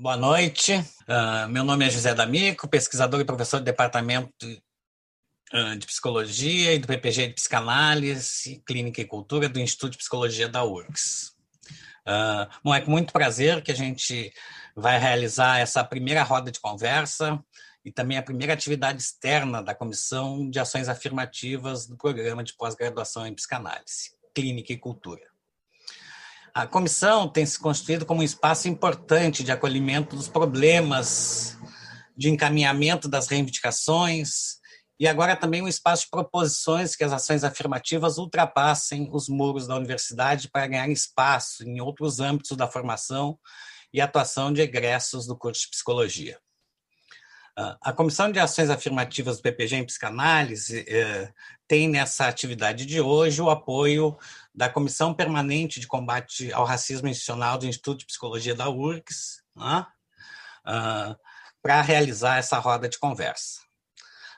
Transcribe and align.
Boa 0.00 0.16
noite. 0.16 0.74
Uh, 1.08 1.48
meu 1.48 1.64
nome 1.64 1.84
é 1.84 1.90
José 1.90 2.14
D'Amico, 2.14 2.68
pesquisador 2.68 3.20
e 3.20 3.24
professor 3.24 3.58
do 3.58 3.64
Departamento 3.64 4.30
uh, 5.52 5.76
de 5.76 5.84
Psicologia 5.88 6.72
e 6.72 6.78
do 6.78 6.86
PPG 6.86 7.26
de 7.26 7.34
Psicanálise, 7.34 8.62
Clínica 8.64 9.00
e 9.00 9.04
Cultura 9.04 9.48
do 9.48 9.58
Instituto 9.58 9.90
de 9.90 9.98
Psicologia 9.98 10.48
da 10.48 10.62
URGS. 10.62 11.32
Uh, 12.06 12.46
bom, 12.62 12.72
é 12.72 12.80
com 12.80 12.92
muito 12.92 13.12
prazer 13.12 13.60
que 13.60 13.72
a 13.72 13.74
gente 13.74 14.32
vai 14.76 15.00
realizar 15.00 15.58
essa 15.58 15.82
primeira 15.82 16.22
roda 16.22 16.52
de 16.52 16.60
conversa 16.60 17.42
e 17.84 17.90
também 17.90 18.18
a 18.18 18.22
primeira 18.22 18.52
atividade 18.52 19.02
externa 19.02 19.60
da 19.60 19.74
Comissão 19.74 20.48
de 20.48 20.60
Ações 20.60 20.88
Afirmativas 20.88 21.88
do 21.88 21.96
Programa 21.96 22.44
de 22.44 22.54
Pós-Graduação 22.54 23.26
em 23.26 23.34
Psicanálise, 23.34 24.12
Clínica 24.32 24.72
e 24.72 24.78
Cultura. 24.78 25.37
A 26.54 26.66
comissão 26.66 27.28
tem 27.28 27.44
se 27.44 27.58
constituído 27.58 28.06
como 28.06 28.20
um 28.20 28.24
espaço 28.24 28.68
importante 28.68 29.44
de 29.44 29.52
acolhimento 29.52 30.16
dos 30.16 30.28
problemas, 30.28 31.56
de 32.16 32.28
encaminhamento 32.28 33.08
das 33.08 33.28
reivindicações, 33.28 34.58
e 35.00 35.06
agora 35.06 35.36
também 35.36 35.62
um 35.62 35.68
espaço 35.68 36.04
de 36.04 36.10
proposições 36.10 36.96
que 36.96 37.04
as 37.04 37.12
ações 37.12 37.44
afirmativas 37.44 38.18
ultrapassem 38.18 39.08
os 39.12 39.28
muros 39.28 39.68
da 39.68 39.76
universidade 39.76 40.50
para 40.50 40.66
ganhar 40.66 40.88
espaço 40.88 41.62
em 41.62 41.80
outros 41.80 42.18
âmbitos 42.18 42.56
da 42.56 42.66
formação 42.66 43.38
e 43.92 44.00
atuação 44.00 44.52
de 44.52 44.60
egressos 44.60 45.26
do 45.26 45.36
curso 45.36 45.62
de 45.62 45.70
psicologia. 45.70 46.38
A 47.80 47.92
Comissão 47.92 48.30
de 48.30 48.38
Ações 48.38 48.70
Afirmativas 48.70 49.38
do 49.38 49.42
PPG 49.42 49.76
em 49.76 49.84
Psicanálise 49.84 50.84
eh, 50.86 51.32
tem 51.66 51.88
nessa 51.88 52.28
atividade 52.28 52.86
de 52.86 53.00
hoje 53.00 53.42
o 53.42 53.50
apoio 53.50 54.16
da 54.54 54.68
Comissão 54.68 55.12
Permanente 55.12 55.80
de 55.80 55.86
Combate 55.88 56.52
ao 56.52 56.64
Racismo 56.64 57.08
Institucional 57.08 57.58
do 57.58 57.66
Instituto 57.66 57.98
de 57.98 58.06
Psicologia 58.06 58.54
da 58.54 58.68
URCS, 58.68 59.42
né, 59.56 59.84
uh, 60.66 61.16
para 61.60 61.82
realizar 61.82 62.38
essa 62.38 62.58
roda 62.58 62.88
de 62.88 62.96
conversa. 62.96 63.60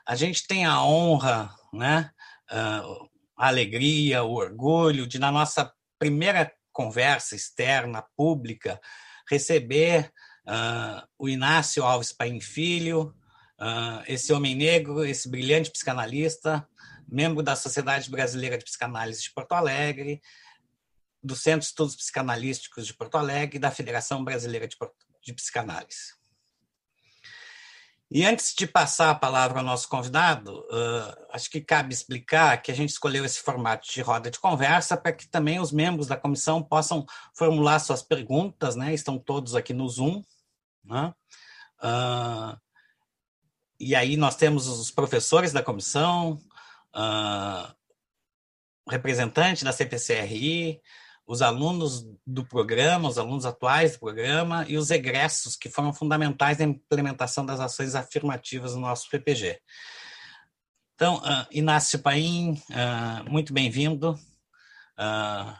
A 0.03 0.15
gente 0.15 0.47
tem 0.47 0.65
a 0.65 0.83
honra, 0.83 1.53
né, 1.71 2.09
uh, 2.51 3.07
a 3.37 3.47
alegria, 3.47 4.23
o 4.23 4.33
orgulho 4.33 5.05
de, 5.05 5.19
na 5.19 5.31
nossa 5.31 5.71
primeira 5.99 6.51
conversa 6.73 7.35
externa, 7.35 8.03
pública, 8.17 8.81
receber 9.29 10.11
uh, 10.47 11.07
o 11.17 11.29
Inácio 11.29 11.83
Alves 11.83 12.11
Paim 12.11 12.39
Filho, 12.39 13.15
uh, 13.59 14.03
esse 14.07 14.33
homem 14.33 14.55
negro, 14.55 15.05
esse 15.05 15.29
brilhante 15.29 15.71
psicanalista, 15.71 16.67
membro 17.07 17.43
da 17.43 17.55
Sociedade 17.55 18.09
Brasileira 18.09 18.57
de 18.57 18.63
Psicanálise 18.63 19.23
de 19.23 19.33
Porto 19.33 19.53
Alegre, 19.53 20.21
do 21.23 21.35
Centro 21.35 21.59
de 21.59 21.65
Estudos 21.65 21.95
Psicanalísticos 21.95 22.87
de 22.87 22.93
Porto 22.93 23.17
Alegre 23.17 23.57
e 23.57 23.59
da 23.59 23.69
Federação 23.69 24.23
Brasileira 24.23 24.67
de, 24.67 24.75
de 25.23 25.33
Psicanálise. 25.33 26.21
E 28.13 28.25
antes 28.25 28.53
de 28.53 28.67
passar 28.67 29.09
a 29.09 29.15
palavra 29.15 29.59
ao 29.59 29.65
nosso 29.65 29.87
convidado, 29.87 30.59
uh, 30.69 31.25
acho 31.31 31.49
que 31.49 31.61
cabe 31.61 31.93
explicar 31.93 32.61
que 32.61 32.69
a 32.69 32.75
gente 32.75 32.89
escolheu 32.89 33.23
esse 33.23 33.39
formato 33.39 33.89
de 33.89 34.01
roda 34.01 34.29
de 34.29 34.37
conversa 34.37 34.97
para 34.97 35.13
que 35.13 35.29
também 35.29 35.61
os 35.61 35.71
membros 35.71 36.07
da 36.07 36.17
comissão 36.17 36.61
possam 36.61 37.05
formular 37.33 37.79
suas 37.79 38.01
perguntas, 38.01 38.75
né? 38.75 38.93
Estão 38.93 39.17
todos 39.17 39.55
aqui 39.55 39.73
no 39.73 39.87
Zoom. 39.87 40.21
Né? 40.83 41.13
Uh, 41.83 42.57
e 43.79 43.95
aí 43.95 44.15
nós 44.15 44.35
temos 44.35 44.67
os 44.67 44.91
professores 44.91 45.51
da 45.51 45.63
comissão, 45.63 46.39
uh, 46.95 47.73
representante 48.87 49.63
da 49.63 49.71
CPCRI, 49.71 50.79
os 51.25 51.41
alunos 51.41 52.05
do 52.25 52.45
programa, 52.45 53.07
os 53.07 53.17
alunos 53.17 53.45
atuais 53.45 53.93
do 53.93 53.99
programa 53.99 54.65
e 54.67 54.77
os 54.77 54.91
egressos 54.91 55.55
que 55.55 55.69
foram 55.69 55.93
fundamentais 55.93 56.57
na 56.57 56.65
implementação 56.65 57.45
das 57.45 57.59
ações 57.59 57.95
afirmativas 57.95 58.75
no 58.75 58.81
nosso 58.81 59.09
PPG. 59.09 59.59
Então, 60.95 61.17
uh, 61.17 61.47
Inácio 61.49 61.99
Paim, 61.99 62.61
uh, 62.69 63.31
muito 63.31 63.53
bem-vindo. 63.53 64.13
Uh, 64.93 65.55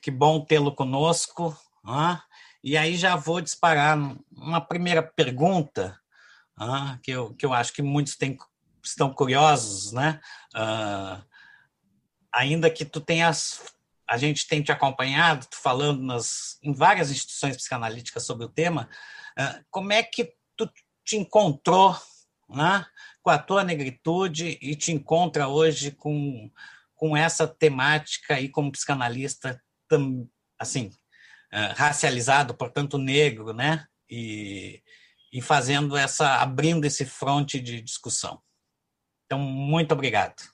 que 0.00 0.10
bom 0.10 0.44
tê-lo 0.44 0.74
conosco. 0.74 1.56
E 2.62 2.76
aí 2.76 2.96
já 2.96 3.16
vou 3.16 3.40
disparar 3.40 3.98
uma 4.30 4.60
primeira 4.60 5.02
pergunta, 5.02 5.98
que, 7.02 7.10
eu, 7.10 7.34
que 7.34 7.44
eu 7.44 7.52
acho 7.52 7.72
que 7.72 7.82
muitos 7.82 8.16
estão 8.84 9.12
curiosos, 9.12 9.92
né? 9.92 10.20
ainda 12.32 12.70
que 12.70 12.84
tu 12.84 13.00
tenhas 13.00 13.60
a 14.08 14.18
gente 14.18 14.46
tem 14.46 14.62
te 14.62 14.70
acompanhado, 14.70 15.46
falando 15.50 16.02
nas, 16.02 16.58
em 16.62 16.72
várias 16.74 17.10
instituições 17.10 17.56
psicanalíticas 17.56 18.26
sobre 18.26 18.44
o 18.44 18.48
tema, 18.48 18.86
ah, 19.38 19.62
como 19.70 19.90
é 19.90 20.02
que 20.02 20.34
tu 20.54 20.70
te 21.02 21.16
encontrou 21.16 21.96
né, 22.46 22.84
com 23.22 23.30
a 23.30 23.38
tua 23.38 23.64
negritude 23.64 24.58
e 24.60 24.76
te 24.76 24.92
encontra 24.92 25.48
hoje 25.48 25.92
com, 25.92 26.50
com 26.94 27.16
essa 27.16 27.48
temática 27.48 28.34
aí 28.34 28.50
como 28.50 28.70
psicanalista 28.70 29.58
tam, 29.88 30.28
assim 30.58 30.90
ah, 31.52 31.74
racializado, 31.76 32.54
portanto 32.54 32.98
negro, 32.98 33.52
né? 33.52 33.86
E, 34.10 34.82
e 35.32 35.40
fazendo 35.40 35.96
essa 35.96 36.40
abrindo 36.42 36.84
esse 36.84 37.04
fronte 37.04 37.60
de 37.60 37.80
discussão. 37.80 38.40
Então, 39.26 39.38
muito 39.38 39.92
obrigado. 39.92 40.52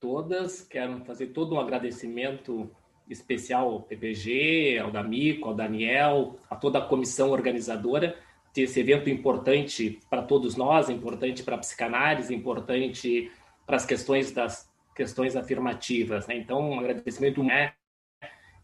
todas. 0.00 0.62
Quero 0.62 1.04
fazer 1.04 1.28
todo 1.28 1.54
um 1.54 1.60
agradecimento 1.60 2.70
especial 3.08 3.70
ao 3.70 3.82
PPG, 3.82 4.78
ao 4.82 4.90
D'Amico, 4.90 5.48
ao 5.48 5.54
Daniel, 5.54 6.38
a 6.48 6.56
toda 6.56 6.78
a 6.78 6.86
comissão 6.86 7.30
organizadora 7.30 8.16
ter 8.52 8.62
esse 8.62 8.80
evento 8.80 9.08
importante 9.08 10.00
para 10.08 10.22
todos 10.22 10.56
nós, 10.56 10.88
importante 10.88 11.42
para 11.42 11.54
a 11.54 11.58
psicanálise, 11.58 12.34
importante 12.34 13.30
para 13.64 13.76
as 13.76 13.86
questões 13.86 14.32
das 14.32 14.68
questões 14.94 15.36
afirmativas. 15.36 16.26
Né? 16.26 16.36
Então, 16.36 16.70
um 16.70 16.80
agradecimento 16.80 17.42
é 17.50 17.74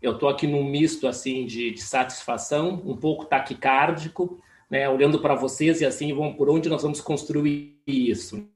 eu 0.01 0.13
estou 0.13 0.29
aqui 0.29 0.47
num 0.47 0.65
misto 0.65 1.09
assim 1.09 1.47
de, 1.47 1.71
de, 1.71 1.83
satisfação, 1.83 2.75
um 2.85 2.97
pouco 2.97 3.25
taquicárdico, 3.25 4.41
né? 4.71 4.89
olhando 4.89 5.21
para 5.21 5.35
vocês 5.35 5.81
e 5.81 5.87
assim 5.87 6.13
vamos 6.15 6.37
por 6.37 6.51
onde 6.51 6.69
nós 6.69 6.83
vamos 6.83 7.01
construir 7.01 7.81
isso 7.87 8.47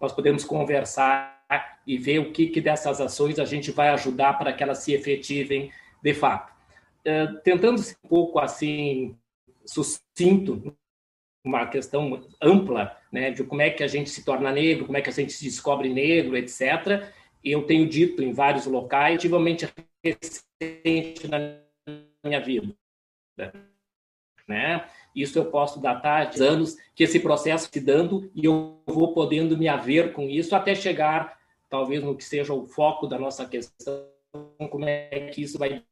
nós 0.00 0.12
podemos 0.12 0.44
conversar 0.44 1.42
e 1.86 1.96
ver 1.96 2.18
o 2.18 2.32
que, 2.32 2.48
que 2.48 2.60
dessas 2.60 3.00
ações 3.00 3.38
a 3.38 3.44
gente 3.44 3.70
vai 3.70 3.88
ajudar 3.88 4.34
para 4.34 4.52
que 4.52 4.62
elas 4.62 4.78
se 4.78 4.92
efetivem 4.92 5.72
de 6.02 6.14
fato. 6.14 6.52
Uh, 7.00 7.40
tentando 7.42 7.78
ser 7.78 7.96
um 8.04 8.08
pouco 8.08 8.38
assim 8.38 9.16
sucinto, 9.64 10.76
uma 11.44 11.66
questão 11.66 12.26
ampla, 12.42 12.97
né, 13.10 13.30
de 13.30 13.42
como 13.44 13.62
é 13.62 13.70
que 13.70 13.82
a 13.82 13.88
gente 13.88 14.10
se 14.10 14.24
torna 14.24 14.52
negro, 14.52 14.86
como 14.86 14.98
é 14.98 15.02
que 15.02 15.10
a 15.10 15.12
gente 15.12 15.32
se 15.32 15.44
descobre 15.44 15.88
negro, 15.88 16.36
etc. 16.36 17.10
Eu 17.44 17.62
tenho 17.62 17.88
dito 17.88 18.22
em 18.22 18.32
vários 18.32 18.66
locais, 18.66 19.16
ativamente 19.16 19.68
recente 20.04 21.28
na 21.28 21.38
minha 22.24 22.40
vida, 22.40 22.74
né? 24.46 24.88
Isso 25.14 25.38
eu 25.38 25.50
posso 25.50 25.80
datar 25.80 26.30
de 26.30 26.42
anos 26.42 26.76
que 26.94 27.02
esse 27.04 27.18
processo 27.18 27.68
se 27.72 27.80
dando 27.80 28.30
e 28.34 28.44
eu 28.44 28.80
vou 28.86 29.12
podendo 29.12 29.56
me 29.56 29.66
haver 29.68 30.12
com 30.12 30.28
isso 30.28 30.54
até 30.54 30.74
chegar, 30.74 31.38
talvez, 31.68 32.02
no 32.02 32.16
que 32.16 32.24
seja 32.24 32.52
o 32.52 32.66
foco 32.66 33.06
da 33.06 33.18
nossa 33.18 33.46
questão, 33.46 34.06
como 34.70 34.84
é 34.84 35.30
que 35.32 35.42
isso 35.42 35.58
vai 35.58 35.82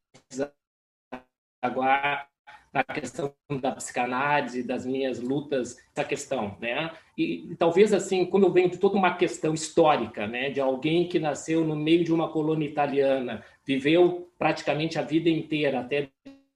desaguar 1.61 2.29
na 2.73 2.83
questão 2.83 3.33
da 3.61 3.71
psicanálise, 3.71 4.63
das 4.63 4.85
minhas 4.85 5.19
lutas, 5.19 5.77
essa 5.95 6.07
questão, 6.07 6.55
né? 6.59 6.91
E, 7.17 7.55
talvez 7.57 7.93
assim, 7.93 8.25
como 8.25 8.45
eu 8.45 8.51
venho 8.51 8.69
de 8.69 8.77
toda 8.77 8.95
uma 8.95 9.15
questão 9.15 9.53
histórica, 9.53 10.27
né, 10.27 10.49
de 10.49 10.61
alguém 10.61 11.07
que 11.07 11.19
nasceu 11.19 11.63
no 11.63 11.75
meio 11.75 12.03
de 12.03 12.13
uma 12.13 12.29
colônia 12.29 12.67
italiana, 12.67 13.43
viveu 13.65 14.29
praticamente 14.37 14.99
a 14.99 15.01
vida 15.01 15.29
inteira 15.29 15.79
até 15.79 16.09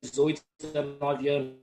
18, 0.03 0.41
19 0.59 1.27
anos 1.29 1.61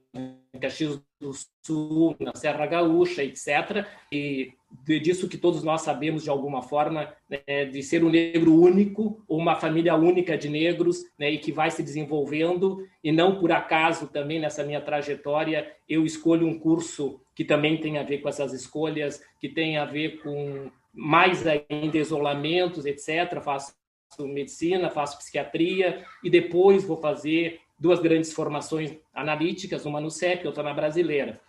Caxias 0.60 1.00
do 1.20 1.32
Sul, 1.62 2.16
na 2.20 2.34
Serra 2.34 2.66
Gaúcha, 2.66 3.22
etc. 3.24 3.86
E 4.12 4.52
disso 4.84 5.28
que 5.28 5.38
todos 5.38 5.62
nós 5.62 5.82
sabemos 5.82 6.22
de 6.22 6.30
alguma 6.30 6.62
forma, 6.62 7.12
né, 7.28 7.64
de 7.64 7.82
ser 7.82 8.04
um 8.04 8.10
negro 8.10 8.54
único, 8.54 9.24
uma 9.28 9.56
família 9.56 9.94
única 9.94 10.36
de 10.36 10.48
negros, 10.48 11.02
né, 11.18 11.30
e 11.30 11.38
que 11.38 11.50
vai 11.50 11.70
se 11.70 11.82
desenvolvendo, 11.82 12.86
e 13.02 13.10
não 13.10 13.38
por 13.38 13.50
acaso 13.50 14.08
também 14.08 14.38
nessa 14.38 14.62
minha 14.62 14.80
trajetória 14.80 15.72
eu 15.88 16.04
escolho 16.04 16.46
um 16.46 16.58
curso 16.58 17.20
que 17.34 17.44
também 17.44 17.80
tem 17.80 17.98
a 17.98 18.02
ver 18.02 18.18
com 18.18 18.28
essas 18.28 18.52
escolhas, 18.52 19.22
que 19.40 19.48
tem 19.48 19.78
a 19.78 19.84
ver 19.84 20.20
com 20.22 20.70
mais 20.92 21.46
ainda 21.46 21.98
isolamentos, 21.98 22.84
etc. 22.84 23.40
Faço 23.42 23.74
medicina, 24.20 24.90
faço 24.90 25.18
psiquiatria, 25.18 26.04
e 26.24 26.30
depois 26.30 26.84
vou 26.84 26.96
fazer 26.96 27.60
duas 27.78 28.00
grandes 28.00 28.32
formações 28.32 28.96
analíticas, 29.14 29.86
uma 29.86 30.00
no 30.00 30.10
CEP, 30.10 30.46
outra 30.46 30.62
na 30.62 30.74
brasileira. 30.74 31.40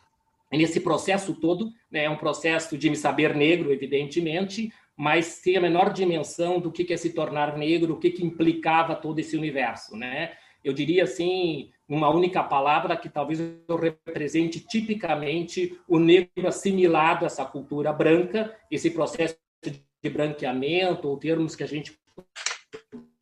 E 0.51 0.57
nesse 0.57 0.79
processo 0.79 1.33
todo, 1.35 1.71
né, 1.91 2.05
é 2.05 2.09
um 2.09 2.17
processo 2.17 2.77
de 2.77 2.89
me 2.89 2.95
saber 2.95 3.35
negro, 3.35 3.71
evidentemente, 3.71 4.71
mas 4.95 5.25
sem 5.25 5.55
a 5.55 5.61
menor 5.61 5.93
dimensão 5.93 6.59
do 6.59 6.71
que 6.71 6.91
é 6.91 6.97
se 6.97 7.11
tornar 7.11 7.57
negro, 7.57 7.93
o 7.93 7.99
que, 7.99 8.11
que 8.11 8.25
implicava 8.25 8.95
todo 8.95 9.19
esse 9.19 9.37
universo, 9.37 9.95
né? 9.95 10.33
Eu 10.63 10.73
diria 10.73 11.03
assim, 11.03 11.71
uma 11.87 12.09
única 12.09 12.43
palavra 12.43 12.97
que 12.97 13.07
talvez 13.07 13.39
eu 13.39 13.77
represente 13.77 14.59
tipicamente 14.59 15.79
o 15.87 15.97
negro 15.97 16.47
assimilado 16.47 17.23
a 17.23 17.27
essa 17.27 17.45
cultura 17.45 17.93
branca, 17.93 18.53
esse 18.69 18.91
processo 18.91 19.37
de 19.63 20.09
branqueamento, 20.09 21.07
ou 21.07 21.17
termos 21.17 21.55
que 21.55 21.63
a 21.63 21.67
gente 21.67 21.97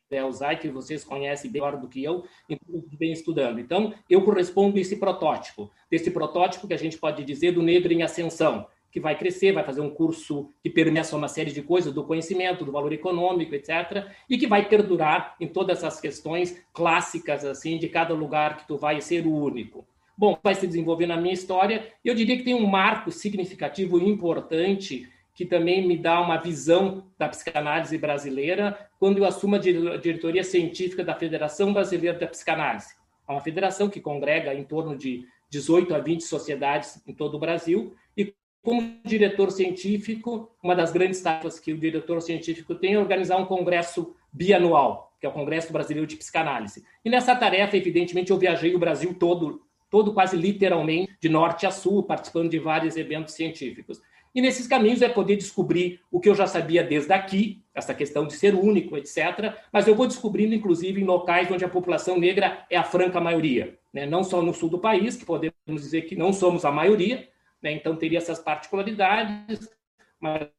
é, 0.10 0.56
que 0.56 0.70
vocês 0.70 1.04
conhecem 1.04 1.52
melhor 1.52 1.78
do 1.78 1.88
que 1.88 2.04
eu, 2.04 2.24
e 2.50 2.58
bem 2.96 3.12
estudando. 3.12 3.60
Então, 3.60 3.94
eu 4.10 4.22
correspondo 4.24 4.78
a 4.78 4.82
esse 4.82 4.96
protótipo, 4.96 5.70
desse 5.90 6.12
protótipo 6.12 6.68
que 6.68 6.74
a 6.74 6.78
gente 6.78 6.98
pode 6.98 7.24
dizer 7.24 7.52
do 7.52 7.62
negro 7.62 7.92
em 7.92 8.04
ascensão, 8.04 8.68
que 8.92 9.00
vai 9.00 9.18
crescer, 9.18 9.52
vai 9.52 9.64
fazer 9.64 9.82
um 9.82 9.90
curso 9.90 10.52
que 10.64 10.70
permeia 10.70 11.04
uma 11.14 11.28
série 11.28 11.52
de 11.52 11.62
coisas 11.62 11.94
do 11.94 12.04
conhecimento, 12.04 12.66
do 12.66 12.72
valor 12.72 12.92
econômico, 12.94 13.54
etc., 13.54 14.08
e 14.30 14.38
que 14.38 14.48
vai 14.48 14.68
perdurar 14.68 15.36
em 15.40 15.48
todas 15.48 15.80
essas 15.80 16.00
questões 16.00 16.64
clássicas 16.74 17.44
assim 17.46 17.78
de 17.78 17.90
cada 17.90 18.14
lugar 18.14 18.58
que 18.58 18.68
tu 18.68 18.78
vai 18.78 19.02
ser 19.02 19.28
o 19.28 19.34
único. 19.34 19.86
Bom, 20.18 20.36
vai 20.42 20.56
se 20.56 20.66
desenvolver 20.66 21.06
na 21.06 21.16
minha 21.16 21.34
história. 21.34 21.94
Eu 22.04 22.16
diria 22.16 22.38
que 22.38 22.44
tem 22.44 22.56
um 22.56 22.66
marco 22.66 23.12
significativo 23.12 24.00
e 24.00 24.10
importante 24.10 25.08
que 25.38 25.46
também 25.46 25.88
me 25.88 25.96
dá 25.96 26.20
uma 26.20 26.38
visão 26.38 27.04
da 27.16 27.30
psicanálise 27.30 27.96
brasileira 27.96 28.90
quando 29.00 29.20
eu 29.20 29.26
assumo 29.26 29.56
a 29.56 29.60
diretoria 29.60 30.44
científica 30.44 31.04
da 31.04 31.14
Federação 31.14 31.72
Brasileira 31.72 32.18
da 32.18 32.26
Psicanálise. 32.26 32.96
É 33.30 33.32
uma 33.32 33.40
federação 33.40 33.88
que 33.88 34.02
congrega 34.02 34.52
em 34.56 34.64
torno 34.64 34.98
de 34.98 35.28
18 35.52 35.94
a 35.94 36.00
20 36.00 36.22
sociedades 36.22 37.00
em 37.06 37.14
todo 37.14 37.36
o 37.36 37.40
Brasil 37.40 37.94
e 38.18 38.34
como 38.64 39.00
diretor 39.06 39.52
científico, 39.52 40.50
uma 40.62 40.76
das 40.76 40.92
grandes 40.92 41.22
tarefas 41.22 41.60
que 41.60 41.72
o 41.72 41.78
diretor 41.78 42.20
científico 42.20 42.74
tem 42.74 42.96
é 42.96 43.00
organizar 43.00 43.38
um 43.38 43.46
congresso 43.46 44.16
bianual, 44.34 45.14
que 45.20 45.28
é 45.28 45.30
o 45.30 45.34
Congresso 45.34 45.72
Brasileiro 45.72 46.08
de 46.08 46.16
Psicanálise. 46.16 46.84
E 47.06 47.12
nessa 47.12 47.36
tarefa, 47.36 47.78
evidentemente, 47.78 48.32
eu 48.32 48.40
viajei 48.40 48.74
o 48.74 48.80
Brasil 48.80 49.14
todo, 49.14 49.62
todo 49.88 50.16
quase 50.16 50.36
literalmente, 50.36 51.16
de 51.22 51.30
norte 51.30 51.68
a 51.68 51.72
sul, 51.72 52.02
participando 52.02 52.50
de 52.50 52.58
vários 52.58 52.98
eventos 52.98 53.36
científicos. 53.36 54.02
E 54.38 54.42
nesses 54.42 54.68
caminhos 54.68 55.02
é 55.02 55.10
poder 55.10 55.36
descobrir 55.36 56.00
o 56.12 56.20
que 56.20 56.30
eu 56.30 56.36
já 56.36 56.46
sabia 56.46 56.84
desde 56.84 57.12
aqui, 57.12 57.66
essa 57.74 57.92
questão 57.92 58.28
de 58.28 58.34
ser 58.34 58.54
único, 58.54 58.96
etc. 58.96 59.58
Mas 59.74 59.88
eu 59.88 59.96
vou 59.96 60.06
descobrindo, 60.06 60.54
inclusive, 60.54 61.02
em 61.02 61.06
locais 61.06 61.50
onde 61.50 61.66
a 61.66 61.68
população 61.68 62.20
negra 62.20 62.64
é 62.70 62.78
a 62.78 62.84
franca 62.84 63.20
maioria. 63.20 63.80
Né? 63.92 64.06
Não 64.06 64.24
só 64.24 64.40
no 64.44 64.54
sul 64.54 64.70
do 64.70 64.78
país, 64.78 65.18
que 65.18 65.26
podemos 65.26 65.56
dizer 65.66 66.04
que 66.04 66.16
não 66.16 66.32
somos 66.32 66.66
a 66.66 66.72
maioria, 66.72 67.28
né? 67.60 67.72
então 67.72 67.96
teria 67.96 68.20
essas 68.20 68.38
particularidades, 68.38 69.72
mas 70.20 70.50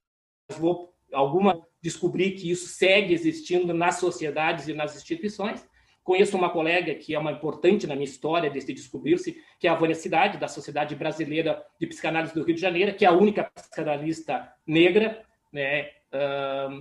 vou 0.58 0.92
alguma 1.12 1.64
descobrir 1.80 2.32
que 2.32 2.50
isso 2.50 2.66
segue 2.66 3.14
existindo 3.14 3.72
nas 3.72 4.00
sociedades 4.00 4.66
e 4.66 4.75
nas 4.75 4.96
instituições. 4.96 5.64
Conheço 6.08 6.38
uma 6.38 6.49
colega 6.49 6.94
que 6.94 7.14
é 7.14 7.19
uma 7.19 7.32
importante 7.32 7.87
na 7.87 7.94
minha 7.94 8.06
história 8.06 8.49
desse 8.49 8.72
descobrir-se, 8.72 9.44
que 9.60 9.69
é 9.69 9.70
a 9.70 9.75
Vânia 9.75 9.94
Cidade, 9.94 10.38
da 10.38 10.49
Sociedade 10.49 10.96
Brasileira 10.96 11.62
de 11.78 11.87
Psicanálise 11.87 12.32
do 12.32 12.43
Rio 12.43 12.55
de 12.55 12.60
Janeiro, 12.62 12.94
que 12.94 13.05
é 13.05 13.08
a 13.08 13.12
única 13.12 13.44
psicanalista 13.44 14.50
negra 14.66 15.22
né, 15.52 15.90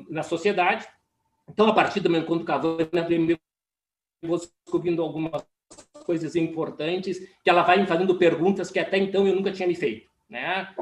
na 0.09 0.24
sociedade. 0.24 0.88
Então, 1.45 1.68
a 1.68 1.74
partir 1.74 2.00
do 2.00 2.09
meu 2.09 2.21
encontro 2.21 2.45
com 2.45 2.51
a 2.53 2.57
Vânia, 2.57 3.38
eu 4.21 4.29
vou 4.29 4.38
descobrindo 4.38 5.01
algumas 5.01 5.45
coisas 6.06 6.38
importantes, 6.38 7.19
que 7.44 7.50
ela 7.50 7.63
vai 7.63 7.81
me 7.81 7.85
fazendo 7.85 8.18
perguntas 8.18 8.71
que 8.71 8.80
até 8.80 8.97
então 8.97 9.27
eu 9.27 9.35
nunca 9.35 9.51
tinha 9.51 9.68
me 9.68 9.75
feito. 9.75 10.09
Né? 10.30 10.73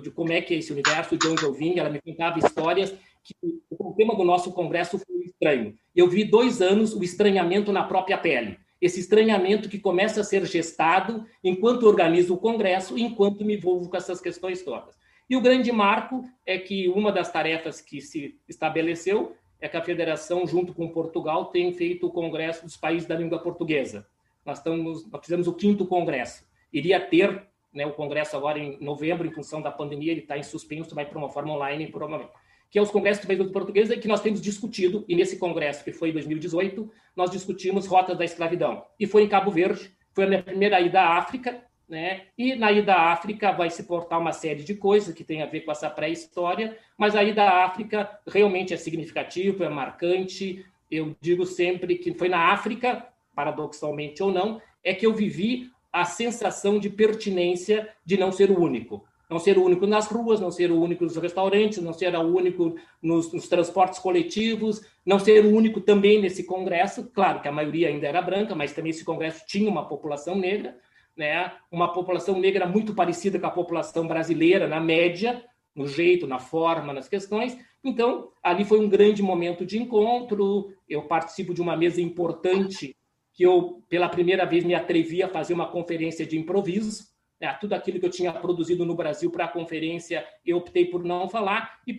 De 0.00 0.12
como 0.12 0.30
é 0.32 0.40
que 0.40 0.54
é 0.54 0.58
esse 0.58 0.72
universo, 0.72 1.18
de 1.18 1.26
onde 1.26 1.42
eu 1.42 1.52
vim, 1.52 1.76
ela 1.76 1.90
me 1.90 2.00
contava 2.00 2.38
histórias 2.38 2.94
que 3.22 3.34
o 3.78 3.92
tema 3.92 4.14
do 4.14 4.24
nosso 4.24 4.52
congresso 4.52 4.98
foi 4.98 5.24
estranho. 5.24 5.74
Eu 5.94 6.08
vi 6.08 6.24
dois 6.24 6.60
anos 6.60 6.94
o 6.94 7.02
estranhamento 7.02 7.72
na 7.72 7.84
própria 7.84 8.18
pele. 8.18 8.58
Esse 8.80 9.00
estranhamento 9.00 9.68
que 9.68 9.78
começa 9.78 10.22
a 10.22 10.24
ser 10.24 10.44
gestado 10.46 11.26
enquanto 11.44 11.86
organizo 11.86 12.34
o 12.34 12.38
congresso, 12.38 12.98
enquanto 12.98 13.44
me 13.44 13.56
envolvo 13.56 13.90
com 13.90 13.96
essas 13.96 14.20
questões 14.20 14.62
todas. 14.62 14.98
E 15.28 15.36
o 15.36 15.40
grande 15.40 15.70
marco 15.70 16.24
é 16.46 16.58
que 16.58 16.88
uma 16.88 17.12
das 17.12 17.30
tarefas 17.30 17.80
que 17.80 18.00
se 18.00 18.38
estabeleceu 18.48 19.36
é 19.60 19.68
que 19.68 19.76
a 19.76 19.82
federação, 19.82 20.46
junto 20.46 20.72
com 20.72 20.88
Portugal, 20.88 21.46
tem 21.46 21.72
feito 21.72 22.06
o 22.06 22.10
congresso 22.10 22.64
dos 22.64 22.76
países 22.76 23.06
da 23.06 23.14
língua 23.14 23.38
portuguesa. 23.38 24.06
Nós, 24.44 24.58
estamos, 24.58 25.08
nós 25.10 25.20
fizemos 25.22 25.46
o 25.46 25.52
quinto 25.52 25.86
congresso. 25.86 26.44
Iria 26.72 26.98
ter 26.98 27.46
né, 27.72 27.86
o 27.86 27.92
congresso 27.92 28.36
agora 28.36 28.58
em 28.58 28.82
novembro, 28.82 29.28
em 29.28 29.30
função 29.30 29.60
da 29.60 29.70
pandemia, 29.70 30.10
ele 30.10 30.22
está 30.22 30.38
em 30.38 30.42
suspenso, 30.42 30.94
vai 30.94 31.04
para 31.04 31.18
uma 31.18 31.28
forma 31.28 31.52
online, 31.52 31.86
provavelmente 31.86 32.32
que 32.70 32.78
é 32.78 32.82
os 32.82 32.90
congressos 32.90 33.24
do 33.24 33.26
país 33.26 33.50
portuguesa, 33.50 33.96
que 33.96 34.06
nós 34.06 34.20
temos 34.20 34.40
discutido, 34.40 35.04
e 35.08 35.16
nesse 35.16 35.38
congresso, 35.38 35.82
que 35.82 35.92
foi 35.92 36.10
em 36.10 36.12
2018, 36.12 36.88
nós 37.16 37.30
discutimos 37.30 37.86
rotas 37.86 38.16
da 38.16 38.24
escravidão. 38.24 38.84
E 38.98 39.06
foi 39.06 39.24
em 39.24 39.28
Cabo 39.28 39.50
Verde, 39.50 39.90
foi 40.12 40.24
a 40.24 40.26
minha 40.28 40.42
primeira 40.42 40.80
ida 40.80 41.00
à 41.00 41.18
África, 41.18 41.62
né? 41.88 42.26
E 42.38 42.54
na 42.54 42.70
ida 42.70 42.94
à 42.94 43.12
África 43.12 43.50
vai 43.50 43.68
se 43.68 43.82
portar 43.82 44.20
uma 44.20 44.32
série 44.32 44.62
de 44.62 44.74
coisas 44.74 45.12
que 45.12 45.24
tem 45.24 45.42
a 45.42 45.46
ver 45.46 45.62
com 45.62 45.72
essa 45.72 45.90
pré-história, 45.90 46.78
mas 46.96 47.16
a 47.16 47.24
ida 47.24 47.42
à 47.42 47.64
África 47.64 48.08
realmente 48.28 48.72
é 48.72 48.76
significativa, 48.76 49.64
é 49.64 49.68
marcante. 49.68 50.64
Eu 50.88 51.16
digo 51.20 51.44
sempre 51.44 51.96
que 51.96 52.14
foi 52.14 52.28
na 52.28 52.52
África, 52.52 53.08
paradoxalmente 53.34 54.22
ou 54.22 54.32
não, 54.32 54.62
é 54.84 54.94
que 54.94 55.04
eu 55.04 55.12
vivi 55.12 55.72
a 55.92 56.04
sensação 56.04 56.78
de 56.78 56.88
pertinência 56.88 57.88
de 58.04 58.16
não 58.16 58.30
ser 58.30 58.52
o 58.52 58.60
único 58.60 59.04
não 59.30 59.38
ser 59.38 59.56
o 59.56 59.64
único 59.64 59.86
nas 59.86 60.08
ruas, 60.08 60.40
não 60.40 60.50
ser 60.50 60.72
o 60.72 60.80
único 60.80 61.04
nos 61.04 61.16
restaurantes, 61.16 61.78
não 61.78 61.92
ser 61.92 62.12
o 62.16 62.20
único 62.20 62.74
nos, 63.00 63.32
nos, 63.32 63.46
transportes 63.46 64.00
coletivos, 64.00 64.80
não 65.06 65.20
ser 65.20 65.46
o 65.46 65.54
único 65.54 65.80
também 65.80 66.20
nesse 66.20 66.42
congresso. 66.42 67.08
Claro 67.12 67.40
que 67.40 67.46
a 67.46 67.52
maioria 67.52 67.88
ainda 67.88 68.08
era 68.08 68.20
branca, 68.20 68.56
mas 68.56 68.72
também 68.72 68.90
esse 68.90 69.04
congresso 69.04 69.44
tinha 69.46 69.70
uma 69.70 69.86
população 69.86 70.34
negra, 70.34 70.76
né? 71.16 71.52
uma 71.70 71.92
população 71.92 72.40
negra 72.40 72.66
muito 72.66 72.92
parecida 72.92 73.38
com 73.38 73.46
a 73.46 73.52
população 73.52 74.08
brasileira, 74.08 74.66
na 74.66 74.80
média, 74.80 75.44
no 75.76 75.86
jeito, 75.86 76.26
na 76.26 76.40
forma, 76.40 76.92
nas 76.92 77.08
questões. 77.08 77.56
Então, 77.84 78.32
ali 78.42 78.64
foi 78.64 78.80
um 78.80 78.88
grande 78.88 79.22
momento 79.22 79.64
de 79.64 79.80
encontro. 79.80 80.74
Eu 80.88 81.02
participo 81.02 81.54
de 81.54 81.62
uma 81.62 81.76
mesa 81.76 82.00
importante 82.02 82.96
que 83.32 83.44
eu, 83.44 83.80
pela 83.88 84.08
primeira 84.08 84.44
vez, 84.44 84.64
me 84.64 84.74
atrevi 84.74 85.22
a 85.22 85.28
fazer 85.28 85.54
uma 85.54 85.68
conferência 85.68 86.26
de 86.26 86.36
improviso 86.36 87.09
é, 87.40 87.50
tudo 87.54 87.72
aquilo 87.72 87.98
que 87.98 88.04
eu 88.04 88.10
tinha 88.10 88.32
produzido 88.32 88.84
no 88.84 88.94
Brasil 88.94 89.30
para 89.30 89.46
a 89.46 89.48
conferência, 89.48 90.26
eu 90.44 90.58
optei 90.58 90.84
por 90.84 91.02
não 91.02 91.28
falar 91.28 91.80
e 91.86 91.96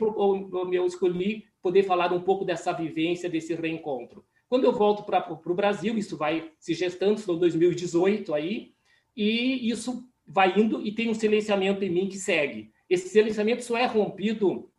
eu 0.72 0.86
escolhi 0.86 1.46
poder 1.62 1.84
falar 1.84 2.13
um 2.13 2.22
pouco 2.22 2.46
dessa 2.46 2.72
vivência, 2.72 3.30
desse 3.30 3.56
reencontro. 3.56 4.24
Quando 4.48 4.65
eu 4.65 4.72
volto 4.72 5.04
para 5.04 5.32
o 5.34 5.56
Brasil, 5.56 5.98
isso 5.98 6.15
vai 6.15 6.51
se 6.60 6.74
gestando, 6.74 7.15
estou 7.15 7.38
2018 7.38 8.34
aí, 8.34 8.74
e 9.15 9.70
isso 9.70 10.08
vai 10.27 10.60
indo 10.60 10.86
e 10.86 10.92
tem 10.92 11.10
um 11.10 11.13
silenciamento 11.13 11.84
em 11.84 11.89
mim 11.89 12.08
que 12.08 12.18
segue. 12.18 12.72
Esse 12.89 13.10
silenciamento 13.10 13.63
só 13.63 13.77
é 13.77 13.86
rompido 13.86 14.70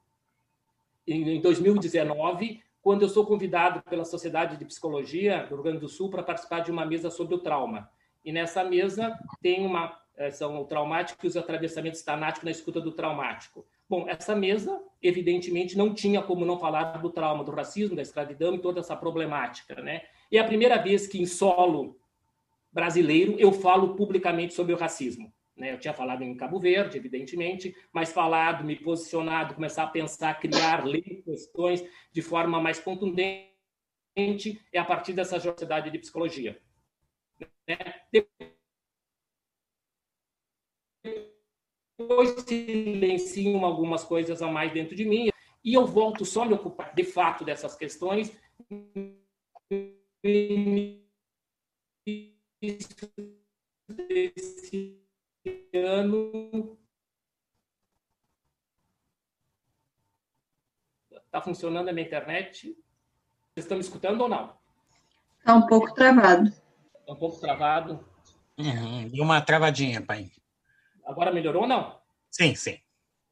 em 1.07 1.41
2019, 1.41 2.61
quando 2.81 3.03
eu 3.03 3.09
sou 3.09 3.27
convidado 3.27 3.83
pela 3.83 4.05
Sociedade 4.05 4.57
de 4.57 4.65
Psicologia 4.65 5.47
do 5.49 5.55
Rio 5.55 5.65
Grande 5.65 5.81
do 5.81 5.89
Sul 5.89 6.11
para 6.11 6.23
participar 6.23 6.61
de 6.61 6.71
uma 6.71 6.87
mesa 6.87 7.11
sobre 7.11 7.35
o 7.35 7.39
trauma. 7.39 7.89
E 8.25 8.31
nessa 8.31 8.63
mesa 8.63 9.19
tem 9.41 9.65
uma 9.67 9.99
são 10.31 10.61
o 10.61 10.65
traumático 10.65 11.25
e 11.25 11.29
os 11.29 11.37
atravessamentos 11.37 12.03
tanáticos 12.03 12.45
na 12.45 12.51
escuta 12.51 12.81
do 12.81 12.93
traumático. 12.93 13.67
Bom, 13.89 14.09
essa 14.09 14.35
mesa, 14.35 14.81
evidentemente, 15.03 15.77
não 15.77 15.93
tinha 15.93 16.23
como 16.23 16.45
não 16.45 16.59
falar 16.59 16.99
do 16.99 17.11
trauma, 17.11 17.45
do 17.45 17.53
racismo, 17.53 17.97
da 17.97 18.03
escravidão 18.03 18.55
e 18.55 18.59
toda 18.59 18.81
essa 18.81 18.97
problemática. 18.97 19.83
Né? 19.83 20.03
E 20.31 20.39
é 20.39 20.41
a 20.41 20.47
primeira 20.47 20.79
vez 20.79 21.07
que, 21.07 21.21
em 21.21 21.27
solo 21.27 21.99
brasileiro, 22.73 23.37
eu 23.39 23.53
falo 23.53 23.95
publicamente 23.95 24.55
sobre 24.55 24.73
o 24.73 24.79
racismo. 24.79 25.33
Né? 25.55 25.73
Eu 25.73 25.79
tinha 25.79 25.93
falado 25.93 26.23
em 26.23 26.35
Cabo 26.35 26.59
Verde, 26.59 26.97
evidentemente, 26.97 27.77
mas 27.93 28.13
falado, 28.13 28.65
me 28.65 28.77
posicionado, 28.77 29.55
começar 29.55 29.83
a 29.85 29.89
pensar, 29.89 30.41
criar, 30.41 30.85
ler 30.87 31.23
questões 31.23 31.85
de 32.11 32.23
forma 32.23 32.61
mais 32.61 32.79
contundente, 32.81 33.51
é 34.73 34.79
a 34.79 34.85
partir 34.85 35.13
dessa 35.13 35.39
sociedade 35.39 35.91
de 35.91 35.99
psicologia. 35.99 36.59
Né? 37.69 37.77
Depois 41.99 42.31
silenciam 42.47 43.65
algumas 43.65 44.05
coisas 44.05 44.43
a 44.43 44.49
mais 44.49 44.73
dentro 44.73 44.95
de 44.95 45.05
mim 45.05 45.29
e 45.65 45.75
eu 45.75 45.87
volto 45.87 46.25
só 46.25 46.43
a 46.43 46.47
me 46.47 46.55
ocupar 46.55 46.95
de 46.95 47.05
fato 47.05 47.45
dessas 47.45 47.77
questões. 47.77 48.33
Desse 53.89 55.01
ano 55.75 56.79
está 61.13 61.41
funcionando 61.41 61.89
a 61.89 61.93
minha 61.93 62.07
internet? 62.07 62.77
Vocês 63.55 63.65
estão 63.65 63.77
me 63.77 63.83
escutando 63.83 64.21
ou 64.23 64.29
não? 64.29 64.57
Está 65.39 65.55
um 65.55 65.67
pouco 65.67 65.93
travado. 65.95 66.49
Está 66.49 67.13
um 67.13 67.17
pouco 67.17 67.41
travado. 67.41 68.13
Uhum. 68.59 69.11
e 69.13 69.21
uma 69.21 69.41
travadinha 69.41 70.05
pai 70.05 70.31
Agora 71.05 71.33
melhorou 71.33 71.63
ou 71.63 71.69
não? 71.69 71.99
Sim, 72.31 72.55
sim. 72.55 72.79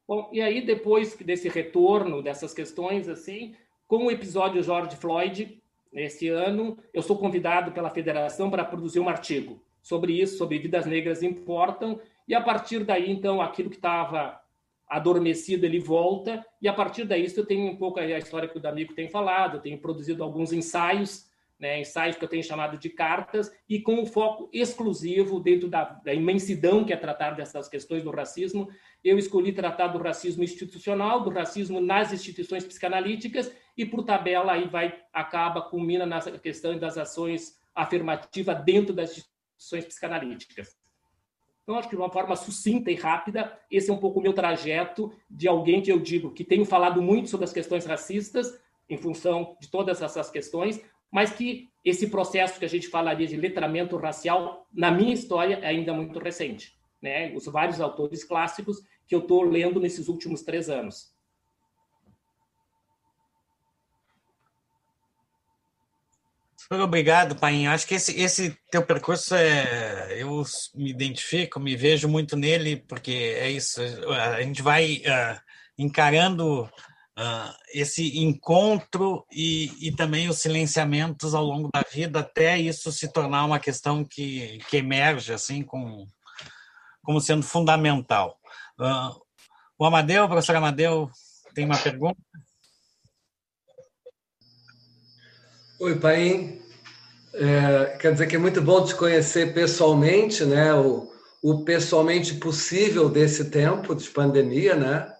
Bom, 0.07 0.29
e 0.31 0.41
aí 0.41 0.65
depois 0.65 1.15
desse 1.15 1.47
retorno 1.47 2.21
dessas 2.21 2.53
questões, 2.53 3.07
assim, 3.07 3.55
com 3.87 4.05
o 4.05 4.11
episódio 4.11 4.61
George 4.63 4.95
Floyd, 4.95 5.61
esse 5.93 6.27
ano, 6.29 6.77
eu 6.93 7.01
sou 7.01 7.17
convidado 7.17 7.71
pela 7.71 7.89
federação 7.89 8.49
para 8.49 8.63
produzir 8.63 8.99
um 8.99 9.09
artigo 9.09 9.61
sobre 9.81 10.13
isso, 10.13 10.37
sobre 10.37 10.59
vidas 10.59 10.85
negras 10.85 11.23
importam, 11.23 11.99
e 12.27 12.35
a 12.35 12.41
partir 12.41 12.83
daí, 12.83 13.09
então, 13.09 13.41
aquilo 13.41 13.69
que 13.69 13.75
estava 13.75 14.39
adormecido, 14.87 15.65
ele 15.65 15.79
volta, 15.79 16.45
e 16.61 16.67
a 16.67 16.73
partir 16.73 17.05
daí 17.05 17.25
eu 17.35 17.45
tenho 17.45 17.65
um 17.65 17.75
pouco 17.77 17.99
a 17.99 18.17
história 18.17 18.47
que 18.47 18.57
o 18.57 18.59
D'Amico 18.59 18.93
tem 18.93 19.07
falado, 19.07 19.57
eu 19.57 19.61
tenho 19.61 19.77
produzido 19.77 20.23
alguns 20.23 20.51
ensaios, 20.51 21.30
né, 21.61 21.79
ensaios 21.79 22.15
que 22.17 22.25
eu 22.25 22.27
tenho 22.27 22.43
chamado 22.43 22.75
de 22.75 22.89
cartas, 22.89 23.53
e 23.69 23.79
com 23.79 23.93
um 24.01 24.05
foco 24.05 24.49
exclusivo 24.51 25.39
dentro 25.39 25.69
da, 25.69 25.83
da 25.83 26.11
imensidão 26.11 26.83
que 26.83 26.91
é 26.91 26.97
tratar 26.97 27.31
dessas 27.31 27.69
questões 27.69 28.03
do 28.03 28.09
racismo, 28.09 28.67
eu 29.03 29.19
escolhi 29.19 29.53
tratar 29.53 29.89
do 29.89 29.99
racismo 29.99 30.43
institucional, 30.43 31.23
do 31.23 31.29
racismo 31.29 31.79
nas 31.79 32.11
instituições 32.11 32.65
psicanalíticas, 32.65 33.53
e 33.77 33.85
por 33.85 34.03
tabela 34.03 34.53
aí 34.53 34.67
vai 34.67 34.99
acaba 35.13 35.61
culmina 35.61 36.05
na 36.05 36.19
questão 36.19 36.77
das 36.77 36.97
ações 36.97 37.59
afirmativas 37.75 38.63
dentro 38.65 38.91
das 38.91 39.11
instituições 39.11 39.85
psicanalíticas. 39.85 40.75
Então, 41.61 41.75
acho 41.75 41.87
que 41.87 41.95
de 41.95 42.01
uma 42.01 42.11
forma 42.11 42.35
sucinta 42.35 42.89
e 42.89 42.95
rápida, 42.95 43.55
esse 43.69 43.91
é 43.91 43.93
um 43.93 43.99
pouco 43.99 44.19
o 44.19 44.23
meu 44.23 44.33
trajeto 44.33 45.13
de 45.29 45.47
alguém 45.47 45.79
que 45.79 45.91
eu 45.91 45.99
digo 45.99 46.31
que 46.31 46.43
tenho 46.43 46.65
falado 46.65 47.01
muito 47.03 47.29
sobre 47.29 47.43
as 47.43 47.53
questões 47.53 47.85
racistas, 47.85 48.59
em 48.89 48.97
função 48.97 49.55
de 49.61 49.69
todas 49.69 50.01
essas 50.01 50.29
questões, 50.29 50.81
mas 51.11 51.31
que 51.31 51.69
esse 51.83 52.07
processo 52.07 52.57
que 52.57 52.65
a 52.65 52.69
gente 52.69 52.87
falaria 52.87 53.27
de 53.27 53.35
letramento 53.35 53.97
racial, 53.97 54.67
na 54.71 54.89
minha 54.91 55.13
história, 55.13 55.55
é 55.61 55.67
ainda 55.67 55.93
muito 55.93 56.19
recente. 56.19 56.79
Né? 57.01 57.33
Os 57.35 57.45
vários 57.45 57.81
autores 57.81 58.23
clássicos 58.23 58.77
que 59.07 59.15
eu 59.15 59.19
estou 59.19 59.43
lendo 59.43 59.79
nesses 59.79 60.07
últimos 60.07 60.43
três 60.43 60.69
anos. 60.69 61.11
Obrigado, 66.71 67.35
Painho. 67.35 67.69
Acho 67.69 67.85
que 67.85 67.95
esse, 67.95 68.17
esse 68.17 68.57
teu 68.71 68.81
percurso 68.81 69.35
é. 69.35 70.21
Eu 70.21 70.41
me 70.73 70.89
identifico, 70.89 71.59
me 71.59 71.75
vejo 71.75 72.07
muito 72.07 72.37
nele, 72.37 72.77
porque 72.77 73.11
é 73.11 73.51
isso. 73.51 73.81
A 73.81 74.41
gente 74.41 74.61
vai 74.61 74.99
uh, 74.99 75.41
encarando 75.77 76.71
uh, 77.21 77.55
esse 77.73 78.19
encontro 78.19 79.25
e, 79.31 79.87
e 79.87 79.95
também 79.95 80.27
os 80.27 80.39
silenciamentos 80.39 81.35
ao 81.35 81.43
longo 81.43 81.69
da 81.71 81.81
vida, 81.81 82.19
até 82.19 82.57
isso 82.57 82.91
se 82.91 83.11
tornar 83.11 83.45
uma 83.45 83.59
questão 83.59 84.03
que, 84.03 84.57
que 84.69 84.77
emerge 84.77 85.31
assim 85.31 85.61
com, 85.61 86.07
como 87.03 87.21
sendo 87.21 87.43
fundamental. 87.43 88.39
Uh, 88.79 89.21
o 89.77 89.85
Amadeu, 89.85 90.25
o 90.25 90.27
professor 90.27 90.55
Amadeu, 90.55 91.09
tem 91.53 91.65
uma 91.65 91.77
pergunta? 91.77 92.19
Oi, 95.79 95.99
Paim. 95.99 96.61
É, 97.33 97.97
quer 97.97 98.11
dizer 98.11 98.27
que 98.27 98.35
é 98.35 98.39
muito 98.39 98.61
bom 98.61 98.83
te 98.83 98.93
conhecer 98.93 99.53
pessoalmente, 99.53 100.43
né? 100.43 100.73
O, 100.73 101.09
o 101.41 101.63
pessoalmente 101.63 102.35
possível 102.35 103.09
desse 103.09 103.49
tempo 103.49 103.95
de 103.95 104.07
pandemia, 104.09 104.75
né? 104.75 105.11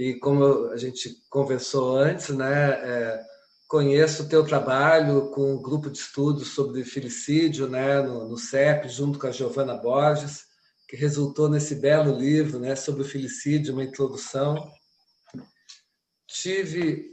E 0.00 0.14
como 0.14 0.70
a 0.70 0.78
gente 0.78 1.14
conversou 1.28 1.98
antes, 1.98 2.30
né? 2.30 2.70
É, 2.70 3.22
conheço 3.68 4.22
o 4.22 4.28
teu 4.30 4.42
trabalho 4.42 5.28
com 5.28 5.52
o 5.54 5.60
grupo 5.60 5.90
de 5.90 5.98
estudos 5.98 6.54
sobre 6.54 6.82
filicídio, 6.84 7.68
né? 7.68 8.00
No, 8.00 8.26
no 8.26 8.38
CEP, 8.38 8.88
junto 8.88 9.18
com 9.18 9.26
a 9.26 9.30
Giovana 9.30 9.74
Borges, 9.74 10.44
que 10.88 10.96
resultou 10.96 11.50
nesse 11.50 11.74
belo 11.74 12.18
livro, 12.18 12.58
né? 12.58 12.74
Sobre 12.76 13.02
o 13.02 13.04
filicídio, 13.04 13.74
uma 13.74 13.84
introdução. 13.84 14.56
Tive 16.26 17.04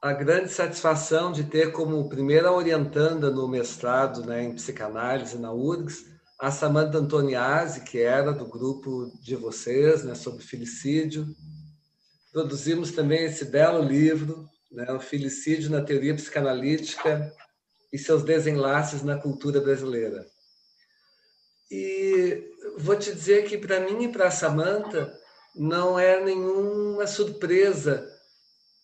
a 0.00 0.12
grande 0.12 0.48
satisfação 0.52 1.32
de 1.32 1.42
ter 1.42 1.72
como 1.72 2.08
primeira 2.08 2.52
orientanda 2.52 3.28
no 3.28 3.48
mestrado 3.48 4.24
né, 4.24 4.44
em 4.44 4.54
psicanálise 4.54 5.36
na 5.36 5.52
URGS 5.52 6.04
a 6.38 6.52
Samantha 6.52 6.98
Antoniazzi, 6.98 7.80
que 7.80 7.98
era 7.98 8.32
do 8.32 8.46
grupo 8.46 9.10
de 9.20 9.34
vocês, 9.34 10.04
né, 10.04 10.14
sobre 10.14 10.44
filicídio. 10.44 11.26
Produzimos 12.36 12.90
também 12.90 13.24
esse 13.24 13.46
belo 13.46 13.82
livro, 13.82 14.46
né, 14.70 14.92
O 14.92 15.00
Filicídio 15.00 15.70
na 15.70 15.80
Teoria 15.80 16.14
Psicanalítica 16.14 17.32
e 17.90 17.96
seus 17.96 18.22
desenlaces 18.22 19.02
na 19.02 19.16
cultura 19.16 19.58
brasileira. 19.58 20.26
E 21.70 22.44
vou 22.76 22.94
te 22.94 23.10
dizer 23.14 23.46
que 23.46 23.56
para 23.56 23.80
mim 23.80 24.04
e 24.04 24.12
para 24.12 24.26
a 24.26 24.30
Samantha 24.30 25.10
não 25.54 25.98
é 25.98 26.22
nenhuma 26.22 27.06
surpresa 27.06 28.06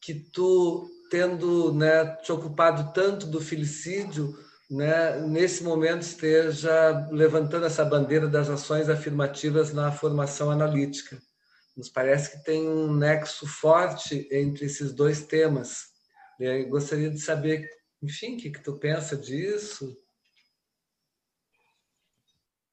que 0.01 0.15
tu 0.15 0.89
tendo 1.11 1.75
né, 1.75 2.07
te 2.23 2.33
ocupado 2.33 2.91
tanto 2.95 3.27
do 3.27 3.39
filicídio, 3.39 4.35
né, 4.71 5.21
nesse 5.27 5.63
momento 5.63 6.01
esteja 6.01 7.07
levantando 7.11 7.67
essa 7.67 7.85
bandeira 7.85 8.27
das 8.27 8.49
ações 8.49 8.89
afirmativas 8.89 9.75
na 9.75 9.93
formação 9.93 10.51
analítica. 10.51 11.21
Nos 11.77 11.89
parece 11.89 12.37
que 12.37 12.45
tem 12.45 12.69
um 12.69 12.93
nexo 12.93 13.47
forte 13.47 14.29
entre 14.31 14.67
esses 14.67 14.93
dois 14.93 15.27
temas. 15.27 15.93
Gostaria 16.69 17.11
de 17.11 17.19
saber, 17.19 17.69
enfim, 18.03 18.35
o 18.35 18.39
que, 18.39 18.51
que 18.51 18.63
tu 18.63 18.79
pensa 18.79 19.17
disso? 19.17 19.97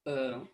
Uh, 0.06 0.46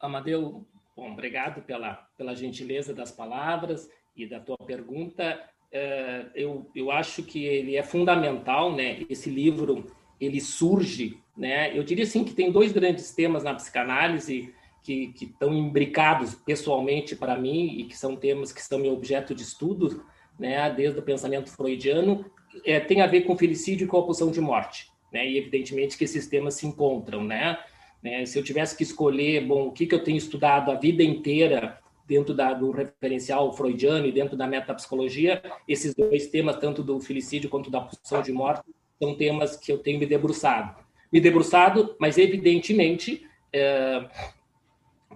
Amadeu, 0.00 0.66
bom, 0.96 1.12
obrigado 1.12 1.62
pela, 1.62 1.94
pela 2.16 2.34
gentileza 2.34 2.94
das 2.94 3.10
palavras 3.10 3.88
e 4.16 4.28
da 4.28 4.40
tua 4.40 4.56
pergunta 4.58 5.38
é, 5.70 6.26
eu, 6.34 6.70
eu 6.74 6.90
acho 6.90 7.22
que 7.22 7.44
ele 7.44 7.76
é 7.76 7.82
fundamental, 7.82 8.74
né? 8.74 9.04
Esse 9.08 9.28
livro 9.28 9.90
ele 10.20 10.40
surge, 10.40 11.22
né? 11.36 11.76
Eu 11.76 11.84
diria 11.84 12.04
assim 12.04 12.24
que 12.24 12.34
tem 12.34 12.50
dois 12.50 12.72
grandes 12.72 13.14
temas 13.14 13.44
na 13.44 13.54
psicanálise 13.54 14.54
que, 14.88 15.08
que 15.08 15.24
estão 15.26 15.52
imbricados 15.52 16.34
pessoalmente 16.34 17.14
para 17.14 17.36
mim 17.36 17.78
e 17.78 17.84
que 17.84 17.94
são 17.94 18.16
temas 18.16 18.52
que 18.52 18.62
são 18.62 18.78
meu 18.78 18.94
objeto 18.94 19.34
de 19.34 19.42
estudo, 19.42 20.02
né? 20.38 20.70
Desde 20.70 20.98
o 20.98 21.02
pensamento 21.02 21.50
freudiano, 21.50 22.24
é, 22.64 22.80
tem 22.80 23.02
a 23.02 23.06
ver 23.06 23.22
com 23.22 23.36
felicídio 23.36 23.84
e 23.84 23.86
com 23.86 23.98
a 23.98 24.02
pulsão 24.02 24.30
de 24.30 24.40
morte, 24.40 24.90
né? 25.12 25.28
E 25.28 25.36
evidentemente 25.36 25.98
que 25.98 26.04
esses 26.04 26.26
temas 26.26 26.54
se 26.54 26.66
encontram, 26.66 27.22
né? 27.22 27.58
né? 28.02 28.24
Se 28.24 28.38
eu 28.38 28.42
tivesse 28.42 28.74
que 28.74 28.82
escolher, 28.82 29.46
bom, 29.46 29.66
o 29.66 29.72
que, 29.72 29.84
que 29.84 29.94
eu 29.94 30.02
tenho 30.02 30.16
estudado 30.16 30.70
a 30.70 30.74
vida 30.74 31.02
inteira 31.02 31.78
dentro 32.06 32.32
da, 32.32 32.54
do 32.54 32.70
referencial 32.70 33.52
freudiano 33.52 34.06
e 34.06 34.12
dentro 34.12 34.38
da 34.38 34.46
metapsicologia, 34.46 35.42
esses 35.68 35.94
dois 35.94 36.28
temas, 36.28 36.56
tanto 36.56 36.82
do 36.82 36.98
filicídio 36.98 37.50
quanto 37.50 37.70
da 37.70 37.82
pulsão 37.82 38.22
de 38.22 38.32
morte, 38.32 38.62
são 38.98 39.14
temas 39.14 39.54
que 39.54 39.70
eu 39.70 39.76
tenho 39.76 39.98
me 39.98 40.06
debruçado. 40.06 40.74
Me 41.12 41.20
debruçado, 41.20 41.94
mas 42.00 42.16
evidentemente, 42.16 43.26
é, 43.52 44.08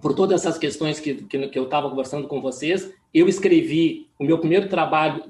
por 0.03 0.13
todas 0.13 0.41
essas 0.41 0.57
questões 0.57 0.99
que, 0.99 1.15
que, 1.15 1.47
que 1.47 1.57
eu 1.57 1.63
estava 1.63 1.89
conversando 1.89 2.27
com 2.27 2.41
vocês, 2.41 2.93
eu 3.13 3.29
escrevi 3.29 4.09
o 4.19 4.25
meu 4.25 4.37
primeiro 4.37 4.67
trabalho 4.67 5.23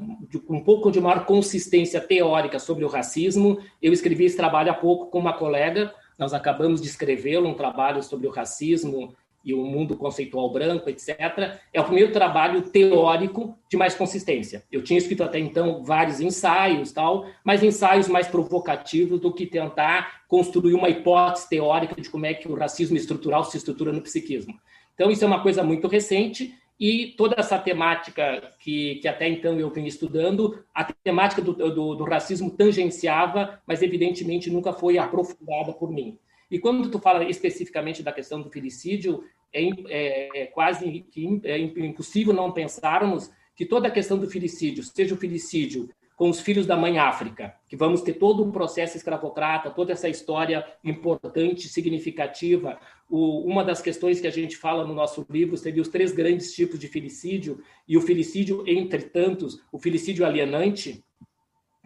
com 0.48 0.58
um 0.58 0.64
pouco 0.64 0.90
de 0.90 1.00
maior 1.00 1.28
consistência 1.28 2.02
teórica 2.02 2.58
sobre 2.58 2.84
o 2.84 2.88
racismo. 2.88 3.60
Eu 3.80 3.94
escrevi 3.94 4.26
esse 4.26 4.36
trabalho 4.36 4.72
há 4.72 4.74
pouco 4.74 5.12
com 5.12 5.20
uma 5.20 5.34
colega, 5.34 5.94
nós 6.18 6.34
acabamos 6.34 6.82
de 6.82 6.88
escrevê-lo, 6.88 7.48
um 7.48 7.54
trabalho 7.54 8.02
sobre 8.02 8.26
o 8.26 8.32
racismo 8.32 9.14
e 9.44 9.54
o 9.54 9.66
mundo 9.66 9.98
conceitual 9.98 10.50
branco, 10.52 10.90
etc., 10.90 11.60
é 11.74 11.82
o 11.82 11.84
primeiro 11.84 12.12
trabalho 12.12 12.62
teórico 12.62 13.58
de 13.70 13.76
mais 13.76 13.94
consistência. 13.94 14.64
Eu 14.72 14.84
tinha 14.84 14.98
escrito 14.98 15.24
até 15.24 15.40
então 15.40 15.84
vários 15.84 16.22
ensaios, 16.22 16.92
tal, 16.92 17.26
mas 17.44 17.62
ensaios 17.62 18.08
mais 18.08 18.28
provocativos 18.28 19.20
do 19.20 19.34
que 19.34 19.46
tentar 19.46 20.24
construir 20.28 20.74
uma 20.74 20.90
hipótese 20.90 21.50
teórica 21.50 22.00
de 22.00 22.10
como 22.10 22.26
é 22.26 22.34
que 22.34 22.48
o 22.48 22.56
racismo 22.56 22.96
estrutural 22.96 23.44
se 23.44 23.58
estrutura 23.58 23.92
no 23.92 24.02
psiquismo. 24.02 24.54
Então, 24.94 25.12
isso 25.12 25.24
é 25.24 25.28
uma 25.28 25.42
coisa 25.42 25.64
muito 25.64 25.88
recente 25.88 26.54
e 26.80 27.14
toda 27.18 27.36
essa 27.38 27.58
temática 27.58 28.52
que, 28.60 28.96
que 28.96 29.08
até 29.08 29.28
então 29.28 29.60
eu 29.60 29.70
venho 29.70 29.88
estudando, 29.88 30.64
a 30.74 30.84
temática 30.84 31.42
do, 31.42 31.54
do, 31.54 31.96
do 31.96 32.04
racismo 32.04 32.50
tangenciava, 32.50 33.62
mas 33.66 33.82
evidentemente 33.82 34.50
nunca 34.50 34.74
foi 34.74 34.98
aprofundada 34.98 35.74
por 35.74 35.92
mim. 35.92 36.18
E 36.54 36.60
quando 36.60 36.88
tu 36.92 37.00
fala 37.00 37.24
especificamente 37.24 38.04
da 38.04 38.12
questão 38.12 38.40
do 38.40 38.48
filicídio, 38.48 39.24
é, 39.52 39.64
é, 39.90 40.42
é 40.44 40.46
quase 40.46 41.00
que 41.10 41.42
é 41.44 41.58
impossível 41.58 42.32
não 42.32 42.52
pensarmos 42.52 43.32
que 43.56 43.66
toda 43.66 43.88
a 43.88 43.92
questão 43.92 44.20
do 44.20 44.30
filicídio, 44.30 44.84
seja 44.84 45.16
o 45.16 45.18
filicídio 45.18 45.90
com 46.16 46.30
os 46.30 46.40
filhos 46.40 46.68
da 46.68 46.78
mãe 46.78 47.00
África, 47.00 47.56
que 47.68 47.76
vamos 47.76 48.04
ter 48.04 48.14
todo 48.14 48.44
um 48.44 48.52
processo 48.52 48.96
escravocrata, 48.96 49.72
toda 49.72 49.94
essa 49.94 50.08
história 50.08 50.64
importante, 50.84 51.68
significativa. 51.68 52.80
O, 53.10 53.40
uma 53.48 53.64
das 53.64 53.82
questões 53.82 54.22
que 54.22 54.28
a 54.28 54.32
gente 54.32 54.56
fala 54.56 54.86
no 54.86 54.94
nosso 54.94 55.26
livro 55.32 55.58
seria 55.58 55.82
os 55.82 55.88
três 55.88 56.12
grandes 56.12 56.54
tipos 56.54 56.78
de 56.78 56.88
filicídio, 56.88 57.64
e 57.88 57.98
o 57.98 58.02
filicídio, 58.02 58.64
entre 58.68 59.02
tantos, 59.02 59.60
o 59.72 59.80
filicídio 59.80 60.24
alienante, 60.24 61.04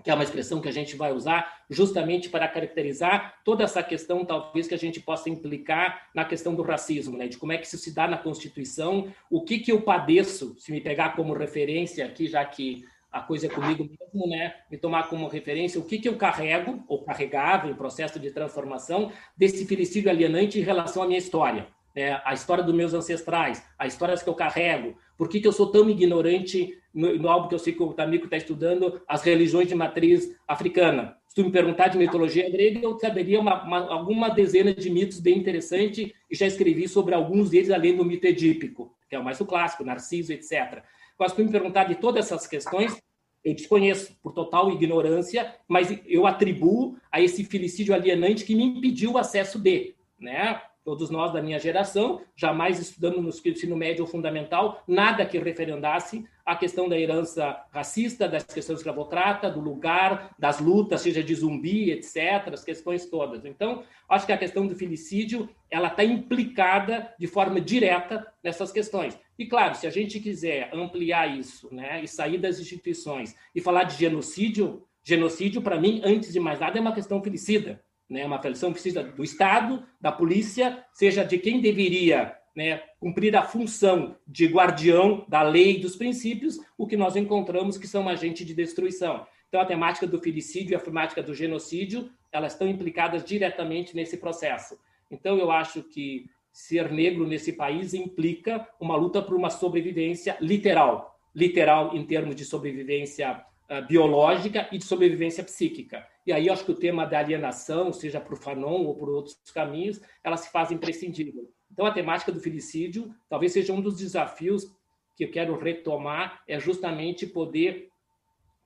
que 0.07 0.11
é 0.11 0.13
uma 0.13 0.23
expressão 0.23 0.61
que 0.61 0.69
a 0.69 0.71
gente 0.71 0.95
vai 0.95 1.11
usar 1.11 1.65
justamente 1.69 2.29
para 2.29 2.47
caracterizar 2.47 3.41
toda 3.43 3.65
essa 3.65 3.83
questão, 3.83 4.23
talvez, 4.23 4.65
que 4.65 4.73
a 4.73 4.77
gente 4.77 5.01
possa 5.01 5.29
implicar 5.29 6.07
na 6.15 6.23
questão 6.23 6.55
do 6.55 6.63
racismo, 6.63 7.17
né? 7.17 7.27
de 7.27 7.37
como 7.37 7.51
é 7.51 7.57
que 7.57 7.67
isso 7.67 7.77
se 7.77 7.93
dá 7.93 8.07
na 8.07 8.17
Constituição, 8.17 9.13
o 9.29 9.41
que, 9.41 9.59
que 9.59 9.69
eu 9.69 9.81
padeço, 9.81 10.55
se 10.59 10.71
me 10.71 10.79
pegar 10.79 11.13
como 11.13 11.33
referência 11.33 12.05
aqui, 12.05 12.25
já 12.25 12.45
que 12.45 12.85
a 13.11 13.19
coisa 13.19 13.47
é 13.47 13.49
comigo 13.49 13.83
mesmo, 13.83 14.29
né? 14.29 14.55
me 14.71 14.77
tomar 14.77 15.09
como 15.09 15.27
referência, 15.27 15.77
o 15.77 15.83
que, 15.83 15.99
que 15.99 16.07
eu 16.07 16.15
carrego, 16.15 16.81
ou 16.87 17.03
carregava 17.03 17.67
em 17.67 17.73
processo 17.73 18.17
de 18.17 18.31
transformação, 18.31 19.11
desse 19.35 19.65
felicídio 19.65 20.09
alienante 20.09 20.57
em 20.57 20.63
relação 20.63 21.03
à 21.03 21.05
minha 21.05 21.19
história 21.19 21.67
é, 21.97 22.21
a 22.23 22.31
história 22.31 22.63
dos 22.63 22.75
meus 22.75 22.93
ancestrais, 22.93 23.65
as 23.75 23.93
histórias 23.93 24.21
que 24.21 24.29
eu 24.29 24.35
carrego, 24.35 24.95
por 25.17 25.27
que, 25.27 25.41
que 25.41 25.47
eu 25.47 25.51
sou 25.51 25.71
tão 25.71 25.89
ignorante 25.89 26.77
no, 26.93 27.17
no 27.17 27.27
álbum 27.27 27.47
que 27.47 27.55
eu 27.55 27.59
sei 27.59 27.73
que 27.73 27.81
o 27.81 27.91
Tamico 27.91 28.25
está 28.25 28.37
estudando, 28.37 29.01
as 29.07 29.23
religiões 29.23 29.67
de 29.67 29.73
matriz 29.73 30.31
africana. 30.47 31.17
Se 31.27 31.33
tu 31.33 31.43
me 31.43 31.51
perguntar 31.51 31.87
de 31.87 31.97
mitologia 31.97 32.47
grega, 32.51 32.81
eu 32.83 32.99
saberia 32.99 33.39
uma, 33.39 33.63
uma, 33.63 33.91
alguma 33.91 34.29
dezena 34.29 34.75
de 34.75 34.91
mitos 34.91 35.19
bem 35.19 35.39
interessantes 35.39 36.11
e 36.29 36.35
já 36.35 36.45
escrevi 36.45 36.87
sobre 36.87 37.15
alguns 37.15 37.49
deles, 37.49 37.71
além 37.71 37.97
do 37.97 38.05
mito 38.05 38.27
edípico, 38.27 38.95
que 39.09 39.15
é 39.15 39.19
o 39.19 39.23
mais 39.23 39.39
clássico, 39.39 39.83
Narciso, 39.83 40.31
etc. 40.31 40.83
Mas 41.17 41.31
se 41.31 41.37
tu 41.37 41.43
me 41.43 41.51
perguntar 41.51 41.85
de 41.85 41.95
todas 41.95 42.27
essas 42.27 42.45
questões, 42.45 42.95
eu 43.43 43.55
desconheço 43.55 44.15
por 44.21 44.33
total 44.33 44.71
ignorância, 44.71 45.51
mas 45.67 45.99
eu 46.05 46.27
atribuo 46.27 46.95
a 47.11 47.19
esse 47.19 47.43
felicídio 47.43 47.95
alienante 47.95 48.45
que 48.45 48.55
me 48.55 48.63
impediu 48.63 49.13
o 49.13 49.17
acesso 49.17 49.57
de, 49.57 49.95
né? 50.19 50.61
Todos 50.87 51.09
nós 51.09 51.33
da 51.33 51.41
minha 51.41 51.59
geração, 51.59 52.21
jamais 52.33 52.79
estudamos 52.79 53.21
no 53.21 53.51
ensino 53.51 53.75
médio 53.75 54.05
ou 54.05 54.09
fundamental 54.09 54.81
nada 54.87 55.25
que 55.25 55.37
referendasse 55.37 56.25
a 56.45 56.55
questão 56.55 56.87
da 56.87 56.97
herança 56.97 57.61
racista, 57.73 58.25
das 58.25 58.45
questões 58.45 58.77
de 58.77 58.79
escravotrata, 58.79 59.51
do 59.51 59.59
lugar, 59.59 60.33
das 60.39 60.61
lutas, 60.61 61.01
seja 61.01 61.21
de 61.21 61.35
zumbi, 61.35 61.91
etc., 61.91 62.53
as 62.53 62.63
questões 62.63 63.05
todas. 63.05 63.43
Então, 63.43 63.83
acho 64.07 64.25
que 64.25 64.31
a 64.31 64.37
questão 64.37 64.65
do 64.65 64.77
filicídio 64.77 65.49
ela 65.69 65.89
está 65.89 66.05
implicada 66.05 67.13
de 67.19 67.27
forma 67.27 67.59
direta 67.59 68.25
nessas 68.41 68.71
questões. 68.71 69.19
E, 69.37 69.45
claro, 69.45 69.75
se 69.75 69.87
a 69.87 69.89
gente 69.89 70.21
quiser 70.21 70.69
ampliar 70.73 71.37
isso 71.37 71.67
né, 71.69 72.01
e 72.01 72.07
sair 72.07 72.37
das 72.37 72.61
instituições 72.61 73.35
e 73.53 73.59
falar 73.59 73.83
de 73.83 73.97
genocídio, 73.97 74.87
genocídio, 75.03 75.61
para 75.61 75.81
mim, 75.81 75.99
antes 76.05 76.31
de 76.31 76.39
mais 76.39 76.61
nada, 76.61 76.77
é 76.77 76.81
uma 76.81 76.95
questão 76.95 77.21
filicida 77.21 77.85
né, 78.09 78.25
uma 78.25 78.37
aferição 78.37 78.71
precisa 78.71 79.03
do 79.03 79.23
Estado, 79.23 79.83
da 79.99 80.11
polícia, 80.11 80.83
seja 80.93 81.23
de 81.23 81.37
quem 81.37 81.59
deveria 81.61 82.35
né, 82.55 82.81
cumprir 82.99 83.35
a 83.35 83.43
função 83.43 84.15
de 84.27 84.47
guardião 84.47 85.25
da 85.27 85.43
lei 85.43 85.75
e 85.75 85.79
dos 85.79 85.95
princípios, 85.95 86.57
o 86.77 86.87
que 86.87 86.97
nós 86.97 87.15
encontramos 87.15 87.77
que 87.77 87.87
são 87.87 88.09
agentes 88.09 88.45
de 88.45 88.53
destruição. 88.53 89.27
Então, 89.47 89.61
a 89.61 89.65
temática 89.65 90.07
do 90.07 90.19
filicídio 90.19 90.73
e 90.73 90.75
a 90.75 90.79
temática 90.79 91.21
do 91.21 91.33
genocídio, 91.33 92.09
elas 92.31 92.53
estão 92.53 92.67
implicadas 92.67 93.23
diretamente 93.23 93.95
nesse 93.95 94.17
processo. 94.17 94.77
Então, 95.11 95.37
eu 95.37 95.51
acho 95.51 95.83
que 95.83 96.25
ser 96.51 96.91
negro 96.91 97.27
nesse 97.27 97.53
país 97.53 97.93
implica 97.93 98.67
uma 98.79 98.95
luta 98.95 99.21
por 99.21 99.35
uma 99.35 99.51
sobrevivência 99.51 100.35
literal, 100.41 101.15
literal 101.35 101.95
em 101.95 102.03
termos 102.03 102.35
de 102.35 102.43
sobrevivência 102.43 103.45
biológica 103.87 104.67
e 104.71 104.77
de 104.77 104.85
sobrevivência 104.85 105.43
psíquica. 105.43 106.07
E 106.25 106.31
aí 106.31 106.49
acho 106.49 106.65
que 106.65 106.71
o 106.71 106.75
tema 106.75 107.05
da 107.05 107.19
alienação, 107.19 107.91
seja 107.91 108.25
o 108.27 108.35
Fanon 108.35 108.85
ou 108.85 108.95
por 108.95 109.09
outros 109.09 109.37
caminhos, 109.53 110.01
ela 110.23 110.37
se 110.37 110.51
faz 110.51 110.71
imprescindível. 110.71 111.51
Então 111.71 111.85
a 111.85 111.91
temática 111.91 112.31
do 112.31 112.39
filicídio 112.39 113.13
talvez 113.29 113.51
seja 113.51 113.73
um 113.73 113.81
dos 113.81 113.97
desafios 113.97 114.71
que 115.15 115.25
eu 115.25 115.31
quero 115.31 115.57
retomar, 115.57 116.43
é 116.47 116.59
justamente 116.59 117.25
poder 117.25 117.89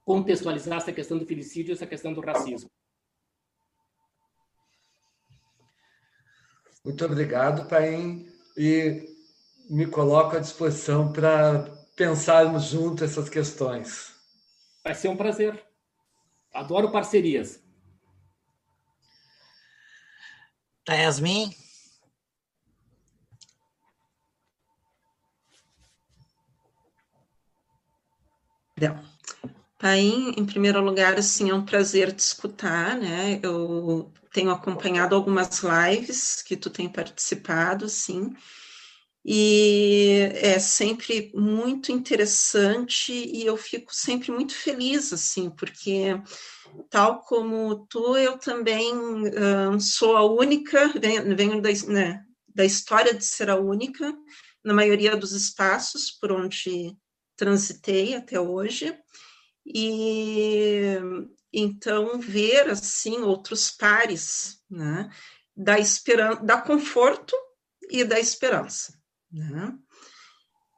contextualizar 0.04 0.78
essa 0.78 0.92
questão 0.92 1.18
do 1.18 1.26
filicídio, 1.26 1.72
essa 1.72 1.88
questão 1.88 2.14
do 2.14 2.20
racismo. 2.20 2.70
Muito 6.84 7.06
obrigado, 7.06 7.70
Paim, 7.70 8.28
e 8.58 9.08
me 9.70 9.86
coloco 9.88 10.36
à 10.36 10.40
disposição 10.40 11.14
para 11.14 11.64
pensarmos 11.96 12.64
junto 12.64 13.04
essas 13.04 13.30
questões. 13.30 14.11
Vai 14.84 14.96
ser 14.96 15.08
um 15.10 15.18
prazer. 15.18 15.64
Adoro 16.54 16.92
parcerias. 16.92 17.62
Tá, 20.86 20.96
Yasmin? 20.96 21.52
Não. 28.80 29.04
Paim, 29.80 30.34
em 30.38 30.46
primeiro 30.46 30.82
lugar, 30.82 31.18
assim, 31.18 31.50
é 31.50 31.54
um 31.54 31.66
prazer 31.66 32.14
te 32.14 32.20
escutar, 32.20 32.98
né? 32.98 33.40
Eu 33.44 34.12
tenho 34.34 34.52
acompanhado 34.52 35.16
algumas 35.16 35.62
lives 35.64 36.42
que 36.42 36.56
tu 36.58 36.70
tem 36.70 36.90
participado, 36.90 37.90
sim, 37.90 38.34
e 39.24 40.30
é 40.34 40.58
sempre 40.58 41.32
muito 41.36 41.92
interessante 41.92 43.14
e 43.14 43.46
eu 43.46 43.56
fico 43.56 43.94
sempre 43.94 44.32
muito 44.32 44.56
feliz, 44.56 45.14
assim, 45.14 45.50
porque 45.50 46.20
tal 46.90 47.22
como 47.22 47.86
tu, 47.88 48.18
eu 48.18 48.38
também 48.38 48.94
sou 49.80 50.18
a 50.18 50.26
única, 50.26 50.88
venho, 51.00 51.36
venho 51.36 51.62
da, 51.62 51.70
né, 51.88 52.26
da 52.54 52.66
história 52.66 53.14
de 53.14 53.24
ser 53.24 53.50
a 53.50 53.56
única 53.56 54.12
na 54.64 54.74
maioria 54.74 55.16
dos 55.16 55.34
espaços 55.34 56.12
por 56.12 56.32
onde 56.32 56.96
transitei 57.36 58.16
até 58.16 58.40
hoje, 58.40 58.96
e 59.66 60.96
então 61.54 62.20
ver, 62.20 62.70
assim, 62.70 63.20
outros 63.22 63.70
pares, 63.72 64.64
né, 64.70 65.10
da 65.56 65.78
esperança, 65.78 66.44
da 66.44 66.62
conforto 66.62 67.36
e 67.90 68.04
da 68.04 68.20
esperança. 68.20 69.01
Né? 69.32 69.78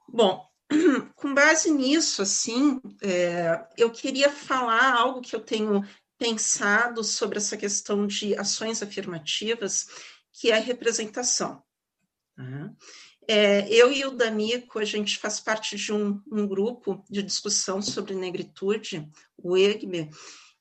Bom, 0.08 0.46
com 1.16 1.34
base 1.34 1.70
nisso, 1.70 2.22
assim, 2.22 2.80
é, 3.02 3.66
eu 3.76 3.90
queria 3.90 4.30
falar 4.30 4.94
algo 4.94 5.20
que 5.20 5.34
eu 5.34 5.40
tenho 5.40 5.84
pensado 6.18 7.02
sobre 7.02 7.38
essa 7.38 7.56
questão 7.56 8.06
de 8.06 8.36
ações 8.36 8.82
afirmativas, 8.82 9.88
que 10.32 10.50
é 10.50 10.56
a 10.56 10.60
representação. 10.60 11.62
Uhum. 12.38 12.74
É, 13.26 13.68
eu 13.68 13.90
e 13.90 14.04
o 14.04 14.10
Danico, 14.10 14.78
a 14.78 14.84
gente 14.84 15.18
faz 15.18 15.40
parte 15.40 15.76
de 15.76 15.92
um, 15.92 16.20
um 16.30 16.46
grupo 16.46 17.02
de 17.08 17.22
discussão 17.22 17.80
sobre 17.80 18.14
negritude, 18.14 19.10
o 19.38 19.56
EGME, 19.56 20.10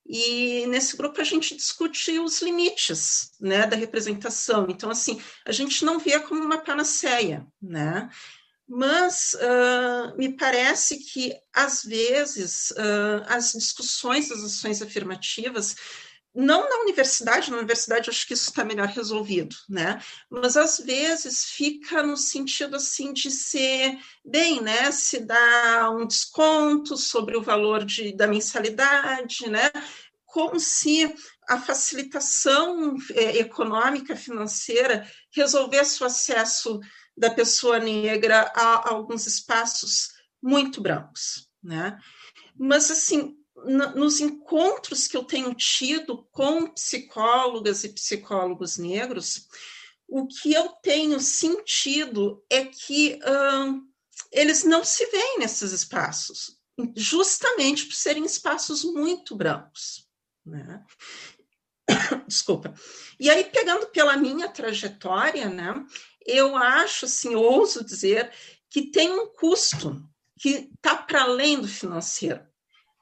e 0.05 0.65
nesse 0.67 0.97
grupo 0.97 1.21
a 1.21 1.23
gente 1.23 1.55
discute 1.55 2.19
os 2.19 2.41
limites 2.41 3.31
né, 3.39 3.65
da 3.65 3.75
representação. 3.75 4.67
Então, 4.69 4.89
assim, 4.89 5.21
a 5.45 5.51
gente 5.51 5.85
não 5.85 5.97
vê 5.97 6.19
como 6.19 6.43
uma 6.43 6.57
panaceia, 6.57 7.47
né? 7.61 8.09
Mas 8.67 9.35
uh, 9.35 10.17
me 10.17 10.35
parece 10.35 10.97
que, 10.97 11.33
às 11.53 11.83
vezes, 11.83 12.71
uh, 12.71 13.23
as 13.27 13.51
discussões 13.51 14.29
das 14.29 14.43
ações 14.43 14.81
afirmativas 14.81 15.75
não 16.35 16.67
na 16.67 16.77
universidade, 16.81 17.51
na 17.51 17.57
universidade 17.57 18.09
acho 18.09 18.25
que 18.25 18.33
isso 18.33 18.49
está 18.49 18.63
melhor 18.63 18.87
resolvido, 18.87 19.55
né? 19.69 20.01
Mas 20.29 20.57
às 20.57 20.79
vezes 20.79 21.45
fica 21.45 22.01
no 22.01 22.17
sentido 22.17 22.75
assim 22.75 23.13
de 23.13 23.29
ser 23.29 23.99
bem, 24.25 24.59
né? 24.59 24.91
Se 24.91 25.19
dá 25.19 25.91
um 25.91 26.07
desconto 26.07 26.97
sobre 26.97 27.37
o 27.37 27.41
valor 27.41 27.85
de, 27.85 28.15
da 28.15 28.25
mensalidade, 28.25 29.47
né? 29.47 29.69
Como 30.25 30.59
se 30.59 31.13
a 31.47 31.59
facilitação 31.59 32.97
é, 33.11 33.37
econômica, 33.37 34.15
financeira, 34.15 35.07
resolvesse 35.29 36.01
o 36.01 36.07
acesso 36.07 36.79
da 37.15 37.29
pessoa 37.29 37.77
negra 37.77 38.51
a, 38.55 38.61
a 38.61 38.89
alguns 38.89 39.27
espaços 39.27 40.09
muito 40.41 40.81
brancos, 40.81 41.47
né? 41.61 41.99
Mas 42.57 42.89
assim, 42.89 43.37
nos 43.65 44.19
encontros 44.19 45.07
que 45.07 45.15
eu 45.15 45.23
tenho 45.23 45.53
tido 45.53 46.27
com 46.31 46.67
psicólogas 46.67 47.83
e 47.83 47.89
psicólogos 47.89 48.77
negros, 48.77 49.47
o 50.07 50.27
que 50.27 50.53
eu 50.53 50.69
tenho 50.81 51.19
sentido 51.19 52.43
é 52.49 52.65
que 52.65 53.19
eles 54.31 54.63
não 54.63 54.83
se 54.83 55.05
veem 55.07 55.39
nesses 55.39 55.71
espaços, 55.71 56.57
justamente 56.95 57.85
por 57.85 57.95
serem 57.95 58.25
espaços 58.25 58.83
muito 58.83 59.35
brancos. 59.35 60.07
Né? 60.45 60.83
Desculpa. 62.27 62.73
E 63.19 63.29
aí, 63.29 63.45
pegando 63.45 63.87
pela 63.87 64.17
minha 64.17 64.49
trajetória, 64.49 65.49
né, 65.49 65.73
eu 66.25 66.57
acho, 66.57 67.05
assim, 67.05 67.35
ouso 67.35 67.83
dizer, 67.83 68.31
que 68.69 68.89
tem 68.91 69.11
um 69.11 69.27
custo 69.27 70.03
que 70.39 70.71
está 70.75 70.97
para 70.97 71.23
além 71.23 71.61
do 71.61 71.67
financeiro 71.67 72.52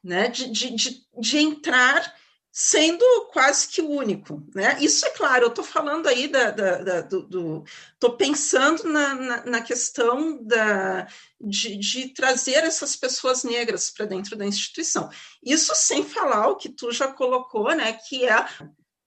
né, 0.04 0.28
de, 0.28 0.50
de, 0.50 0.72
de, 0.72 1.06
de 1.20 1.38
entrar 1.38 2.16
sendo 2.52 3.06
quase 3.32 3.68
que 3.70 3.82
único, 3.82 4.46
né? 4.54 4.78
Isso 4.82 5.06
é 5.06 5.10
claro, 5.12 5.46
eu 5.46 5.50
estou 5.50 5.64
falando 5.64 6.08
aí 6.08 6.28
da, 6.28 6.52
da, 6.52 6.78
da 6.80 7.02
do, 7.02 7.64
estou 7.94 8.18
pensando 8.18 8.84
na, 8.84 9.16
na, 9.16 9.46
na, 9.46 9.62
questão 9.62 10.44
da, 10.44 11.08
de, 11.40 11.78
de 11.78 12.10
trazer 12.10 12.64
essas 12.66 12.96
pessoas 12.98 13.46
negras 13.46 13.90
para 13.90 14.06
dentro 14.06 14.36
da 14.36 14.46
instituição. 14.46 15.10
Isso 15.42 15.72
sem 15.76 16.04
falar 16.04 16.50
o 16.50 16.58
que 16.58 16.68
tu 16.68 16.92
já 16.92 17.08
colocou, 17.08 17.74
né? 17.74 17.94
Que 17.94 18.26
é 18.26 18.34
a 18.34 18.50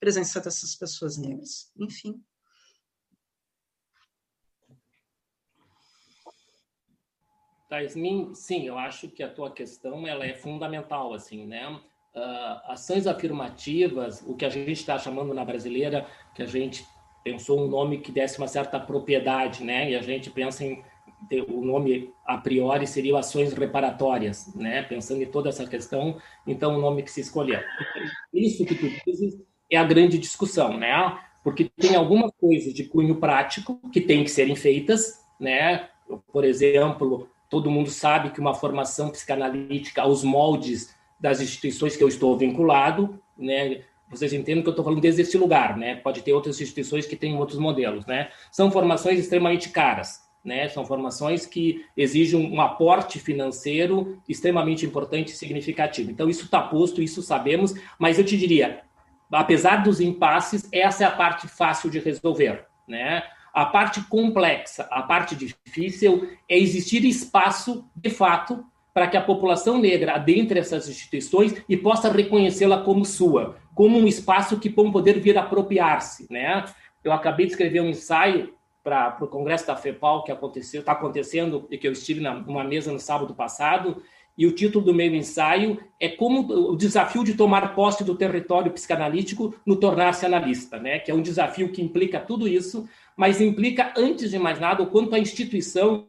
presença 0.00 0.40
dessas 0.40 0.74
pessoas 0.74 1.18
negras. 1.18 1.70
Enfim. 1.76 2.24
Tasmin, 7.74 8.32
sim, 8.34 8.66
eu 8.66 8.78
acho 8.78 9.08
que 9.08 9.22
a 9.22 9.28
tua 9.28 9.50
questão 9.50 10.06
ela 10.06 10.24
é 10.24 10.34
fundamental, 10.34 11.12
assim, 11.12 11.44
né? 11.44 11.68
Uh, 12.14 12.70
ações 12.70 13.08
afirmativas, 13.08 14.22
o 14.24 14.36
que 14.36 14.44
a 14.44 14.48
gente 14.48 14.72
está 14.72 14.96
chamando 14.96 15.34
na 15.34 15.44
brasileira, 15.44 16.06
que 16.36 16.42
a 16.42 16.46
gente 16.46 16.86
pensou 17.24 17.60
um 17.60 17.66
nome 17.66 17.98
que 17.98 18.12
desse 18.12 18.38
uma 18.38 18.46
certa 18.46 18.78
propriedade, 18.78 19.64
né? 19.64 19.90
E 19.90 19.96
a 19.96 20.02
gente 20.02 20.30
pensa 20.30 20.64
em 20.64 20.84
o 21.48 21.64
nome 21.64 22.12
a 22.26 22.36
priori 22.36 22.86
seria 22.86 23.18
ações 23.18 23.52
reparatórias, 23.54 24.54
né? 24.54 24.82
Pensando 24.82 25.22
em 25.22 25.26
toda 25.26 25.48
essa 25.48 25.66
questão, 25.66 26.18
então 26.46 26.76
o 26.76 26.80
nome 26.80 27.02
que 27.02 27.10
se 27.10 27.22
escolheu. 27.22 27.60
Isso 28.32 28.64
que 28.64 28.74
tu 28.74 28.86
dizes 29.06 29.40
é 29.70 29.76
a 29.76 29.84
grande 29.84 30.18
discussão, 30.18 30.76
né? 30.76 31.18
Porque 31.42 31.70
tem 31.76 31.96
algumas 31.96 32.30
coisas 32.38 32.72
de 32.74 32.84
cunho 32.84 33.16
prático 33.16 33.80
que 33.90 34.00
têm 34.00 34.22
que 34.22 34.30
serem 34.30 34.54
feitas, 34.54 35.18
né? 35.40 35.88
Por 36.30 36.44
exemplo, 36.44 37.28
todo 37.48 37.70
mundo 37.70 37.90
sabe 37.90 38.30
que 38.30 38.40
uma 38.40 38.54
formação 38.54 39.10
psicanalítica 39.10 40.02
aos 40.02 40.24
moldes 40.24 40.94
das 41.18 41.40
instituições 41.40 41.96
que 41.96 42.02
eu 42.02 42.08
estou 42.08 42.36
vinculado, 42.36 43.18
né? 43.36 43.82
Vocês 44.08 44.32
entendem 44.32 44.62
que 44.62 44.68
eu 44.68 44.72
estou 44.72 44.84
falando 44.84 45.00
desde 45.00 45.22
esse 45.22 45.36
lugar, 45.38 45.76
né? 45.76 45.96
Pode 45.96 46.22
ter 46.22 46.32
outras 46.32 46.60
instituições 46.60 47.06
que 47.06 47.16
têm 47.16 47.36
outros 47.36 47.58
modelos, 47.58 48.06
né? 48.06 48.28
São 48.52 48.70
formações 48.70 49.18
extremamente 49.18 49.70
caras, 49.70 50.22
né? 50.44 50.68
São 50.68 50.84
formações 50.84 51.46
que 51.46 51.84
exigem 51.96 52.52
um 52.52 52.60
aporte 52.60 53.18
financeiro 53.18 54.20
extremamente 54.28 54.84
importante 54.84 55.28
e 55.28 55.36
significativo. 55.36 56.10
Então, 56.10 56.28
isso 56.28 56.44
está 56.44 56.60
posto, 56.60 57.02
isso 57.02 57.22
sabemos, 57.22 57.74
mas 57.98 58.18
eu 58.18 58.24
te 58.24 58.36
diria, 58.36 58.82
apesar 59.32 59.82
dos 59.82 60.00
impasses, 60.00 60.68
essa 60.70 61.04
é 61.04 61.06
a 61.06 61.10
parte 61.10 61.48
fácil 61.48 61.90
de 61.90 61.98
resolver, 61.98 62.66
né? 62.86 63.22
A 63.54 63.66
parte 63.66 64.02
complexa, 64.08 64.88
a 64.90 65.00
parte 65.02 65.36
difícil 65.36 66.28
é 66.48 66.58
existir 66.58 67.04
espaço, 67.04 67.88
de 67.94 68.10
fato, 68.10 68.64
para 68.92 69.06
que 69.06 69.16
a 69.16 69.22
população 69.22 69.78
negra 69.78 70.16
adentre 70.16 70.58
essas 70.58 70.88
instituições 70.88 71.54
e 71.68 71.76
possa 71.76 72.10
reconhecê-la 72.10 72.82
como 72.82 73.04
sua, 73.04 73.56
como 73.72 73.96
um 73.96 74.08
espaço 74.08 74.58
que 74.58 74.68
vão 74.68 74.90
poder 74.90 75.20
vir 75.20 75.38
apropriar-se. 75.38 76.26
Né? 76.28 76.64
Eu 77.04 77.12
acabei 77.12 77.46
de 77.46 77.52
escrever 77.52 77.80
um 77.80 77.88
ensaio 77.88 78.52
para 78.82 79.16
o 79.20 79.28
Congresso 79.28 79.68
da 79.68 79.76
FEPAL 79.76 80.24
que 80.24 80.32
aconteceu, 80.32 80.80
está 80.80 80.92
acontecendo 80.92 81.66
e 81.70 81.78
que 81.78 81.86
eu 81.86 81.92
estive 81.92 82.20
numa 82.20 82.64
mesa 82.64 82.92
no 82.92 82.98
sábado 82.98 83.34
passado, 83.34 84.02
e 84.36 84.46
o 84.46 84.52
título 84.52 84.84
do 84.84 84.92
meu 84.92 85.14
ensaio 85.14 85.80
é 86.00 86.08
como 86.08 86.70
o 86.70 86.76
desafio 86.76 87.22
de 87.22 87.34
tomar 87.34 87.74
posse 87.74 88.02
do 88.02 88.16
território 88.16 88.72
psicanalítico 88.72 89.54
no 89.64 89.76
tornar-se 89.76 90.26
analista, 90.26 90.78
né? 90.78 90.98
que 90.98 91.10
é 91.10 91.14
um 91.14 91.22
desafio 91.22 91.70
que 91.70 91.80
implica 91.80 92.18
tudo 92.18 92.48
isso, 92.48 92.88
mas 93.16 93.40
implica, 93.40 93.92
antes 93.96 94.30
de 94.30 94.38
mais 94.38 94.58
nada, 94.58 94.82
o 94.82 94.86
quanto 94.86 95.14
a 95.14 95.18
instituição 95.18 96.08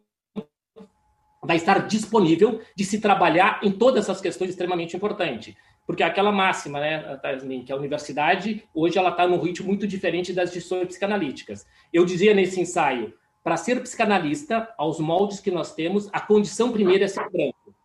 vai 1.43 1.57
estar 1.57 1.87
disponível 1.87 2.61
de 2.75 2.83
se 2.83 2.99
trabalhar 2.99 3.59
em 3.63 3.71
todas 3.71 4.05
essas 4.05 4.19
questões 4.19 4.49
extremamente 4.49 4.95
importantes. 4.95 5.55
Porque 5.85 6.01
aquela 6.01 6.31
máxima, 6.31 6.79
né, 6.79 7.15
Tasmin, 7.17 7.63
que 7.63 7.71
a 7.71 7.75
universidade, 7.75 8.63
hoje, 8.73 8.97
ela 8.97 9.11
está 9.11 9.27
num 9.27 9.39
ritmo 9.39 9.67
muito 9.67 9.85
diferente 9.85 10.33
das 10.33 10.49
instituições 10.49 10.87
psicanalíticas. 10.87 11.67
Eu 11.93 12.03
dizia 12.05 12.33
nesse 12.33 12.59
ensaio, 12.59 13.13
para 13.43 13.57
ser 13.57 13.79
psicanalista, 13.81 14.67
aos 14.75 14.99
moldes 14.99 15.39
que 15.39 15.51
nós 15.51 15.75
temos, 15.75 16.09
a 16.11 16.19
condição 16.19 16.71
primeira 16.71 17.05
é 17.05 17.07
ser 17.07 17.29
branco. 17.29 17.75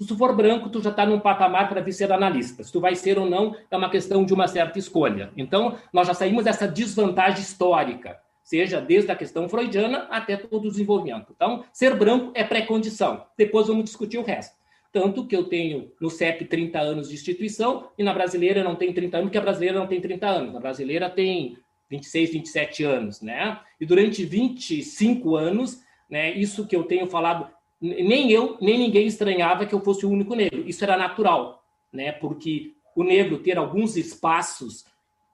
Se 0.00 0.06
tu 0.08 0.16
for 0.16 0.34
branco, 0.34 0.70
tu 0.70 0.80
já 0.80 0.88
está 0.88 1.04
num 1.04 1.20
patamar 1.20 1.68
para 1.68 1.82
vir 1.82 1.92
ser 1.92 2.10
analista. 2.10 2.64
Se 2.64 2.72
tu 2.72 2.80
vai 2.80 2.96
ser 2.96 3.18
ou 3.18 3.28
não, 3.28 3.54
é 3.70 3.76
uma 3.76 3.90
questão 3.90 4.24
de 4.24 4.32
uma 4.32 4.48
certa 4.48 4.78
escolha. 4.78 5.30
Então, 5.36 5.76
nós 5.92 6.06
já 6.06 6.14
saímos 6.14 6.44
dessa 6.44 6.66
desvantagem 6.66 7.42
histórica 7.42 8.18
seja 8.52 8.82
desde 8.82 9.10
a 9.10 9.16
questão 9.16 9.48
freudiana 9.48 10.06
até 10.10 10.36
todo 10.36 10.68
o 10.68 10.70
desenvolvimento. 10.70 11.32
Então, 11.34 11.64
ser 11.72 11.96
branco 11.96 12.32
é 12.34 12.44
pré-condição. 12.44 13.24
Depois 13.34 13.66
vamos 13.66 13.84
discutir 13.84 14.18
o 14.18 14.22
resto. 14.22 14.54
Tanto 14.92 15.26
que 15.26 15.34
eu 15.34 15.44
tenho 15.44 15.90
no 15.98 16.10
CEP 16.10 16.44
30 16.44 16.78
anos 16.78 17.08
de 17.08 17.14
instituição 17.14 17.88
e 17.96 18.04
na 18.04 18.12
brasileira 18.12 18.62
não 18.62 18.76
tem 18.76 18.92
30 18.92 19.16
anos, 19.16 19.26
porque 19.28 19.38
a 19.38 19.40
brasileira 19.40 19.78
não 19.78 19.86
tem 19.86 20.02
30 20.02 20.26
anos. 20.26 20.54
A 20.54 20.60
brasileira 20.60 21.08
tem 21.08 21.56
26, 21.88 22.32
27 22.32 22.84
anos, 22.84 23.22
né? 23.22 23.58
E 23.80 23.86
durante 23.86 24.22
25 24.22 25.34
anos, 25.34 25.80
né, 26.10 26.30
isso 26.32 26.66
que 26.66 26.76
eu 26.76 26.84
tenho 26.84 27.06
falado, 27.06 27.48
nem 27.80 28.30
eu, 28.30 28.58
nem 28.60 28.78
ninguém 28.78 29.06
estranhava 29.06 29.64
que 29.64 29.74
eu 29.74 29.80
fosse 29.80 30.04
o 30.04 30.10
único 30.10 30.34
negro. 30.34 30.62
Isso 30.68 30.84
era 30.84 30.98
natural, 30.98 31.64
né? 31.90 32.12
Porque 32.12 32.72
o 32.94 33.02
negro 33.02 33.38
ter 33.38 33.56
alguns 33.56 33.96
espaços 33.96 34.82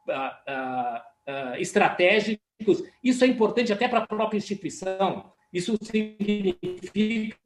uh, 0.06 0.12
uh, 0.12 1.00
estratégicos 1.58 2.48
isso 3.02 3.24
é 3.24 3.26
importante 3.26 3.72
até 3.72 3.86
para 3.86 4.00
a 4.00 4.06
própria 4.06 4.38
instituição. 4.38 5.32
Isso 5.52 5.78
significa 5.80 7.36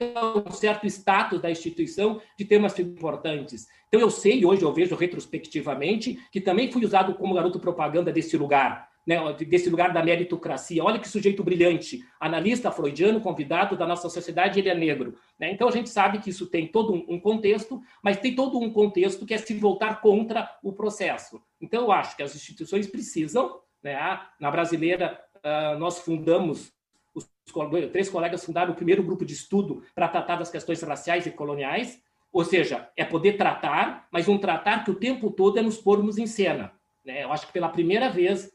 um 0.47 0.51
certo 0.51 0.87
status 0.87 1.41
da 1.41 1.51
instituição 1.51 2.21
de 2.37 2.45
temas 2.45 2.77
importantes. 2.79 3.67
Então, 3.89 4.01
eu 4.01 4.11
sei, 4.11 4.45
hoje 4.45 4.63
eu 4.63 4.73
vejo 4.73 4.97
retrospectivamente, 4.97 6.19
que 6.33 6.41
também 6.41 6.73
fui 6.73 6.85
usado 6.85 7.15
como 7.15 7.35
garoto 7.35 7.61
propaganda 7.61 8.11
desse 8.11 8.37
lugar, 8.37 8.89
né, 9.07 9.19
desse 9.35 9.71
lugar 9.71 9.93
da 9.93 10.03
meritocracia. 10.03 10.83
Olha 10.83 10.99
que 10.99 11.09
sujeito 11.09 11.45
brilhante, 11.45 12.01
analista 12.19 12.73
freudiano, 12.73 13.21
convidado 13.21 13.77
da 13.77 13.87
nossa 13.87 14.09
sociedade, 14.09 14.59
ele 14.59 14.71
é 14.71 14.75
negro. 14.75 15.15
Né? 15.39 15.53
Então, 15.53 15.69
a 15.69 15.73
gente 15.73 15.91
sabe 15.91 16.19
que 16.19 16.31
isso 16.31 16.47
tem 16.47 16.67
todo 16.67 16.93
um 16.95 17.21
contexto, 17.21 17.81
mas 18.03 18.17
tem 18.17 18.35
todo 18.35 18.59
um 18.59 18.73
contexto 18.73 19.27
que 19.27 19.35
é 19.35 19.39
se 19.39 19.55
voltar 19.55 20.01
contra 20.01 20.51
o 20.65 20.73
processo. 20.73 21.41
Então, 21.61 21.83
eu 21.83 21.93
acho 21.93 22.17
que 22.17 22.23
as 22.23 22.35
instituições 22.35 22.89
precisam 22.89 23.61
né? 23.83 23.95
Ah, 23.95 24.31
na 24.39 24.51
brasileira, 24.51 25.21
ah, 25.43 25.77
nós 25.79 25.99
fundamos, 25.99 26.73
os 27.15 27.29
três 27.91 28.09
colegas 28.09 28.45
fundaram 28.45 28.73
o 28.73 28.77
primeiro 28.77 29.03
grupo 29.03 29.25
de 29.25 29.35
estudo 29.35 29.83
para 29.95 30.09
tratar 30.09 30.37
das 30.37 30.51
questões 30.51 30.81
raciais 30.83 31.27
e 31.27 31.31
coloniais, 31.31 32.01
ou 32.33 32.45
seja, 32.45 32.89
é 32.97 33.05
poder 33.05 33.37
tratar, 33.37 34.09
mas 34.11 34.27
um 34.29 34.39
tratar 34.39 34.85
que 34.85 34.91
o 34.91 34.95
tempo 34.95 35.31
todo 35.31 35.59
é 35.59 35.63
nos 35.63 35.77
pormos 35.77 36.17
em 36.17 36.27
cena. 36.27 36.73
Né? 37.05 37.25
Eu 37.25 37.33
acho 37.33 37.47
que 37.47 37.53
pela 37.53 37.69
primeira 37.69 38.09
vez, 38.09 38.51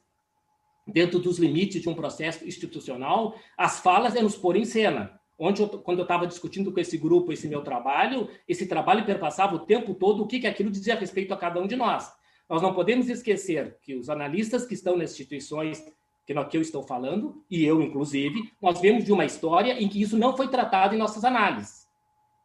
dentro 0.87 1.19
dos 1.19 1.37
limites 1.37 1.81
de 1.81 1.89
um 1.89 1.93
processo 1.93 2.47
institucional, 2.47 3.35
as 3.55 3.79
falas 3.79 4.15
é 4.15 4.21
nos 4.21 4.35
pôr 4.35 4.55
em 4.55 4.65
cena. 4.65 5.19
Onde 5.37 5.61
eu, 5.61 5.67
quando 5.67 5.99
eu 5.99 6.03
estava 6.03 6.25
discutindo 6.25 6.71
com 6.71 6.79
esse 6.79 6.97
grupo 6.97 7.31
esse 7.31 7.47
meu 7.47 7.61
trabalho, 7.61 8.27
esse 8.47 8.65
trabalho 8.65 9.05
perpassava 9.05 9.55
o 9.55 9.59
tempo 9.59 9.93
todo 9.93 10.23
o 10.23 10.27
que, 10.27 10.39
que 10.39 10.47
aquilo 10.47 10.71
dizia 10.71 10.95
a 10.95 10.97
respeito 10.97 11.31
a 11.31 11.37
cada 11.37 11.59
um 11.61 11.67
de 11.67 11.75
nós. 11.75 12.11
Nós 12.49 12.61
não 12.61 12.73
podemos 12.73 13.09
esquecer 13.09 13.77
que 13.81 13.95
os 13.95 14.09
analistas 14.09 14.65
que 14.65 14.73
estão 14.73 14.95
nas 14.95 15.11
instituições 15.11 15.83
que, 16.25 16.57
eu 16.57 16.61
estou 16.61 16.83
falando, 16.83 17.41
e 17.49 17.63
eu 17.63 17.81
inclusive, 17.81 18.51
nós 18.61 18.81
vemos 18.81 19.05
de 19.05 19.13
uma 19.13 19.23
história 19.23 19.81
em 19.81 19.87
que 19.87 20.01
isso 20.01 20.17
não 20.17 20.35
foi 20.35 20.49
tratado 20.49 20.93
em 20.93 20.97
nossas 20.97 21.23
análises. 21.23 21.87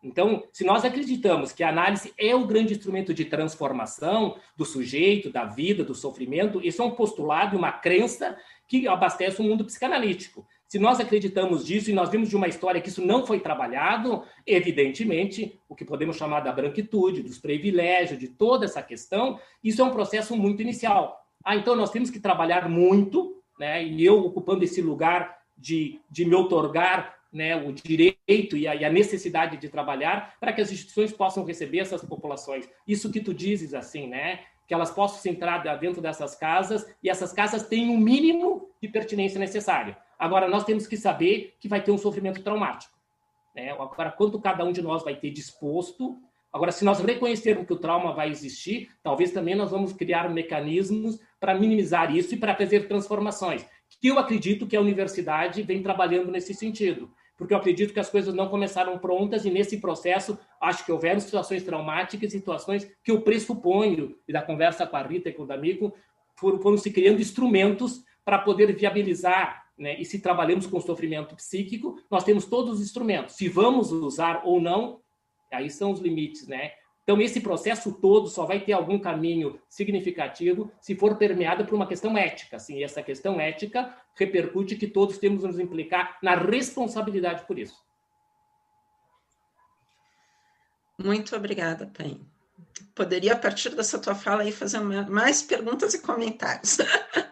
Então, 0.02 0.42
se 0.52 0.64
nós 0.64 0.84
acreditamos 0.84 1.52
que 1.52 1.62
a 1.62 1.68
análise 1.68 2.12
é 2.18 2.34
o 2.34 2.46
grande 2.46 2.74
instrumento 2.74 3.14
de 3.14 3.24
transformação 3.24 4.36
do 4.56 4.64
sujeito, 4.64 5.30
da 5.30 5.44
vida, 5.44 5.84
do 5.84 5.94
sofrimento, 5.94 6.60
isso 6.64 6.82
é 6.82 6.84
um 6.84 6.90
postulado, 6.90 7.56
uma 7.56 7.72
crença 7.72 8.36
que 8.66 8.88
abastece 8.88 9.40
o 9.40 9.44
mundo 9.44 9.64
psicanalítico. 9.64 10.46
Se 10.72 10.78
nós 10.78 10.98
acreditamos 10.98 11.66
disso 11.66 11.90
e 11.90 11.92
nós 11.92 12.08
vimos 12.08 12.30
de 12.30 12.34
uma 12.34 12.48
história 12.48 12.80
que 12.80 12.88
isso 12.88 13.04
não 13.04 13.26
foi 13.26 13.38
trabalhado, 13.40 14.22
evidentemente, 14.46 15.60
o 15.68 15.74
que 15.74 15.84
podemos 15.84 16.16
chamar 16.16 16.40
da 16.40 16.50
branquitude, 16.50 17.22
dos 17.22 17.38
privilégios, 17.38 18.18
de 18.18 18.28
toda 18.28 18.64
essa 18.64 18.82
questão, 18.82 19.38
isso 19.62 19.82
é 19.82 19.84
um 19.84 19.90
processo 19.90 20.34
muito 20.34 20.62
inicial. 20.62 21.26
Ah, 21.44 21.56
então 21.56 21.76
nós 21.76 21.90
temos 21.90 22.08
que 22.08 22.18
trabalhar 22.18 22.70
muito, 22.70 23.36
né? 23.60 23.84
E 23.84 24.02
eu 24.02 24.24
ocupando 24.24 24.64
esse 24.64 24.80
lugar 24.80 25.36
de, 25.58 26.00
de 26.10 26.24
me 26.24 26.34
otorgar 26.34 27.18
né, 27.30 27.54
o 27.54 27.70
direito 27.70 28.56
e 28.56 28.66
a, 28.66 28.74
e 28.74 28.82
a, 28.82 28.90
necessidade 28.90 29.58
de 29.58 29.68
trabalhar 29.68 30.36
para 30.40 30.54
que 30.54 30.62
as 30.62 30.72
instituições 30.72 31.12
possam 31.12 31.44
receber 31.44 31.80
essas 31.80 32.02
populações. 32.02 32.66
Isso 32.88 33.12
que 33.12 33.20
tu 33.20 33.34
dizes 33.34 33.74
assim, 33.74 34.06
né? 34.08 34.40
Que 34.66 34.72
elas 34.72 34.90
possam 34.90 35.30
entrar 35.30 35.58
dentro 35.76 36.00
dessas 36.00 36.34
casas 36.34 36.90
e 37.02 37.10
essas 37.10 37.30
casas 37.30 37.68
têm 37.68 37.90
o 37.90 37.92
um 37.92 37.98
mínimo 37.98 38.70
de 38.80 38.88
pertinência 38.88 39.38
necessário. 39.38 39.94
Agora, 40.22 40.46
nós 40.46 40.62
temos 40.62 40.86
que 40.86 40.96
saber 40.96 41.56
que 41.58 41.66
vai 41.66 41.82
ter 41.82 41.90
um 41.90 41.98
sofrimento 41.98 42.44
traumático. 42.44 42.96
Né? 43.56 43.70
Agora, 43.70 44.12
quanto 44.12 44.40
cada 44.40 44.64
um 44.64 44.70
de 44.70 44.80
nós 44.80 45.02
vai 45.02 45.16
ter 45.16 45.32
disposto. 45.32 46.16
Agora, 46.52 46.70
se 46.70 46.84
nós 46.84 47.00
reconhecermos 47.00 47.66
que 47.66 47.72
o 47.72 47.76
trauma 47.76 48.14
vai 48.14 48.30
existir, 48.30 48.88
talvez 49.02 49.32
também 49.32 49.56
nós 49.56 49.72
vamos 49.72 49.92
criar 49.92 50.30
mecanismos 50.30 51.18
para 51.40 51.58
minimizar 51.58 52.14
isso 52.14 52.34
e 52.34 52.36
para 52.36 52.54
fazer 52.54 52.86
transformações. 52.86 53.66
Que 54.00 54.06
eu 54.06 54.16
acredito 54.16 54.64
que 54.64 54.76
a 54.76 54.80
universidade 54.80 55.60
vem 55.62 55.82
trabalhando 55.82 56.30
nesse 56.30 56.54
sentido. 56.54 57.10
porque 57.36 57.52
eu 57.52 57.58
acredito 57.58 57.92
que 57.92 57.98
as 57.98 58.08
coisas 58.08 58.32
não 58.32 58.48
começaram 58.48 58.96
prontas 58.98 59.44
e 59.44 59.50
nesse 59.50 59.80
processo 59.80 60.38
acho 60.60 60.84
que 60.84 60.92
houveram 60.92 61.18
situações 61.18 61.64
traumáticas, 61.64 62.30
situações 62.30 62.88
que 63.02 63.10
eu 63.10 63.22
pressuponho, 63.22 64.14
e 64.28 64.32
da 64.32 64.40
conversa 64.40 64.86
com 64.86 64.96
a 64.96 65.02
Rita 65.02 65.30
e 65.30 65.32
com 65.32 65.42
o 65.42 65.46
D'Amico, 65.46 65.92
foram, 66.36 66.60
foram 66.60 66.78
se 66.78 66.92
criando 66.92 67.20
instrumentos 67.20 68.04
para 68.24 68.38
poder 68.38 68.72
viabilizar, 68.76 69.61
né? 69.78 70.00
e 70.00 70.04
se 70.04 70.20
trabalhamos 70.20 70.66
com 70.66 70.80
sofrimento 70.80 71.34
psíquico, 71.36 72.00
nós 72.10 72.24
temos 72.24 72.44
todos 72.44 72.74
os 72.74 72.80
instrumentos. 72.80 73.36
Se 73.36 73.48
vamos 73.48 73.90
usar 73.92 74.42
ou 74.44 74.60
não, 74.60 75.00
aí 75.52 75.70
são 75.70 75.92
os 75.92 76.00
limites, 76.00 76.46
né? 76.46 76.72
Então, 77.02 77.20
esse 77.20 77.40
processo 77.40 77.92
todo 77.92 78.28
só 78.28 78.46
vai 78.46 78.60
ter 78.60 78.72
algum 78.72 78.98
caminho 78.98 79.60
significativo 79.68 80.70
se 80.80 80.94
for 80.94 81.16
permeado 81.16 81.64
por 81.64 81.74
uma 81.74 81.86
questão 81.86 82.16
ética. 82.16 82.56
Assim, 82.56 82.76
e 82.78 82.84
essa 82.84 83.02
questão 83.02 83.40
ética 83.40 83.92
repercute 84.14 84.76
que 84.76 84.86
todos 84.86 85.18
temos 85.18 85.42
nos 85.42 85.58
implicar 85.58 86.18
na 86.22 86.36
responsabilidade 86.36 87.44
por 87.44 87.58
isso. 87.58 87.82
Muito 90.96 91.34
obrigada, 91.34 91.86
Pen. 91.86 92.20
Poderia, 92.94 93.32
a 93.32 93.38
partir 93.38 93.74
dessa 93.74 93.98
tua 93.98 94.14
fala, 94.14 94.42
aí, 94.42 94.52
fazer 94.52 94.78
mais 94.80 95.42
perguntas 95.42 95.94
e 95.94 96.02
comentários. 96.02 96.78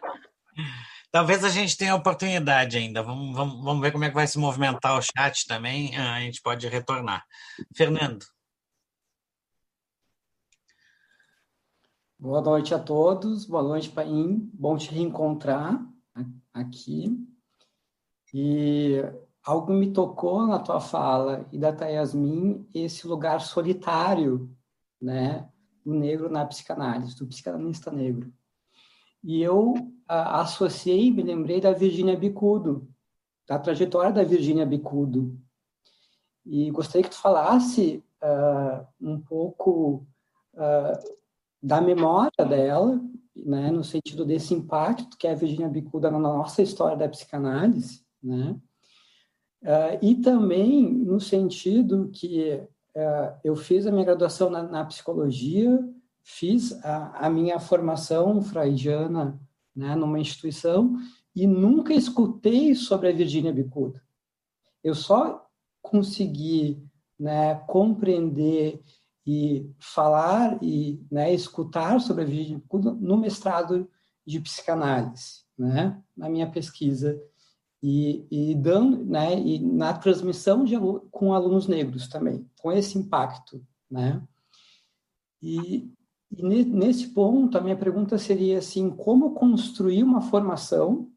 Talvez 1.13 1.43
a 1.43 1.49
gente 1.49 1.77
tenha 1.77 1.97
oportunidade 1.97 2.77
ainda. 2.77 3.03
Vamos, 3.03 3.35
vamos, 3.35 3.65
vamos 3.65 3.83
ver 3.83 3.91
como 3.91 4.05
é 4.05 4.09
que 4.09 4.15
vai 4.15 4.29
se 4.29 4.39
movimentar 4.39 4.97
o 4.97 5.03
chat 5.03 5.45
também. 5.45 5.97
Ah, 5.97 6.15
a 6.15 6.21
gente 6.21 6.41
pode 6.41 6.69
retornar. 6.69 7.25
Fernando. 7.75 8.25
Boa 12.17 12.41
noite 12.41 12.73
a 12.75 12.79
todos, 12.79 13.45
boa 13.45 13.63
noite, 13.63 13.89
Paim. 13.89 14.49
Bom 14.55 14.77
te 14.77 14.93
reencontrar 14.93 15.85
aqui. 16.55 17.19
E 18.33 19.03
algo 19.43 19.73
me 19.73 19.93
tocou 19.93 20.47
na 20.47 20.61
tua 20.61 20.81
fala 20.81 21.45
e 21.51 21.59
da 21.59 21.71
Yasmin, 21.87 22.69
esse 22.73 23.09
lugar 23.09 23.41
solitário, 23.41 24.55
né, 25.03 25.49
do 25.85 25.93
negro 25.93 26.31
na 26.31 26.47
psicanálise, 26.47 27.17
do 27.17 27.27
psicanalista 27.27 27.91
negro. 27.91 28.33
E 29.25 29.43
eu 29.43 29.75
associei, 30.11 31.13
me 31.13 31.23
lembrei 31.23 31.61
da 31.61 31.73
Virginia 31.73 32.17
Bicudo, 32.17 32.89
da 33.49 33.59
trajetória 33.59 34.13
da 34.13 34.25
Virginia 34.25 34.67
Bicudo. 34.67 35.39
E 36.45 36.71
gostaria 36.71 37.05
que 37.05 37.11
tu 37.11 37.21
falasse 37.21 38.03
uh, 38.23 38.87
um 39.01 39.21
pouco 39.21 40.05
uh, 40.55 41.17
da 41.63 41.81
memória 41.81 42.45
dela, 42.45 43.01
né, 43.37 43.71
no 43.71 43.85
sentido 43.85 44.25
desse 44.25 44.53
impacto 44.53 45.17
que 45.17 45.29
é 45.29 45.33
a 45.33 45.37
Virginia 45.37 45.69
Bicuda 45.69 46.11
na 46.11 46.19
nossa 46.19 46.61
história 46.61 46.97
da 46.97 47.09
psicanálise, 47.09 48.05
né, 48.23 48.57
uh, 49.63 49.99
e 50.03 50.17
também 50.17 50.93
no 50.93 51.21
sentido 51.21 52.11
que 52.13 52.61
eu 53.45 53.55
fiz 53.55 53.87
a 53.87 53.93
minha 53.93 54.05
graduação 54.05 54.51
na, 54.51 54.65
na 54.65 54.85
psicologia, 54.85 55.79
fiz 56.25 56.73
a, 56.85 57.27
a, 57.27 57.31
minha 57.31 57.61
formação 57.61 58.43
freudiana 58.43 59.41
né, 59.75 59.95
numa 59.95 60.19
instituição 60.19 60.97
e 61.35 61.47
nunca 61.47 61.95
escutei 61.95 62.75
sobre 62.75 63.09
a 63.09 63.13
Virginia 63.13 63.53
Bicuda. 63.53 64.03
Eu 64.83 64.95
só 64.95 65.49
consegui 65.83 66.83
né, 67.19 67.55
compreender 67.67 68.83
e 69.27 69.71
falar 69.79 70.59
e 70.63 71.01
né, 71.11 71.33
escutar 71.33 72.01
sobre 72.01 72.25
a 72.25 72.27
Virgem 72.27 72.63
no 72.99 73.17
mestrado 73.17 73.89
de 74.27 74.41
psicanálise, 74.41 75.45
né, 75.57 76.03
na 76.17 76.29
minha 76.29 76.51
pesquisa 76.51 77.21
e, 77.83 78.27
e 78.31 78.55
dando, 78.55 79.05
né, 79.05 79.39
e 79.39 79.59
na 79.59 79.93
transmissão 79.93 80.65
de, 80.65 80.75
com 81.11 81.33
alunos 81.33 81.67
negros 81.67 82.09
também, 82.09 82.49
com 82.61 82.73
esse 82.73 82.99
impacto, 82.99 83.65
né. 83.91 84.23
E, 85.43 85.91
e 86.31 86.65
nesse 86.65 87.09
ponto 87.09 87.59
a 87.59 87.61
minha 87.61 87.77
pergunta 87.77 88.17
seria 88.17 88.59
assim, 88.59 88.89
como 88.91 89.35
construir 89.35 90.05
uma 90.05 90.21
formação 90.21 91.11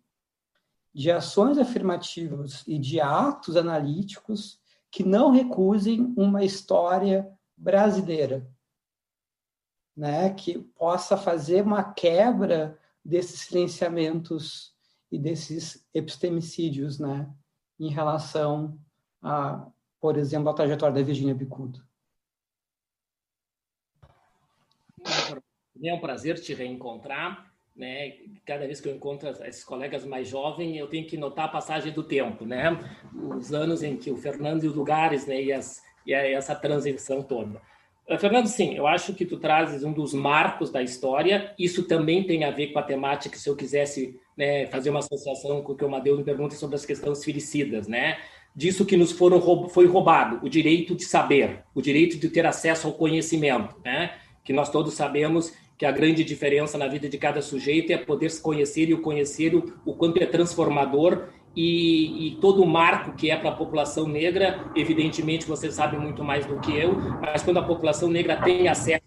de 0.93 1.12
ações 1.12 1.58
afirmativas 1.58 2.63
e 2.67 2.80
de 2.80 2.99
atos 2.99 3.56
analíticos 3.56 4.60
que 4.91 5.04
não 5.04 5.32
recusem 5.32 6.13
uma 6.17 6.43
história 6.43 7.32
brasileira, 7.56 8.47
né, 9.95 10.32
que 10.32 10.60
possa 10.60 11.15
fazer 11.15 11.63
uma 11.63 11.84
quebra 11.84 12.78
desses 13.04 13.41
silenciamentos 13.41 14.73
e 15.12 15.17
desses 15.17 15.88
epistemicídios, 15.93 16.99
né, 16.99 17.32
em 17.80 17.89
relação 17.89 18.80
a, 19.21 19.67
por 19.99 20.17
exemplo, 20.17 20.49
a 20.49 20.54
trajetória 20.54 20.95
da 20.95 21.06
Virginia 21.06 21.36
Bicudo. 21.36 21.84
É 25.83 25.93
um 25.93 25.99
prazer 25.99 26.39
te 26.39 26.53
reencontrar. 26.53 27.51
Né? 27.75 28.13
Cada 28.45 28.65
vez 28.65 28.79
que 28.79 28.87
eu 28.87 28.95
encontro 28.95 29.29
esses 29.45 29.63
colegas 29.63 30.05
mais 30.05 30.27
jovens, 30.27 30.77
eu 30.77 30.87
tenho 30.87 31.07
que 31.07 31.17
notar 31.17 31.45
a 31.45 31.49
passagem 31.49 31.91
do 31.91 32.03
tempo, 32.03 32.45
né? 32.45 32.77
Os 33.35 33.51
anos 33.51 33.81
em 33.81 33.97
que 33.97 34.11
o 34.11 34.15
Fernando 34.15 34.63
e 34.63 34.67
os 34.67 34.75
lugares, 34.75 35.25
né? 35.25 35.41
E, 35.41 35.51
as, 35.51 35.81
e 36.05 36.13
essa 36.13 36.53
transição 36.53 37.23
toda. 37.23 37.59
Eh, 38.07 38.17
Fernando, 38.17 38.47
sim, 38.47 38.75
eu 38.75 38.85
acho 38.85 39.13
que 39.13 39.25
tu 39.25 39.37
trazes 39.37 39.83
um 39.83 39.93
dos 39.93 40.13
marcos 40.13 40.69
da 40.69 40.81
história. 40.81 41.53
Isso 41.57 41.87
também 41.87 42.23
tem 42.23 42.43
a 42.43 42.51
ver 42.51 42.67
com 42.67 42.79
a 42.79 42.83
temática, 42.83 43.37
se 43.37 43.49
eu 43.49 43.55
quisesse 43.55 44.19
né, 44.37 44.67
fazer 44.67 44.89
uma 44.89 44.99
associação 44.99 45.61
com 45.61 45.73
o 45.73 45.75
que 45.75 45.85
o 45.85 45.89
Madeu 45.89 46.17
me 46.17 46.23
pergunta 46.23 46.55
sobre 46.55 46.75
as 46.75 46.85
questões 46.85 47.23
filicidas, 47.23 47.87
né? 47.87 48.17
Disso 48.55 48.85
que 48.85 48.95
nos 48.95 49.11
foram, 49.11 49.41
foi 49.69 49.87
roubado, 49.87 50.45
o 50.45 50.49
direito 50.49 50.93
de 50.93 51.05
saber, 51.05 51.63
o 51.73 51.81
direito 51.81 52.19
de 52.19 52.29
ter 52.29 52.45
acesso 52.45 52.85
ao 52.85 52.93
conhecimento, 52.93 53.75
né? 53.83 54.15
Que 54.43 54.53
nós 54.53 54.69
todos 54.69 54.93
sabemos 54.93 55.53
que 55.77 55.86
a 55.86 55.91
grande 55.91 56.23
diferença 56.23 56.77
na 56.77 56.88
vida 56.88 57.10
de 57.10 57.17
cada 57.17 57.41
sujeito 57.41 57.91
é 57.91 57.97
poder 57.97 58.29
se 58.29 58.41
conhecer 58.41 58.89
e 58.89 58.93
o 58.93 59.01
conhecer 59.01 59.56
o, 59.56 59.73
o 59.86 59.93
quanto 59.93 60.21
é 60.21 60.25
transformador 60.25 61.27
e, 61.56 62.27
e, 62.27 62.36
todo 62.38 62.63
o 62.63 62.67
marco 62.67 63.13
que 63.13 63.29
é 63.29 63.38
para 63.38 63.49
a 63.49 63.56
população 63.56 64.08
negra, 64.08 64.71
evidentemente 64.75 65.45
você 65.45 65.71
sabe 65.71 65.97
muito 65.97 66.23
mais 66.23 66.45
do 66.47 66.60
que 66.60 66.75
eu, 66.75 66.95
mas 67.21 67.43
quando 67.43 67.58
a 67.58 67.63
população 67.63 68.10
negra 68.10 68.38
tem 68.38 68.67
acesso 68.67 69.03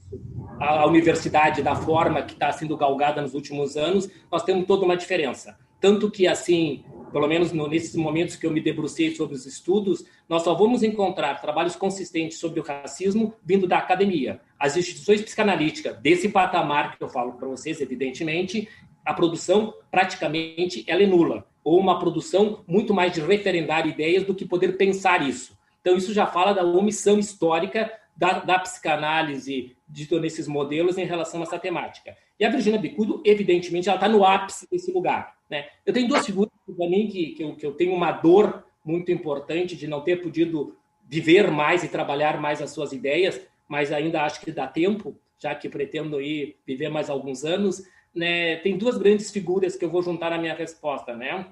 à 0.60 0.86
universidade 0.86 1.60
da 1.60 1.74
forma 1.74 2.22
que 2.22 2.34
está 2.34 2.52
sendo 2.52 2.76
galgada 2.76 3.20
nos 3.20 3.34
últimos 3.34 3.76
anos, 3.76 4.08
nós 4.30 4.44
temos 4.44 4.64
toda 4.64 4.84
uma 4.84 4.96
diferença. 4.96 5.58
Tanto 5.80 6.08
que, 6.08 6.26
assim, 6.26 6.84
pelo 7.12 7.26
menos 7.26 7.52
nesses 7.52 7.96
momentos 7.96 8.36
que 8.36 8.46
eu 8.46 8.50
me 8.50 8.60
debrucei 8.60 9.14
sobre 9.14 9.34
os 9.34 9.44
estudos, 9.44 10.04
nós 10.28 10.42
só 10.42 10.54
vamos 10.54 10.82
encontrar 10.84 11.40
trabalhos 11.40 11.74
consistentes 11.74 12.38
sobre 12.38 12.60
o 12.60 12.62
racismo 12.62 13.34
vindo 13.44 13.66
da 13.66 13.78
academia. 13.78 14.40
As 14.58 14.76
instituições 14.76 15.22
psicanalíticas 15.22 15.96
desse 15.98 16.28
patamar 16.28 16.96
que 16.96 17.04
eu 17.04 17.08
falo 17.08 17.34
para 17.34 17.48
vocês, 17.48 17.80
evidentemente, 17.80 18.68
a 19.04 19.12
produção 19.14 19.74
praticamente 19.90 20.84
ela 20.86 21.02
é 21.02 21.06
nula 21.06 21.46
ou 21.62 21.78
uma 21.78 21.98
produção 21.98 22.64
muito 22.66 22.94
mais 22.94 23.12
de 23.12 23.20
referendar 23.20 23.86
ideias 23.86 24.24
do 24.24 24.34
que 24.34 24.44
poder 24.44 24.76
pensar 24.76 25.26
isso. 25.26 25.56
Então, 25.80 25.96
isso 25.96 26.12
já 26.12 26.26
fala 26.26 26.52
da 26.52 26.64
omissão 26.64 27.18
histórica 27.18 27.92
da, 28.16 28.40
da 28.40 28.58
psicanálise 28.58 29.76
dito 29.88 30.18
nesses 30.18 30.48
modelos 30.48 30.96
em 30.96 31.04
relação 31.04 31.40
a 31.40 31.42
essa 31.42 31.58
temática. 31.58 32.16
E 32.38 32.44
a 32.44 32.50
Virginia 32.50 32.78
Bicudo, 32.78 33.22
evidentemente, 33.24 33.88
ela 33.88 33.96
está 33.96 34.08
no 34.08 34.24
ápice 34.24 34.66
desse 34.70 34.90
lugar. 34.90 35.36
Né? 35.50 35.66
Eu 35.84 35.92
tenho 35.92 36.08
duas 36.08 36.24
figuras 36.24 36.50
para 36.64 36.88
mim 36.88 37.08
que, 37.08 37.32
que 37.32 37.42
eu, 37.42 37.54
que 37.54 37.66
eu 37.66 37.72
tenho 37.72 37.94
uma 37.94 38.12
dor 38.12 38.64
muito 38.84 39.10
importante 39.10 39.76
de 39.76 39.86
não 39.86 40.00
ter 40.00 40.22
podido 40.22 40.76
viver 41.08 41.50
mais 41.50 41.84
e 41.84 41.88
trabalhar 41.88 42.40
mais 42.40 42.60
as 42.60 42.70
suas 42.70 42.92
ideias, 42.92 43.40
mas 43.68 43.92
ainda 43.92 44.22
acho 44.22 44.40
que 44.40 44.52
dá 44.52 44.66
tempo, 44.66 45.18
já 45.38 45.54
que 45.54 45.68
pretendo 45.68 46.20
ir 46.20 46.56
viver 46.66 46.88
mais 46.88 47.10
alguns 47.10 47.44
anos. 47.44 47.82
Né? 48.14 48.56
Tem 48.56 48.76
duas 48.76 48.96
grandes 48.96 49.30
figuras 49.30 49.76
que 49.76 49.84
eu 49.84 49.90
vou 49.90 50.02
juntar 50.02 50.30
na 50.30 50.38
minha 50.38 50.54
resposta, 50.54 51.14
né? 51.14 51.46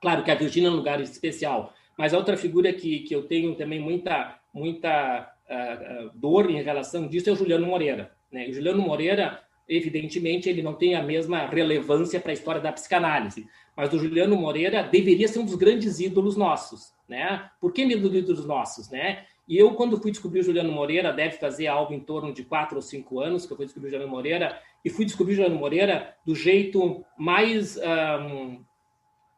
Claro 0.00 0.22
que 0.24 0.30
a 0.30 0.34
Virgínia 0.34 0.68
é 0.68 0.70
um 0.70 0.76
lugar 0.76 1.00
especial, 1.00 1.72
mas 1.96 2.12
a 2.12 2.18
outra 2.18 2.36
figura 2.36 2.72
que, 2.72 3.00
que 3.00 3.14
eu 3.14 3.22
tenho 3.22 3.54
também 3.54 3.80
muita, 3.80 4.38
muita 4.52 5.32
uh, 5.48 6.10
dor 6.14 6.50
em 6.50 6.62
relação 6.62 7.06
disso 7.08 7.30
é 7.30 7.32
o 7.32 7.36
Juliano 7.36 7.66
Moreira. 7.66 8.12
Né? 8.30 8.48
O 8.48 8.52
Juliano 8.52 8.82
Moreira, 8.82 9.40
evidentemente, 9.68 10.48
ele 10.48 10.62
não 10.62 10.74
tem 10.74 10.94
a 10.94 11.02
mesma 11.02 11.46
relevância 11.46 12.20
para 12.20 12.32
a 12.32 12.34
história 12.34 12.60
da 12.60 12.72
psicanálise, 12.72 13.46
mas 13.76 13.92
o 13.92 13.98
Juliano 13.98 14.36
Moreira 14.36 14.82
deveria 14.82 15.28
ser 15.28 15.38
um 15.38 15.44
dos 15.44 15.54
grandes 15.54 15.98
ídolos 16.00 16.36
nossos. 16.36 16.94
Né? 17.08 17.48
Por 17.60 17.72
que 17.72 17.82
ídolos 17.82 18.46
nossos? 18.46 18.90
Né? 18.90 19.24
E 19.48 19.56
eu, 19.56 19.74
quando 19.74 20.00
fui 20.00 20.10
descobrir 20.10 20.40
o 20.40 20.42
Juliano 20.42 20.72
Moreira, 20.72 21.12
deve 21.12 21.36
fazer 21.36 21.68
algo 21.68 21.94
em 21.94 22.00
torno 22.00 22.32
de 22.32 22.42
quatro 22.42 22.76
ou 22.76 22.82
cinco 22.82 23.20
anos 23.20 23.46
que 23.46 23.52
eu 23.52 23.56
fui 23.56 23.66
descobrir 23.66 23.88
o 23.88 23.90
Juliano 23.92 24.10
Moreira, 24.12 24.60
e 24.84 24.90
fui 24.90 25.04
descobrir 25.04 25.34
o 25.34 25.36
Juliano 25.36 25.58
Moreira 25.58 26.16
do 26.24 26.34
jeito 26.34 27.04
mais 27.16 27.76
um, 27.76 28.60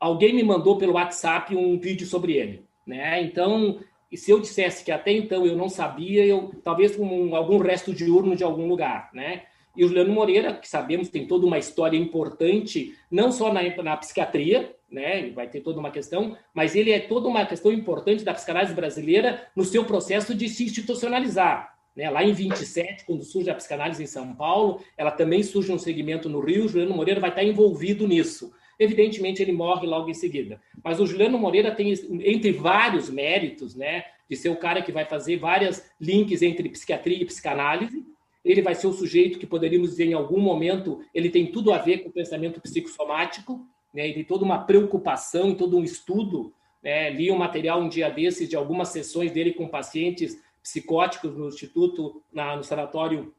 alguém 0.00 0.34
me 0.34 0.42
mandou 0.42 0.78
pelo 0.78 0.94
WhatsApp 0.94 1.54
um 1.54 1.78
vídeo 1.78 2.06
sobre 2.06 2.34
ele, 2.34 2.64
né? 2.86 3.22
Então, 3.22 3.80
e 4.10 4.16
se 4.16 4.30
eu 4.30 4.40
dissesse 4.40 4.84
que 4.84 4.90
até 4.90 5.12
então 5.12 5.44
eu 5.44 5.56
não 5.56 5.68
sabia, 5.68 6.24
eu 6.24 6.52
talvez 6.64 6.96
com 6.96 7.34
algum 7.34 7.58
resto 7.58 7.92
de 7.92 8.10
urno 8.10 8.34
de 8.34 8.44
algum 8.44 8.66
lugar, 8.66 9.10
né? 9.12 9.42
E 9.76 9.84
o 9.84 9.88
Juliano 9.88 10.12
Moreira, 10.12 10.54
que 10.54 10.68
sabemos 10.68 11.08
tem 11.08 11.26
toda 11.26 11.46
uma 11.46 11.58
história 11.58 11.96
importante, 11.96 12.96
não 13.10 13.30
só 13.30 13.52
na, 13.52 13.62
na 13.82 13.96
psiquiatria, 13.96 14.74
né? 14.90 15.30
Vai 15.30 15.48
ter 15.48 15.60
toda 15.60 15.78
uma 15.78 15.90
questão, 15.90 16.36
mas 16.54 16.74
ele 16.74 16.90
é 16.90 16.98
toda 16.98 17.28
uma 17.28 17.44
questão 17.44 17.72
importante 17.72 18.24
da 18.24 18.34
psicanálise 18.34 18.74
brasileira 18.74 19.46
no 19.54 19.64
seu 19.64 19.84
processo 19.84 20.34
de 20.34 20.48
se 20.48 20.64
institucionalizar. 20.64 21.74
Né? 21.94 22.08
Lá 22.08 22.22
em 22.22 22.32
27, 22.32 23.04
quando 23.04 23.24
surge 23.24 23.50
a 23.50 23.54
psicanálise 23.54 24.02
em 24.02 24.06
São 24.06 24.34
Paulo, 24.34 24.82
ela 24.96 25.10
também 25.10 25.42
surge 25.42 25.72
um 25.72 25.78
segmento 25.78 26.28
no 26.28 26.40
Rio, 26.40 26.68
Juliano 26.68 26.94
Moreira 26.94 27.20
vai 27.20 27.30
estar 27.30 27.42
envolvido 27.42 28.06
nisso. 28.06 28.52
Evidentemente, 28.78 29.42
ele 29.42 29.50
morre 29.50 29.86
logo 29.86 30.08
em 30.08 30.14
seguida. 30.14 30.60
Mas 30.82 31.00
o 31.00 31.06
Juliano 31.06 31.36
Moreira 31.36 31.72
tem, 31.72 31.92
entre 32.24 32.52
vários 32.52 33.10
méritos, 33.10 33.74
né, 33.74 34.04
de 34.30 34.36
ser 34.36 34.50
o 34.50 34.56
cara 34.56 34.80
que 34.80 34.92
vai 34.92 35.04
fazer 35.04 35.36
vários 35.36 35.82
links 36.00 36.42
entre 36.42 36.68
psiquiatria 36.68 37.20
e 37.20 37.24
psicanálise. 37.24 38.06
Ele 38.44 38.62
vai 38.62 38.76
ser 38.76 38.86
o 38.86 38.92
sujeito 38.92 39.38
que 39.38 39.46
poderíamos 39.46 39.90
dizer 39.90 40.06
em 40.06 40.12
algum 40.12 40.38
momento, 40.38 41.00
ele 41.12 41.28
tem 41.28 41.50
tudo 41.50 41.72
a 41.72 41.78
ver 41.78 41.98
com 41.98 42.10
o 42.10 42.12
pensamento 42.12 42.60
psicossomático, 42.60 43.66
né, 43.98 44.04
ele 44.04 44.14
tem 44.14 44.24
toda 44.24 44.44
uma 44.44 44.60
preocupação, 44.60 45.54
todo 45.54 45.76
um 45.76 45.82
estudo. 45.82 46.54
Né, 46.82 47.10
li 47.10 47.30
um 47.32 47.36
material 47.36 47.80
um 47.80 47.88
dia 47.88 48.08
desses 48.08 48.48
de 48.48 48.54
algumas 48.54 48.88
sessões 48.88 49.32
dele 49.32 49.52
com 49.52 49.66
pacientes 49.66 50.40
psicóticos 50.62 51.36
no 51.36 51.48
Instituto, 51.48 52.22
na, 52.32 52.56
no 52.56 52.62
Sanatório 52.62 53.34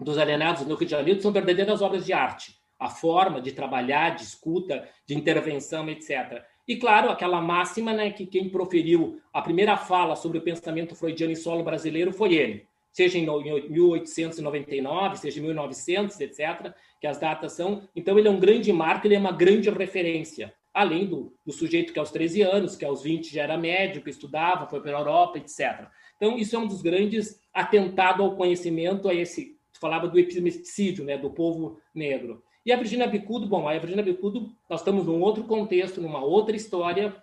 dos 0.00 0.18
Alienados 0.18 0.66
no 0.66 0.74
Rio 0.74 0.86
de 0.86 0.90
Janeiro, 0.90 1.22
são 1.22 1.32
verdadeiras 1.32 1.80
obras 1.80 2.04
de 2.04 2.12
arte 2.12 2.56
a 2.78 2.90
forma 2.90 3.40
de 3.40 3.52
trabalhar, 3.52 4.16
de 4.16 4.22
escuta, 4.22 4.86
de 5.06 5.14
intervenção, 5.14 5.88
etc. 5.88 6.42
E, 6.68 6.76
claro, 6.76 7.08
aquela 7.08 7.40
máxima 7.40 7.92
né, 7.92 8.10
que 8.10 8.26
quem 8.26 8.50
proferiu 8.50 9.20
a 9.32 9.40
primeira 9.40 9.76
fala 9.76 10.16
sobre 10.16 10.38
o 10.38 10.42
pensamento 10.42 10.94
freudiano 10.94 11.32
em 11.32 11.36
solo 11.36 11.62
brasileiro 11.62 12.12
foi 12.12 12.34
ele, 12.34 12.66
seja 12.92 13.18
em 13.18 13.24
1899, 13.24 15.16
seja 15.16 15.40
em 15.40 15.44
1900, 15.44 16.20
etc., 16.20 16.74
que 17.06 17.08
as 17.08 17.18
datas 17.18 17.52
são. 17.52 17.88
Então, 17.94 18.18
ele 18.18 18.26
é 18.26 18.30
um 18.30 18.40
grande 18.40 18.72
marco, 18.72 19.06
ele 19.06 19.14
é 19.14 19.18
uma 19.18 19.30
grande 19.30 19.70
referência, 19.70 20.52
além 20.74 21.06
do, 21.06 21.32
do 21.44 21.52
sujeito 21.52 21.92
que 21.92 21.98
aos 22.00 22.10
13 22.10 22.42
anos, 22.42 22.76
que 22.76 22.84
aos 22.84 23.04
20 23.04 23.32
já 23.32 23.44
era 23.44 23.56
médico, 23.56 24.08
estudava, 24.08 24.68
foi 24.68 24.80
para 24.80 24.96
a 24.96 25.00
Europa, 25.00 25.38
etc. 25.38 25.86
Então, 26.16 26.36
isso 26.36 26.56
é 26.56 26.58
um 26.58 26.66
dos 26.66 26.82
grandes 26.82 27.40
atentados 27.54 28.26
ao 28.26 28.34
conhecimento, 28.34 29.08
a 29.08 29.14
esse. 29.14 29.56
Tu 29.72 29.78
falava 29.78 30.08
do 30.08 30.18
epistemicídio, 30.18 31.04
né, 31.04 31.16
do 31.16 31.30
povo 31.30 31.78
negro. 31.94 32.42
E 32.64 32.72
a 32.72 32.76
Virginia 32.76 33.06
Bicudo, 33.06 33.46
bom, 33.46 33.68
a 33.68 33.78
Virginia 33.78 34.02
Bicudo, 34.02 34.50
nós 34.68 34.80
estamos 34.80 35.06
num 35.06 35.20
outro 35.20 35.44
contexto, 35.44 36.00
numa 36.00 36.24
outra 36.24 36.56
história. 36.56 37.14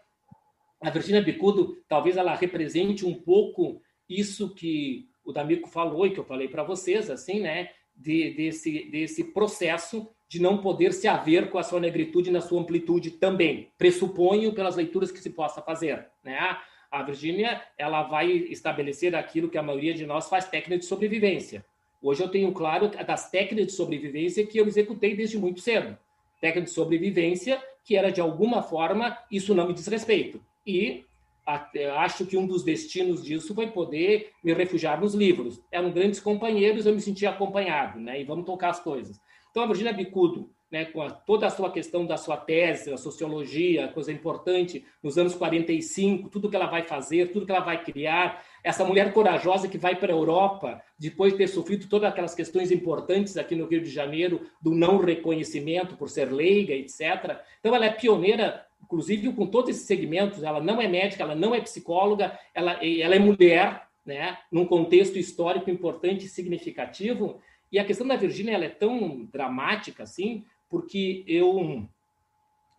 A 0.81 0.89
Virginia 0.89 1.21
Bicudo, 1.21 1.75
talvez 1.89 2.15
ela 2.15 2.33
represente 2.35 3.05
um 3.05 3.13
pouco 3.13 3.81
isso 4.07 4.53
que 4.55 5.09
o 5.25 5.33
D'Amico 5.33 5.67
falou 5.67 6.05
e 6.05 6.11
que 6.11 6.19
eu 6.19 6.23
falei 6.23 6.47
para 6.47 6.63
vocês, 6.63 7.09
assim, 7.09 7.41
né, 7.41 7.69
de, 7.95 8.31
desse, 8.31 8.85
desse 8.89 9.23
processo 9.23 10.07
de 10.27 10.41
não 10.41 10.57
poder 10.57 10.93
se 10.93 11.07
haver 11.07 11.49
com 11.49 11.57
a 11.57 11.63
sua 11.63 11.79
negritude 11.79 12.31
na 12.31 12.41
sua 12.41 12.59
amplitude 12.59 13.11
também. 13.11 13.69
Pressuponho 13.77 14.53
pelas 14.53 14.75
leituras 14.75 15.11
que 15.11 15.19
se 15.19 15.29
possa 15.29 15.61
fazer, 15.61 16.07
né? 16.23 16.57
A 16.89 17.01
Virginia, 17.01 17.61
ela 17.77 18.03
vai 18.03 18.31
estabelecer 18.31 19.15
aquilo 19.15 19.49
que 19.49 19.57
a 19.57 19.63
maioria 19.63 19.93
de 19.93 20.05
nós 20.05 20.29
faz 20.29 20.47
técnica 20.47 20.79
de 20.79 20.85
sobrevivência. 20.85 21.65
Hoje 22.01 22.21
eu 22.21 22.29
tenho 22.29 22.51
claro 22.51 22.89
das 22.89 23.31
técnicas 23.31 23.67
de 23.67 23.73
sobrevivência 23.73 24.45
que 24.45 24.57
eu 24.57 24.67
executei 24.67 25.15
desde 25.15 25.37
muito 25.37 25.59
cedo. 25.59 25.97
Técnica 26.39 26.65
de 26.65 26.71
sobrevivência 26.71 27.61
que 27.83 27.95
era, 27.95 28.11
de 28.11 28.21
alguma 28.21 28.61
forma, 28.61 29.17
isso 29.31 29.53
não 29.53 29.67
me 29.67 29.73
diz 29.73 29.87
respeito. 29.87 30.41
E 30.65 31.03
acho 31.45 32.25
que 32.25 32.37
um 32.37 32.47
dos 32.47 32.63
destinos 32.63 33.23
disso 33.23 33.53
foi 33.53 33.67
poder 33.67 34.31
me 34.43 34.53
refugiar 34.53 34.99
nos 34.99 35.13
livros. 35.13 35.61
Eram 35.71 35.91
grandes 35.91 36.19
companheiros, 36.19 36.85
eu 36.85 36.93
me 36.93 37.01
sentia 37.01 37.29
acompanhado, 37.29 37.99
né? 37.99 38.21
E 38.21 38.23
vamos 38.23 38.45
tocar 38.45 38.69
as 38.69 38.79
coisas. 38.79 39.19
Então, 39.51 39.63
a 39.63 39.67
Virginia 39.67 39.93
Bicudo, 39.93 40.49
né, 40.73 40.85
com 40.85 41.03
a, 41.03 41.11
toda 41.11 41.45
a 41.45 41.51
sua 41.51 41.71
questão 41.71 42.03
da 42.03 42.17
sua 42.17 42.35
tese, 42.35 42.91
a 42.91 42.97
sociologia, 42.97 43.89
coisa 43.89 44.11
importante, 44.11 44.83
nos 45.03 45.19
anos 45.19 45.35
45, 45.35 46.29
tudo 46.29 46.49
que 46.49 46.55
ela 46.55 46.65
vai 46.65 46.81
fazer, 46.81 47.31
tudo 47.31 47.45
que 47.45 47.51
ela 47.51 47.63
vai 47.63 47.83
criar, 47.83 48.43
essa 48.63 48.83
mulher 48.83 49.13
corajosa 49.13 49.67
que 49.67 49.77
vai 49.77 49.95
para 49.95 50.11
a 50.11 50.15
Europa, 50.15 50.81
depois 50.97 51.31
de 51.31 51.37
ter 51.37 51.47
sofrido 51.47 51.87
todas 51.87 52.09
aquelas 52.09 52.33
questões 52.33 52.71
importantes 52.71 53.37
aqui 53.37 53.55
no 53.55 53.67
Rio 53.67 53.83
de 53.83 53.91
Janeiro, 53.91 54.41
do 54.59 54.71
não 54.71 54.97
reconhecimento 54.97 55.95
por 55.95 56.09
ser 56.09 56.33
leiga, 56.33 56.73
etc. 56.73 57.37
Então, 57.59 57.75
ela 57.75 57.85
é 57.85 57.91
pioneira, 57.91 58.65
inclusive 58.81 59.31
com 59.33 59.45
todos 59.45 59.69
esses 59.69 59.85
segmentos. 59.85 60.41
Ela 60.41 60.59
não 60.59 60.81
é 60.81 60.87
médica, 60.87 61.21
ela 61.21 61.35
não 61.35 61.53
é 61.53 61.61
psicóloga, 61.61 62.35
ela, 62.51 62.83
ela 62.83 63.15
é 63.15 63.19
mulher, 63.19 63.83
né, 64.03 64.39
num 64.51 64.65
contexto 64.65 65.19
histórico 65.19 65.69
importante 65.69 66.25
e 66.25 66.29
significativo. 66.29 67.39
E 67.71 67.77
a 67.77 67.85
questão 67.85 68.07
da 68.07 68.15
Virgínia 68.15 68.53
ela 68.53 68.65
é 68.65 68.69
tão 68.69 69.27
dramática 69.31 70.01
assim, 70.03 70.43
porque 70.73 71.23
eu, 71.27 71.87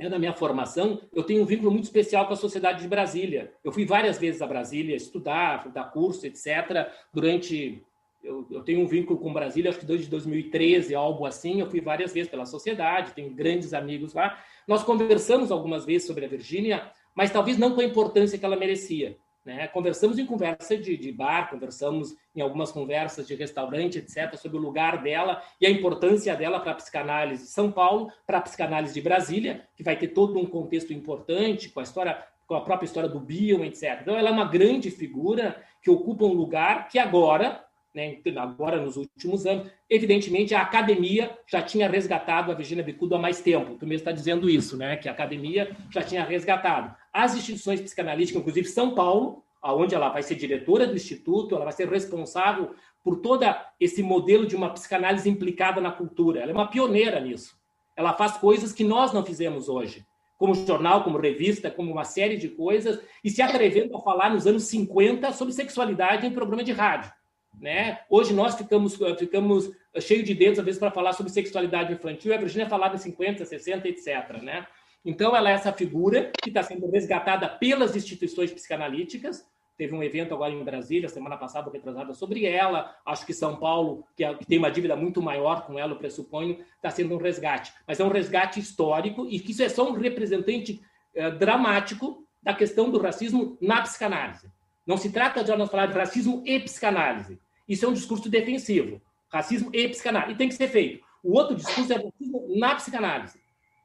é 0.00 0.08
da 0.08 0.18
minha 0.18 0.32
formação, 0.32 1.00
eu 1.12 1.22
tenho 1.22 1.44
um 1.44 1.46
vínculo 1.46 1.70
muito 1.70 1.84
especial 1.84 2.26
com 2.26 2.32
a 2.32 2.36
Sociedade 2.36 2.82
de 2.82 2.88
Brasília. 2.88 3.52
Eu 3.62 3.70
fui 3.70 3.84
várias 3.84 4.18
vezes 4.18 4.42
a 4.42 4.48
Brasília 4.48 4.96
estudar, 4.96 5.68
dar 5.68 5.84
curso, 5.92 6.26
etc. 6.26 6.90
Durante. 7.12 7.84
Eu, 8.20 8.48
eu 8.50 8.62
tenho 8.64 8.80
um 8.80 8.86
vínculo 8.88 9.20
com 9.20 9.32
Brasília, 9.32 9.70
acho 9.70 9.78
que 9.78 9.86
desde 9.86 10.08
2013, 10.08 10.92
algo 10.92 11.24
assim. 11.24 11.60
Eu 11.60 11.70
fui 11.70 11.80
várias 11.80 12.12
vezes 12.12 12.28
pela 12.28 12.44
sociedade, 12.46 13.12
tenho 13.12 13.30
grandes 13.30 13.72
amigos 13.72 14.12
lá. 14.12 14.42
Nós 14.66 14.82
conversamos 14.82 15.52
algumas 15.52 15.84
vezes 15.84 16.04
sobre 16.04 16.24
a 16.24 16.28
Virgínia, 16.28 16.90
mas 17.14 17.30
talvez 17.30 17.56
não 17.56 17.76
com 17.76 17.80
a 17.80 17.84
importância 17.84 18.36
que 18.36 18.44
ela 18.44 18.56
merecia. 18.56 19.16
Né? 19.44 19.68
Conversamos 19.68 20.18
em 20.18 20.24
conversa 20.24 20.76
de, 20.76 20.96
de, 20.96 21.12
bar, 21.12 21.50
conversamos 21.50 22.16
em 22.34 22.40
algumas 22.40 22.72
conversas 22.72 23.26
de 23.26 23.34
restaurante, 23.34 23.98
etc., 23.98 24.34
sobre 24.36 24.56
o 24.56 24.60
lugar 24.60 25.02
dela 25.02 25.42
e 25.60 25.66
a 25.66 25.70
importância 25.70 26.34
dela 26.34 26.60
para 26.60 26.72
a 26.72 26.76
psicanálise 26.76 27.44
de 27.44 27.50
São 27.50 27.70
Paulo, 27.70 28.10
para 28.26 28.38
a 28.38 28.40
psicanálise 28.40 28.94
de 28.94 29.02
Brasília, 29.02 29.68
que 29.76 29.82
vai 29.82 29.96
ter 29.96 30.08
todo 30.08 30.38
um 30.38 30.46
contexto 30.46 30.92
importante 30.94 31.68
com 31.68 31.80
a 31.80 31.82
história, 31.82 32.24
com 32.46 32.54
a 32.54 32.62
própria 32.62 32.86
história 32.86 33.08
do 33.08 33.20
Bion, 33.20 33.64
etc. 33.64 33.98
Então, 34.00 34.16
ela 34.16 34.30
é 34.30 34.32
uma 34.32 34.48
grande 34.48 34.90
figura 34.90 35.62
que 35.82 35.90
ocupa 35.90 36.24
um 36.24 36.32
lugar 36.32 36.88
que 36.88 36.98
agora, 36.98 37.63
né, 37.94 38.18
agora 38.36 38.82
nos 38.82 38.96
últimos 38.96 39.46
anos, 39.46 39.70
evidentemente 39.88 40.54
a 40.54 40.62
academia 40.62 41.38
já 41.46 41.62
tinha 41.62 41.88
resgatado 41.88 42.50
a 42.50 42.54
Virginia 42.54 42.82
Bicudo 42.82 43.14
há 43.14 43.18
mais 43.18 43.40
tempo. 43.40 43.76
Tu 43.76 43.86
mesmo 43.86 44.00
está 44.00 44.10
dizendo 44.10 44.50
isso, 44.50 44.76
né? 44.76 44.96
Que 44.96 45.08
a 45.08 45.12
academia 45.12 45.74
já 45.90 46.02
tinha 46.02 46.24
resgatado. 46.24 46.94
As 47.12 47.36
instituições 47.36 47.80
psicanalíticas, 47.80 48.40
inclusive 48.40 48.66
São 48.66 48.94
Paulo, 48.94 49.44
aonde 49.62 49.94
ela 49.94 50.08
vai 50.08 50.22
ser 50.22 50.34
diretora 50.34 50.88
do 50.88 50.96
instituto, 50.96 51.54
ela 51.54 51.64
vai 51.64 51.72
ser 51.72 51.88
responsável 51.88 52.74
por 53.02 53.20
todo 53.20 53.44
esse 53.78 54.02
modelo 54.02 54.44
de 54.44 54.56
uma 54.56 54.70
psicanálise 54.70 55.30
implicada 55.30 55.80
na 55.80 55.92
cultura. 55.92 56.40
Ela 56.40 56.50
é 56.50 56.54
uma 56.54 56.68
pioneira 56.68 57.20
nisso. 57.20 57.56
Ela 57.96 58.12
faz 58.12 58.36
coisas 58.36 58.72
que 58.72 58.82
nós 58.82 59.12
não 59.12 59.24
fizemos 59.24 59.68
hoje, 59.68 60.04
como 60.36 60.54
jornal, 60.54 61.04
como 61.04 61.18
revista, 61.18 61.70
como 61.70 61.92
uma 61.92 62.04
série 62.04 62.36
de 62.36 62.48
coisas, 62.48 63.00
e 63.22 63.30
se 63.30 63.40
atrevendo 63.40 63.96
a 63.96 64.00
falar 64.00 64.30
nos 64.30 64.48
anos 64.48 64.64
50 64.64 65.32
sobre 65.32 65.54
sexualidade 65.54 66.26
em 66.26 66.32
programa 66.32 66.64
de 66.64 66.72
rádio. 66.72 67.12
Né? 67.60 68.00
Hoje 68.10 68.32
nós 68.32 68.54
ficamos, 68.54 68.96
ficamos 69.18 69.70
cheios 70.00 70.24
de 70.24 70.34
dedos, 70.34 70.58
às 70.58 70.64
vezes, 70.64 70.78
para 70.78 70.90
falar 70.90 71.12
sobre 71.12 71.32
sexualidade 71.32 71.92
infantil, 71.92 72.34
a 72.34 72.38
Virginia 72.38 72.68
falava 72.68 72.94
em 72.94 72.98
50, 72.98 73.44
60, 73.44 73.88
etc. 73.88 74.42
Né? 74.42 74.66
Então, 75.04 75.36
ela 75.36 75.50
é 75.50 75.52
essa 75.54 75.72
figura 75.72 76.32
que 76.42 76.50
está 76.50 76.62
sendo 76.62 76.90
resgatada 76.90 77.48
pelas 77.48 77.94
instituições 77.94 78.52
psicanalíticas. 78.52 79.46
Teve 79.76 79.94
um 79.94 80.02
evento 80.02 80.32
agora 80.32 80.52
em 80.52 80.62
Brasília, 80.62 81.08
semana 81.08 81.36
passada, 81.36 81.70
retrasada, 81.70 82.14
sobre 82.14 82.46
ela. 82.46 82.94
Acho 83.04 83.26
que 83.26 83.34
São 83.34 83.56
Paulo, 83.56 84.06
que, 84.16 84.24
é, 84.24 84.32
que 84.34 84.46
tem 84.46 84.58
uma 84.58 84.70
dívida 84.70 84.94
muito 84.94 85.20
maior 85.20 85.66
com 85.66 85.78
ela, 85.78 85.92
eu 85.92 85.98
pressuponho, 85.98 86.58
está 86.76 86.90
sendo 86.90 87.14
um 87.14 87.18
resgate. 87.18 87.72
Mas 87.86 87.98
é 87.98 88.04
um 88.04 88.08
resgate 88.08 88.60
histórico 88.60 89.26
e 89.28 89.40
que 89.40 89.50
isso 89.50 89.62
é 89.62 89.68
só 89.68 89.88
um 89.88 89.92
representante 89.92 90.80
é, 91.14 91.30
dramático 91.30 92.24
da 92.42 92.54
questão 92.54 92.90
do 92.90 93.00
racismo 93.00 93.58
na 93.60 93.82
psicanálise. 93.82 94.48
Não 94.86 94.96
se 94.96 95.10
trata 95.10 95.42
de 95.42 95.54
nós 95.56 95.70
falar 95.70 95.86
de 95.86 95.94
racismo 95.94 96.42
e 96.46 96.60
psicanálise. 96.60 97.40
Isso 97.68 97.84
é 97.84 97.88
um 97.88 97.92
discurso 97.92 98.28
defensivo. 98.28 99.00
Racismo 99.30 99.70
e 99.72 99.88
psicanálise. 99.88 100.32
E 100.32 100.36
tem 100.36 100.48
que 100.48 100.54
ser 100.54 100.68
feito. 100.68 101.04
O 101.22 101.36
outro 101.36 101.56
discurso 101.56 101.92
é 101.92 102.02
na 102.56 102.74
psicanálise 102.74 103.44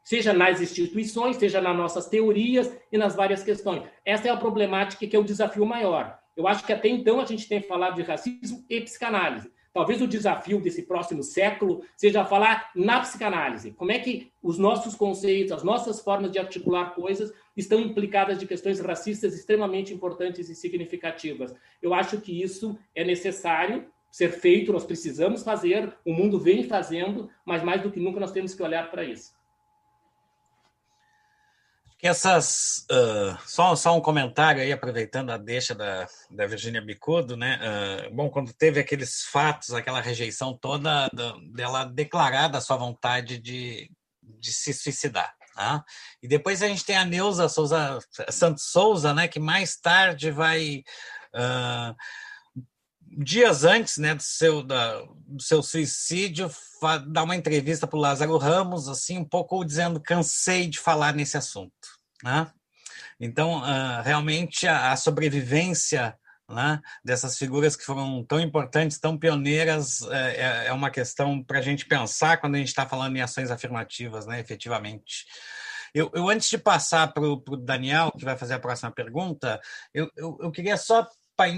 seja 0.10 0.34
nas 0.34 0.60
instituições, 0.60 1.38
seja 1.38 1.62
nas 1.62 1.78
nossas 1.78 2.08
teorias 2.08 2.76
e 2.92 2.98
nas 2.98 3.16
várias 3.16 3.44
questões. 3.44 3.84
Essa 4.04 4.28
é 4.28 4.32
a 4.32 4.38
problemática 4.38 5.06
que 5.06 5.16
é 5.16 5.20
o 5.20 5.24
desafio 5.24 5.64
maior. 5.68 6.18
Eu 6.36 6.48
acho 6.48 6.66
que 6.66 6.74
até 6.74 6.88
então 6.88 7.22
a 7.22 7.26
gente 7.26 7.48
tem 7.48 7.62
falado 7.62 7.94
de 7.94 8.02
racismo 8.02 8.66
e 8.68 8.82
psicanálise. 8.82 9.52
Talvez 9.74 10.02
o 10.02 10.08
desafio 10.08 10.60
desse 10.60 10.84
próximo 10.84 11.22
século 11.22 11.84
seja 11.96 12.26
falar 12.26 12.72
na 12.76 13.00
psicanálise. 13.00 13.72
Como 13.72 13.92
é 13.92 14.00
que 14.00 14.32
os 14.42 14.58
nossos 14.58 14.96
conceitos, 14.96 15.52
as 15.52 15.64
nossas 15.64 16.02
formas 16.02 16.32
de 16.32 16.40
articular 16.40 16.96
coisas 16.96 17.32
estão 17.56 17.80
implicadas 17.80 18.40
de 18.40 18.48
questões 18.48 18.80
racistas 18.80 19.34
extremamente 19.36 19.94
importantes 19.94 20.50
e 20.50 20.56
significativas. 20.56 21.54
Eu 21.82 21.94
acho 21.94 22.20
que 22.20 22.42
isso 22.42 22.78
é 22.96 23.04
necessário 23.04 23.86
ser 24.12 24.32
feito, 24.32 24.74
nós 24.74 24.86
precisamos 24.86 25.44
fazer, 25.44 25.94
o 26.04 26.12
mundo 26.12 26.40
vem 26.40 26.64
fazendo, 26.64 27.30
mas 27.46 27.64
mais 27.64 27.82
do 27.82 27.92
que 27.92 28.00
nunca 28.00 28.20
nós 28.20 28.32
temos 28.32 28.56
que 28.56 28.64
olhar 28.64 28.90
para 28.90 29.04
isso 29.04 29.39
que 32.00 32.08
essas. 32.08 32.86
Uh, 32.90 33.38
só, 33.46 33.76
só 33.76 33.96
um 33.96 34.02
comentário 34.02 34.62
aí, 34.62 34.72
aproveitando 34.72 35.32
a 35.32 35.38
deixa 35.38 35.76
da, 35.76 36.08
da 36.32 36.48
Virginia 36.48 36.82
Bicudo, 36.82 37.36
né? 37.36 37.60
Uh, 38.10 38.16
bom, 38.16 38.30
quando 38.30 38.54
teve 38.54 38.80
aqueles 38.80 39.24
fatos, 39.24 39.74
aquela 39.74 40.00
rejeição 40.00 40.58
toda 40.58 41.10
da, 41.14 41.36
dela 41.54 41.84
declarar 41.84 42.48
da 42.48 42.62
sua 42.62 42.78
vontade 42.78 43.38
de, 43.38 43.92
de 44.24 44.54
se 44.54 44.74
suicidar. 44.74 45.36
Tá? 45.54 45.84
E 46.24 46.28
depois 46.28 46.64
a 46.64 46.70
gente 46.70 46.86
tem 46.86 46.96
a 46.96 47.04
Neuza 47.04 47.50
Souza, 47.50 48.00
Santos 48.30 48.72
Souza, 48.72 49.14
né, 49.14 49.28
que 49.28 49.42
mais 49.42 49.76
tarde 49.76 50.32
vai. 50.32 50.84
Uh, 51.36 51.94
dias 53.12 53.64
antes 53.64 53.98
né, 53.98 54.16
do, 54.16 54.24
seu, 54.24 54.64
da, 54.64 55.02
do 55.28 55.42
seu 55.42 55.62
suicídio, 55.62 56.50
dar 57.08 57.24
uma 57.24 57.36
entrevista 57.36 57.88
para 57.88 57.98
o 57.98 58.02
Lázaro 58.02 58.38
Ramos, 58.38 58.88
assim, 58.88 59.18
um 59.18 59.26
pouco 59.26 59.64
dizendo 59.64 60.00
cansei 60.00 60.68
de 60.68 60.80
falar 60.80 61.14
nesse 61.14 61.38
assunto. 61.38 61.74
Né? 62.24 62.52
Então, 63.20 63.60
uh, 63.60 64.02
realmente, 64.04 64.68
a, 64.68 64.92
a 64.92 64.96
sobrevivência 64.96 66.18
né, 66.50 66.82
dessas 67.04 67.38
figuras 67.38 67.76
que 67.76 67.86
foram 67.86 68.24
tão 68.24 68.40
importantes, 68.40 69.00
tão 69.00 69.18
pioneiras, 69.18 70.02
é, 70.10 70.36
é, 70.36 70.68
é 70.68 70.74
uma 70.74 70.90
questão 70.90 71.44
para 71.44 71.60
a 71.60 71.62
gente 71.62 71.86
pensar 71.86 72.38
quando 72.38 72.56
a 72.56 72.58
gente 72.58 72.70
está 72.70 72.88
falando 72.88 73.16
em 73.16 73.22
ações 73.22 73.52
afirmativas, 73.52 74.26
né, 74.26 74.40
efetivamente. 74.40 75.26
Eu, 75.94 76.12
eu 76.14 76.30
antes 76.30 76.50
de 76.50 76.58
passar 76.58 77.12
para 77.14 77.24
o 77.24 77.38
Daniel, 77.58 78.12
que 78.18 78.26
vai 78.26 78.38
fazer 78.38 78.56
a 78.56 78.60
próxima 78.60 78.92
pergunta, 78.92 79.60
eu, 79.94 80.10
eu, 80.16 80.38
eu 80.42 80.52
queria 80.52 80.78
só 80.78 81.08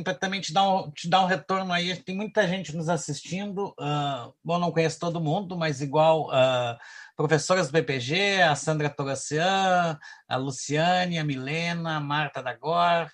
para 0.04 0.14
também 0.14 0.40
te 0.40 0.54
dar, 0.54 0.70
um, 0.70 0.92
te 0.92 1.10
dar 1.10 1.22
um 1.22 1.26
retorno 1.26 1.74
aí. 1.74 1.96
Tem 1.96 2.16
muita 2.16 2.48
gente 2.48 2.76
nos 2.76 2.88
assistindo. 2.88 3.70
Uh, 3.80 4.34
bom, 4.44 4.60
não 4.60 4.72
conheço 4.72 5.00
todo 5.00 5.20
mundo, 5.20 5.58
mas 5.58 5.82
igual 5.82 6.28
uh, 6.28 6.78
professoras 7.16 7.68
do 7.68 7.74
BPG, 7.74 8.42
a 8.44 8.56
Sandra 8.56 8.90
Toracian, 8.90 9.98
a 10.28 10.36
Luciane, 10.38 11.18
a 11.18 11.24
Milena, 11.24 11.98
a 11.98 12.00
Marta 12.00 12.42
Dagor, 12.42 13.10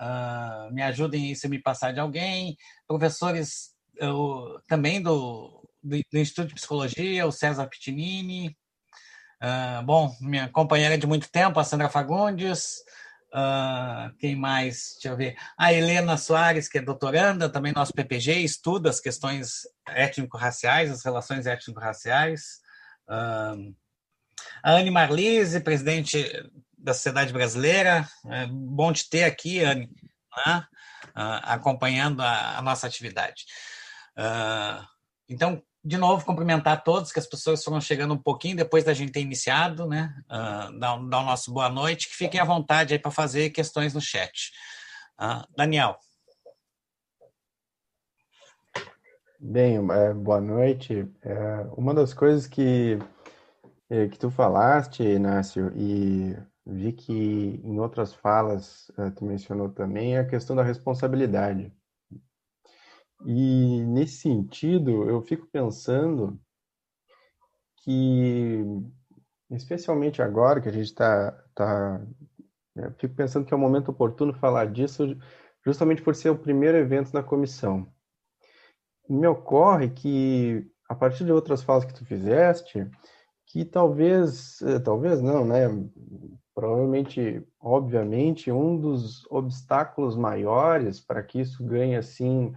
Uh, 0.00 0.72
me 0.72 0.80
ajudem 0.80 1.24
aí 1.24 1.34
se 1.34 1.48
me 1.48 1.60
passar 1.60 1.92
de 1.92 1.98
alguém. 1.98 2.56
Professores 2.86 3.74
eu, 3.96 4.60
também 4.68 5.02
do, 5.02 5.68
do, 5.82 5.96
do, 6.12 6.18
Instituto 6.18 6.50
de 6.50 6.54
Psicologia, 6.54 7.26
o 7.26 7.32
César 7.32 7.66
Pitinini. 7.66 8.56
Bom, 9.84 10.16
minha 10.20 10.48
companheira 10.48 10.96
de 10.96 11.04
muito 11.04 11.28
tempo, 11.32 11.58
a 11.58 11.64
Sandra 11.64 11.88
Fagundes. 11.88 12.76
Uh, 13.32 14.14
quem 14.18 14.34
mais? 14.34 14.94
Deixa 14.94 15.08
eu 15.08 15.16
ver. 15.16 15.36
A 15.56 15.72
Helena 15.72 16.16
Soares, 16.16 16.68
que 16.68 16.78
é 16.78 16.82
doutoranda, 16.82 17.48
também 17.48 17.72
nosso 17.72 17.92
PPG, 17.92 18.40
estuda 18.40 18.88
as 18.88 19.00
questões 19.00 19.62
étnico-raciais, 19.86 20.90
as 20.90 21.04
relações 21.04 21.46
étnico-raciais. 21.46 22.60
Uh, 23.08 23.74
a 24.62 24.72
Anne 24.72 24.90
Marlise, 24.90 25.60
presidente 25.60 26.24
da 26.76 26.94
sociedade 26.94 27.32
brasileira. 27.32 28.08
É 28.26 28.46
bom 28.46 28.92
te 28.92 29.08
ter 29.08 29.24
aqui, 29.24 29.62
Anne, 29.62 29.90
né? 30.46 30.66
Ah, 31.14 31.54
acompanhando 31.54 32.22
a, 32.22 32.58
a, 32.58 32.62
nossa 32.62 32.86
atividade. 32.86 33.44
Uh, 34.16 34.86
então, 35.28 35.62
de 35.84 35.96
novo, 35.96 36.24
cumprimentar 36.24 36.82
todos, 36.82 37.12
que 37.12 37.18
as 37.18 37.26
pessoas 37.26 37.62
foram 37.62 37.80
chegando 37.80 38.14
um 38.14 38.18
pouquinho 38.18 38.56
depois 38.56 38.84
da 38.84 38.92
gente 38.92 39.12
ter 39.12 39.20
iniciado, 39.20 39.86
né? 39.86 40.14
Uh, 40.26 40.78
dar, 40.78 40.96
dar 41.08 41.20
o 41.20 41.24
nosso 41.24 41.52
boa 41.52 41.68
noite, 41.68 42.08
que 42.08 42.16
fiquem 42.16 42.40
à 42.40 42.44
vontade 42.44 42.94
aí 42.94 42.98
para 42.98 43.10
fazer 43.10 43.50
questões 43.50 43.94
no 43.94 44.00
chat. 44.00 44.52
Uh, 45.20 45.46
Daniel. 45.56 45.96
Bem, 49.40 49.76
é, 49.76 50.12
boa 50.12 50.40
noite. 50.40 51.08
É, 51.22 51.66
uma 51.76 51.94
das 51.94 52.12
coisas 52.12 52.48
que, 52.48 52.98
é, 53.88 54.08
que 54.08 54.18
tu 54.18 54.30
falaste, 54.32 55.04
Inácio, 55.04 55.72
e 55.76 56.36
vi 56.66 56.92
que 56.92 57.60
em 57.62 57.78
outras 57.78 58.12
falas 58.12 58.90
tu 59.14 59.24
mencionou 59.24 59.68
também 59.68 60.18
a 60.18 60.26
questão 60.26 60.56
da 60.56 60.64
responsabilidade. 60.64 61.72
E 63.24 63.84
nesse 63.84 64.18
sentido, 64.18 65.08
eu 65.08 65.20
fico 65.22 65.46
pensando 65.46 66.38
que, 67.82 68.64
especialmente 69.50 70.22
agora 70.22 70.60
que 70.60 70.68
a 70.68 70.72
gente 70.72 70.86
está. 70.86 71.32
Tá, 71.54 72.00
tá 72.74 72.90
fico 72.98 73.14
pensando 73.14 73.44
que 73.44 73.52
é 73.52 73.56
o 73.56 73.60
momento 73.60 73.90
oportuno 73.90 74.32
falar 74.32 74.70
disso, 74.70 75.16
justamente 75.64 76.02
por 76.02 76.14
ser 76.14 76.30
o 76.30 76.38
primeiro 76.38 76.78
evento 76.78 77.12
da 77.12 77.22
comissão. 77.22 77.86
Me 79.08 79.26
ocorre 79.26 79.90
que, 79.90 80.70
a 80.88 80.94
partir 80.94 81.24
de 81.24 81.32
outras 81.32 81.62
falas 81.62 81.84
que 81.84 81.94
tu 81.94 82.04
fizeste, 82.04 82.88
que 83.46 83.64
talvez, 83.64 84.60
eh, 84.62 84.78
talvez 84.78 85.22
não, 85.22 85.44
né? 85.44 85.66
provavelmente, 86.54 87.42
obviamente, 87.60 88.50
um 88.50 88.76
dos 88.76 89.24
obstáculos 89.30 90.16
maiores 90.16 91.00
para 91.00 91.22
que 91.22 91.40
isso 91.40 91.64
ganhe 91.64 91.96
assim 91.96 92.52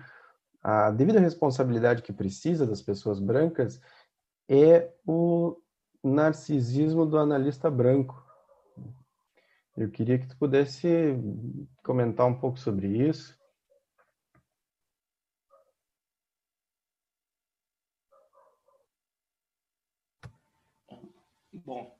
a 0.61 0.91
devida 0.91 1.19
responsabilidade 1.19 2.01
que 2.01 2.13
precisa 2.13 2.67
das 2.67 2.81
pessoas 2.81 3.19
brancas 3.19 3.81
é 4.47 4.93
o 5.05 5.59
narcisismo 6.03 7.05
do 7.05 7.17
analista 7.17 7.69
branco. 7.69 8.21
Eu 9.75 9.89
queria 9.89 10.19
que 10.19 10.27
tu 10.27 10.37
pudesse 10.37 11.15
comentar 11.83 12.27
um 12.27 12.37
pouco 12.37 12.59
sobre 12.59 12.87
isso. 12.87 13.39
Bom, 21.53 21.95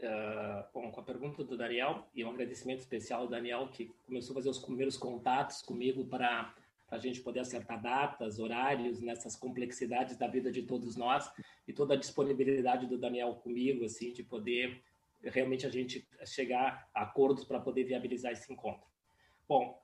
Uh, 0.00 0.62
bom, 0.72 0.92
com 0.92 1.00
a 1.00 1.02
pergunta 1.02 1.42
do 1.42 1.56
Daniel, 1.56 2.06
e 2.14 2.24
um 2.24 2.30
agradecimento 2.30 2.78
especial 2.78 3.22
ao 3.22 3.28
Daniel, 3.28 3.66
que 3.66 3.86
começou 4.06 4.32
a 4.32 4.36
fazer 4.36 4.48
os 4.48 4.60
primeiros 4.60 4.96
contatos 4.96 5.60
comigo 5.60 6.06
para 6.06 6.54
a 6.90 6.98
gente 6.98 7.20
poder 7.20 7.40
acertar 7.40 7.80
datas, 7.80 8.38
horários, 8.38 9.00
nessas 9.00 9.36
complexidades 9.36 10.16
da 10.16 10.26
vida 10.26 10.50
de 10.50 10.62
todos 10.62 10.96
nós, 10.96 11.30
e 11.66 11.72
toda 11.72 11.94
a 11.94 11.96
disponibilidade 11.96 12.86
do 12.86 12.96
Daniel 12.96 13.34
comigo, 13.34 13.84
assim, 13.84 14.12
de 14.12 14.22
poder 14.22 14.82
realmente 15.22 15.66
a 15.66 15.70
gente 15.70 16.08
chegar 16.24 16.88
a 16.94 17.02
acordos 17.02 17.44
para 17.44 17.60
poder 17.60 17.84
viabilizar 17.84 18.32
esse 18.32 18.52
encontro. 18.52 18.86
Bom, 19.48 19.78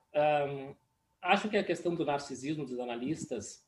acho 1.21 1.49
que 1.49 1.57
a 1.57 1.63
questão 1.63 1.93
do 1.93 2.05
narcisismo 2.05 2.65
dos 2.65 2.79
analistas, 2.79 3.65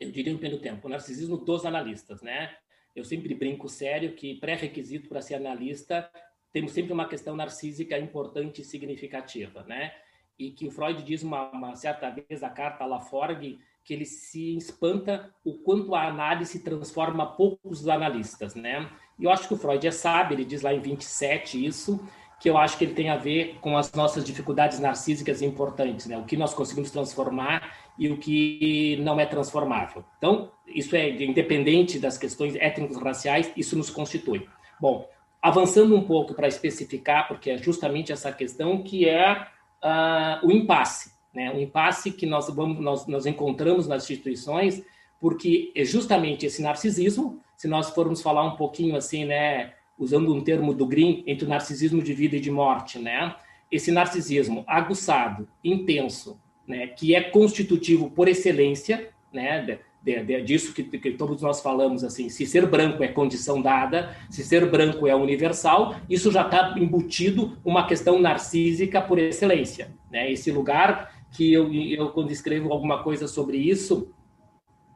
eu 0.00 0.10
diria 0.10 0.34
um 0.34 0.38
pelo 0.38 0.58
tempo, 0.58 0.86
o 0.86 0.90
narcisismo 0.90 1.36
dos 1.36 1.66
analistas, 1.66 2.22
né? 2.22 2.56
Eu 2.96 3.04
sempre 3.04 3.34
brinco 3.34 3.68
sério 3.68 4.14
que 4.14 4.36
pré-requisito 4.36 5.08
para 5.08 5.20
ser 5.20 5.34
analista 5.34 6.10
temos 6.54 6.70
sempre 6.70 6.92
uma 6.92 7.08
questão 7.08 7.34
narcísica 7.34 7.98
importante 7.98 8.62
e 8.62 8.64
significativa, 8.64 9.64
né? 9.64 9.92
E 10.38 10.50
que 10.50 10.66
o 10.66 10.70
Freud 10.70 11.02
diz 11.02 11.22
uma, 11.22 11.50
uma 11.50 11.76
certa 11.76 12.10
vez 12.10 12.42
a 12.42 12.48
carta 12.48 12.84
lá 12.84 13.00
Forg 13.00 13.58
que 13.84 13.92
ele 13.92 14.06
se 14.06 14.56
espanta 14.56 15.30
o 15.44 15.52
quanto 15.52 15.94
a 15.94 16.08
análise 16.08 16.60
transforma 16.60 17.26
poucos 17.26 17.86
analistas, 17.86 18.54
né? 18.54 18.90
E 19.18 19.24
eu 19.24 19.30
acho 19.30 19.46
que 19.46 19.54
o 19.54 19.58
Freud 19.58 19.86
é 19.86 19.90
sábio, 19.90 20.34
ele 20.34 20.44
diz 20.44 20.62
lá 20.62 20.72
em 20.72 20.80
27 20.80 21.64
isso, 21.64 22.00
que 22.40 22.48
eu 22.48 22.56
acho 22.56 22.78
que 22.78 22.84
ele 22.84 22.94
tem 22.94 23.10
a 23.10 23.16
ver 23.16 23.58
com 23.60 23.76
as 23.76 23.92
nossas 23.92 24.24
dificuldades 24.24 24.80
narcísicas 24.80 25.42
importantes, 25.42 26.06
né? 26.06 26.16
O 26.16 26.24
que 26.24 26.36
nós 26.36 26.54
conseguimos 26.54 26.90
transformar 26.90 27.74
e 27.98 28.08
o 28.10 28.16
que 28.16 28.96
não 29.02 29.20
é 29.20 29.26
transformável. 29.26 30.02
Então, 30.16 30.50
isso 30.66 30.96
é 30.96 31.10
independente 31.22 31.98
das 31.98 32.16
questões 32.16 32.56
étnicos 32.56 32.96
raciais, 32.96 33.52
isso 33.54 33.76
nos 33.76 33.90
constitui. 33.90 34.48
Bom, 34.80 35.08
avançando 35.42 35.94
um 35.94 36.04
pouco 36.04 36.32
para 36.32 36.48
especificar, 36.48 37.28
porque 37.28 37.50
é 37.50 37.58
justamente 37.58 38.12
essa 38.12 38.32
questão 38.32 38.82
que 38.82 39.06
é 39.06 39.46
uh, 39.84 40.46
o 40.46 40.50
impasse, 40.50 41.12
né? 41.32 41.52
O 41.52 41.60
impasse 41.60 42.10
que 42.10 42.26
nós 42.26 42.48
vamos 42.48 42.82
nós, 42.82 43.06
nós 43.06 43.26
encontramos 43.26 43.86
nas 43.86 44.04
instituições, 44.04 44.82
porque 45.20 45.70
é 45.74 45.84
justamente 45.84 46.46
esse 46.46 46.62
narcisismo, 46.62 47.40
se 47.56 47.68
nós 47.68 47.90
formos 47.90 48.22
falar 48.22 48.44
um 48.44 48.56
pouquinho 48.56 48.96
assim, 48.96 49.24
né, 49.24 49.74
usando 49.98 50.34
um 50.34 50.42
termo 50.42 50.74
do 50.74 50.86
Green, 50.86 51.22
entre 51.26 51.46
o 51.46 51.48
narcisismo 51.48 52.02
de 52.02 52.12
vida 52.12 52.36
e 52.36 52.40
de 52.40 52.50
morte, 52.50 52.98
né? 52.98 53.34
Esse 53.70 53.90
narcisismo 53.90 54.64
aguçado, 54.66 55.48
intenso, 55.62 56.38
né, 56.66 56.86
que 56.86 57.14
é 57.14 57.22
constitutivo 57.22 58.10
por 58.10 58.28
excelência, 58.28 59.10
né, 59.32 59.78
de, 60.04 60.22
de, 60.22 60.42
disso 60.42 60.74
que, 60.74 60.82
que, 60.82 61.12
todos 61.12 61.40
nós 61.40 61.62
falamos 61.62 62.04
assim, 62.04 62.28
se 62.28 62.44
ser 62.44 62.66
branco 62.66 63.02
é 63.02 63.08
condição 63.08 63.62
dada, 63.62 64.14
se 64.28 64.44
ser 64.44 64.70
branco 64.70 65.08
é 65.08 65.14
universal, 65.16 65.96
isso 66.10 66.30
já 66.30 66.42
está 66.42 66.74
embutido 66.76 67.56
uma 67.64 67.86
questão 67.86 68.18
narcísica 68.20 69.00
por 69.00 69.18
excelência, 69.18 69.90
né? 70.10 70.30
Esse 70.30 70.52
lugar 70.52 71.10
que 71.30 71.50
eu, 71.50 71.72
eu 71.72 72.10
quando 72.10 72.30
escrevo 72.30 72.70
alguma 72.70 73.02
coisa 73.02 73.26
sobre 73.26 73.56
isso 73.56 74.12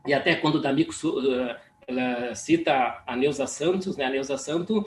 e 0.06 0.12
até 0.12 0.34
quando 0.34 0.56
o 0.56 0.60
D'Amico 0.60 0.92
uh, 0.92 2.34
cita 2.34 3.02
a 3.06 3.16
Neuza 3.16 3.46
Santos, 3.46 3.96
né? 3.96 4.04
A 4.04 4.10
Neuza 4.10 4.36
Santos 4.36 4.78
uh, 4.78 4.84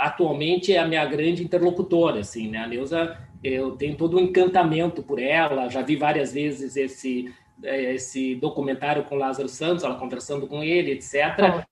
atualmente 0.00 0.72
é 0.72 0.78
a 0.78 0.88
minha 0.88 1.04
grande 1.04 1.44
interlocutora, 1.44 2.20
assim, 2.20 2.48
né? 2.48 2.58
A 2.58 2.66
Neuza, 2.66 3.18
eu 3.44 3.72
tenho 3.72 3.94
todo 3.94 4.16
um 4.16 4.20
encantamento 4.20 5.02
por 5.02 5.20
ela, 5.20 5.68
já 5.68 5.82
vi 5.82 5.96
várias 5.96 6.32
vezes 6.32 6.76
esse 6.76 7.30
esse 7.62 8.34
documentário 8.36 9.04
com 9.04 9.16
Lázaro 9.16 9.48
Santos, 9.48 9.84
ela 9.84 9.96
conversando 9.96 10.46
com 10.46 10.62
ele, 10.62 10.92
etc. 10.92 11.64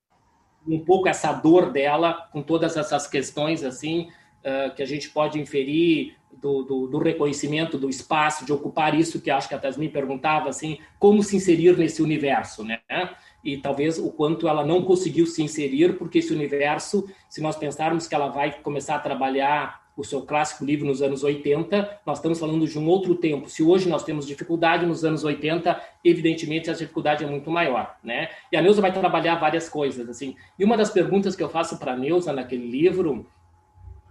Um 0.67 0.85
pouco 0.85 1.09
essa 1.09 1.33
dor 1.33 1.71
dela 1.71 2.29
com 2.33 2.43
todas 2.43 2.77
essas 2.77 3.07
questões 3.07 3.63
assim 3.63 4.09
uh, 4.41 4.75
que 4.75 4.83
a 4.83 4.87
gente 4.87 5.11
pode 5.11 5.41
inferir 5.41 6.17
do, 6.33 6.63
do, 6.63 6.87
do, 6.87 6.99
reconhecimento 6.99 7.79
do 7.79 7.89
espaço, 7.89 8.45
de 8.45 8.53
ocupar 8.53 8.95
isso 8.95 9.21
que 9.21 9.31
acho 9.31 9.49
que 9.49 9.55
a 9.55 9.59
Tasmin 9.59 9.89
perguntava 9.89 10.49
assim, 10.49 10.79
como 10.99 11.23
se 11.23 11.37
inserir 11.37 11.77
nesse 11.79 12.03
universo, 12.03 12.63
né? 12.63 12.81
e 13.47 13.57
talvez 13.57 13.97
o 13.97 14.11
quanto 14.11 14.49
ela 14.49 14.67
não 14.67 14.83
conseguiu 14.83 15.25
se 15.25 15.41
inserir, 15.41 15.97
porque 15.97 16.19
esse 16.19 16.33
universo, 16.33 17.09
se 17.31 17.41
nós 17.41 17.57
pensarmos 17.57 18.09
que 18.09 18.15
ela 18.15 18.27
vai 18.27 18.61
começar 18.61 18.97
a 18.97 18.99
trabalhar 18.99 19.86
o 19.97 20.05
seu 20.05 20.23
clássico 20.23 20.65
livro 20.65 20.87
nos 20.87 21.01
anos 21.01 21.25
80, 21.25 22.01
nós 22.05 22.19
estamos 22.19 22.39
falando 22.39 22.69
de 22.69 22.79
um 22.79 22.87
outro 22.87 23.15
tempo. 23.15 23.49
Se 23.49 23.63
hoje 23.63 23.89
nós 23.89 24.05
temos 24.05 24.27
dificuldade 24.27 24.85
nos 24.85 25.05
anos 25.05 25.25
80, 25.25 25.81
evidentemente 26.05 26.71
a 26.71 26.75
dificuldade 26.75 27.25
é 27.25 27.27
muito 27.27 27.51
maior, 27.51 27.97
né? 28.05 28.29
E 28.53 28.57
a 28.57 28.63
Neuza 28.63 28.83
vai 28.83 28.93
trabalhar 28.93 29.37
várias 29.37 29.71
coisas, 29.71 30.07
assim. 30.09 30.37
E 30.59 30.65
uma 30.65 30.77
das 30.77 30.91
perguntas 30.91 31.35
que 31.35 31.43
eu 31.43 31.49
faço 31.49 31.79
para 31.79 31.93
a 31.93 31.97
Neuza 31.97 32.31
naquele 32.31 32.69
livro, 32.71 33.27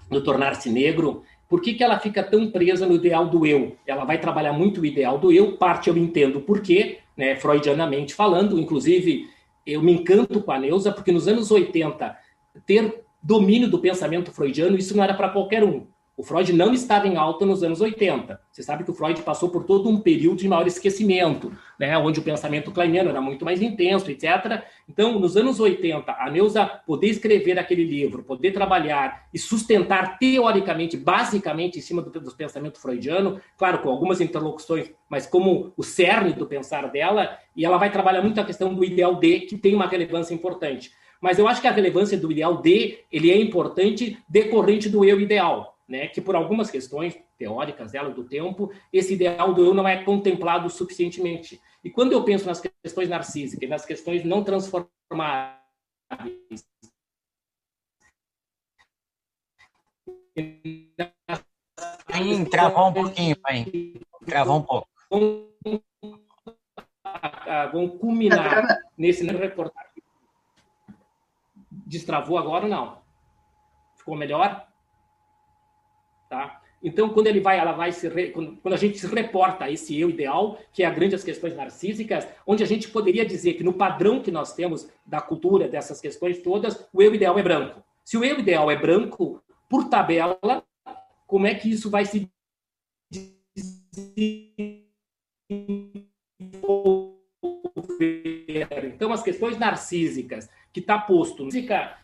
no 0.09 0.21
Tornar-se 0.21 0.71
Negro, 0.71 1.23
por 1.47 1.61
que, 1.61 1.75
que 1.75 1.83
ela 1.83 1.99
fica 1.99 2.23
tão 2.23 2.49
presa 2.49 2.87
no 2.87 2.95
ideal 2.95 3.27
do 3.27 3.45
eu? 3.45 3.77
Ela 3.85 4.05
vai 4.05 4.19
trabalhar 4.19 4.53
muito 4.53 4.81
o 4.81 4.85
ideal 4.85 5.19
do 5.19 5.31
eu, 5.31 5.55
parte 5.55 5.89
eu 5.89 5.97
entendo 5.97 6.41
por 6.41 6.61
quê, 6.61 6.99
né, 7.15 7.35
freudianamente 7.35 8.15
falando, 8.15 8.59
inclusive 8.59 9.29
eu 9.65 9.81
me 9.81 9.93
encanto 9.93 10.41
com 10.41 10.51
a 10.51 10.59
Neuza, 10.59 10.91
porque 10.91 11.11
nos 11.11 11.27
anos 11.27 11.51
80, 11.51 12.17
ter 12.65 13.04
domínio 13.25 13.67
do 13.67 13.79
pensamento 13.79 14.31
freudiano, 14.31 14.77
isso 14.77 14.95
não 14.95 15.03
era 15.03 15.15
para 15.15 15.29
qualquer 15.29 15.63
um. 15.63 15.87
O 16.15 16.23
Freud 16.23 16.53
não 16.53 16.73
estava 16.73 17.07
em 17.07 17.17
alta 17.17 17.45
nos 17.45 17.61
anos 17.61 17.81
80. 17.81 18.39
Você 18.49 18.63
sabe 18.63 18.85
que 18.85 18.91
o 18.91 18.93
Freud 18.93 19.21
passou 19.23 19.49
por 19.49 19.65
todo 19.65 19.89
um 19.89 19.99
período 19.99 20.37
de 20.37 20.47
maior 20.47 20.65
esquecimento, 20.65 21.51
né, 21.77 21.97
onde 21.97 22.21
o 22.21 22.23
pensamento 22.23 22.71
kleiniano 22.71 23.09
era 23.09 23.19
muito 23.19 23.43
mais 23.43 23.61
intenso, 23.61 24.09
etc. 24.09 24.63
Então, 24.87 25.19
nos 25.19 25.35
anos 25.35 25.59
80, 25.59 26.09
a 26.09 26.29
Neuza 26.29 26.65
poder 26.85 27.07
escrever 27.07 27.59
aquele 27.59 27.83
livro, 27.83 28.23
poder 28.23 28.51
trabalhar 28.51 29.27
e 29.33 29.39
sustentar 29.39 30.17
teoricamente, 30.17 30.95
basicamente, 30.95 31.79
em 31.79 31.81
cima 31.81 32.01
do, 32.01 32.11
do 32.11 32.31
pensamento 32.31 32.79
freudiano, 32.79 33.41
claro, 33.57 33.79
com 33.79 33.89
algumas 33.89 34.21
interlocuções, 34.21 34.89
mas 35.09 35.25
como 35.25 35.73
o 35.75 35.83
cerne 35.83 36.31
do 36.31 36.45
pensar 36.45 36.89
dela, 36.91 37.37
e 37.55 37.65
ela 37.65 37.77
vai 37.77 37.91
trabalhar 37.91 38.21
muito 38.21 38.39
a 38.39 38.45
questão 38.45 38.73
do 38.73 38.85
ideal 38.85 39.15
D, 39.15 39.41
que 39.41 39.57
tem 39.57 39.75
uma 39.75 39.87
relevância 39.87 40.33
importante. 40.33 40.91
Mas 41.25 41.39
eu 41.39 41.47
acho 41.47 41.59
que 41.59 41.67
a 41.67 41.71
relevância 41.71 42.15
do 42.19 42.31
ideal 42.31 42.61
D, 42.61 43.03
ele 43.11 43.31
é 43.31 43.41
importante 43.41 44.23
decorrente 44.29 44.87
do 44.87 45.03
eu 45.03 45.19
ideal, 45.19 45.75
né? 45.89 46.07
Que 46.07 46.21
por 46.21 46.35
algumas 46.35 46.69
questões 46.69 47.17
teóricas 47.35 47.93
dela 47.93 48.11
do 48.11 48.23
tempo, 48.25 48.71
esse 48.93 49.15
ideal 49.15 49.51
do 49.51 49.65
eu 49.65 49.73
não 49.73 49.87
é 49.87 50.03
contemplado 50.03 50.69
suficientemente. 50.69 51.59
E 51.83 51.89
quando 51.89 52.11
eu 52.11 52.23
penso 52.23 52.45
nas 52.45 52.61
questões 52.61 53.09
narcísicas, 53.09 53.67
nas 53.67 53.83
questões 53.83 54.23
não 54.23 54.43
transformáveis, 54.43 55.57
Sim, 62.13 62.45
travou 62.51 62.89
um 62.89 62.93
pouquinho, 62.93 63.35
pai. 63.37 63.65
Travou 64.27 64.57
um 64.57 64.61
pouco. 64.61 64.87
Vão 67.73 67.97
culminar 67.97 68.83
nesse 68.95 69.25
reportagem 69.25 69.94
Destravou 71.85 72.37
agora 72.37 72.67
não? 72.67 72.97
Ficou 73.95 74.15
melhor? 74.15 74.67
Tá? 76.29 76.61
Então, 76.83 77.09
quando 77.09 77.27
ele 77.27 77.39
vai, 77.39 77.57
ela 77.57 77.71
vai 77.71 77.91
se 77.91 78.07
re... 78.07 78.29
quando 78.29 78.73
a 78.73 78.77
gente 78.77 78.99
se 78.99 79.07
reporta 79.07 79.65
a 79.65 79.71
esse 79.71 79.99
eu 79.99 80.09
ideal, 80.09 80.59
que 80.71 80.83
é 80.83 80.85
a 80.85 80.91
grande 80.91 81.15
as 81.15 81.23
questões 81.23 81.55
narcísicas, 81.55 82.27
onde 82.45 82.63
a 82.63 82.67
gente 82.67 82.89
poderia 82.89 83.25
dizer 83.25 83.53
que 83.53 83.63
no 83.63 83.73
padrão 83.73 84.21
que 84.21 84.29
nós 84.29 84.53
temos 84.53 84.87
da 85.05 85.19
cultura 85.19 85.67
dessas 85.67 85.99
questões 85.99 86.39
todas, 86.39 86.87
o 86.93 87.01
eu 87.01 87.13
ideal 87.15 87.39
é 87.39 87.43
branco. 87.43 87.83
Se 88.03 88.17
o 88.17 88.23
eu 88.23 88.37
ideal 88.37 88.69
é 88.69 88.75
branco, 88.75 89.41
por 89.67 89.89
tabela, 89.89 90.37
como 91.25 91.47
é 91.47 91.55
que 91.55 91.71
isso 91.71 91.89
vai 91.89 92.05
se 92.05 92.29
então, 98.87 99.11
as 99.11 99.23
questões 99.23 99.57
narcísicas 99.57 100.49
que 100.71 100.79
está 100.79 100.97
posto. 100.97 101.47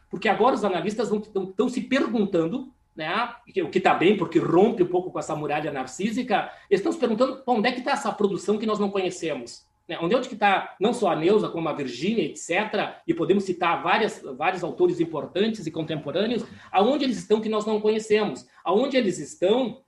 Porque 0.10 0.28
agora 0.28 0.56
os 0.56 0.64
analistas 0.64 1.12
estão 1.12 1.70
se 1.70 1.82
perguntando, 1.82 2.72
né, 2.96 3.34
o 3.64 3.70
que 3.70 3.78
está 3.78 3.94
bem, 3.94 4.18
porque 4.18 4.40
rompe 4.40 4.84
um 4.84 4.88
pouco 4.88 5.12
com 5.12 5.20
essa 5.20 5.36
muralha 5.36 5.72
narcísica, 5.72 6.52
eles 6.70 6.80
estão 6.80 6.92
se 6.92 7.00
perguntando 7.00 7.42
onde 7.48 7.70
é 7.70 7.72
que 7.72 7.80
está 7.80 7.92
essa 7.92 8.12
produção 8.12 8.58
que 8.58 8.66
nós 8.66 8.80
não 8.80 8.90
conhecemos. 8.90 9.66
Né? 9.88 9.98
Onde 10.02 10.16
é 10.16 10.20
que 10.22 10.34
está 10.34 10.76
não 10.80 10.94
só 10.94 11.12
a 11.12 11.16
Neuza, 11.16 11.50
como 11.50 11.68
a 11.68 11.74
Virgínia, 11.74 12.24
etc., 12.24 12.96
e 13.08 13.14
podemos 13.14 13.44
citar 13.44 13.82
várias, 13.82 14.22
vários 14.38 14.64
autores 14.64 15.00
importantes 15.00 15.66
e 15.66 15.72
contemporâneos, 15.72 16.46
aonde 16.72 17.04
eles 17.04 17.18
estão 17.18 17.42
que 17.42 17.50
nós 17.50 17.66
não 17.66 17.82
conhecemos, 17.82 18.48
aonde 18.64 18.96
eles 18.96 19.20
estão 19.20 19.82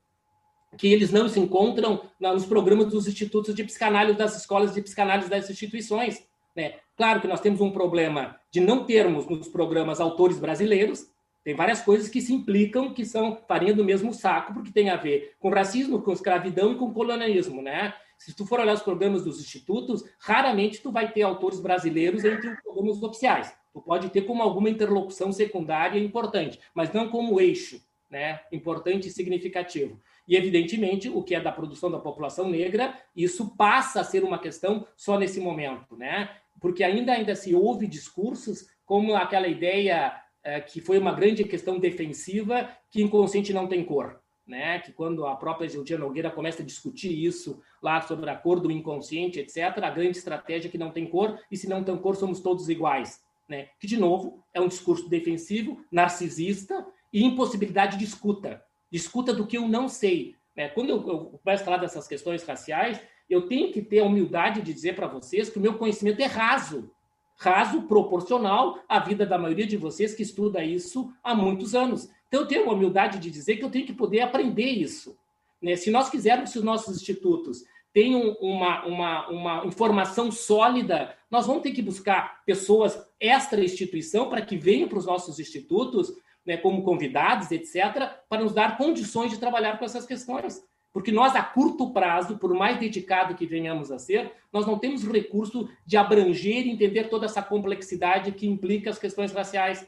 que 0.78 0.92
eles 0.92 1.12
não 1.12 1.28
se 1.30 1.40
encontram 1.40 2.02
nos 2.20 2.46
programas 2.46 2.88
dos 2.88 3.08
institutos 3.08 3.54
de 3.54 3.64
psicanálise, 3.64 4.18
das 4.18 4.38
escolas 4.38 4.74
de 4.74 4.82
psicanálise 4.82 5.30
das 5.30 5.50
instituições. 5.50 6.24
Né? 6.56 6.76
Claro 6.96 7.22
que 7.22 7.28
nós 7.28 7.42
temos 7.42 7.62
um 7.62 7.72
problema 7.72 8.36
de 8.52 8.60
não 8.60 8.86
termos 8.86 9.28
nos 9.28 9.48
programas 9.48 10.00
autores 10.00 10.40
brasileiros, 10.40 11.08
tem 11.44 11.56
várias 11.56 11.82
coisas 11.82 12.08
que 12.08 12.22
se 12.22 12.34
implicam 12.34 12.94
que 12.94 13.04
são 13.04 13.38
farinha 13.48 13.74
do 13.74 13.84
mesmo 13.84 14.14
saco, 14.14 14.54
porque 14.54 14.72
tem 14.72 14.90
a 14.90 14.96
ver 14.96 15.34
com 15.40 15.50
racismo, 15.50 16.02
com 16.02 16.14
escravidão 16.14 16.72
e 16.72 16.76
com 16.78 16.94
colonialismo, 16.94 17.62
né? 17.62 17.94
Se 18.18 18.34
tu 18.34 18.46
for 18.46 18.62
olhar 18.62 18.74
os 18.74 18.82
programas 18.82 19.26
dos 19.26 19.42
institutos, 19.42 20.06
raramente 20.18 20.82
tu 20.82 20.90
vai 20.90 21.12
ter 21.12 21.24
autores 21.24 21.60
brasileiros 21.60 22.24
entre 22.24 22.48
os 22.48 22.62
programas 22.62 23.04
oficiais. 23.04 23.54
Tu 23.74 23.82
pode 23.82 24.10
ter 24.10 24.22
como 24.22 24.42
alguma 24.42 24.70
interlocução 24.70 25.34
secundária 25.34 26.00
importante, 26.00 26.60
mas 26.74 26.94
não 26.94 27.10
como 27.10 27.42
eixo, 27.42 27.82
né? 28.10 28.40
Importante 28.50 29.10
e 29.10 29.12
significativo. 29.12 30.00
E, 30.28 30.36
evidentemente, 30.36 31.10
o 31.10 31.22
que 31.22 31.36
é 31.36 31.40
da 31.40 31.52
produção 31.52 31.92
da 31.92 32.00
população 32.00 32.50
negra, 32.50 32.98
isso 33.16 33.56
passa 33.58 34.02
a 34.02 34.04
ser 34.04 34.24
uma 34.24 34.40
questão 34.40 34.88
só 34.96 35.20
nesse 35.20 35.40
momento, 35.40 35.98
né? 35.98 36.30
porque 36.64 36.82
ainda, 36.82 37.12
ainda 37.12 37.36
se 37.36 37.54
ouve 37.54 37.86
discursos 37.86 38.68
como 38.86 39.16
aquela 39.16 39.50
ideia 39.50 40.16
é, 40.42 40.62
que 40.62 40.80
foi 40.80 40.98
uma 40.98 41.12
grande 41.12 41.44
questão 41.44 41.78
defensiva, 41.78 42.70
que 42.90 43.02
inconsciente 43.02 43.52
não 43.52 43.68
tem 43.68 43.84
cor. 43.84 44.22
Né? 44.48 44.80
Que 44.80 44.94
quando 44.94 45.26
a 45.26 45.36
própria 45.36 45.68
Gildia 45.68 45.98
Nogueira 45.98 46.32
começa 46.32 46.62
a 46.62 46.66
discutir 46.66 47.12
isso 47.12 47.62
lá 47.82 48.00
sobre 48.02 48.30
a 48.30 48.36
cor 48.36 48.62
do 48.62 48.72
inconsciente, 48.72 49.40
etc., 49.40 49.78
a 49.84 49.90
grande 49.90 50.18
estratégia 50.18 50.70
é 50.70 50.72
que 50.72 50.78
não 50.78 50.92
tem 50.92 51.06
cor, 51.06 51.38
e 51.52 51.58
se 51.58 51.68
não 51.68 51.84
tem 51.84 51.98
cor, 51.98 52.16
somos 52.16 52.40
todos 52.40 52.70
iguais. 52.70 53.22
Né? 53.48 53.68
Que, 53.78 53.86
de 53.86 53.98
novo, 53.98 54.42
é 54.54 54.62
um 54.62 54.68
discurso 54.70 55.10
defensivo, 55.10 55.84
narcisista 55.92 56.86
e 57.12 57.26
impossibilidade 57.26 57.98
de 57.98 58.06
escuta. 58.06 58.64
De 58.94 58.98
escuta 58.98 59.34
do 59.34 59.48
que 59.48 59.58
eu 59.58 59.68
não 59.68 59.90
sei. 59.90 60.36
Né? 60.56 60.70
Quando 60.70 60.92
eu, 60.92 60.98
eu 61.08 61.40
começo 61.44 61.64
a 61.64 61.66
falar 61.66 61.78
dessas 61.78 62.08
questões 62.08 62.44
raciais, 62.44 63.02
eu 63.28 63.48
tenho 63.48 63.72
que 63.72 63.82
ter 63.82 64.02
a 64.02 64.06
humildade 64.06 64.62
de 64.62 64.72
dizer 64.72 64.94
para 64.94 65.08
vocês 65.08 65.50
que 65.50 65.58
o 65.58 65.62
meu 65.62 65.80
conhecimento 65.80 66.22
é 66.22 66.28
raso, 66.28 66.92
raso 67.36 67.82
proporcional 67.88 68.78
à 68.88 69.00
vida 69.00 69.26
da 69.26 69.36
maioria 69.36 69.66
de 69.66 69.78
vocês 69.78 70.14
que 70.14 70.22
estuda 70.22 70.64
isso 70.64 71.12
há 71.24 71.34
muitos 71.34 71.74
anos. 71.74 72.08
Então, 72.28 72.42
eu 72.42 72.48
tenho 72.48 72.70
a 72.70 72.74
humildade 72.74 73.18
de 73.18 73.32
dizer 73.32 73.58
que 73.58 73.66
eu 73.66 73.72
tenho 73.72 73.88
que 73.88 73.94
poder 73.94 74.20
aprender 74.20 74.70
isso. 74.70 75.18
Né? 75.60 75.76
Se 75.76 75.90
nós 75.90 76.08
quisermos 76.08 76.52
que 76.52 76.60
os 76.60 76.64
nossos 76.64 76.96
institutos 76.96 77.64
tenham 77.92 78.38
uma, 78.42 78.86
uma, 78.86 79.28
uma 79.30 79.66
informação 79.66 80.32
sólida, 80.32 81.18
nós 81.32 81.48
vamos 81.48 81.64
ter 81.64 81.72
que 81.72 81.82
buscar 81.82 82.44
pessoas 82.46 83.04
extra-instituição 83.20 84.30
para 84.30 84.44
que 84.44 84.56
venham 84.56 84.88
para 84.88 85.00
os 85.00 85.06
nossos 85.08 85.40
institutos, 85.40 86.14
né, 86.46 86.58
como 86.58 86.84
convidados, 86.84 87.52
etc., 87.52 88.10
para 88.28 88.44
nos 88.44 88.54
dar 88.54 88.78
condições 88.78 89.32
de 89.32 89.40
trabalhar 89.40 89.78
com 89.78 89.86
essas 89.86 90.06
questões. 90.06 90.64
Porque 90.92 91.12
nós, 91.12 91.36
a 91.36 91.42
curto 91.42 91.92
prazo, 91.92 92.38
por 92.38 92.54
mais 92.54 92.78
dedicado 92.78 93.34
que 93.34 93.48
venhamos 93.48 93.92
a 93.92 93.98
ser, 93.98 94.32
nós 94.52 94.68
não 94.68 94.78
temos 94.78 95.04
recurso 95.04 95.68
de 95.86 95.98
abranger 95.98 96.68
e 96.68 96.70
entender 96.70 97.06
toda 97.06 97.26
essa 97.26 97.42
complexidade 97.42 98.32
que 98.32 98.48
implica 98.48 98.92
as 98.92 99.00
questões 99.00 99.32
raciais. 99.32 99.88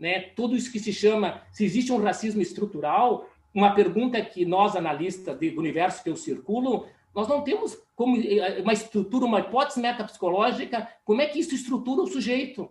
Né? 0.00 0.20
Tudo 0.34 0.56
isso 0.56 0.72
que 0.72 0.78
se 0.78 0.92
chama, 0.92 1.42
se 1.52 1.64
existe 1.64 1.92
um 1.92 2.02
racismo 2.02 2.40
estrutural, 2.40 3.28
uma 3.52 3.74
pergunta 3.74 4.20
que 4.22 4.46
nós, 4.46 4.76
analistas 4.76 5.38
do 5.38 5.60
universo 5.60 6.02
que 6.02 6.10
eu 6.10 6.16
circulo, 6.16 6.86
nós 7.14 7.28
não 7.28 7.42
temos 7.42 7.78
como 7.94 8.18
eh, 8.18 8.60
uma 8.60 8.74
estrutura, 8.74 9.24
uma 9.24 9.40
hipótese 9.40 9.80
metapsicológica, 9.80 10.86
como 11.04 11.22
é 11.22 11.26
que 11.26 11.38
isso 11.38 11.54
estrutura 11.54 12.02
o 12.02 12.06
sujeito? 12.06 12.70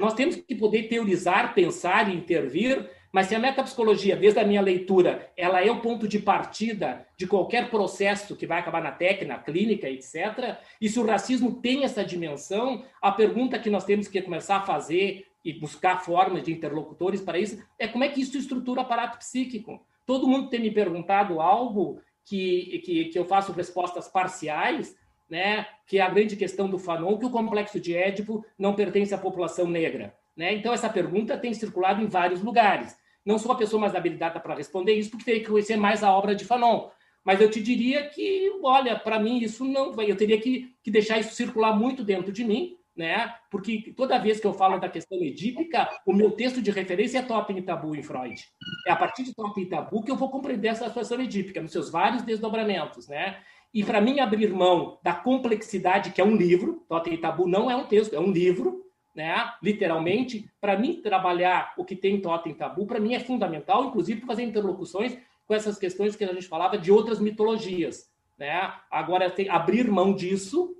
Nós 0.00 0.14
temos 0.14 0.34
que 0.34 0.54
poder 0.56 0.88
teorizar, 0.88 1.54
pensar 1.54 2.10
e 2.10 2.16
intervir 2.16 2.88
mas 3.12 3.26
se 3.26 3.34
a 3.34 3.38
metapsicologia, 3.38 4.16
desde 4.16 4.38
a 4.38 4.44
minha 4.44 4.60
leitura, 4.60 5.30
ela 5.36 5.64
é 5.64 5.70
o 5.70 5.80
ponto 5.80 6.06
de 6.06 6.18
partida 6.18 7.06
de 7.16 7.26
qualquer 7.26 7.68
processo 7.68 8.36
que 8.36 8.46
vai 8.46 8.60
acabar 8.60 8.82
na 8.82 8.92
técnica, 8.92 9.34
na 9.34 9.38
clínica, 9.38 9.88
etc., 9.88 10.58
e 10.80 10.88
se 10.88 10.98
o 10.98 11.06
racismo 11.06 11.60
tem 11.60 11.84
essa 11.84 12.04
dimensão, 12.04 12.84
a 13.02 13.10
pergunta 13.10 13.58
que 13.58 13.70
nós 13.70 13.84
temos 13.84 14.06
que 14.06 14.22
começar 14.22 14.58
a 14.58 14.62
fazer 14.62 15.26
e 15.44 15.52
buscar 15.52 16.04
formas 16.04 16.44
de 16.44 16.52
interlocutores 16.52 17.20
para 17.20 17.38
isso 17.38 17.60
é 17.78 17.88
como 17.88 18.04
é 18.04 18.08
que 18.08 18.20
isso 18.20 18.36
estrutura 18.36 18.80
o 18.80 18.84
aparato 18.84 19.18
psíquico. 19.18 19.84
Todo 20.06 20.28
mundo 20.28 20.48
tem 20.48 20.60
me 20.60 20.70
perguntado 20.70 21.40
algo 21.40 22.00
que, 22.24 22.80
que, 22.84 23.04
que 23.06 23.18
eu 23.18 23.24
faço 23.24 23.52
respostas 23.52 24.06
parciais, 24.06 24.94
né, 25.30 25.66
que 25.86 25.98
é 25.98 26.02
a 26.02 26.10
grande 26.10 26.34
questão 26.34 26.68
do 26.68 26.78
Fanon, 26.78 27.16
que 27.16 27.24
o 27.24 27.30
complexo 27.30 27.78
de 27.78 27.94
Édipo 27.94 28.44
não 28.58 28.74
pertence 28.74 29.14
à 29.14 29.18
população 29.18 29.66
negra. 29.66 30.14
Né? 30.36 30.54
Então, 30.54 30.72
essa 30.72 30.88
pergunta 30.88 31.38
tem 31.38 31.54
circulado 31.54 32.02
em 32.02 32.08
vários 32.08 32.42
lugares. 32.42 32.96
Não 33.24 33.38
sou 33.38 33.52
a 33.52 33.56
pessoa 33.56 33.80
mais 33.80 33.94
habilitada 33.94 34.40
para 34.40 34.54
responder 34.54 34.94
isso, 34.94 35.10
porque 35.10 35.24
teria 35.24 35.40
que 35.40 35.50
conhecer 35.50 35.76
mais 35.76 36.02
a 36.02 36.12
obra 36.12 36.34
de 36.34 36.44
Fanon. 36.44 36.88
Mas 37.24 37.40
eu 37.40 37.50
te 37.50 37.62
diria 37.62 38.08
que, 38.08 38.50
olha, 38.62 38.98
para 38.98 39.18
mim 39.20 39.38
isso 39.38 39.64
não 39.64 39.92
vai. 39.92 40.10
Eu 40.10 40.16
teria 40.16 40.40
que, 40.40 40.74
que 40.82 40.90
deixar 40.90 41.18
isso 41.18 41.34
circular 41.34 41.76
muito 41.76 42.02
dentro 42.02 42.32
de 42.32 42.42
mim, 42.42 42.76
né? 42.96 43.34
Porque 43.50 43.92
toda 43.94 44.18
vez 44.18 44.40
que 44.40 44.46
eu 44.46 44.54
falo 44.54 44.78
da 44.78 44.88
questão 44.88 45.18
edípica, 45.22 45.88
o 46.06 46.14
meu 46.14 46.30
texto 46.30 46.62
de 46.62 46.70
referência 46.70 47.18
é 47.18 47.22
Totem 47.22 47.58
e 47.58 47.62
Tabu 47.62 47.94
em 47.94 48.02
Freud. 48.02 48.42
É 48.86 48.90
a 48.90 48.96
partir 48.96 49.22
de 49.22 49.34
Totem 49.34 49.64
e 49.64 49.68
Tabu 49.68 50.02
que 50.02 50.10
eu 50.10 50.16
vou 50.16 50.30
compreender 50.30 50.68
essa 50.68 50.88
situação 50.88 51.20
edípica, 51.20 51.60
nos 51.60 51.72
seus 51.72 51.90
vários 51.90 52.22
desdobramentos, 52.22 53.06
né? 53.06 53.38
E 53.72 53.84
para 53.84 54.00
mim 54.00 54.18
abrir 54.20 54.52
mão 54.52 54.98
da 55.02 55.14
complexidade 55.14 56.10
que 56.10 56.20
é 56.20 56.24
um 56.24 56.36
livro, 56.36 56.84
Totem 56.88 57.14
e 57.14 57.18
Tabu 57.18 57.46
não 57.46 57.70
é 57.70 57.76
um 57.76 57.86
texto, 57.86 58.14
é 58.14 58.20
um 58.20 58.32
livro, 58.32 58.84
né? 59.14 59.52
Literalmente, 59.62 60.50
para 60.60 60.76
mim 60.76 61.00
trabalhar 61.00 61.74
o 61.76 61.84
que 61.84 61.94
tem 61.94 62.20
Totem 62.20 62.52
e 62.52 62.54
Tabu, 62.54 62.86
para 62.86 62.98
mim 62.98 63.14
é 63.14 63.20
fundamental, 63.20 63.84
inclusive 63.84 64.22
fazer 64.22 64.42
interlocuções 64.42 65.16
com 65.46 65.54
essas 65.54 65.78
questões 65.78 66.16
que 66.16 66.24
a 66.24 66.32
gente 66.32 66.48
falava 66.48 66.76
de 66.78 66.90
outras 66.90 67.20
mitologias, 67.20 68.10
né? 68.38 68.72
Agora 68.90 69.30
tem 69.30 69.48
abrir 69.48 69.88
mão 69.90 70.14
disso 70.14 70.76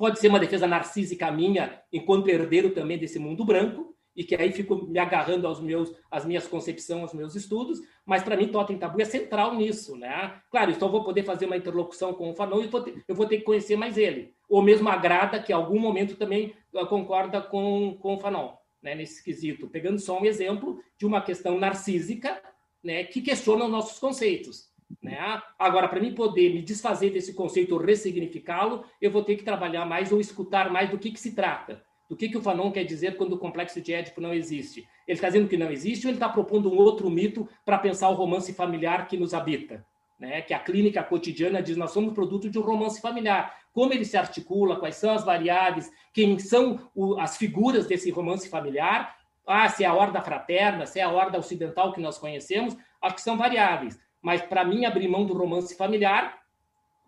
pode 0.00 0.18
ser 0.18 0.28
uma 0.28 0.40
defesa 0.40 0.66
narcísica 0.66 1.30
minha, 1.30 1.78
enquanto 1.92 2.28
herdeiro 2.28 2.70
também 2.70 2.96
desse 2.96 3.18
mundo 3.18 3.44
branco, 3.44 3.89
e 4.14 4.24
que 4.24 4.34
aí 4.34 4.52
fico 4.52 4.86
me 4.86 4.98
agarrando 4.98 5.46
aos 5.46 5.60
meus, 5.60 5.94
às 6.10 6.24
minhas 6.24 6.46
concepções, 6.46 7.02
aos 7.02 7.14
meus 7.14 7.34
estudos, 7.34 7.80
mas 8.04 8.22
para 8.22 8.36
mim 8.36 8.48
Totem 8.48 8.78
Tabu 8.78 9.00
é 9.00 9.04
central 9.04 9.54
nisso, 9.54 9.96
né? 9.96 10.40
Claro, 10.50 10.70
então 10.70 10.90
vou 10.90 11.04
poder 11.04 11.22
fazer 11.22 11.46
uma 11.46 11.56
interlocução 11.56 12.12
com 12.12 12.30
o 12.30 12.34
Fanon 12.34 12.62
e 12.62 12.66
vou 12.66 12.82
ter, 12.82 13.02
eu 13.06 13.14
vou 13.14 13.26
ter 13.26 13.38
que 13.38 13.44
conhecer 13.44 13.76
mais 13.76 13.96
ele. 13.96 14.34
Ou 14.48 14.62
mesmo 14.62 14.88
a 14.88 14.96
Grada, 14.96 15.40
que 15.40 15.52
em 15.52 15.54
algum 15.54 15.78
momento 15.78 16.16
também 16.16 16.54
uh, 16.74 16.86
concorda 16.86 17.40
com, 17.40 17.96
com 18.00 18.14
o 18.14 18.18
Fanon, 18.18 18.52
né, 18.82 18.94
nesse 18.94 19.22
quesito. 19.22 19.68
Pegando 19.68 19.98
só 19.98 20.18
um 20.20 20.24
exemplo 20.24 20.80
de 20.98 21.06
uma 21.06 21.22
questão 21.22 21.58
narcísica 21.58 22.42
né, 22.82 23.04
que 23.04 23.20
questiona 23.20 23.64
os 23.64 23.70
nossos 23.70 23.98
conceitos. 23.98 24.70
Né? 25.00 25.16
Agora, 25.58 25.88
para 25.88 26.00
mim 26.00 26.14
poder 26.14 26.52
me 26.52 26.62
desfazer 26.62 27.10
desse 27.10 27.32
conceito 27.34 27.72
ou 27.74 27.80
ressignificá-lo, 27.80 28.84
eu 29.00 29.10
vou 29.10 29.22
ter 29.22 29.36
que 29.36 29.44
trabalhar 29.44 29.84
mais 29.84 30.10
ou 30.10 30.20
escutar 30.20 30.70
mais 30.70 30.90
do 30.90 30.98
que, 30.98 31.12
que 31.12 31.20
se 31.20 31.34
trata. 31.34 31.82
Do 32.10 32.16
que, 32.16 32.28
que 32.28 32.36
o 32.36 32.42
Fanon 32.42 32.72
quer 32.72 32.82
dizer 32.82 33.16
quando 33.16 33.34
o 33.34 33.38
complexo 33.38 33.80
de 33.80 33.94
Édipo 33.94 34.20
não 34.20 34.34
existe. 34.34 34.80
Ele 35.06 35.14
está 35.14 35.28
dizendo 35.28 35.46
que 35.46 35.56
não 35.56 35.70
existe 35.70 36.06
ou 36.06 36.10
ele 36.10 36.16
está 36.16 36.28
propondo 36.28 36.68
um 36.68 36.76
outro 36.76 37.08
mito 37.08 37.48
para 37.64 37.78
pensar 37.78 38.08
o 38.08 38.14
romance 38.14 38.52
familiar 38.52 39.06
que 39.06 39.16
nos 39.16 39.32
habita? 39.32 39.86
Né? 40.18 40.42
Que 40.42 40.52
a 40.52 40.58
clínica 40.58 41.04
cotidiana 41.04 41.62
diz 41.62 41.76
nós 41.76 41.92
somos 41.92 42.12
produto 42.12 42.50
de 42.50 42.58
um 42.58 42.62
romance 42.62 43.00
familiar. 43.00 43.56
Como 43.72 43.92
ele 43.92 44.04
se 44.04 44.16
articula, 44.16 44.80
quais 44.80 44.96
são 44.96 45.12
as 45.12 45.24
variáveis, 45.24 45.88
quem 46.12 46.36
são 46.40 46.90
o, 46.96 47.16
as 47.16 47.36
figuras 47.36 47.86
desse 47.86 48.10
romance 48.10 48.48
familiar, 48.48 49.16
ah, 49.46 49.68
se 49.68 49.84
é 49.84 49.86
a 49.86 49.94
horda 49.94 50.20
fraterna, 50.20 50.86
se 50.86 50.98
é 50.98 51.04
a 51.04 51.10
horda 51.10 51.38
ocidental 51.38 51.92
que 51.92 52.00
nós 52.00 52.18
conhecemos, 52.18 52.76
acho 53.00 53.14
que 53.14 53.22
são 53.22 53.38
variáveis. 53.38 54.00
Mas 54.20 54.42
para 54.42 54.64
mim 54.64 54.84
abrir 54.84 55.06
mão 55.06 55.24
do 55.24 55.32
romance 55.32 55.76
familiar, 55.76 56.40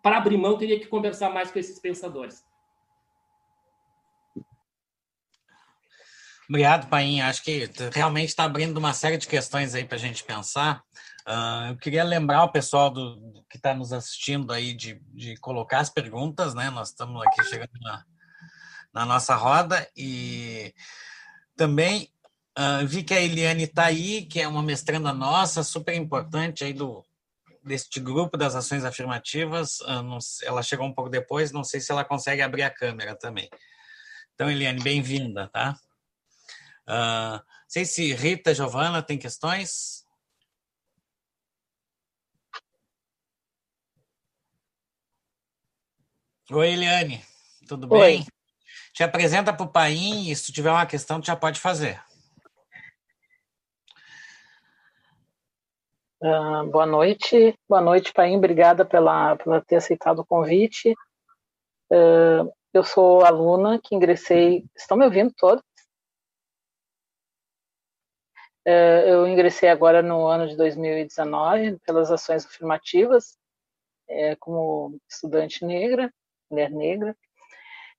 para 0.00 0.18
abrir 0.18 0.36
mão 0.36 0.56
teria 0.56 0.78
que 0.78 0.86
conversar 0.86 1.30
mais 1.30 1.50
com 1.50 1.58
esses 1.58 1.80
pensadores. 1.80 2.44
Obrigado, 6.52 6.86
Paim. 6.86 7.22
Acho 7.22 7.42
que 7.42 7.66
realmente 7.94 8.28
está 8.28 8.44
abrindo 8.44 8.76
uma 8.76 8.92
série 8.92 9.16
de 9.16 9.26
questões 9.26 9.74
aí 9.74 9.86
para 9.86 9.96
a 9.96 9.98
gente 9.98 10.22
pensar. 10.22 10.82
Uh, 11.26 11.70
eu 11.70 11.78
queria 11.78 12.04
lembrar 12.04 12.44
o 12.44 12.52
pessoal 12.52 12.90
do, 12.90 13.42
que 13.48 13.56
está 13.56 13.72
nos 13.72 13.90
assistindo 13.90 14.52
aí 14.52 14.74
de, 14.74 15.00
de 15.14 15.34
colocar 15.38 15.78
as 15.78 15.88
perguntas, 15.88 16.52
né? 16.52 16.68
Nós 16.68 16.90
estamos 16.90 17.22
aqui 17.22 17.42
chegando 17.44 17.72
na, 17.80 18.04
na 18.92 19.06
nossa 19.06 19.34
roda 19.34 19.88
e 19.96 20.74
também 21.56 22.08
Uh, 22.54 22.86
vi 22.86 23.02
que 23.02 23.14
a 23.14 23.20
Eliane 23.22 23.62
está 23.62 23.86
aí, 23.86 24.26
que 24.26 24.38
é 24.38 24.46
uma 24.46 24.62
mestranda 24.62 25.10
nossa, 25.10 25.62
super 25.62 25.94
importante 25.94 26.62
aí 26.62 26.74
do 26.74 27.02
deste 27.64 27.98
grupo 27.98 28.36
das 28.36 28.54
ações 28.54 28.84
afirmativas. 28.84 29.80
Uh, 29.80 30.02
não, 30.02 30.18
ela 30.42 30.62
chegou 30.62 30.86
um 30.86 30.92
pouco 30.92 31.08
depois, 31.08 31.50
não 31.50 31.64
sei 31.64 31.80
se 31.80 31.90
ela 31.90 32.04
consegue 32.04 32.42
abrir 32.42 32.64
a 32.64 32.68
câmera 32.68 33.16
também. 33.16 33.48
Então, 34.34 34.50
Eliane, 34.50 34.82
bem-vinda, 34.82 35.48
tá? 35.48 35.74
Uh, 36.88 37.38
não 37.38 37.68
sei 37.68 37.84
se 37.84 38.12
Rita, 38.12 38.54
Giovana, 38.54 39.02
tem 39.02 39.18
questões? 39.18 40.04
Oi, 46.50 46.72
Eliane, 46.72 47.24
tudo 47.66 47.88
Oi. 47.90 48.00
bem? 48.00 48.26
Te 48.92 49.02
apresenta 49.02 49.52
para 49.52 49.64
o 49.64 49.72
Paim 49.72 50.28
e 50.28 50.36
se 50.36 50.52
tiver 50.52 50.70
uma 50.70 50.84
questão, 50.84 51.22
já 51.22 51.34
pode 51.34 51.58
fazer. 51.58 52.02
Uh, 56.22 56.70
boa 56.70 56.86
noite, 56.86 57.58
boa 57.68 57.80
noite, 57.80 58.12
Paim. 58.12 58.36
Obrigada 58.36 58.84
pela, 58.84 59.34
por 59.36 59.64
ter 59.64 59.76
aceitado 59.76 60.20
o 60.20 60.26
convite. 60.26 60.94
Uh, 61.90 62.52
eu 62.72 62.84
sou 62.84 63.24
aluna 63.24 63.80
que 63.82 63.94
ingressei. 63.94 64.64
Estão 64.76 64.96
me 64.96 65.04
ouvindo 65.04 65.32
todos? 65.36 65.64
Uh, 68.66 69.02
eu 69.06 69.26
ingressei 69.26 69.68
agora 69.68 70.02
no 70.02 70.26
ano 70.26 70.46
de 70.46 70.56
2019 70.56 71.78
pelas 71.84 72.10
ações 72.10 72.46
afirmativas, 72.46 73.36
é, 74.08 74.36
como 74.36 74.98
estudante 75.08 75.64
negra, 75.64 76.12
mulher 76.50 76.70
negra. 76.70 77.16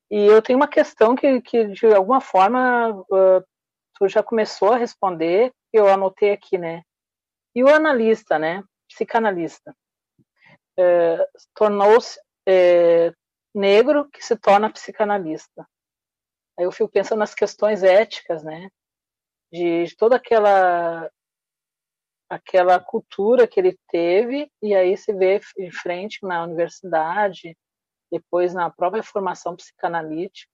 E 0.09 0.25
eu 0.25 0.41
tenho 0.41 0.57
uma 0.57 0.67
questão 0.67 1.15
que, 1.15 1.41
que 1.41 1.67
de 1.67 1.87
alguma 1.87 2.21
forma, 2.21 3.03
tu 3.95 4.07
já 4.07 4.21
começou 4.21 4.71
a 4.71 4.77
responder, 4.77 5.51
eu 5.71 5.87
anotei 5.87 6.31
aqui, 6.31 6.57
né? 6.57 6.83
E 7.55 7.63
o 7.63 7.69
analista, 7.69 8.37
né, 8.37 8.63
psicanalista, 8.87 9.75
é, 10.77 11.27
tornou-se 11.53 12.19
é, 12.47 13.13
negro 13.53 14.09
que 14.09 14.23
se 14.23 14.35
torna 14.35 14.71
psicanalista. 14.71 15.67
Aí 16.57 16.65
eu 16.65 16.71
fico 16.71 16.89
pensando 16.89 17.19
nas 17.19 17.33
questões 17.33 17.83
éticas, 17.83 18.43
né, 18.43 18.69
de, 19.53 19.95
toda 19.95 20.15
aquela 20.15 21.09
aquela 22.27 22.79
cultura 22.79 23.47
que 23.47 23.59
ele 23.59 23.77
teve 23.89 24.51
e 24.59 24.73
aí 24.73 24.97
se 24.97 25.13
vê 25.13 25.39
em 25.59 25.69
frente 25.69 26.17
na 26.23 26.43
universidade, 26.43 27.55
depois 28.11 28.55
na 28.55 28.71
própria 28.71 29.03
formação 29.03 29.55
psicanalítica, 29.55 30.49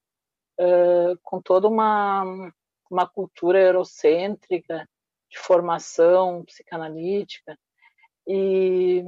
uh, 0.60 1.18
com 1.24 1.41
toda 1.41 1.70
uma 1.70 2.52
uma 2.91 3.08
cultura 3.08 3.60
eurocêntrica 3.60 4.86
de 5.30 5.38
formação 5.38 6.43
psicanalítica. 6.43 7.58
E 8.28 9.06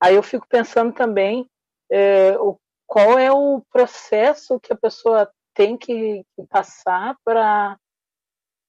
aí 0.00 0.14
eu 0.14 0.22
fico 0.22 0.48
pensando 0.48 0.94
também 0.94 1.48
o, 2.40 2.58
qual 2.86 3.18
é 3.18 3.30
o 3.30 3.60
processo 3.70 4.58
que 4.58 4.72
a 4.72 4.76
pessoa 4.76 5.30
tem 5.52 5.76
que 5.76 6.24
passar 6.48 7.16
para 7.22 7.78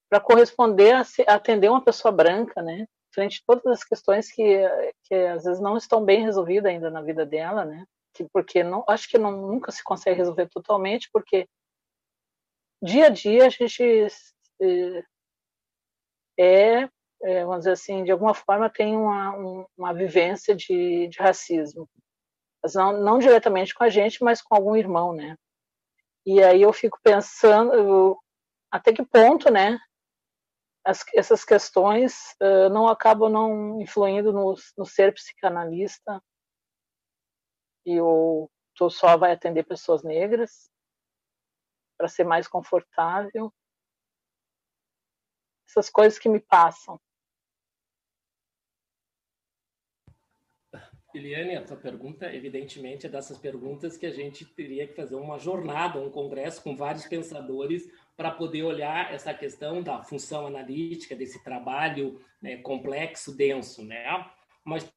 para 0.09 0.19
corresponder 0.19 0.93
a, 0.93 1.03
atender 1.27 1.69
uma 1.69 1.83
pessoa 1.83 2.11
branca, 2.11 2.61
né? 2.61 2.87
Frente 3.13 3.41
a 3.41 3.53
todas 3.53 3.79
as 3.79 3.83
questões 3.83 4.31
que, 4.31 4.61
que 5.03 5.15
às 5.15 5.43
vezes 5.43 5.61
não 5.61 5.77
estão 5.77 6.03
bem 6.03 6.23
resolvidas 6.23 6.71
ainda 6.71 6.89
na 6.89 7.01
vida 7.01 7.25
dela, 7.25 7.65
né? 7.65 7.85
Que, 8.13 8.25
porque 8.31 8.63
não, 8.63 8.83
acho 8.87 9.09
que 9.09 9.17
não, 9.17 9.31
nunca 9.31 9.71
se 9.71 9.83
consegue 9.83 10.17
resolver 10.17 10.47
totalmente, 10.49 11.09
porque 11.11 11.47
dia 12.81 13.07
a 13.07 13.09
dia 13.09 13.45
a 13.45 13.49
gente 13.49 14.07
é, 16.37 16.89
é, 17.21 17.45
vamos 17.45 17.59
dizer 17.59 17.71
assim, 17.71 18.03
de 18.03 18.11
alguma 18.11 18.33
forma 18.33 18.69
tem 18.69 18.95
uma, 18.95 19.67
uma 19.77 19.93
vivência 19.93 20.55
de, 20.55 21.07
de 21.07 21.17
racismo. 21.17 21.89
Mas 22.61 22.73
não, 22.73 23.01
não 23.01 23.19
diretamente 23.19 23.73
com 23.73 23.83
a 23.83 23.89
gente, 23.89 24.23
mas 24.23 24.41
com 24.41 24.55
algum 24.55 24.75
irmão, 24.75 25.13
né? 25.13 25.35
E 26.25 26.41
aí 26.41 26.61
eu 26.61 26.73
fico 26.73 26.99
pensando 27.03 28.19
até 28.71 28.91
que 28.91 29.05
ponto, 29.05 29.51
né, 29.51 29.79
as, 30.85 31.03
essas 31.15 31.43
questões 31.43 32.35
uh, 32.41 32.69
não 32.69 32.87
acabam 32.87 33.29
não 33.29 33.81
influindo 33.81 34.31
no, 34.31 34.55
no 34.77 34.85
ser 34.85 35.11
psicanalista 35.13 36.23
e 37.85 37.99
o 37.99 38.49
tu 38.75 38.89
só 38.89 39.17
vai 39.17 39.31
atender 39.31 39.63
pessoas 39.63 40.03
negras 40.03 40.69
para 41.97 42.07
ser 42.07 42.25
mais 42.25 42.47
confortável 42.47 43.51
essas 45.67 45.89
coisas 45.89 46.19
que 46.19 46.29
me 46.29 46.39
passam. 46.39 46.99
Eliane, 51.13 51.55
a 51.55 51.65
sua 51.65 51.77
pergunta, 51.77 52.33
evidentemente, 52.33 53.07
é 53.07 53.09
dessas 53.09 53.37
perguntas 53.37 53.97
que 53.97 54.05
a 54.05 54.11
gente 54.11 54.45
teria 54.45 54.85
que 54.85 54.93
fazer 54.93 55.15
uma 55.15 55.39
jornada, 55.39 55.99
um 55.99 56.11
congresso 56.11 56.61
com 56.61 56.75
vários 56.75 57.07
pensadores 57.07 57.89
para 58.17 58.31
poder 58.31 58.63
olhar 58.63 59.13
essa 59.13 59.33
questão 59.33 59.81
da 59.81 60.01
função 60.03 60.47
analítica, 60.47 61.15
desse 61.15 61.43
trabalho 61.43 62.19
né, 62.41 62.57
complexo, 62.57 63.35
denso, 63.35 63.83
né? 63.83 64.05
Mas 64.63 64.89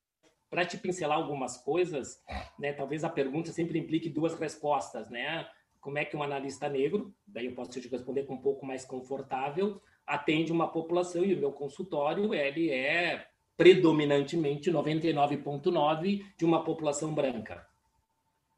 para 0.49 0.65
te 0.65 0.79
pincelar 0.79 1.19
algumas 1.19 1.59
coisas, 1.59 2.23
né, 2.59 2.73
talvez 2.73 3.05
a 3.05 3.11
pergunta 3.11 3.53
sempre 3.53 3.79
implique 3.79 4.09
duas 4.09 4.39
respostas, 4.39 5.11
né? 5.11 5.49
Como 5.81 5.99
é 5.99 6.05
que 6.05 6.17
um 6.17 6.23
analista 6.23 6.69
negro, 6.69 7.15
daí 7.27 7.47
eu 7.47 7.55
posso 7.55 7.71
te 7.71 7.89
responder 7.89 8.25
com 8.25 8.35
um 8.35 8.43
pouco 8.43 8.65
mais 8.65 8.85
confortável, 8.85 9.81
atende 10.07 10.51
uma 10.51 10.69
população 10.69 11.25
e 11.25 11.35
o 11.35 11.39
meu 11.39 11.53
consultório 11.53 12.35
ele 12.35 12.71
é 12.71 13.27
predominantemente 13.57 14.71
99,9 14.71 16.25
de 16.37 16.45
uma 16.45 16.65
população 16.65 17.13
branca. 17.13 17.67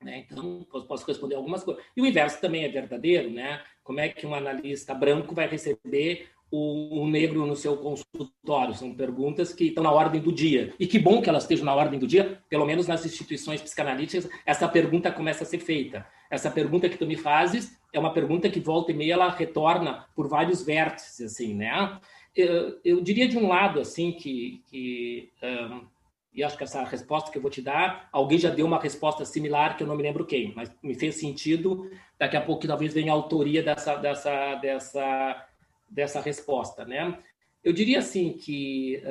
Né? 0.03 0.25
Então, 0.31 0.67
posso 0.89 1.07
responder 1.07 1.35
algumas 1.35 1.63
coisas. 1.63 1.83
E 1.95 2.01
o 2.01 2.07
inverso 2.07 2.41
também 2.41 2.65
é 2.65 2.69
verdadeiro, 2.69 3.31
né? 3.31 3.63
Como 3.85 4.01
é 4.01 4.09
que 4.09 4.27
um 4.27 4.35
analista 4.35 4.95
branco 4.95 5.35
vai 5.35 5.47
receber 5.47 6.29
o, 6.51 7.07
negro 7.07 7.47
no 7.47 7.55
seu 7.55 7.77
consultório? 7.77 8.75
São 8.75 8.95
perguntas 8.95 9.53
que 9.53 9.65
estão 9.65 9.85
na 9.85 9.93
ordem 9.93 10.21
do 10.21 10.33
dia. 10.33 10.73
E 10.81 10.87
que 10.87 10.99
bom 10.99 11.21
que 11.21 11.29
elas 11.29 11.43
estejam 11.43 11.67
na 11.67 11.75
ordem 11.75 11.99
do 11.99 12.07
dia, 12.07 12.43
pelo 12.49 12.65
menos 12.65 12.87
nas 12.87 13.05
instituições 13.05 13.61
psicanalíticas, 13.61 14.29
essa 14.47 14.67
pergunta 14.67 15.13
começa 15.13 15.45
a 15.45 15.47
ser 15.47 15.59
feita. 15.59 16.07
Essa 16.31 16.51
pergunta 16.51 16.89
que 16.89 16.97
tu 16.97 17.07
me 17.07 17.17
fazes 17.17 17.79
é 17.93 17.99
uma 17.99 18.13
pergunta 18.13 18.49
que 18.49 18.61
volta 18.61 18.93
e 18.93 18.95
meia 18.95 19.15
ela 19.15 19.29
retorna 19.29 20.07
por 20.15 20.29
vários 20.29 20.63
vértices, 20.63 21.21
assim, 21.21 21.55
né? 21.55 22.01
Eu, 22.35 22.79
eu 22.85 23.01
diria 23.01 23.29
de 23.29 23.37
um 23.37 23.49
lado, 23.49 23.81
assim, 23.81 24.13
que, 24.13 24.63
que 24.71 25.31
um, 25.43 25.85
e 26.33 26.45
acho 26.45 26.57
que 26.57 26.63
essa 26.63 26.85
resposta 26.85 27.31
que 27.31 27.39
eu 27.39 27.43
vou 27.43 27.51
te 27.51 27.61
dar, 27.61 28.09
alguém 28.13 28.39
já 28.39 28.51
deu 28.51 28.65
uma 28.65 28.79
resposta 28.79 29.25
similar, 29.25 29.77
que 29.77 29.83
eu 29.83 29.87
não 29.87 29.97
me 29.97 30.03
lembro 30.03 30.25
quem, 30.25 30.53
mas 30.55 30.71
me 30.83 30.95
fez 30.95 31.17
sentido. 31.17 31.91
Daqui 32.19 32.37
a 32.37 32.41
pouco 32.41 32.67
talvez 32.67 32.95
venha 32.95 33.13
a 33.13 33.15
autoria 33.15 33.63
dessa, 33.63 33.97
dessa, 33.97 34.55
dessa, 34.57 35.47
dessa 35.89 36.21
resposta. 36.21 36.85
Né? 36.85 37.19
Eu 37.65 37.73
diria 37.73 37.99
assim 37.99 38.33
que, 38.33 39.03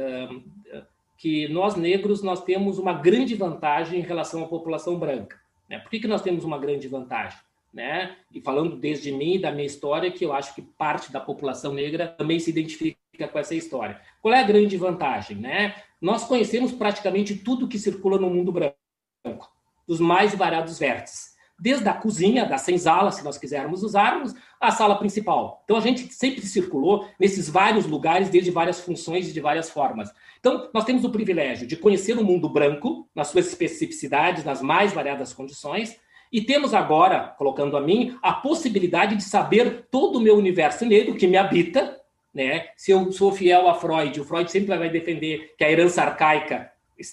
que 1.18 1.50
nós 1.50 1.76
negros 1.76 2.24
nós 2.24 2.42
temos 2.44 2.80
uma 2.80 2.94
grande 2.94 3.36
vantagem 3.36 4.00
em 4.00 4.04
relação 4.04 4.44
à 4.44 4.48
população 4.48 4.98
branca. 4.98 5.38
Né? 5.70 5.78
Por 5.78 5.90
que, 5.90 6.00
que 6.00 6.08
nós 6.08 6.22
temos 6.22 6.46
uma 6.46 6.58
grande 6.58 6.88
vantagem? 6.88 7.38
Né? 7.74 8.16
E 8.34 8.40
falando 8.40 8.78
desde 8.78 9.12
mim, 9.12 9.40
da 9.40 9.52
minha 9.52 9.68
história, 9.68 10.10
que 10.10 10.26
eu 10.26 10.32
acho 10.32 10.56
que 10.56 10.62
parte 10.62 11.12
da 11.12 11.20
população 11.20 11.74
negra 11.74 12.08
também 12.08 12.40
se 12.40 12.50
identifica 12.50 13.28
com 13.30 13.38
essa 13.38 13.54
história. 13.54 14.00
Qual 14.22 14.34
é 14.34 14.40
a 14.40 14.48
grande 14.48 14.78
vantagem? 14.78 15.38
Né? 15.38 15.76
Nós 16.02 16.24
conhecemos 16.24 16.72
praticamente 16.72 17.36
tudo 17.36 17.68
que 17.68 17.78
circula 17.78 18.18
no 18.18 18.30
mundo 18.30 18.52
branco, 18.52 19.50
dos 19.88 20.00
mais 20.00 20.34
variados 20.34 20.80
vértices. 20.80 21.38
Desde 21.62 21.90
a 21.90 21.94
cozinha, 21.94 22.46
da 22.46 22.58
senzala, 22.58 23.12
se 23.12 23.22
nós 23.22 23.38
quisermos 23.38 23.84
usarmos, 23.84 24.34
à 24.62 24.72
sala 24.72 24.98
principal. 24.98 25.62
Então, 25.66 25.76
a 25.76 25.82
gente 25.82 26.14
sempre 26.14 26.42
circulou 26.42 27.06
nesses 27.20 27.50
vários 27.50 27.86
lugares, 27.86 28.30
desde 28.30 28.50
várias 28.50 28.80
funções 28.80 29.28
e 29.28 29.34
de 29.34 29.42
várias 29.42 29.70
formas. 29.70 30.10
Então, 30.40 30.70
nós 30.74 30.86
temos 30.86 31.04
o 31.04 31.10
privilégio 31.10 31.68
de 31.68 31.76
conhecer 31.76 32.18
o 32.18 32.24
mundo 32.24 32.48
branco, 32.48 33.10
nas 33.14 33.28
suas 33.28 33.48
especificidades, 33.48 34.46
nas 34.46 34.62
mais 34.62 34.94
variadas 34.94 35.34
condições, 35.34 36.00
e 36.32 36.42
temos 36.42 36.74
agora, 36.74 37.36
colocando 37.38 37.76
a 37.76 37.82
mim, 37.82 38.18
a 38.22 38.32
possibilidade 38.34 39.18
de 39.18 39.24
saber 39.24 39.88
todo 39.92 40.18
o 40.18 40.22
meu 40.22 40.38
universo 40.38 40.86
negro 40.86 41.16
que 41.16 41.28
me 41.28 41.36
habita, 41.36 41.99
né? 42.34 42.70
Se 42.76 42.92
eu 42.92 43.12
sou 43.12 43.32
fiel 43.32 43.68
a 43.68 43.74
Freud, 43.74 44.20
o 44.20 44.26
Freud 44.26 44.52
sempre 44.52 44.78
vai 44.78 44.90
defender 44.90 45.54
que 45.58 45.64
a 45.64 45.72
herança 45.72 46.02
arcaica 46.02 46.72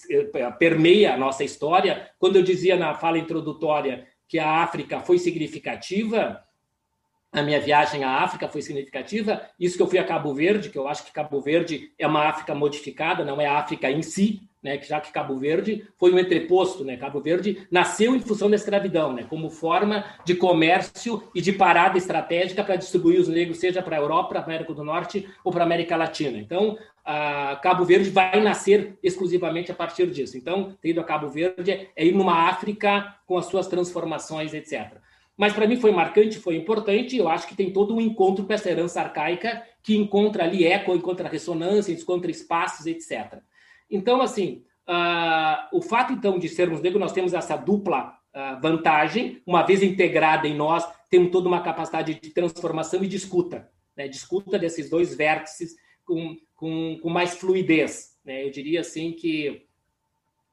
eh, 0.09 0.51
permeia 0.59 1.13
a 1.13 1.17
nossa 1.17 1.43
história. 1.43 2.09
Quando 2.19 2.35
eu 2.35 2.43
dizia 2.43 2.75
na 2.75 2.93
fala 2.93 3.17
introdutória 3.17 4.07
que 4.27 4.37
a 4.37 4.61
África 4.61 4.99
foi 4.99 5.17
significativa, 5.17 6.41
a 7.31 7.41
minha 7.41 7.59
viagem 7.59 8.03
à 8.03 8.23
África 8.23 8.47
foi 8.47 8.61
significativa. 8.61 9.41
Isso 9.59 9.77
que 9.77 9.83
eu 9.83 9.87
fui 9.87 9.99
a 9.99 10.03
Cabo 10.03 10.33
Verde, 10.33 10.69
que 10.69 10.77
eu 10.77 10.87
acho 10.87 11.05
que 11.05 11.11
Cabo 11.11 11.39
Verde 11.41 11.91
é 11.99 12.07
uma 12.07 12.27
África 12.27 12.55
modificada, 12.55 13.25
não 13.25 13.39
é 13.39 13.45
a 13.45 13.59
África 13.59 13.91
em 13.91 14.01
si, 14.01 14.41
né? 14.63 14.81
Já 14.81 14.99
que 14.99 15.11
Cabo 15.11 15.37
Verde 15.37 15.87
foi 15.97 16.11
um 16.11 16.17
entreposto, 16.17 16.83
né? 16.83 16.97
Cabo 16.97 17.21
Verde 17.21 17.67
nasceu 17.69 18.15
em 18.15 18.19
função 18.19 18.49
da 18.49 18.55
escravidão, 18.55 19.13
né? 19.13 19.23
Como 19.29 19.49
forma 19.49 20.03
de 20.25 20.35
comércio 20.35 21.21
e 21.35 21.41
de 21.41 21.51
parada 21.53 21.97
estratégica 21.97 22.63
para 22.63 22.75
distribuir 22.75 23.19
os 23.19 23.27
negros, 23.27 23.59
seja 23.59 23.83
para 23.83 23.97
a 23.97 23.99
Europa, 23.99 24.29
para 24.29 24.39
a 24.39 24.43
América 24.43 24.73
do 24.73 24.83
Norte 24.83 25.29
ou 25.43 25.51
para 25.51 25.63
a 25.63 25.65
América 25.65 25.95
Latina. 25.95 26.37
Então, 26.37 26.77
Cabo 27.61 27.85
Verde 27.85 28.09
vai 28.09 28.41
nascer 28.41 28.97
exclusivamente 29.03 29.71
a 29.71 29.75
partir 29.75 30.07
disso. 30.07 30.37
Então, 30.37 30.75
ter 30.81 30.89
ido 30.89 31.01
a 31.01 31.03
Cabo 31.03 31.29
Verde 31.29 31.89
é 31.95 32.05
ir 32.05 32.13
numa 32.13 32.49
África 32.49 33.15
com 33.25 33.37
as 33.37 33.45
suas 33.45 33.67
transformações, 33.67 34.53
etc. 34.53 34.97
Mas 35.37 35.53
para 35.53 35.67
mim 35.67 35.77
foi 35.77 35.91
marcante, 35.91 36.39
foi 36.39 36.55
importante. 36.55 37.15
Eu 37.15 37.29
acho 37.29 37.47
que 37.47 37.55
tem 37.55 37.71
todo 37.71 37.95
um 37.95 38.01
encontro 38.01 38.43
com 38.43 38.51
essa 38.51 38.71
herança 38.71 38.99
arcaica 38.99 39.63
que 39.83 39.95
encontra 39.95 40.43
ali 40.43 40.65
eco, 40.65 40.95
encontra 40.95 41.29
ressonância, 41.29 41.93
encontra 41.93 42.31
espaços, 42.31 42.87
etc. 42.87 43.39
Então, 43.89 44.19
assim, 44.19 44.63
uh, 44.89 45.77
o 45.77 45.81
fato 45.81 46.11
então 46.11 46.39
de 46.39 46.49
sermos 46.49 46.81
negros, 46.81 46.99
nós 46.99 47.11
temos 47.11 47.33
essa 47.33 47.55
dupla 47.55 48.17
uh, 48.33 48.59
vantagem. 48.59 49.41
Uma 49.45 49.61
vez 49.61 49.83
integrada 49.83 50.47
em 50.47 50.55
nós, 50.55 50.83
temos 51.09 51.31
toda 51.31 51.47
uma 51.47 51.61
capacidade 51.61 52.15
de 52.15 52.29
transformação 52.31 53.03
e 53.03 53.07
de 53.07 53.15
escuta, 53.15 53.69
né? 53.95 54.07
de 54.07 54.15
escuta 54.15 54.57
desses 54.57 54.89
dois 54.89 55.15
vértices 55.15 55.75
com, 56.03 56.35
com, 56.55 56.97
com 57.01 57.09
mais 57.09 57.35
fluidez. 57.35 58.17
Né? 58.25 58.43
Eu 58.43 58.49
diria 58.49 58.81
assim 58.81 59.11
que, 59.11 59.67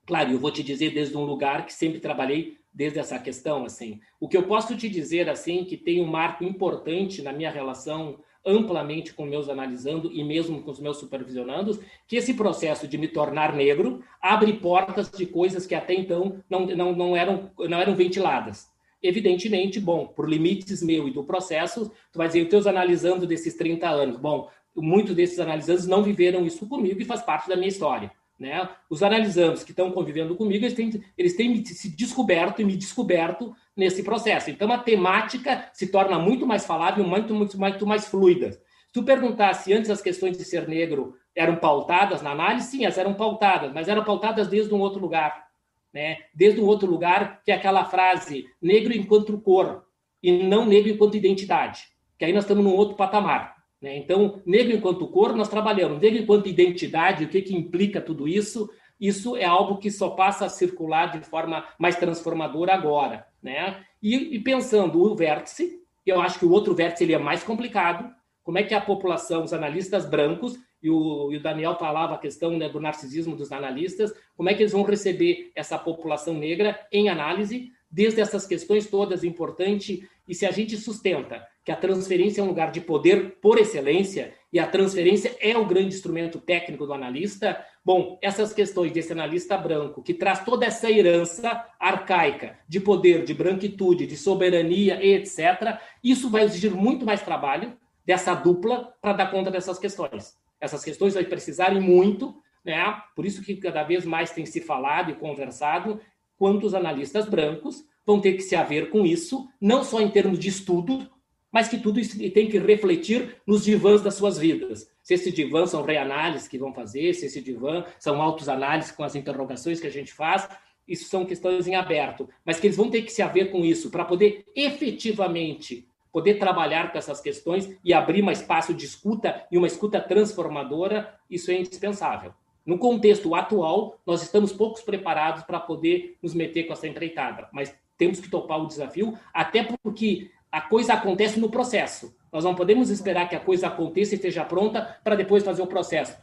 claro, 0.06 0.30
eu 0.30 0.38
vou 0.38 0.50
te 0.50 0.62
dizer 0.62 0.90
desde 0.90 1.16
um 1.16 1.24
lugar 1.24 1.64
que 1.64 1.72
sempre 1.72 2.00
trabalhei 2.00 2.58
desde 2.74 2.98
essa 2.98 3.18
questão, 3.18 3.64
assim. 3.64 4.00
O 4.18 4.28
que 4.28 4.36
eu 4.36 4.42
posso 4.42 4.76
te 4.76 4.88
dizer, 4.88 5.28
assim, 5.28 5.64
que 5.64 5.76
tem 5.76 6.02
um 6.02 6.06
marco 6.06 6.42
importante 6.42 7.22
na 7.22 7.32
minha 7.32 7.50
relação 7.50 8.18
amplamente 8.44 9.14
com 9.14 9.24
meus 9.24 9.48
analisando 9.48 10.12
e 10.12 10.22
mesmo 10.22 10.62
com 10.62 10.70
os 10.70 10.78
meus 10.78 10.98
supervisionandos, 10.98 11.80
que 12.06 12.16
esse 12.16 12.34
processo 12.34 12.86
de 12.86 12.98
me 12.98 13.08
tornar 13.08 13.54
negro 13.54 14.02
abre 14.20 14.52
portas 14.54 15.10
de 15.10 15.24
coisas 15.24 15.66
que 15.66 15.74
até 15.74 15.94
então 15.94 16.42
não, 16.50 16.66
não, 16.66 16.94
não, 16.94 17.16
eram, 17.16 17.50
não 17.58 17.80
eram 17.80 17.94
ventiladas. 17.94 18.68
Evidentemente, 19.02 19.80
bom, 19.80 20.06
por 20.06 20.28
limites 20.28 20.82
meu 20.82 21.06
e 21.08 21.10
do 21.10 21.24
processo, 21.24 21.90
tu 22.12 22.18
vai 22.18 22.26
dizer, 22.26 22.42
os 22.42 22.48
teus 22.48 22.66
analisando 22.66 23.26
desses 23.26 23.54
30 23.54 23.88
anos, 23.88 24.16
bom, 24.18 24.50
muitos 24.74 25.14
desses 25.14 25.38
analisandos 25.38 25.86
não 25.86 26.02
viveram 26.02 26.44
isso 26.44 26.66
comigo 26.68 27.00
e 27.00 27.04
faz 27.04 27.22
parte 27.22 27.48
da 27.48 27.56
minha 27.56 27.68
história. 27.68 28.10
Né? 28.38 28.68
Os 28.90 29.02
analisandos 29.02 29.62
que 29.62 29.70
estão 29.70 29.92
convivendo 29.92 30.34
comigo, 30.34 30.64
eles 30.64 30.74
têm, 30.74 31.04
eles 31.16 31.36
têm 31.36 31.64
se 31.64 31.94
descoberto 31.96 32.60
e 32.60 32.64
me 32.64 32.76
descoberto 32.76 33.54
nesse 33.76 34.02
processo. 34.02 34.50
Então, 34.50 34.70
a 34.72 34.78
temática 34.78 35.68
se 35.72 35.86
torna 35.86 36.18
muito 36.18 36.46
mais 36.46 36.66
falável, 36.66 37.04
muito, 37.04 37.34
muito, 37.34 37.58
muito 37.58 37.86
mais 37.86 38.08
fluida. 38.08 38.52
Se 38.52 38.92
tu 38.92 39.02
perguntar 39.04 39.54
se 39.54 39.72
antes 39.72 39.90
as 39.90 40.02
questões 40.02 40.36
de 40.36 40.44
ser 40.44 40.68
negro 40.68 41.16
eram 41.34 41.56
pautadas 41.56 42.22
na 42.22 42.30
análise, 42.30 42.68
sim, 42.68 42.84
elas 42.84 42.98
eram 42.98 43.14
pautadas, 43.14 43.72
mas 43.72 43.88
eram 43.88 44.04
pautadas 44.04 44.48
desde 44.48 44.72
um 44.74 44.80
outro 44.80 45.00
lugar. 45.00 45.44
Né? 45.92 46.18
Desde 46.34 46.60
um 46.60 46.64
outro 46.64 46.90
lugar, 46.90 47.40
que 47.44 47.52
é 47.52 47.54
aquela 47.54 47.84
frase 47.84 48.46
negro 48.60 48.92
enquanto 48.92 49.40
cor, 49.40 49.84
e 50.22 50.42
não 50.42 50.64
negro 50.64 50.90
enquanto 50.90 51.16
identidade. 51.16 51.84
Que 52.18 52.24
aí 52.24 52.32
nós 52.32 52.44
estamos 52.44 52.64
num 52.64 52.74
outro 52.74 52.96
patamar. 52.96 53.53
Né? 53.84 53.98
Então, 53.98 54.40
negro 54.46 54.74
enquanto 54.74 55.06
cor, 55.08 55.36
nós 55.36 55.50
trabalhamos. 55.50 56.00
Negro 56.00 56.22
enquanto 56.22 56.48
identidade, 56.48 57.24
o 57.24 57.28
que, 57.28 57.42
que 57.42 57.54
implica 57.54 58.00
tudo 58.00 58.26
isso? 58.26 58.70
Isso 58.98 59.36
é 59.36 59.44
algo 59.44 59.76
que 59.76 59.90
só 59.90 60.08
passa 60.08 60.46
a 60.46 60.48
circular 60.48 61.12
de 61.12 61.20
forma 61.26 61.66
mais 61.78 61.94
transformadora 61.94 62.72
agora. 62.72 63.26
Né? 63.42 63.84
E, 64.02 64.36
e 64.36 64.38
pensando 64.40 65.02
o 65.02 65.14
vértice, 65.14 65.82
eu 66.06 66.18
acho 66.18 66.38
que 66.38 66.46
o 66.46 66.50
outro 66.50 66.74
vértice 66.74 67.04
ele 67.04 67.12
é 67.12 67.18
mais 67.18 67.44
complicado. 67.44 68.10
Como 68.42 68.56
é 68.56 68.62
que 68.62 68.72
a 68.72 68.80
população, 68.80 69.44
os 69.44 69.52
analistas 69.52 70.08
brancos, 70.08 70.58
e 70.82 70.88
o, 70.88 71.30
e 71.30 71.36
o 71.36 71.42
Daniel 71.42 71.76
falava 71.76 72.14
a 72.14 72.18
questão 72.18 72.56
né, 72.56 72.70
do 72.70 72.80
narcisismo 72.80 73.36
dos 73.36 73.52
analistas, 73.52 74.14
como 74.34 74.48
é 74.48 74.54
que 74.54 74.62
eles 74.62 74.72
vão 74.72 74.82
receber 74.82 75.52
essa 75.54 75.78
população 75.78 76.32
negra 76.32 76.80
em 76.90 77.10
análise, 77.10 77.70
desde 77.90 78.22
essas 78.22 78.46
questões 78.46 78.86
todas 78.86 79.24
importantes, 79.24 80.00
e 80.26 80.34
se 80.34 80.46
a 80.46 80.50
gente 80.50 80.74
sustenta 80.78 81.46
que 81.64 81.72
a 81.72 81.76
transferência 81.76 82.40
é 82.40 82.44
um 82.44 82.48
lugar 82.48 82.70
de 82.70 82.80
poder 82.80 83.38
por 83.40 83.58
excelência 83.58 84.34
e 84.52 84.58
a 84.58 84.66
transferência 84.66 85.34
é 85.40 85.56
o 85.56 85.64
grande 85.64 85.94
instrumento 85.94 86.38
técnico 86.38 86.86
do 86.86 86.92
analista, 86.92 87.64
bom, 87.82 88.18
essas 88.22 88.52
questões 88.52 88.92
desse 88.92 89.12
analista 89.12 89.56
branco, 89.56 90.02
que 90.02 90.12
traz 90.12 90.44
toda 90.44 90.66
essa 90.66 90.90
herança 90.90 91.66
arcaica 91.80 92.58
de 92.68 92.78
poder, 92.78 93.24
de 93.24 93.32
branquitude, 93.32 94.06
de 94.06 94.16
soberania, 94.16 95.04
etc., 95.04 95.78
isso 96.02 96.28
vai 96.28 96.44
exigir 96.44 96.72
muito 96.72 97.06
mais 97.06 97.22
trabalho 97.22 97.76
dessa 98.04 98.34
dupla 98.34 98.94
para 99.00 99.14
dar 99.14 99.30
conta 99.30 99.50
dessas 99.50 99.78
questões. 99.78 100.36
Essas 100.60 100.84
questões 100.84 101.14
vão 101.14 101.24
precisarem 101.24 101.80
muito, 101.80 102.36
né? 102.64 102.96
por 103.16 103.24
isso 103.24 103.42
que 103.42 103.56
cada 103.56 103.82
vez 103.82 104.04
mais 104.04 104.30
tem 104.30 104.44
se 104.44 104.60
falado 104.60 105.10
e 105.10 105.14
conversado 105.14 105.98
quanto 106.36 106.66
os 106.66 106.74
analistas 106.74 107.26
brancos 107.26 107.84
vão 108.06 108.20
ter 108.20 108.34
que 108.34 108.42
se 108.42 108.54
haver 108.54 108.90
com 108.90 109.06
isso, 109.06 109.48
não 109.60 109.82
só 109.82 110.00
em 110.00 110.10
termos 110.10 110.38
de 110.38 110.48
estudo, 110.48 111.10
mas 111.54 111.68
que 111.68 111.78
tudo 111.78 112.00
isso 112.00 112.18
tem 112.32 112.48
que 112.48 112.58
refletir 112.58 113.36
nos 113.46 113.62
divãs 113.62 114.02
das 114.02 114.14
suas 114.14 114.36
vidas. 114.36 114.90
Se 115.00 115.14
esse 115.14 115.30
divã 115.30 115.64
são 115.66 115.84
reanálises 115.84 116.48
que 116.48 116.58
vão 116.58 116.74
fazer, 116.74 117.14
se 117.14 117.26
esse 117.26 117.40
divã 117.40 117.84
são 118.00 118.20
autoanálises 118.20 118.90
com 118.90 119.04
as 119.04 119.14
interrogações 119.14 119.78
que 119.78 119.86
a 119.86 119.90
gente 119.90 120.12
faz, 120.12 120.48
isso 120.88 121.08
são 121.08 121.24
questões 121.24 121.68
em 121.68 121.76
aberto, 121.76 122.28
mas 122.44 122.58
que 122.58 122.66
eles 122.66 122.76
vão 122.76 122.90
ter 122.90 123.02
que 123.02 123.12
se 123.12 123.22
haver 123.22 123.52
com 123.52 123.64
isso 123.64 123.88
para 123.88 124.04
poder 124.04 124.44
efetivamente 124.56 125.88
poder 126.10 126.34
trabalhar 126.34 126.90
com 126.90 126.98
essas 126.98 127.20
questões 127.20 127.68
e 127.84 127.92
abrir 127.92 128.22
um 128.22 128.30
espaço 128.30 128.74
de 128.74 128.84
escuta 128.84 129.46
e 129.50 129.56
uma 129.56 129.66
escuta 129.66 130.00
transformadora, 130.00 131.14
isso 131.30 131.52
é 131.52 131.58
indispensável. 131.58 132.32
No 132.66 132.78
contexto 132.78 133.34
atual, 133.34 134.00
nós 134.04 134.22
estamos 134.22 134.52
poucos 134.52 134.82
preparados 134.82 135.44
para 135.44 135.60
poder 135.60 136.16
nos 136.20 136.34
meter 136.34 136.64
com 136.64 136.72
essa 136.72 136.86
empreitada, 136.88 137.48
mas 137.52 137.74
temos 137.96 138.20
que 138.20 138.30
topar 138.30 138.60
o 138.60 138.66
desafio, 138.66 139.16
até 139.32 139.62
porque 139.82 140.30
a 140.54 140.60
coisa 140.60 140.94
acontece 140.94 141.40
no 141.40 141.50
processo. 141.50 142.16
Nós 142.32 142.44
não 142.44 142.54
podemos 142.54 142.88
esperar 142.88 143.28
que 143.28 143.34
a 143.34 143.40
coisa 143.40 143.66
aconteça 143.66 144.14
e 144.14 144.16
esteja 144.16 144.44
pronta 144.44 145.00
para 145.02 145.16
depois 145.16 145.42
fazer 145.42 145.60
o 145.60 145.66
processo. 145.66 146.16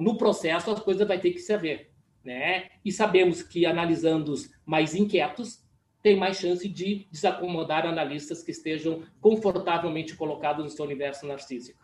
no 0.00 0.16
processo, 0.16 0.72
as 0.72 0.80
coisas 0.80 1.06
vai 1.06 1.20
ter 1.20 1.30
que 1.30 1.38
se 1.38 1.56
ver. 1.56 1.92
Né? 2.24 2.70
E 2.84 2.90
sabemos 2.90 3.40
que, 3.40 3.64
analisando 3.64 4.32
os 4.32 4.50
mais 4.66 4.96
inquietos, 4.96 5.64
tem 6.02 6.16
mais 6.16 6.38
chance 6.38 6.68
de 6.68 7.06
desacomodar 7.08 7.86
analistas 7.86 8.42
que 8.42 8.50
estejam 8.50 9.04
confortavelmente 9.20 10.16
colocados 10.16 10.64
no 10.64 10.70
seu 10.70 10.84
universo 10.84 11.24
narcísico. 11.24 11.78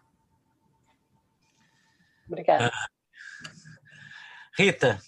Obrigada. 2.27 2.73
Rita, 4.59 4.99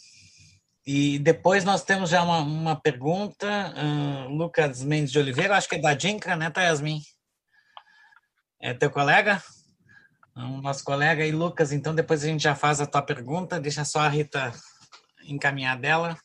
e 0.86 1.18
depois 1.18 1.64
nós 1.64 1.82
temos 1.82 2.10
já 2.10 2.22
uma, 2.22 2.38
uma 2.38 2.80
pergunta, 2.80 3.46
uh, 3.74 4.28
Lucas 4.28 4.84
Mendes 4.84 5.10
de 5.10 5.18
Oliveira, 5.18 5.56
acho 5.56 5.68
que 5.68 5.74
é 5.74 5.80
da 5.80 5.94
Dinca, 5.94 6.36
né, 6.36 6.48
tá, 6.48 6.62
Yasmin? 6.62 7.00
É 8.60 8.72
teu 8.72 8.90
colega? 8.90 9.42
O 10.36 10.60
nosso 10.60 10.84
colega 10.84 11.26
e 11.26 11.32
Lucas, 11.32 11.72
então 11.72 11.94
depois 11.94 12.22
a 12.22 12.26
gente 12.28 12.42
já 12.42 12.54
faz 12.54 12.80
a 12.80 12.86
tua 12.86 13.02
pergunta, 13.02 13.58
deixa 13.58 13.84
só 13.84 14.00
a 14.00 14.08
Rita 14.08 14.52
encaminhar 15.24 15.76
dela. 15.76 16.16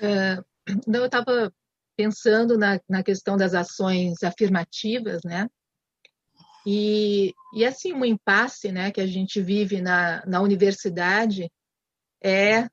É, 0.00 0.38
eu 0.86 1.06
estava 1.06 1.50
pensando 1.96 2.58
na, 2.58 2.78
na 2.88 3.02
questão 3.02 3.36
das 3.36 3.54
ações 3.54 4.22
afirmativas, 4.22 5.22
né? 5.24 5.48
E, 6.66 7.32
e 7.54 7.64
assim, 7.64 7.92
um 7.92 8.04
impasse 8.04 8.70
né, 8.70 8.90
que 8.90 9.00
a 9.00 9.06
gente 9.06 9.40
vive 9.40 9.80
na, 9.80 10.24
na 10.26 10.40
universidade 10.40 11.50
é, 12.22 12.58
é 12.58 12.68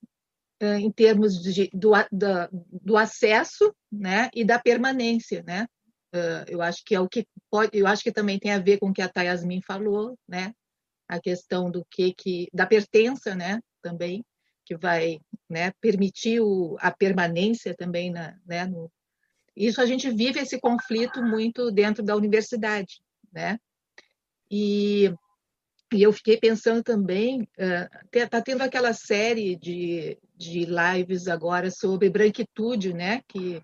em 0.61 0.91
termos 0.91 1.41
de, 1.41 1.69
do, 1.73 1.91
da, 2.11 2.49
do 2.51 2.97
acesso 2.97 3.73
né, 3.91 4.29
e 4.33 4.43
da 4.43 4.59
permanência. 4.59 5.43
Né? 5.45 5.67
Eu 6.47 6.61
acho 6.61 6.83
que 6.85 6.95
é 6.95 6.99
o 6.99 7.07
que 7.07 7.25
pode, 7.49 7.77
eu 7.77 7.87
acho 7.87 8.03
que 8.03 8.11
também 8.11 8.39
tem 8.39 8.51
a 8.51 8.59
ver 8.59 8.77
com 8.77 8.89
o 8.89 8.93
que 8.93 9.01
a 9.01 9.09
Tayasmin 9.09 9.61
falou, 9.61 10.17
né? 10.27 10.53
a 11.07 11.19
questão 11.19 11.71
do 11.71 11.83
que, 11.89 12.13
que 12.13 12.47
da 12.53 12.67
pertença 12.67 13.33
né, 13.33 13.59
também, 13.81 14.23
que 14.63 14.77
vai 14.77 15.19
né, 15.49 15.71
permitir 15.81 16.39
o, 16.39 16.77
a 16.79 16.91
permanência 16.91 17.75
também 17.75 18.11
na, 18.11 18.37
né, 18.45 18.67
no, 18.67 18.91
isso 19.55 19.81
a 19.81 19.85
gente 19.85 20.09
vive 20.11 20.39
esse 20.39 20.59
conflito 20.59 21.21
muito 21.21 21.71
dentro 21.71 22.03
da 22.03 22.15
universidade, 22.15 23.01
né? 23.33 23.59
E, 24.49 25.13
e 25.93 26.03
eu 26.03 26.13
fiquei 26.13 26.37
pensando 26.37 26.83
também, 26.83 27.47
está 28.13 28.41
tendo 28.41 28.61
aquela 28.61 28.93
série 28.93 29.55
de, 29.55 30.17
de 30.35 30.65
lives 30.65 31.27
agora 31.27 31.71
sobre 31.71 32.09
branquitude, 32.09 32.93
né? 32.93 33.21
Que 33.27 33.63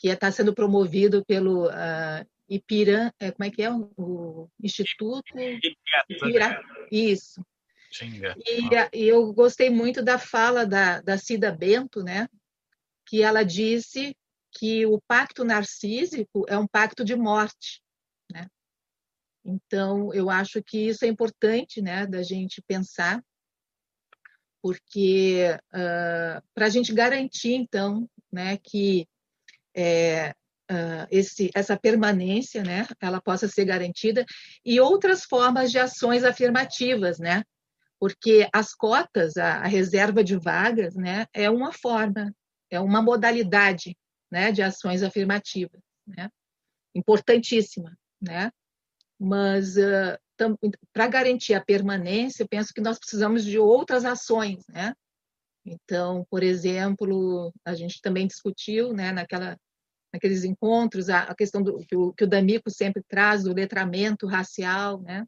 que 0.00 0.08
está 0.08 0.30
sendo 0.30 0.54
promovido 0.54 1.24
pelo 1.24 1.66
uh, 1.66 2.26
Ipirã, 2.48 3.10
é, 3.18 3.30
como 3.30 3.44
é 3.44 3.50
que 3.50 3.62
é 3.62 3.70
o 3.70 4.48
Instituto? 4.62 5.34
Ipirá, 6.08 6.62
isso. 6.90 7.44
E, 8.46 8.98
e, 9.04 9.08
eu 9.08 9.32
gostei 9.32 9.70
muito 9.70 10.02
da 10.02 10.18
fala 10.18 10.64
da, 10.64 11.00
da 11.00 11.18
Cida 11.18 11.50
Bento, 11.50 12.02
né? 12.02 12.28
Que 13.06 13.22
ela 13.22 13.42
disse 13.42 14.16
que 14.52 14.86
o 14.86 15.00
pacto 15.06 15.44
narcísico 15.44 16.44
é 16.48 16.56
um 16.56 16.66
pacto 16.66 17.04
de 17.04 17.16
morte? 17.16 17.82
Então, 19.44 20.12
eu 20.12 20.28
acho 20.28 20.62
que 20.62 20.88
isso 20.88 21.04
é 21.04 21.08
importante, 21.08 21.80
né, 21.80 22.06
da 22.06 22.22
gente 22.22 22.62
pensar, 22.62 23.22
porque 24.62 25.56
uh, 25.72 26.42
para 26.54 26.66
a 26.66 26.68
gente 26.68 26.92
garantir, 26.92 27.54
então, 27.54 28.08
né, 28.30 28.58
que 28.58 29.06
é, 29.74 30.34
uh, 30.70 31.06
esse, 31.10 31.50
essa 31.54 31.78
permanência, 31.78 32.62
né, 32.62 32.86
ela 33.00 33.20
possa 33.20 33.48
ser 33.48 33.64
garantida, 33.64 34.24
e 34.64 34.80
outras 34.80 35.24
formas 35.24 35.70
de 35.70 35.78
ações 35.78 36.24
afirmativas, 36.24 37.18
né, 37.18 37.44
porque 37.98 38.48
as 38.52 38.74
cotas, 38.74 39.36
a, 39.36 39.58
a 39.58 39.66
reserva 39.66 40.22
de 40.22 40.36
vagas, 40.36 40.94
né, 40.94 41.26
é 41.32 41.48
uma 41.48 41.72
forma, 41.72 42.34
é 42.70 42.80
uma 42.80 43.00
modalidade, 43.00 43.96
né, 44.30 44.52
de 44.52 44.62
ações 44.62 45.02
afirmativas, 45.02 45.80
né, 46.06 46.28
importantíssima, 46.94 47.96
né, 48.20 48.50
mas 49.18 49.76
uh, 49.76 50.18
para 50.92 51.08
garantir 51.08 51.54
a 51.54 51.64
permanência, 51.64 52.42
eu 52.42 52.48
penso 52.48 52.72
que 52.72 52.80
nós 52.80 52.98
precisamos 52.98 53.44
de 53.44 53.58
outras 53.58 54.04
ações, 54.04 54.64
né? 54.68 54.94
Então, 55.64 56.26
por 56.30 56.42
exemplo, 56.42 57.52
a 57.64 57.74
gente 57.74 58.00
também 58.00 58.26
discutiu, 58.26 58.92
né, 58.92 59.12
naquela, 59.12 59.58
naqueles 60.12 60.44
encontros, 60.44 61.08
a, 61.10 61.24
a 61.24 61.34
questão 61.34 61.62
do 61.62 61.78
que 61.84 61.96
o, 61.96 62.12
que 62.12 62.24
o 62.24 62.26
D'Amico 62.26 62.70
sempre 62.70 63.02
traz 63.06 63.44
do 63.44 63.52
letramento 63.52 64.26
racial, 64.26 65.00
né? 65.02 65.26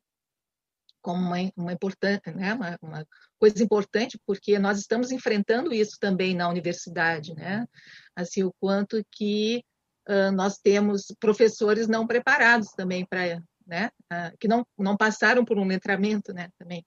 Como 1.03 1.21
uma, 1.21 1.37
uma 1.57 1.73
importante, 1.73 2.31
né? 2.31 2.55
Uma, 2.55 2.79
uma, 2.81 3.07
coisa 3.39 3.63
importante, 3.63 4.19
porque 4.27 4.59
nós 4.59 4.79
estamos 4.79 5.11
enfrentando 5.11 5.73
isso 5.73 5.97
também 5.99 6.35
na 6.35 6.49
universidade, 6.49 7.35
né? 7.35 7.67
Assim, 8.15 8.43
o 8.43 8.53
quanto 8.61 9.03
que 9.11 9.65
uh, 10.09 10.31
nós 10.33 10.59
temos 10.59 11.07
professores 11.19 11.89
não 11.89 12.07
preparados 12.07 12.69
também 12.73 13.05
para 13.07 13.43
né, 13.71 13.91
uh, 14.13 14.37
que 14.39 14.49
não, 14.49 14.67
não 14.77 14.97
passaram 14.97 15.45
por 15.45 15.57
um 15.57 15.65
letramento, 15.65 16.35
né, 16.35 16.51
também 16.59 16.85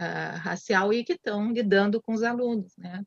uh, 0.00 0.38
racial 0.38 0.90
e 0.92 1.04
que 1.04 1.12
estão 1.12 1.52
lidando 1.52 2.00
com 2.00 2.14
os 2.14 2.22
alunos, 2.22 2.74
né. 2.78 3.04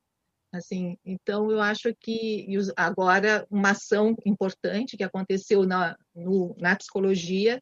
Assim, 0.53 0.97
então 1.05 1.49
eu 1.49 1.61
acho 1.61 1.95
que 1.97 2.45
agora 2.75 3.47
uma 3.49 3.71
ação 3.71 4.13
importante 4.25 4.97
que 4.97 5.03
aconteceu 5.03 5.65
na, 5.65 5.97
no, 6.13 6.53
na 6.59 6.75
psicologia 6.75 7.61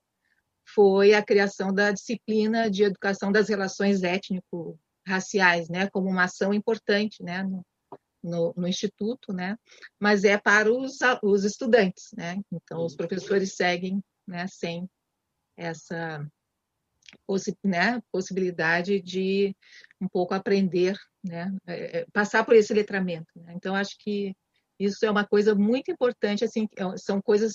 foi 0.74 1.14
a 1.14 1.24
criação 1.24 1.72
da 1.72 1.92
disciplina 1.92 2.70
de 2.70 2.84
educação 2.84 3.32
das 3.32 3.48
relações 3.48 4.02
étnico-raciais, 4.02 5.70
né, 5.70 5.88
como 5.90 6.10
uma 6.10 6.24
ação 6.24 6.52
importante, 6.52 7.24
né, 7.24 7.44
no, 7.44 7.64
no, 8.24 8.54
no, 8.58 8.68
instituto, 8.68 9.32
né, 9.34 9.56
mas 10.00 10.24
é 10.24 10.38
para 10.38 10.72
os, 10.74 10.98
os 11.24 11.44
estudantes, 11.44 12.10
né, 12.18 12.42
então 12.52 12.84
os 12.84 12.96
professores 12.96 13.56
seguem, 13.56 14.04
né, 14.28 14.48
sem 14.48 14.90
essa 15.60 16.26
possi 17.26 17.56
né, 17.64 18.02
possibilidade 18.12 19.02
de 19.02 19.56
um 20.00 20.08
pouco 20.08 20.34
aprender, 20.34 20.96
né, 21.24 21.56
é, 21.68 22.00
é, 22.00 22.06
passar 22.14 22.44
por 22.46 22.56
esse 22.56 22.74
letramento. 22.74 23.32
Né? 23.36 23.54
Então, 23.56 23.76
acho 23.76 23.96
que 24.00 24.36
isso 24.80 25.06
é 25.06 25.12
uma 25.12 25.26
coisa 25.26 25.54
muito 25.54 25.92
importante, 25.92 26.46
assim, 26.46 26.68
é, 26.78 26.98
são 26.98 27.22
coisas 27.22 27.54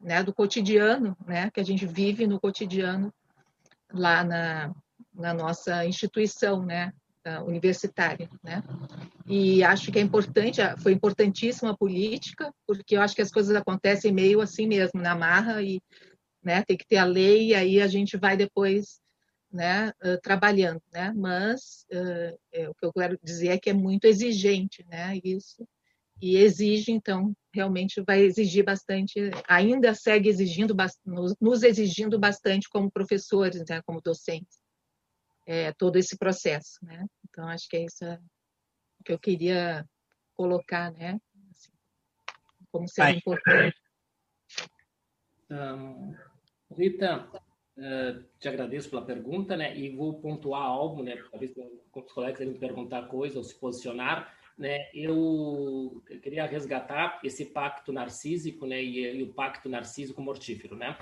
né, 0.00 0.22
do 0.22 0.34
cotidiano, 0.34 1.16
né, 1.26 1.50
que 1.50 1.60
a 1.60 1.64
gente 1.64 1.86
vive 1.86 2.26
no 2.26 2.40
cotidiano 2.40 3.12
lá 3.92 4.24
na, 4.24 4.74
na 5.12 5.34
nossa 5.34 5.84
instituição, 5.86 6.64
né, 6.64 6.92
universitária, 7.46 8.28
né? 8.42 8.62
E 9.26 9.64
acho 9.64 9.90
que 9.90 9.98
é 9.98 10.02
importante, 10.02 10.60
foi 10.82 10.92
importantíssima 10.92 11.70
a 11.70 11.76
política, 11.76 12.52
porque 12.66 12.96
eu 12.96 13.00
acho 13.00 13.14
que 13.14 13.22
as 13.22 13.30
coisas 13.30 13.56
acontecem 13.56 14.12
meio 14.12 14.42
assim 14.42 14.66
mesmo, 14.66 15.00
na 15.00 15.14
marra 15.14 15.62
e 15.62 15.80
né? 16.44 16.62
Tem 16.62 16.76
que 16.76 16.86
ter 16.86 16.98
a 16.98 17.04
lei 17.04 17.48
e 17.48 17.54
aí 17.54 17.80
a 17.80 17.86
gente 17.86 18.16
vai 18.16 18.36
depois, 18.36 19.00
né? 19.50 19.92
Uh, 20.04 20.20
trabalhando, 20.22 20.82
né? 20.92 21.12
Mas 21.16 21.86
uh, 21.92 22.38
é, 22.52 22.68
o 22.68 22.74
que 22.74 22.84
eu 22.84 22.92
quero 22.92 23.18
dizer 23.22 23.48
é 23.48 23.58
que 23.58 23.70
é 23.70 23.74
muito 23.74 24.04
exigente, 24.06 24.84
né? 24.88 25.18
Isso 25.24 25.66
e 26.20 26.36
exige 26.36 26.92
então 26.92 27.36
realmente 27.52 28.00
vai 28.00 28.20
exigir 28.20 28.64
bastante, 28.64 29.30
ainda 29.46 29.94
segue 29.94 30.28
exigindo 30.28 30.74
nos 31.40 31.62
exigindo 31.62 32.18
bastante 32.18 32.68
como 32.68 32.90
professores, 32.90 33.64
né? 33.68 33.82
Como 33.82 34.00
docentes, 34.00 34.58
é, 35.46 35.72
todo 35.72 35.96
esse 35.96 36.16
processo, 36.16 36.78
né? 36.82 37.06
Então 37.28 37.46
acho 37.48 37.68
que 37.68 37.76
é 37.76 37.84
isso 37.84 38.04
que 39.04 39.12
eu 39.12 39.18
queria 39.18 39.84
colocar, 40.34 40.90
né? 40.92 41.20
Assim, 41.50 41.72
como 42.70 42.88
sendo 42.88 43.18
importante. 43.18 43.76
Um, 45.50 46.14
Rita, 46.70 47.28
eh, 47.76 48.22
te 48.38 48.48
agradeço 48.48 48.88
pela 48.90 49.04
pergunta, 49.04 49.56
né? 49.56 49.76
E 49.76 49.94
vou 49.94 50.20
pontuar 50.20 50.62
algo, 50.62 51.02
né? 51.02 51.16
Talvez 51.30 51.52
os 51.94 52.12
colegas 52.12 52.38
querem 52.38 52.54
perguntar 52.54 53.08
coisa 53.08 53.38
ou 53.38 53.44
se 53.44 53.54
posicionar, 53.54 54.32
né? 54.56 54.88
Eu 54.94 56.02
queria 56.22 56.46
resgatar 56.46 57.20
esse 57.24 57.46
pacto 57.46 57.92
narcísico, 57.92 58.66
né? 58.66 58.82
E, 58.82 59.18
e 59.18 59.22
o 59.22 59.32
pacto 59.32 59.68
narcísico 59.68 60.22
mortífero, 60.22 60.76
né? 60.76 60.96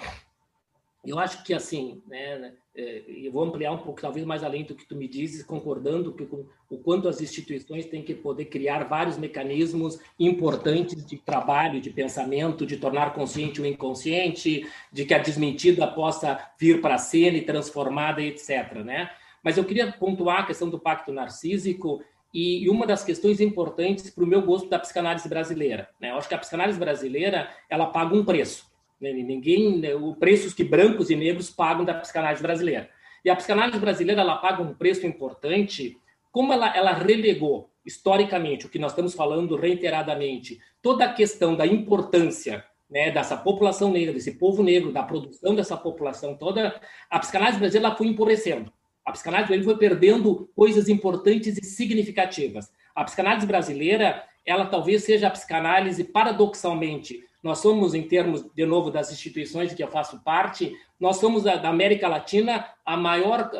Eu 1.05 1.19
acho 1.19 1.43
que 1.43 1.53
assim, 1.53 2.01
né, 2.07 2.53
é, 2.77 3.03
eu 3.09 3.33
vou 3.33 3.43
ampliar 3.43 3.73
um 3.73 3.79
pouco, 3.79 4.01
talvez 4.01 4.25
mais 4.25 4.45
além 4.45 4.65
do 4.65 4.75
que 4.75 4.87
tu 4.87 4.95
me 4.95 5.09
dizes, 5.09 5.43
concordando 5.43 6.13
que 6.13 6.23
o 6.23 6.79
quanto 6.79 7.09
as 7.09 7.21
instituições 7.21 7.87
têm 7.87 8.03
que 8.03 8.15
poder 8.15 8.45
criar 8.47 8.85
vários 8.85 9.19
mecanismos 9.19 9.99
importantes 10.19 11.05
de 11.05 11.19
trabalho, 11.19 11.81
de 11.81 11.91
pensamento, 11.91 12.65
de 12.65 12.77
tornar 12.77 13.15
consciente 13.15 13.61
o 13.61 13.67
inconsciente, 13.67 14.67
de 14.93 15.05
que 15.05 15.13
a 15.13 15.19
desmentida 15.19 15.87
possa 15.89 16.51
vir 16.59 16.81
para 16.81 16.95
a 16.95 16.99
cena 16.99 17.37
e 17.37 17.43
transformada, 17.43 18.23
etc. 18.23 18.73
Né? 18.85 19.11
Mas 19.43 19.59
eu 19.59 19.65
queria 19.65 19.93
pontuar 19.93 20.41
a 20.41 20.47
questão 20.47 20.71
do 20.71 20.79
pacto 20.79 21.13
narcísico 21.13 22.01
e, 22.33 22.71
uma 22.71 22.87
das 22.87 23.05
questões 23.05 23.41
importantes 23.41 24.09
para 24.09 24.25
o 24.25 24.27
meu 24.27 24.41
gosto 24.41 24.69
da 24.69 24.79
psicanálise 24.79 25.29
brasileira. 25.29 25.91
Né? 26.01 26.11
Eu 26.11 26.17
acho 26.17 26.29
que 26.29 26.35
a 26.35 26.39
psicanálise 26.39 26.79
brasileira 26.79 27.51
ela 27.69 27.87
paga 27.87 28.15
um 28.15 28.25
preço. 28.25 28.72
Né? 29.03 29.13
Ninguém, 29.13 29.79
né, 29.79 29.95
o 29.97 30.15
preços 30.15 30.55
que 30.55 30.63
brancos 30.63 31.11
e 31.11 31.17
negros 31.17 31.51
pagam 31.51 31.85
da 31.85 31.93
psicanálise 31.93 32.41
brasileira. 32.41 32.89
E 33.25 33.29
a 33.29 33.37
psicanálise 33.37 33.79
brasileira 33.79 34.23
ela 34.23 34.37
paga 34.37 34.63
um 34.63 34.73
preço 34.73 35.05
importante 35.07 35.99
como 36.31 36.53
ela, 36.53 36.75
ela 36.75 36.93
relegou 36.93 37.71
historicamente, 37.85 38.65
o 38.65 38.69
que 38.69 38.79
nós 38.79 38.93
estamos 38.93 39.13
falando 39.13 39.57
reiteradamente, 39.57 40.61
toda 40.81 41.05
a 41.05 41.13
questão 41.13 41.55
da 41.55 41.67
importância 41.67 42.65
né, 42.89 43.11
dessa 43.11 43.37
população 43.37 43.91
negra, 43.91 44.15
desse 44.15 44.33
povo 44.39 44.63
negro, 44.63 44.93
da 44.93 45.03
produção 45.03 45.55
dessa 45.55 45.77
população 45.77 46.37
toda, 46.37 46.81
a 47.11 47.19
psicanálise 47.19 47.59
brasileira 47.59 47.97
foi 47.97 48.07
empobrecendo. 48.07 48.73
A 49.05 49.11
psicanálise 49.11 49.49
brasileira 49.49 49.79
foi 49.79 49.89
perdendo 49.89 50.49
coisas 50.55 50.89
importantes 50.89 51.59
e 51.59 51.65
significativas. 51.65 52.73
A 52.95 53.03
psicanálise 53.03 53.47
brasileira, 53.47 54.25
ela 54.47 54.67
talvez 54.67 55.03
seja 55.05 55.27
a 55.27 55.31
psicanálise, 55.31 56.05
paradoxalmente, 56.05 57.25
nós 57.43 57.59
somos, 57.59 57.93
em 57.93 58.03
termos, 58.03 58.45
de 58.55 58.65
novo, 58.65 58.91
das 58.91 59.11
instituições 59.11 59.71
de 59.71 59.75
que 59.75 59.83
eu 59.83 59.89
faço 59.89 60.23
parte, 60.23 60.77
nós 60.99 61.17
somos, 61.17 61.43
da 61.43 61.69
América 61.69 62.07
Latina, 62.07 62.65
a 62.85 62.97
maior 62.97 63.51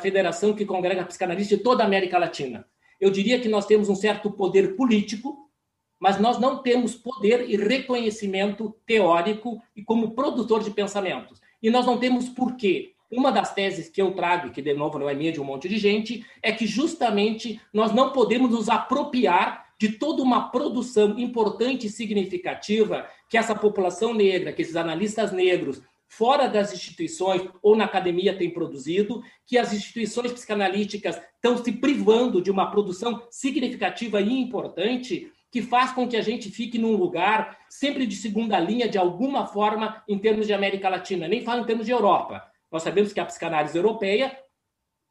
federação 0.00 0.54
que 0.54 0.64
congrega 0.64 1.04
psicanalistas 1.04 1.58
de 1.58 1.62
toda 1.62 1.82
a 1.82 1.86
América 1.86 2.18
Latina. 2.18 2.66
Eu 2.98 3.10
diria 3.10 3.38
que 3.38 3.48
nós 3.48 3.66
temos 3.66 3.90
um 3.90 3.94
certo 3.94 4.30
poder 4.30 4.74
político, 4.74 5.50
mas 6.00 6.18
nós 6.18 6.38
não 6.38 6.62
temos 6.62 6.94
poder 6.94 7.48
e 7.48 7.56
reconhecimento 7.56 8.74
teórico 8.86 9.62
e 9.74 9.82
como 9.82 10.12
produtor 10.12 10.62
de 10.62 10.70
pensamentos. 10.70 11.40
E 11.62 11.68
nós 11.68 11.84
não 11.84 11.98
temos 11.98 12.30
porquê. 12.30 12.92
Uma 13.10 13.30
das 13.30 13.54
teses 13.54 13.88
que 13.88 14.00
eu 14.00 14.12
trago, 14.12 14.50
que 14.50 14.62
de 14.62 14.72
novo 14.74 14.98
não 14.98 15.08
é 15.08 15.14
minha, 15.14 15.30
de 15.30 15.40
um 15.40 15.44
monte 15.44 15.68
de 15.68 15.78
gente, 15.78 16.24
é 16.42 16.52
que 16.52 16.66
justamente 16.66 17.60
nós 17.72 17.92
não 17.92 18.12
podemos 18.12 18.50
nos 18.50 18.68
apropriar 18.68 19.66
de 19.78 19.90
toda 19.92 20.22
uma 20.22 20.48
produção 20.50 21.18
importante 21.18 21.86
e 21.86 21.90
significativa 21.90 23.06
que 23.28 23.36
essa 23.36 23.54
população 23.54 24.14
negra, 24.14 24.52
que 24.52 24.62
esses 24.62 24.76
analistas 24.76 25.32
negros, 25.32 25.82
fora 26.08 26.46
das 26.48 26.72
instituições 26.72 27.42
ou 27.62 27.76
na 27.76 27.84
academia 27.84 28.36
têm 28.36 28.50
produzido, 28.50 29.22
que 29.44 29.58
as 29.58 29.72
instituições 29.72 30.32
psicanalíticas 30.32 31.20
estão 31.34 31.62
se 31.62 31.72
privando 31.72 32.40
de 32.40 32.50
uma 32.50 32.70
produção 32.70 33.26
significativa 33.30 34.20
e 34.20 34.32
importante, 34.32 35.30
que 35.50 35.62
faz 35.62 35.92
com 35.92 36.08
que 36.08 36.16
a 36.16 36.22
gente 36.22 36.50
fique 36.50 36.78
num 36.78 36.96
lugar 36.96 37.58
sempre 37.68 38.06
de 38.06 38.14
segunda 38.14 38.58
linha, 38.58 38.88
de 38.88 38.98
alguma 38.98 39.46
forma, 39.46 40.02
em 40.08 40.18
termos 40.18 40.46
de 40.46 40.52
América 40.52 40.88
Latina. 40.88 41.26
Nem 41.26 41.42
falo 41.42 41.62
em 41.62 41.66
termos 41.66 41.86
de 41.86 41.92
Europa. 41.92 42.42
Nós 42.70 42.82
sabemos 42.82 43.12
que 43.12 43.20
a 43.20 43.24
psicanálise 43.24 43.76
europeia 43.76 44.36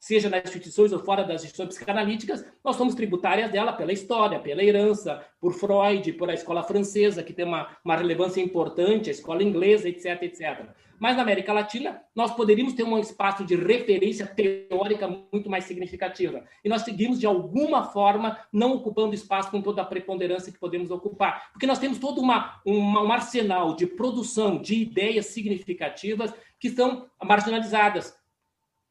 seja 0.05 0.29
nas 0.29 0.43
instituições 0.43 0.93
ou 0.93 0.99
fora 0.99 1.23
das 1.23 1.43
instituições 1.43 1.69
psicanalíticas, 1.69 2.45
nós 2.63 2.75
somos 2.75 2.93
tributárias 2.93 3.49
dela 3.49 3.73
pela 3.73 3.91
história, 3.91 4.39
pela 4.39 4.63
herança, 4.63 5.25
por 5.41 5.51
Freud, 5.51 6.13
por 6.13 6.29
a 6.29 6.33
escola 6.35 6.61
francesa, 6.61 7.23
que 7.23 7.33
tem 7.33 7.43
uma, 7.43 7.75
uma 7.83 7.95
relevância 7.95 8.39
importante, 8.39 9.09
a 9.09 9.11
escola 9.11 9.41
inglesa, 9.41 9.89
etc, 9.89 10.21
etc. 10.21 10.69
Mas 10.99 11.15
na 11.15 11.23
América 11.23 11.51
Latina, 11.51 11.99
nós 12.15 12.31
poderíamos 12.35 12.73
ter 12.73 12.83
um 12.83 12.99
espaço 12.99 13.43
de 13.43 13.55
referência 13.55 14.27
teórica 14.27 15.07
muito 15.07 15.49
mais 15.49 15.63
significativa. 15.63 16.43
E 16.63 16.69
nós 16.69 16.83
seguimos, 16.83 17.19
de 17.19 17.25
alguma 17.25 17.85
forma, 17.85 18.37
não 18.53 18.73
ocupando 18.73 19.15
espaço 19.15 19.49
com 19.49 19.59
toda 19.59 19.81
a 19.81 19.85
preponderância 19.85 20.53
que 20.53 20.59
podemos 20.59 20.91
ocupar. 20.91 21.49
Porque 21.51 21.65
nós 21.65 21.79
temos 21.79 21.97
todo 21.97 22.21
uma, 22.21 22.61
uma, 22.63 23.01
um 23.01 23.11
arsenal 23.11 23.75
de 23.75 23.87
produção 23.87 24.61
de 24.61 24.75
ideias 24.75 25.25
significativas 25.25 26.31
que 26.59 26.69
são 26.69 27.07
marginalizadas 27.23 28.15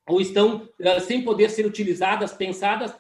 ou 0.07 0.21
estão 0.21 0.69
uh, 0.81 1.01
sem 1.01 1.23
poder 1.23 1.51
ser 1.51 1.67
utilizadas, 1.67 2.33
pensadas. 2.33 2.95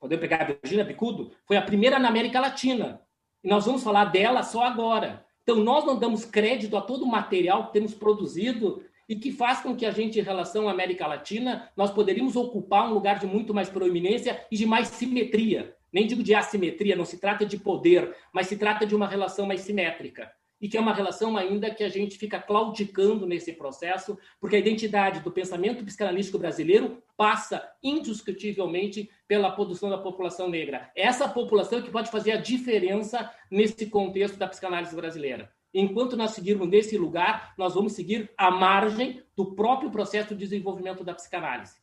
Podemos 0.00 0.20
pegar 0.20 0.42
a 0.42 0.44
Virginia 0.44 0.84
Bicudo, 0.84 1.32
foi 1.46 1.56
a 1.56 1.62
primeira 1.62 1.98
na 1.98 2.08
América 2.08 2.40
Latina. 2.40 3.00
E 3.42 3.48
nós 3.48 3.66
vamos 3.66 3.82
falar 3.82 4.06
dela 4.06 4.42
só 4.42 4.62
agora. 4.62 5.24
Então, 5.42 5.56
nós 5.56 5.84
não 5.84 5.98
damos 5.98 6.24
crédito 6.24 6.76
a 6.76 6.80
todo 6.80 7.04
o 7.04 7.08
material 7.08 7.66
que 7.66 7.72
temos 7.72 7.94
produzido 7.94 8.82
e 9.08 9.16
que 9.16 9.32
faz 9.32 9.60
com 9.60 9.74
que 9.74 9.86
a 9.86 9.90
gente, 9.90 10.18
em 10.18 10.22
relação 10.22 10.68
à 10.68 10.72
América 10.72 11.06
Latina, 11.06 11.70
nós 11.76 11.90
poderíamos 11.90 12.36
ocupar 12.36 12.88
um 12.88 12.92
lugar 12.92 13.18
de 13.18 13.26
muito 13.26 13.54
mais 13.54 13.70
proeminência 13.70 14.44
e 14.50 14.56
de 14.56 14.66
mais 14.66 14.88
simetria. 14.88 15.74
Nem 15.90 16.06
digo 16.06 16.22
de 16.22 16.34
assimetria, 16.34 16.94
não 16.94 17.06
se 17.06 17.18
trata 17.18 17.46
de 17.46 17.56
poder, 17.56 18.14
mas 18.32 18.46
se 18.46 18.58
trata 18.58 18.84
de 18.84 18.94
uma 18.94 19.06
relação 19.06 19.46
mais 19.46 19.62
simétrica 19.62 20.30
e 20.60 20.68
que 20.68 20.76
é 20.76 20.80
uma 20.80 20.94
relação 20.94 21.36
ainda 21.36 21.74
que 21.74 21.84
a 21.84 21.88
gente 21.88 22.18
fica 22.18 22.40
claudicando 22.40 23.26
nesse 23.26 23.52
processo, 23.52 24.18
porque 24.40 24.56
a 24.56 24.58
identidade 24.58 25.20
do 25.20 25.30
pensamento 25.30 25.84
psicanalítico 25.84 26.38
brasileiro 26.38 27.02
passa 27.16 27.70
indiscutivelmente 27.82 29.10
pela 29.26 29.50
produção 29.50 29.90
da 29.90 29.98
população 29.98 30.48
negra. 30.48 30.90
Essa 30.94 31.28
população 31.28 31.82
que 31.82 31.90
pode 31.90 32.10
fazer 32.10 32.32
a 32.32 32.40
diferença 32.40 33.32
nesse 33.50 33.86
contexto 33.86 34.36
da 34.36 34.48
psicanálise 34.48 34.94
brasileira. 34.94 35.52
Enquanto 35.72 36.16
nós 36.16 36.30
seguirmos 36.32 36.68
nesse 36.68 36.96
lugar, 36.96 37.54
nós 37.56 37.74
vamos 37.74 37.92
seguir 37.92 38.30
à 38.36 38.50
margem 38.50 39.22
do 39.36 39.54
próprio 39.54 39.90
processo 39.90 40.34
de 40.34 40.40
desenvolvimento 40.40 41.04
da 41.04 41.14
psicanálise. 41.14 41.76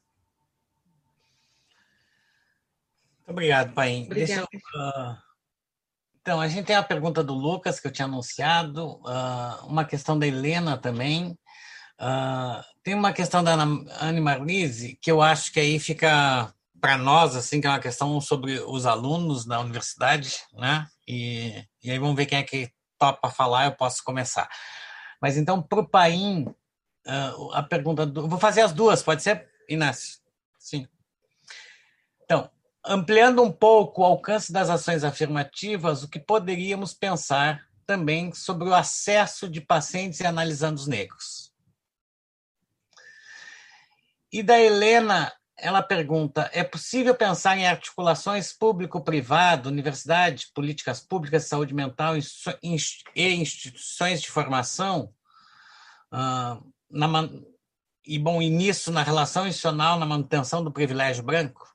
Muito 3.17 3.31
obrigado, 3.31 3.73
Paim. 3.73 4.07
Deixa 4.09 4.41
eu, 4.41 4.43
uh 4.43 5.24
então, 6.25 6.41
a 6.41 6.47
gente 6.47 6.65
tem 6.65 6.75
a 6.75 6.81
pergunta 6.81 7.23
do 7.23 7.35
Lucas, 7.35 7.79
que 7.79 7.85
eu 7.85 7.91
tinha 7.91 8.07
anunciado, 8.07 8.99
uh, 9.03 9.67
uma 9.67 9.85
questão 9.85 10.17
da 10.17 10.25
Helena 10.25 10.75
também. 10.75 11.37
Uh, 12.01 12.63
tem 12.81 12.95
uma 12.95 13.13
questão 13.13 13.43
da 13.43 13.53
Anne 13.53 14.19
Marlise, 14.19 14.97
que 14.99 15.11
eu 15.11 15.21
acho 15.21 15.53
que 15.53 15.59
aí 15.59 15.79
fica 15.79 16.51
para 16.81 16.97
nós, 16.97 17.35
assim, 17.35 17.61
que 17.61 17.67
é 17.67 17.69
uma 17.69 17.79
questão 17.79 18.19
sobre 18.19 18.59
os 18.59 18.87
alunos 18.87 19.45
da 19.45 19.59
universidade, 19.59 20.33
né? 20.53 20.87
E, 21.07 21.63
e 21.83 21.91
aí 21.91 21.99
vamos 21.99 22.15
ver 22.15 22.25
quem 22.25 22.39
é 22.39 22.43
que 22.43 22.71
topa 22.97 23.29
falar, 23.29 23.65
eu 23.65 23.73
posso 23.73 24.03
começar. 24.03 24.49
Mas 25.21 25.37
então, 25.37 25.61
para 25.61 25.79
o 25.79 25.87
Paim, 25.87 26.47
uh, 27.05 27.51
a 27.53 27.61
pergunta 27.61 28.03
do. 28.03 28.27
Vou 28.27 28.39
fazer 28.39 28.61
as 28.61 28.73
duas, 28.73 29.03
pode 29.03 29.21
ser, 29.21 29.47
Inácio? 29.69 30.17
Sim. 30.57 30.87
Ampliando 32.87 33.41
um 33.41 33.51
pouco 33.51 34.01
o 34.01 34.05
alcance 34.05 34.51
das 34.53 34.69
ações 34.69 35.03
afirmativas, 35.03 36.03
o 36.03 36.09
que 36.09 36.19
poderíamos 36.19 36.93
pensar 36.93 37.65
também 37.85 38.33
sobre 38.33 38.67
o 38.69 38.75
acesso 38.75 39.49
de 39.49 39.61
pacientes 39.61 40.19
e 40.19 40.25
analisandos 40.25 40.87
negros. 40.87 41.51
E 44.31 44.43
da 44.43 44.59
Helena, 44.59 45.31
ela 45.57 45.81
pergunta: 45.81 46.49
é 46.53 46.63
possível 46.63 47.15
pensar 47.15 47.57
em 47.57 47.67
articulações 47.67 48.51
público-privado, 48.51 49.69
universidade, 49.69 50.51
políticas 50.53 50.99
públicas 50.99 51.43
de 51.43 51.49
saúde 51.49 51.73
mental 51.73 52.15
e 52.17 52.23
instituições 53.17 54.21
de 54.21 54.29
formação? 54.29 55.13
Uh, 56.11 56.73
na, 56.89 57.29
e, 58.05 58.19
bom, 58.19 58.39
nisso, 58.39 58.91
na 58.91 59.01
relação 59.01 59.47
institucional, 59.47 59.97
na 59.97 60.05
manutenção 60.05 60.63
do 60.63 60.71
privilégio 60.71 61.23
branco? 61.23 61.74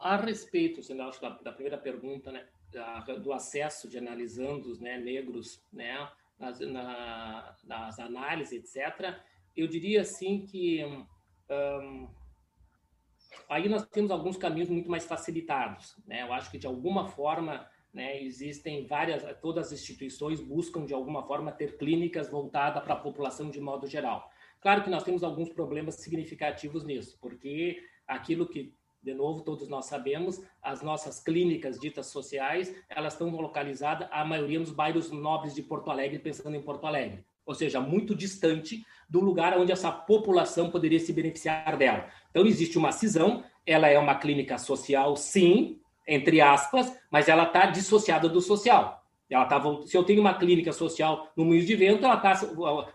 A 0.00 0.16
respeito, 0.16 0.80
acha, 0.80 1.20
da, 1.20 1.28
da, 1.28 1.52
primeira 1.52 1.76
pergunta, 1.76 2.32
né, 2.32 2.48
da, 2.72 3.00
do 3.00 3.32
acesso 3.34 3.86
de 3.86 3.98
analisandos 3.98 4.80
né, 4.80 4.96
negros 4.96 5.62
né, 5.70 6.10
nas, 6.38 6.58
na, 6.60 7.54
nas 7.64 7.98
análises, 7.98 8.74
etc., 8.74 9.14
eu 9.54 9.66
diria 9.66 10.00
assim 10.00 10.46
que 10.46 10.82
um, 11.50 12.08
aí 13.48 13.68
nós 13.68 13.86
temos 13.88 14.10
alguns 14.10 14.36
caminhos 14.36 14.70
muito 14.70 14.90
mais 14.90 15.04
facilitados. 15.04 15.96
Né? 16.06 16.22
Eu 16.22 16.32
acho 16.32 16.50
que, 16.50 16.58
de 16.58 16.66
alguma 16.66 17.08
forma, 17.08 17.68
né, 17.92 18.22
existem 18.22 18.86
várias, 18.86 19.22
todas 19.40 19.66
as 19.66 19.80
instituições 19.80 20.40
buscam, 20.40 20.86
de 20.86 20.94
alguma 20.94 21.26
forma, 21.26 21.52
ter 21.52 21.76
clínicas 21.76 22.30
voltadas 22.30 22.82
para 22.82 22.94
a 22.94 23.00
população 23.00 23.50
de 23.50 23.60
modo 23.60 23.86
geral. 23.86 24.30
Claro 24.60 24.82
que 24.82 24.90
nós 24.90 25.02
temos 25.02 25.22
alguns 25.22 25.50
problemas 25.50 25.96
significativos 25.96 26.84
nisso, 26.84 27.18
porque 27.20 27.82
aquilo 28.06 28.48
que 28.48 28.74
de 29.02 29.14
novo, 29.14 29.42
todos 29.42 29.68
nós 29.68 29.86
sabemos, 29.86 30.42
as 30.62 30.82
nossas 30.82 31.20
clínicas 31.20 31.78
ditas 31.78 32.06
sociais, 32.06 32.74
elas 32.88 33.14
estão 33.14 33.30
localizadas, 33.30 34.08
a 34.10 34.24
maioria 34.24 34.58
nos 34.58 34.70
bairros 34.70 35.10
nobres 35.10 35.54
de 35.54 35.62
Porto 35.62 35.90
Alegre, 35.90 36.18
pensando 36.18 36.54
em 36.54 36.62
Porto 36.62 36.86
Alegre. 36.86 37.24
Ou 37.46 37.54
seja, 37.54 37.80
muito 37.80 38.14
distante 38.14 38.84
do 39.08 39.20
lugar 39.20 39.58
onde 39.58 39.72
essa 39.72 39.90
população 39.90 40.70
poderia 40.70 41.00
se 41.00 41.12
beneficiar 41.12 41.76
dela. 41.76 42.08
Então, 42.30 42.46
existe 42.46 42.76
uma 42.78 42.92
cisão, 42.92 43.42
ela 43.66 43.88
é 43.88 43.98
uma 43.98 44.14
clínica 44.14 44.58
social, 44.58 45.16
sim, 45.16 45.80
entre 46.06 46.40
aspas, 46.40 46.94
mas 47.10 47.28
ela 47.28 47.44
está 47.44 47.66
dissociada 47.66 48.28
do 48.28 48.40
social. 48.40 49.00
Ela 49.30 49.44
tá, 49.44 49.62
se 49.86 49.96
eu 49.96 50.02
tenho 50.02 50.20
uma 50.20 50.34
clínica 50.34 50.72
social 50.72 51.30
no 51.36 51.44
Moinho 51.44 51.64
de 51.64 51.76
Vento, 51.76 52.04
ela 52.04 52.16
está 52.16 52.34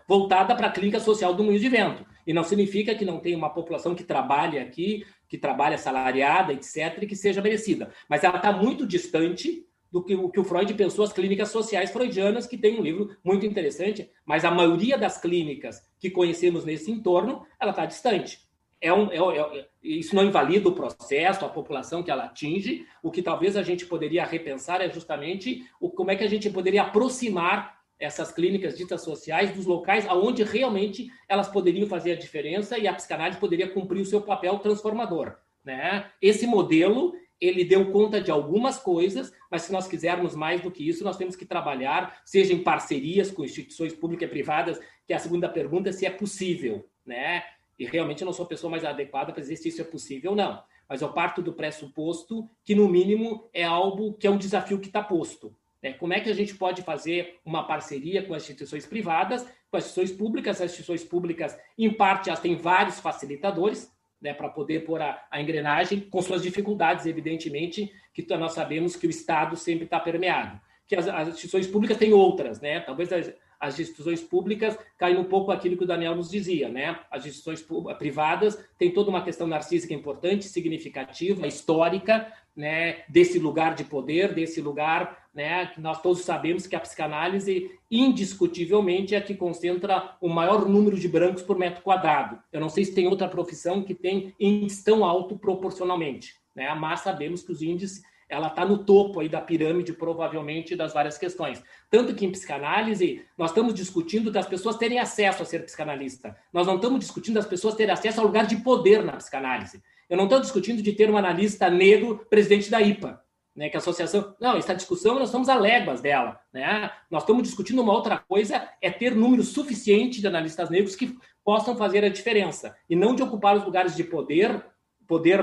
voltada 0.06 0.54
para 0.54 0.66
a 0.66 0.70
clínica 0.70 1.00
social 1.00 1.32
do 1.32 1.42
Moinho 1.42 1.58
de 1.58 1.68
Vento. 1.68 2.04
E 2.26 2.32
não 2.32 2.44
significa 2.44 2.94
que 2.94 3.06
não 3.06 3.20
tem 3.20 3.34
uma 3.34 3.48
população 3.48 3.94
que 3.94 4.04
trabalha 4.04 4.60
aqui 4.60 5.02
que 5.28 5.38
trabalha 5.38 5.78
salariada, 5.78 6.52
etc., 6.52 6.98
e 7.02 7.06
que 7.06 7.16
seja 7.16 7.42
merecida. 7.42 7.90
Mas 8.08 8.24
ela 8.24 8.36
está 8.36 8.52
muito 8.52 8.86
distante 8.86 9.66
do 9.90 10.02
que 10.02 10.14
o 10.14 10.28
que 10.28 10.40
o 10.40 10.44
Freud 10.44 10.72
pensou 10.74 11.04
as 11.04 11.12
clínicas 11.12 11.48
sociais 11.50 11.90
freudianas, 11.90 12.46
que 12.46 12.58
tem 12.58 12.78
um 12.78 12.82
livro 12.82 13.16
muito 13.24 13.46
interessante, 13.46 14.10
mas 14.24 14.44
a 14.44 14.50
maioria 14.50 14.98
das 14.98 15.18
clínicas 15.18 15.82
que 15.98 16.10
conhecemos 16.10 16.64
nesse 16.64 16.90
entorno, 16.90 17.46
ela 17.60 17.70
está 17.70 17.86
distante. 17.86 18.46
É 18.80 18.92
um, 18.92 19.10
é, 19.10 19.58
é, 19.58 19.68
isso 19.82 20.14
não 20.14 20.24
invalida 20.24 20.68
o 20.68 20.74
processo, 20.74 21.44
a 21.44 21.48
população 21.48 22.02
que 22.02 22.10
ela 22.10 22.24
atinge. 22.24 22.86
O 23.02 23.10
que 23.10 23.22
talvez 23.22 23.56
a 23.56 23.62
gente 23.62 23.86
poderia 23.86 24.24
repensar 24.24 24.82
é 24.82 24.90
justamente 24.90 25.64
o, 25.80 25.88
como 25.88 26.10
é 26.10 26.16
que 26.16 26.24
a 26.24 26.28
gente 26.28 26.50
poderia 26.50 26.82
aproximar 26.82 27.75
essas 27.98 28.30
clínicas 28.32 28.76
ditas 28.76 29.02
sociais 29.02 29.54
dos 29.54 29.66
locais 29.66 30.06
aonde 30.06 30.42
realmente 30.42 31.08
elas 31.28 31.48
poderiam 31.48 31.88
fazer 31.88 32.12
a 32.12 32.16
diferença 32.16 32.78
e 32.78 32.86
a 32.86 32.94
psicanálise 32.94 33.40
poderia 33.40 33.68
cumprir 33.68 34.00
o 34.00 34.06
seu 34.06 34.20
papel 34.20 34.58
transformador. 34.58 35.36
Né? 35.64 36.06
Esse 36.20 36.46
modelo 36.46 37.14
ele 37.40 37.64
deu 37.64 37.90
conta 37.92 38.20
de 38.20 38.30
algumas 38.30 38.78
coisas, 38.78 39.32
mas 39.50 39.62
se 39.62 39.72
nós 39.72 39.86
quisermos 39.86 40.34
mais 40.34 40.60
do 40.60 40.70
que 40.70 40.88
isso, 40.88 41.04
nós 41.04 41.16
temos 41.16 41.36
que 41.36 41.44
trabalhar, 41.44 42.20
seja 42.24 42.52
em 42.52 42.62
parcerias 42.62 43.30
com 43.30 43.44
instituições 43.44 43.92
públicas 43.92 44.26
e 44.26 44.30
privadas, 44.30 44.80
que 45.06 45.12
é 45.12 45.16
a 45.16 45.20
segunda 45.20 45.48
pergunta, 45.48 45.92
se 45.92 46.06
é 46.06 46.10
possível, 46.10 46.88
né? 47.04 47.44
E 47.78 47.84
realmente 47.84 48.22
eu 48.22 48.26
não 48.26 48.32
sou 48.32 48.46
a 48.46 48.48
pessoa 48.48 48.70
mais 48.70 48.84
adequada 48.84 49.32
para 49.32 49.42
dizer 49.42 49.56
se 49.56 49.68
isso 49.68 49.82
é 49.82 49.84
possível 49.84 50.30
ou 50.30 50.36
não. 50.36 50.62
Mas 50.88 51.02
eu 51.02 51.12
parto 51.12 51.42
do 51.42 51.52
pressuposto 51.52 52.48
que, 52.64 52.74
no 52.74 52.88
mínimo, 52.88 53.48
é 53.52 53.64
algo 53.64 54.14
que 54.14 54.26
é 54.26 54.30
um 54.30 54.38
desafio 54.38 54.80
que 54.80 54.86
está 54.86 55.02
posto. 55.02 55.54
Né? 55.86 55.92
Como 55.92 56.12
é 56.12 56.20
que 56.20 56.28
a 56.28 56.34
gente 56.34 56.54
pode 56.54 56.82
fazer 56.82 57.38
uma 57.44 57.64
parceria 57.64 58.22
com 58.22 58.34
as 58.34 58.42
instituições 58.42 58.84
privadas, 58.84 59.42
com 59.70 59.76
as 59.76 59.84
instituições 59.84 60.18
públicas? 60.18 60.60
As 60.60 60.70
instituições 60.72 61.04
públicas, 61.04 61.56
em 61.78 61.92
parte, 61.92 62.28
elas 62.28 62.40
têm 62.40 62.56
vários 62.56 62.98
facilitadores, 62.98 63.94
né, 64.20 64.32
para 64.34 64.48
poder 64.48 64.84
pôr 64.84 65.00
a, 65.00 65.24
a, 65.30 65.40
engrenagem, 65.40 66.00
com 66.00 66.20
suas 66.22 66.42
dificuldades, 66.42 67.06
evidentemente, 67.06 67.92
que 68.12 68.26
nós 68.36 68.52
sabemos 68.52 68.96
que 68.96 69.06
o 69.06 69.10
Estado 69.10 69.56
sempre 69.56 69.84
está 69.84 70.00
permeado. 70.00 70.58
Que 70.88 70.96
as, 70.96 71.06
as, 71.06 71.28
instituições 71.28 71.66
públicas 71.66 71.98
têm 71.98 72.12
outras, 72.12 72.60
né? 72.60 72.80
Talvez 72.80 73.12
as, 73.12 73.32
as 73.60 73.78
instituições 73.78 74.22
públicas 74.22 74.78
caem 74.98 75.16
um 75.16 75.24
pouco 75.24 75.50
aquilo 75.50 75.76
que 75.76 75.84
o 75.84 75.86
Daniel 75.86 76.14
nos 76.14 76.30
dizia, 76.30 76.68
né? 76.68 76.98
As 77.10 77.26
instituições 77.26 77.66
privadas 77.98 78.58
têm 78.78 78.92
toda 78.92 79.10
uma 79.10 79.22
questão 79.22 79.46
narcísica 79.46 79.94
importante, 79.94 80.44
significativa, 80.44 81.46
histórica, 81.46 82.32
né? 82.54 83.04
Desse 83.08 83.38
lugar 83.38 83.74
de 83.74 83.84
poder, 83.84 84.34
desse 84.34 84.60
lugar, 84.60 85.28
né? 85.34 85.66
Que 85.66 85.80
nós 85.80 86.00
todos 86.00 86.22
sabemos 86.22 86.66
que 86.66 86.76
a 86.76 86.80
psicanálise, 86.80 87.70
indiscutivelmente, 87.90 89.14
é 89.14 89.18
a 89.18 89.22
que 89.22 89.34
concentra 89.34 90.16
o 90.20 90.28
maior 90.28 90.68
número 90.68 90.98
de 90.98 91.08
brancos 91.08 91.42
por 91.42 91.58
metro 91.58 91.82
quadrado. 91.82 92.38
Eu 92.52 92.60
não 92.60 92.68
sei 92.68 92.84
se 92.84 92.94
tem 92.94 93.06
outra 93.06 93.28
profissão 93.28 93.82
que 93.82 93.94
tem 93.94 94.34
índice 94.40 94.84
tão 94.84 95.04
alto 95.04 95.38
proporcionalmente, 95.38 96.34
né? 96.54 96.74
Mas 96.74 97.00
sabemos 97.00 97.42
que 97.42 97.52
os 97.52 97.62
índices 97.62 98.02
ela 98.28 98.48
está 98.48 98.64
no 98.64 98.78
topo 98.78 99.20
aí 99.20 99.28
da 99.28 99.40
pirâmide, 99.40 99.92
provavelmente, 99.92 100.74
das 100.74 100.92
várias 100.92 101.16
questões. 101.16 101.62
Tanto 101.90 102.14
que 102.14 102.26
em 102.26 102.32
psicanálise, 102.32 103.24
nós 103.38 103.50
estamos 103.50 103.72
discutindo 103.72 104.30
das 104.30 104.46
pessoas 104.46 104.76
terem 104.76 104.98
acesso 104.98 105.42
a 105.42 105.46
ser 105.46 105.64
psicanalista. 105.64 106.36
Nós 106.52 106.66
não 106.66 106.76
estamos 106.76 106.98
discutindo 107.00 107.34
das 107.34 107.46
pessoas 107.46 107.74
terem 107.74 107.92
acesso 107.92 108.20
ao 108.20 108.26
lugar 108.26 108.46
de 108.46 108.56
poder 108.56 109.04
na 109.04 109.12
psicanálise. 109.12 109.82
Eu 110.08 110.16
não 110.16 110.24
estou 110.24 110.40
discutindo 110.40 110.82
de 110.82 110.92
ter 110.92 111.10
um 111.10 111.16
analista 111.16 111.70
negro 111.70 112.26
presidente 112.28 112.70
da 112.70 112.80
IPA, 112.80 113.20
né, 113.54 113.68
que 113.68 113.76
a 113.76 113.80
associação... 113.80 114.34
Não, 114.40 114.56
essa 114.56 114.74
discussão 114.74 115.14
nós 115.14 115.28
estamos 115.28 115.48
a 115.48 115.54
léguas 115.54 116.00
dela. 116.00 116.38
Né? 116.52 116.90
Nós 117.10 117.22
estamos 117.22 117.42
discutindo 117.44 117.80
uma 117.80 117.92
outra 117.92 118.18
coisa, 118.18 118.68
é 118.80 118.90
ter 118.90 119.14
número 119.14 119.42
suficiente 119.42 120.20
de 120.20 120.26
analistas 120.26 120.68
negros 120.68 120.96
que 120.96 121.16
possam 121.44 121.76
fazer 121.76 122.04
a 122.04 122.08
diferença, 122.08 122.76
e 122.90 122.96
não 122.96 123.14
de 123.14 123.22
ocupar 123.22 123.56
os 123.56 123.64
lugares 123.64 123.94
de 123.94 124.02
poder 124.02 124.64
poder 125.06 125.42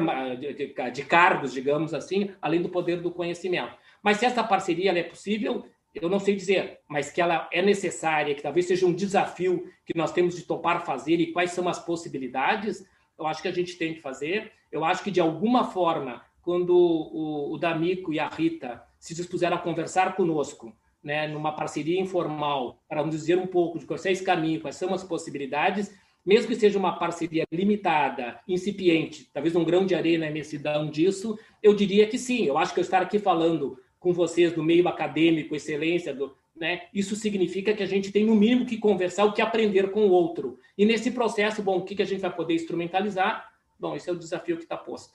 de, 0.92 1.04
cargos, 1.04 1.54
digamos 1.54 1.94
assim, 1.94 2.32
além 2.42 2.62
do 2.62 2.70
poder 2.70 3.02
do 3.02 3.12
conhecimento. 3.12 3.74
Mas 4.02 4.18
se 4.18 4.26
essa 4.26 4.44
parceria 4.44 4.92
é 4.92 5.04
possível, 5.04 5.66
eu 5.94 6.10
não 6.10 6.20
sei 6.20 6.36
dizer, 6.36 6.80
mas 6.90 7.12
que 7.12 7.22
ela 7.22 7.48
é 7.52 7.62
necessária, 7.62 8.34
que 8.34 8.42
talvez 8.42 8.66
seja 8.66 8.86
um 8.86 8.94
desafio 8.94 9.70
que 9.86 9.96
nós 9.96 10.12
temos 10.12 10.36
de 10.36 10.44
topar 10.44 10.86
fazer 10.86 11.20
e 11.20 11.32
quais 11.32 11.52
são 11.52 11.70
as 11.70 11.80
possibilidades, 11.80 12.86
eu 13.18 13.28
acho 13.28 13.42
que 13.42 13.48
a 13.48 13.54
gente 13.54 13.78
tem 13.78 13.94
que 13.94 14.02
fazer. 14.02 14.52
Eu 14.72 14.84
acho 14.84 15.04
que, 15.04 15.12
de 15.12 15.22
alguma 15.22 15.66
forma, 15.66 16.24
quando 16.42 16.76
o, 16.76 17.58
D'Amico 17.58 18.12
e 18.12 18.20
a 18.20 18.28
Rita 18.28 18.84
se 19.00 19.14
dispuseram 19.14 19.56
a 19.56 19.60
conversar 19.60 20.16
conosco, 20.16 20.76
né, 21.04 21.28
numa 21.28 21.56
parceria 21.56 22.00
informal, 22.00 22.82
para 22.88 23.04
nos 23.04 23.16
dizer 23.16 23.38
um 23.38 23.48
pouco 23.48 23.78
de 23.78 23.86
quais 23.86 24.06
é 24.06 24.12
esse 24.12 24.24
caminho, 24.24 24.62
quais 24.62 24.78
são 24.78 24.94
as 24.94 25.04
possibilidades, 25.04 25.94
mesmo 26.26 26.48
que 26.48 26.56
seja 26.56 26.80
uma 26.80 26.98
parceria 26.98 27.46
limitada, 27.52 28.40
incipiente, 28.48 29.30
talvez 29.34 29.56
um 29.56 29.64
grão 29.64 29.86
de 29.86 29.96
areia 29.96 30.18
na 30.18 30.30
imensidão 30.30 30.90
disso, 30.90 31.38
eu 31.62 31.74
diria 31.74 32.08
que 32.08 32.18
sim. 32.18 32.46
Eu 32.46 32.58
acho 32.58 32.74
que 32.74 32.80
eu 32.80 32.84
estar 32.84 33.02
aqui 33.02 33.20
falando 33.20 33.78
com 34.00 34.14
vocês 34.14 34.54
do 34.54 34.64
meio 34.64 34.88
acadêmico, 34.88 35.56
excelência, 35.56 36.14
do, 36.14 36.36
né, 36.56 36.84
isso 36.94 37.16
significa 37.16 37.74
que 37.74 37.84
a 37.84 37.88
gente 37.88 38.12
tem, 38.12 38.26
no 38.26 38.36
mínimo, 38.36 38.66
que 38.66 38.78
conversar, 38.78 39.26
o 39.26 39.34
que 39.34 39.42
aprender 39.42 39.92
com 39.92 40.08
o 40.08 40.12
outro. 40.12 40.60
E 40.78 40.86
nesse 40.86 41.12
processo, 41.12 41.62
bom, 41.64 41.78
o 41.78 41.84
que, 41.84 41.96
que 41.96 42.02
a 42.02 42.06
gente 42.06 42.22
vai 42.22 42.34
poder 42.34 42.54
instrumentalizar? 42.54 43.50
Bom, 43.80 43.96
esse 43.96 44.10
é 44.10 44.14
o 44.14 44.18
desafio 44.18 44.58
que 44.58 44.64
está 44.64 44.78
posto. 44.78 45.14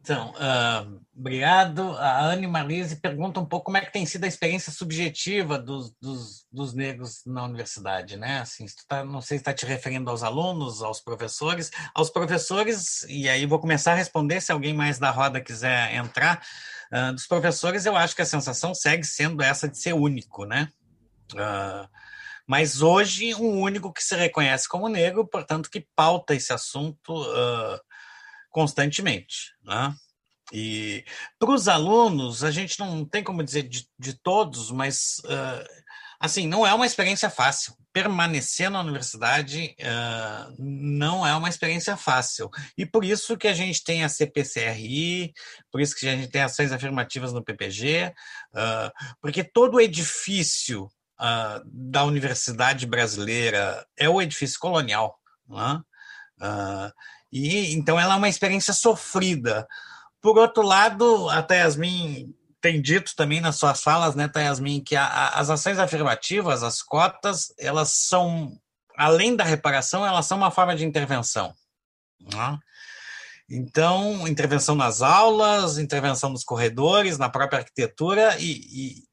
Então, 0.00 0.30
uh, 0.30 1.00
obrigado. 1.16 1.92
A 1.98 2.24
Anne 2.26 2.46
Marlise 2.46 2.96
pergunta 2.96 3.40
um 3.40 3.44
pouco 3.44 3.66
como 3.66 3.76
é 3.76 3.80
que 3.80 3.92
tem 3.92 4.06
sido 4.06 4.24
a 4.24 4.28
experiência 4.28 4.72
subjetiva 4.72 5.58
dos, 5.58 5.92
dos, 6.00 6.46
dos 6.50 6.72
negros 6.72 7.22
na 7.26 7.44
universidade, 7.44 8.16
né? 8.16 8.40
Assim, 8.40 8.64
tá, 8.86 9.04
não 9.04 9.20
sei 9.20 9.38
se 9.38 9.42
está 9.42 9.52
te 9.52 9.66
referindo 9.66 10.10
aos 10.10 10.22
alunos, 10.22 10.82
aos 10.82 11.00
professores. 11.00 11.70
Aos 11.94 12.10
professores, 12.10 13.02
e 13.08 13.28
aí 13.28 13.44
vou 13.44 13.58
começar 13.58 13.92
a 13.92 13.96
responder 13.96 14.40
se 14.40 14.52
alguém 14.52 14.72
mais 14.72 14.98
da 14.98 15.10
roda 15.10 15.40
quiser 15.40 15.94
entrar. 15.94 16.42
Uh, 16.92 17.12
dos 17.12 17.26
professores, 17.26 17.84
eu 17.84 17.96
acho 17.96 18.16
que 18.16 18.22
a 18.22 18.26
sensação 18.26 18.74
segue 18.74 19.04
sendo 19.04 19.42
essa 19.42 19.68
de 19.68 19.78
ser 19.78 19.92
único, 19.92 20.44
né? 20.44 20.68
Uh, 21.34 21.88
mas 22.46 22.80
hoje, 22.80 23.34
um 23.34 23.60
único 23.60 23.92
que 23.92 24.02
se 24.02 24.16
reconhece 24.16 24.66
como 24.66 24.88
negro, 24.88 25.26
portanto, 25.26 25.68
que 25.70 25.86
pauta 25.94 26.34
esse 26.34 26.50
assunto 26.50 27.12
constantemente. 28.58 29.52
Né? 29.62 29.94
E 30.52 31.04
para 31.38 31.52
os 31.52 31.68
alunos, 31.68 32.42
a 32.42 32.50
gente 32.50 32.76
não 32.80 33.04
tem 33.04 33.22
como 33.22 33.44
dizer 33.44 33.62
de, 33.62 33.86
de 33.96 34.14
todos, 34.14 34.72
mas 34.72 35.18
uh, 35.26 35.64
assim, 36.18 36.48
não 36.48 36.66
é 36.66 36.74
uma 36.74 36.84
experiência 36.84 37.30
fácil. 37.30 37.72
Permanecer 37.92 38.68
na 38.68 38.80
universidade 38.80 39.76
uh, 39.78 40.56
não 40.58 41.24
é 41.24 41.36
uma 41.36 41.48
experiência 41.48 41.96
fácil. 41.96 42.50
E 42.76 42.84
por 42.84 43.04
isso 43.04 43.36
que 43.36 43.46
a 43.46 43.54
gente 43.54 43.84
tem 43.84 44.02
a 44.02 44.08
CPCRI, 44.08 45.32
por 45.70 45.80
isso 45.80 45.94
que 45.94 46.08
a 46.08 46.16
gente 46.16 46.28
tem 46.28 46.42
ações 46.42 46.72
afirmativas 46.72 47.32
no 47.32 47.44
PPG, 47.44 48.12
uh, 48.54 48.90
porque 49.20 49.44
todo 49.44 49.76
o 49.76 49.80
edifício 49.80 50.90
da 51.64 52.04
universidade 52.04 52.86
brasileira 52.86 53.84
é 53.96 54.08
o 54.08 54.22
edifício 54.22 54.56
colonial. 54.60 55.18
Né? 55.48 55.80
E 57.32 57.74
então 57.74 57.98
ela 57.98 58.14
é 58.14 58.16
uma 58.16 58.28
experiência 58.28 58.72
sofrida. 58.72 59.66
Por 60.20 60.38
outro 60.38 60.62
lado, 60.62 61.28
a 61.30 61.46
Yasmin 61.50 62.34
tem 62.60 62.80
dito 62.80 63.14
também 63.14 63.40
nas 63.40 63.56
suas 63.56 63.82
falas, 63.82 64.14
né, 64.14 64.30
Yasmin, 64.34 64.82
que 64.82 64.96
a, 64.96 65.04
a, 65.04 65.28
as 65.40 65.50
ações 65.50 65.78
afirmativas, 65.78 66.62
as 66.62 66.82
cotas, 66.82 67.52
elas 67.58 67.90
são, 67.90 68.58
além 68.96 69.36
da 69.36 69.44
reparação, 69.44 70.04
elas 70.04 70.26
são 70.26 70.38
uma 70.38 70.50
forma 70.50 70.74
de 70.74 70.84
intervenção. 70.84 71.54
Né? 72.20 72.58
Então, 73.48 74.26
intervenção 74.26 74.74
nas 74.74 75.00
aulas, 75.00 75.78
intervenção 75.78 76.30
nos 76.30 76.44
corredores, 76.44 77.16
na 77.16 77.28
própria 77.28 77.60
arquitetura, 77.60 78.36
e, 78.38 78.52
e, 78.52 79.04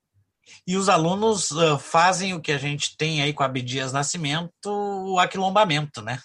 e 0.67 0.75
os 0.75 0.89
alunos 0.89 1.51
uh, 1.51 1.77
fazem 1.77 2.33
o 2.33 2.41
que 2.41 2.51
a 2.51 2.57
gente 2.57 2.97
tem 2.97 3.21
aí 3.21 3.31
com 3.31 3.43
a 3.43 3.45
Abdias 3.45 3.93
Nascimento, 3.93 4.51
o 4.65 5.19
aquilombamento, 5.19 6.01
né? 6.01 6.19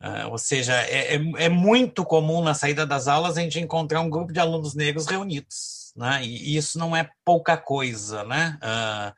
Uh, 0.00 0.28
ou 0.30 0.38
seja, 0.38 0.74
é, 0.82 1.16
é, 1.16 1.20
é, 1.38 1.48
muito 1.48 2.04
comum 2.04 2.40
na 2.40 2.54
saída 2.54 2.86
das 2.86 3.08
aulas 3.08 3.36
a 3.36 3.40
gente 3.40 3.58
encontrar 3.58 4.00
um 4.00 4.08
grupo 4.08 4.32
de 4.32 4.38
alunos 4.38 4.72
negros 4.76 5.06
reunidos, 5.06 5.92
né? 5.96 6.20
E, 6.22 6.50
e 6.52 6.56
isso 6.56 6.78
não 6.78 6.94
é 6.94 7.10
pouca 7.24 7.56
coisa, 7.56 8.22
né? 8.22 8.56
Uh, 8.62 9.12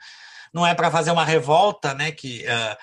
não 0.54 0.66
é 0.66 0.74
para 0.74 0.90
fazer 0.90 1.10
uma 1.10 1.24
revolta, 1.24 1.92
né? 1.92 2.10
Que 2.10 2.46
uh, 2.46 2.76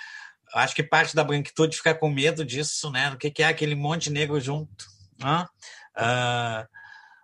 acho 0.53 0.75
que 0.75 0.83
parte 0.83 1.15
da 1.15 1.23
branquitude 1.23 1.75
fica 1.75 1.95
com 1.95 2.07
medo 2.07 2.45
disso, 2.45 2.91
né? 2.91 3.09
O 3.09 3.17
que, 3.17 3.31
que 3.31 3.41
é 3.41 3.47
aquele 3.47 3.73
monte 3.73 4.11
negro 4.11 4.39
junto, 4.39 4.85
né? 5.19 5.47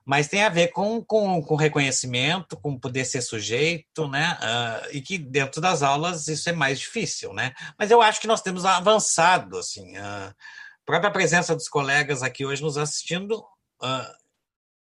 mas 0.05 0.27
tem 0.27 0.43
a 0.43 0.49
ver 0.49 0.67
com, 0.69 1.01
com, 1.01 1.41
com 1.41 1.55
reconhecimento, 1.55 2.57
com 2.57 2.77
poder 2.77 3.05
ser 3.05 3.21
sujeito, 3.21 4.05
né? 4.09 4.37
e 4.91 4.99
que 4.99 5.17
dentro 5.17 5.61
das 5.61 5.81
aulas 5.81 6.27
isso 6.27 6.49
é 6.49 6.51
mais 6.51 6.79
difícil, 6.79 7.31
né? 7.31 7.53
Mas 7.79 7.89
eu 7.89 8.01
acho 8.01 8.19
que 8.19 8.27
nós 8.27 8.41
temos 8.41 8.65
avançado, 8.65 9.57
assim. 9.57 9.97
Uh, 9.97 10.33
própria 10.85 11.11
presença 11.11 11.55
dos 11.55 11.67
colegas 11.67 12.23
aqui 12.23 12.45
hoje 12.45 12.61
nos 12.61 12.77
assistindo, 12.77 13.39
uh, 13.81 14.23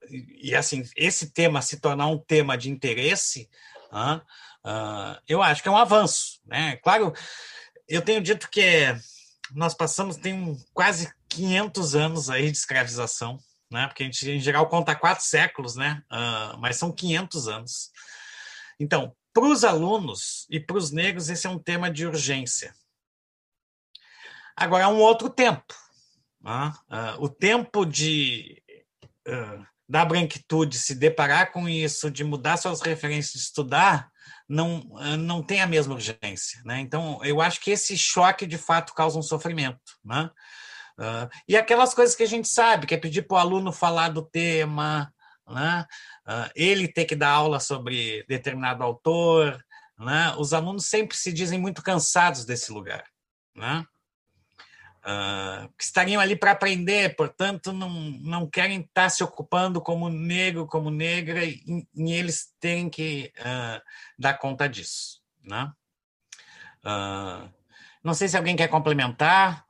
e, 0.09 0.49
e, 0.49 0.55
assim, 0.55 0.83
esse 0.95 1.31
tema 1.31 1.61
se 1.61 1.79
tornar 1.79 2.07
um 2.07 2.17
tema 2.17 2.57
de 2.57 2.69
interesse, 2.69 3.49
uh, 3.91 4.17
uh, 4.67 5.21
eu 5.27 5.41
acho 5.41 5.61
que 5.61 5.69
é 5.69 5.71
um 5.71 5.77
avanço. 5.77 6.41
Né? 6.45 6.77
Claro, 6.77 7.13
eu 7.87 8.01
tenho 8.01 8.21
dito 8.21 8.49
que 8.49 8.95
nós 9.51 9.73
passamos, 9.73 10.17
tem 10.17 10.57
quase 10.73 11.13
500 11.29 11.95
anos 11.95 12.29
aí 12.29 12.51
de 12.51 12.57
escravização, 12.57 13.39
né? 13.71 13.87
porque 13.87 14.03
a 14.03 14.05
gente, 14.05 14.29
em 14.29 14.39
geral, 14.39 14.67
conta 14.67 14.95
quatro 14.95 15.23
séculos, 15.23 15.75
né? 15.75 16.01
mas 16.59 16.77
são 16.77 16.91
500 16.91 17.47
anos. 17.47 17.91
Então, 18.79 19.15
para 19.33 19.45
os 19.45 19.63
alunos 19.63 20.45
e 20.49 20.59
para 20.59 20.77
os 20.77 20.91
negros, 20.91 21.29
esse 21.29 21.47
é 21.47 21.49
um 21.49 21.59
tema 21.59 21.89
de 21.89 22.05
urgência. 22.05 22.73
Agora, 24.55 24.83
é 24.83 24.87
um 24.87 24.99
outro 24.99 25.29
tempo. 25.29 25.73
Né? 26.43 26.73
Uh, 26.91 27.23
o 27.23 27.29
tempo 27.29 27.85
de, 27.85 28.61
uh, 29.27 29.65
da 29.87 30.03
branquitude 30.03 30.77
se 30.77 30.95
deparar 30.95 31.51
com 31.51 31.69
isso, 31.69 32.11
de 32.11 32.23
mudar 32.23 32.57
suas 32.57 32.81
referências 32.81 33.33
de 33.33 33.39
estudar, 33.47 34.11
não, 34.47 34.83
não 35.17 35.41
tem 35.41 35.61
a 35.61 35.67
mesma 35.67 35.93
urgência. 35.93 36.61
Né? 36.65 36.79
Então, 36.79 37.19
eu 37.23 37.41
acho 37.41 37.61
que 37.61 37.71
esse 37.71 37.97
choque, 37.97 38.45
de 38.45 38.57
fato, 38.57 38.93
causa 38.93 39.17
um 39.17 39.23
sofrimento. 39.23 39.79
Né? 40.03 40.29
Uh, 40.99 41.29
e 41.47 41.57
aquelas 41.57 41.93
coisas 41.93 42.15
que 42.15 42.23
a 42.23 42.27
gente 42.27 42.47
sabe, 42.47 42.85
que 42.85 42.93
é 42.93 42.97
pedir 42.97 43.23
para 43.23 43.35
o 43.35 43.39
aluno 43.39 43.71
falar 43.71 44.09
do 44.09 44.21
tema, 44.21 45.11
né? 45.47 45.85
uh, 46.27 46.51
ele 46.55 46.87
ter 46.87 47.05
que 47.05 47.15
dar 47.15 47.31
aula 47.31 47.59
sobre 47.59 48.25
determinado 48.27 48.83
autor. 48.83 49.63
Né? 49.97 50.33
Os 50.37 50.53
alunos 50.53 50.85
sempre 50.85 51.15
se 51.15 51.31
dizem 51.31 51.59
muito 51.59 51.81
cansados 51.81 52.45
desse 52.45 52.71
lugar. 52.71 53.03
Né? 53.55 53.85
Uh, 55.05 55.67
que 55.77 55.83
estariam 55.83 56.21
ali 56.21 56.33
para 56.33 56.51
aprender, 56.51 57.13
portanto, 57.17 57.73
não, 57.73 57.89
não 57.89 58.49
querem 58.49 58.79
estar 58.79 59.09
se 59.09 59.21
ocupando 59.21 59.81
como 59.81 60.07
negro, 60.07 60.65
como 60.65 60.89
negra, 60.89 61.43
e, 61.43 61.61
e 61.93 62.13
eles 62.13 62.53
têm 62.57 62.89
que 62.89 63.33
uh, 63.39 63.81
dar 64.17 64.35
conta 64.35 64.67
disso. 64.69 65.21
Né? 65.43 65.69
Uh, 66.85 67.49
não 68.01 68.13
sei 68.13 68.29
se 68.29 68.37
alguém 68.37 68.55
quer 68.55 68.69
complementar. 68.69 69.65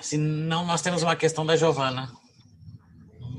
Se 0.00 0.18
não, 0.18 0.66
nós 0.66 0.82
temos 0.82 1.04
uma 1.04 1.14
questão 1.14 1.46
da 1.46 1.56
Giovana. 1.56 2.10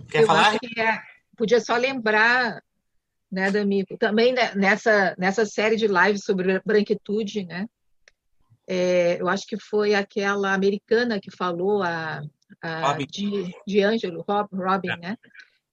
Quer 0.09 0.23
Eu 0.23 0.27
falar? 0.27 0.57
Que 0.57 0.79
é, 0.79 1.01
podia 1.35 1.59
só 1.59 1.75
lembrar, 1.75 2.63
né, 3.29 3.51
D'Amico, 3.51 3.97
também 3.97 4.33
né, 4.33 4.55
nessa, 4.55 5.15
nessa 5.17 5.45
série 5.45 5.75
de 5.75 5.87
lives 5.87 6.23
sobre 6.23 6.61
branquitude, 6.65 7.45
né? 7.45 7.67
É, 8.67 9.21
eu 9.21 9.29
acho 9.29 9.47
que 9.47 9.57
foi 9.57 9.95
aquela 9.95 10.53
americana 10.53 11.19
que 11.19 11.31
falou, 11.31 11.81
a, 11.81 12.21
a 12.61 12.93
de, 12.97 13.53
de 13.65 13.81
Angelo, 13.81 14.25
Rob, 14.27 14.49
Robin, 14.53 14.89
é. 14.89 14.97
né? 14.97 15.17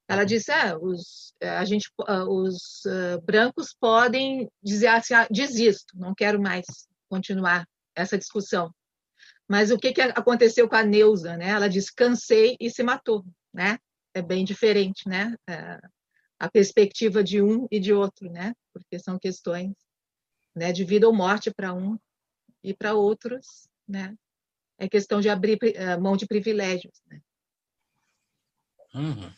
Ela 0.07 0.23
disse, 0.23 0.51
ah, 0.51 0.77
os, 0.79 1.33
a 1.41 1.65
gente, 1.65 1.89
os 2.29 2.85
uh, 2.85 3.19
brancos 3.23 3.75
podem 3.79 4.47
dizer 4.63 4.87
assim, 4.87 5.15
ah, 5.15 5.27
desisto, 5.29 5.97
não 5.97 6.13
quero 6.13 6.39
mais 6.39 6.65
continuar 7.09 7.67
essa 7.95 8.17
discussão. 8.17 8.71
Mas 9.47 9.71
o 9.71 9.77
que, 9.77 9.93
que 9.93 10.01
aconteceu 10.01 10.69
com 10.69 10.75
a 10.75 10.83
Neuza, 10.83 11.35
né? 11.37 11.49
Ela 11.49 11.67
disse, 11.67 11.93
cansei 11.93 12.55
e 12.59 12.69
se 12.69 12.83
matou, 12.83 13.25
né? 13.53 13.77
É 14.13 14.21
bem 14.21 14.45
diferente, 14.45 15.07
né? 15.07 15.35
É, 15.49 15.79
a 16.39 16.49
perspectiva 16.49 17.23
de 17.23 17.41
um 17.41 17.67
e 17.71 17.79
de 17.79 17.93
outro, 17.93 18.29
né? 18.29 18.53
Porque 18.73 18.99
são 18.99 19.17
questões 19.17 19.73
né, 20.55 20.71
de 20.71 20.83
vida 20.83 21.07
ou 21.07 21.13
morte 21.13 21.51
para 21.51 21.73
um 21.73 21.97
e 22.65 22.73
para 22.73 22.93
outros, 22.93 23.69
né? 23.87 24.15
É 24.77 24.89
questão 24.89 25.21
de 25.21 25.29
abrir 25.29 25.57
uh, 25.57 26.01
mão 26.01 26.17
de 26.17 26.25
privilégios, 26.25 27.01
né? 27.07 27.21
Uhum. 28.93 29.31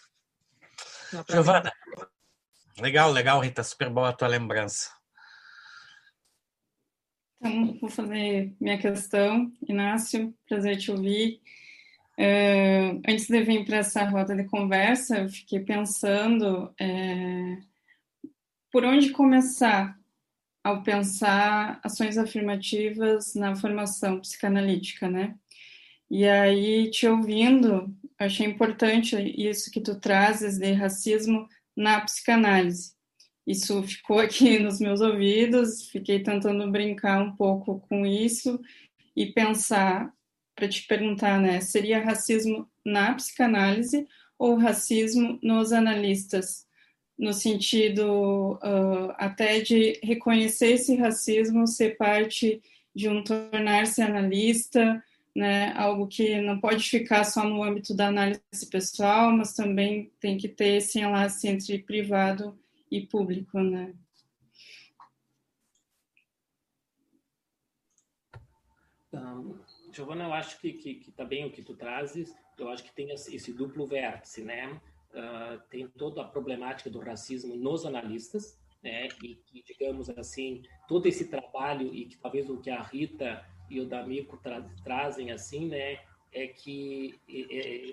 Giovana, 1.29 1.71
legal, 2.79 3.11
legal, 3.11 3.39
Rita, 3.39 3.63
super 3.63 3.89
boa 3.89 4.09
a 4.09 4.13
tua 4.13 4.27
lembrança. 4.27 4.91
Então, 7.39 7.77
vou 7.79 7.89
fazer 7.89 8.55
minha 8.59 8.77
questão. 8.79 9.51
Inácio, 9.67 10.33
prazer 10.47 10.77
te 10.77 10.91
ouvir. 10.91 11.41
Uh, 12.17 13.01
antes 13.07 13.27
de 13.27 13.43
vir 13.43 13.63
para 13.65 13.77
essa 13.77 14.03
roda 14.05 14.35
de 14.35 14.45
conversa, 14.45 15.19
eu 15.19 15.29
fiquei 15.29 15.59
pensando 15.59 16.73
é, 16.79 17.57
por 18.71 18.83
onde 18.83 19.11
começar 19.11 19.97
ao 20.67 20.83
pensar 20.83 21.79
ações 21.81 22.17
afirmativas 22.17 23.33
na 23.35 23.55
formação 23.55 24.19
psicanalítica, 24.19 25.09
né? 25.09 25.33
E 26.11 26.27
aí, 26.27 26.91
te 26.91 27.07
ouvindo, 27.07 27.95
achei 28.19 28.45
importante 28.45 29.15
isso 29.15 29.71
que 29.71 29.79
tu 29.79 29.97
trazes 29.97 30.57
de 30.57 30.73
racismo 30.73 31.47
na 31.73 32.01
psicanálise. 32.01 32.93
Isso 33.45 33.81
ficou 33.83 34.19
aqui 34.19 34.59
nos 34.59 34.81
meus 34.81 34.99
ouvidos, 34.99 35.89
fiquei 35.89 36.21
tentando 36.21 36.69
brincar 36.69 37.23
um 37.23 37.33
pouco 37.33 37.79
com 37.87 38.05
isso 38.05 38.59
e 39.15 39.27
pensar, 39.27 40.13
para 40.53 40.67
te 40.67 40.85
perguntar, 40.85 41.39
né? 41.39 41.61
Seria 41.61 42.03
racismo 42.03 42.69
na 42.85 43.13
psicanálise 43.13 44.05
ou 44.37 44.57
racismo 44.57 45.39
nos 45.41 45.71
analistas? 45.71 46.66
No 47.17 47.33
sentido 47.33 48.53
uh, 48.53 49.13
até 49.17 49.59
de 49.59 49.99
reconhecer 50.03 50.73
esse 50.73 50.95
racismo, 50.95 51.65
ser 51.65 51.97
parte 51.97 52.61
de 52.93 53.09
um 53.09 53.23
tornar-se 53.23 54.01
analista, 54.01 55.03
né, 55.35 55.71
algo 55.73 56.07
que 56.07 56.41
não 56.41 56.59
pode 56.59 56.83
ficar 56.83 57.23
só 57.23 57.43
no 57.43 57.63
âmbito 57.63 57.95
da 57.95 58.07
análise 58.07 58.41
pessoal, 58.71 59.31
mas 59.31 59.53
também 59.53 60.11
tem 60.19 60.37
que 60.37 60.47
ter 60.47 60.77
esse 60.77 60.99
enlace 60.99 61.47
entre 61.47 61.79
privado 61.79 62.57
e 62.89 63.01
público, 63.01 63.59
né. 63.59 63.93
Giovana, 69.91 70.25
eu 70.25 70.33
acho 70.33 70.59
que, 70.59 70.73
que, 70.73 70.95
que 70.95 71.11
tá 71.11 71.25
bem 71.25 71.45
o 71.45 71.51
que 71.51 71.63
tu 71.63 71.75
trazes, 71.75 72.35
eu 72.57 72.69
acho 72.69 72.83
que 72.83 72.93
tem 72.93 73.11
esse 73.11 73.51
duplo 73.51 73.87
vértice, 73.87 74.43
né, 74.43 74.79
uh, 75.13 75.59
tem 75.69 75.87
toda 75.87 76.21
a 76.21 76.25
problemática 76.25 76.89
do 76.89 76.99
racismo 76.99 77.55
nos 77.55 77.85
analistas, 77.85 78.59
né? 78.83 79.07
E 79.23 79.35
que, 79.35 79.63
digamos 79.63 80.09
assim, 80.09 80.63
todo 80.87 81.05
esse 81.07 81.27
trabalho 81.27 81.93
e 81.93 82.05
que 82.05 82.17
talvez 82.17 82.49
o 82.49 82.57
que 82.57 82.69
a 82.69 82.81
Rita 82.81 83.43
e 83.69 83.79
o 83.79 83.85
D'Amico 83.85 84.37
tra 84.37 84.61
trazem 84.83 85.31
assim, 85.31 85.67
né? 85.67 85.99
É 86.31 86.47
que 86.47 87.19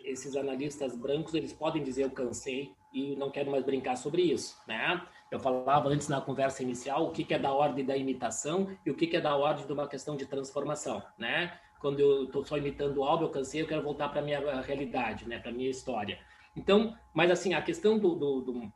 esses 0.05 0.37
analistas 0.37 0.97
brancos 0.97 1.35
eles 1.35 1.53
podem 1.53 1.83
dizer 1.83 2.03
eu 2.03 2.11
cansei 2.11 2.73
e 2.93 3.17
não 3.17 3.31
quero 3.31 3.51
mais 3.51 3.65
brincar 3.65 3.97
sobre 3.97 4.23
isso, 4.23 4.57
né? 4.67 5.05
Eu 5.31 5.41
falava 5.41 5.89
antes 5.89 6.09
na 6.09 6.21
conversa 6.21 6.63
inicial 6.63 7.07
o 7.07 7.11
que, 7.11 7.33
é 7.35 7.39
da 7.39 7.53
ordem 7.53 7.85
da 7.85 7.97
imitação 7.97 8.77
e 8.85 8.91
o 8.91 8.95
que, 8.95 9.17
é 9.17 9.21
da 9.21 9.35
ordem 9.37 9.67
de 9.67 9.73
uma 9.73 9.89
questão 9.89 10.17
de 10.17 10.27
transformação, 10.27 11.03
né? 11.19 11.59
Quando 11.81 12.01
eu 12.01 12.25
estou 12.25 12.45
só 12.45 12.57
imitando 12.57 13.03
algo, 13.03 13.25
eu 13.25 13.31
cansei, 13.31 13.63
eu 13.63 13.67
quero 13.67 13.83
voltar 13.83 14.09
para 14.09 14.23
minha 14.23 14.61
realidade, 14.61 15.29
né? 15.29 15.39
Para 15.39 15.53
minha 15.53 15.71
história. 15.71 16.19
Então, 16.57 16.95
mas 17.13 17.31
assim, 17.31 17.55
a 17.55 17.63
questão 17.63 17.99
do, 17.99 18.15
do, 18.15 18.41
do, 18.41 18.73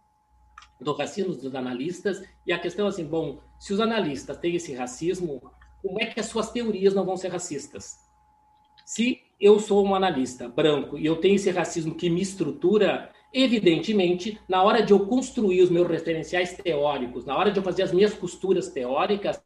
do 0.81 0.93
racismo 0.93 1.35
dos 1.35 1.55
analistas 1.55 2.23
e 2.47 2.53
a 2.53 2.59
questão 2.59 2.87
assim, 2.87 3.05
bom, 3.05 3.41
se 3.59 3.73
os 3.73 3.81
analistas 3.81 4.37
têm 4.37 4.57
esse 4.57 4.75
racismo, 4.75 5.41
como 5.83 6.01
é 6.01 6.07
que 6.07 6.21
as 6.21 6.27
suas 6.27 6.51
teorias 6.51 6.95
não 6.95 7.05
vão 7.05 7.17
ser 7.17 7.29
racistas? 7.29 7.99
Se 8.85 9.21
eu 9.41 9.59
sou 9.61 9.85
um 9.85 9.95
analista 9.95 10.49
branco 10.49 10.99
e 10.99 11.07
eu 11.07 11.17
tenho 11.17 11.37
esse 11.37 11.51
racismo 11.51 11.95
que 11.95 12.11
me 12.11 12.21
estrutura, 12.21 13.13
evidentemente, 13.33 14.41
na 14.49 14.63
hora 14.63 14.83
de 14.83 14.93
eu 14.93 15.07
construir 15.07 15.63
os 15.63 15.71
meus 15.71 15.87
referenciais 15.87 16.55
teóricos, 16.55 17.25
na 17.25 17.37
hora 17.37 17.51
de 17.51 17.59
eu 17.59 17.63
fazer 17.63 17.83
as 17.83 17.93
minhas 17.93 18.15
costuras 18.15 18.69
teóricas, 18.71 19.41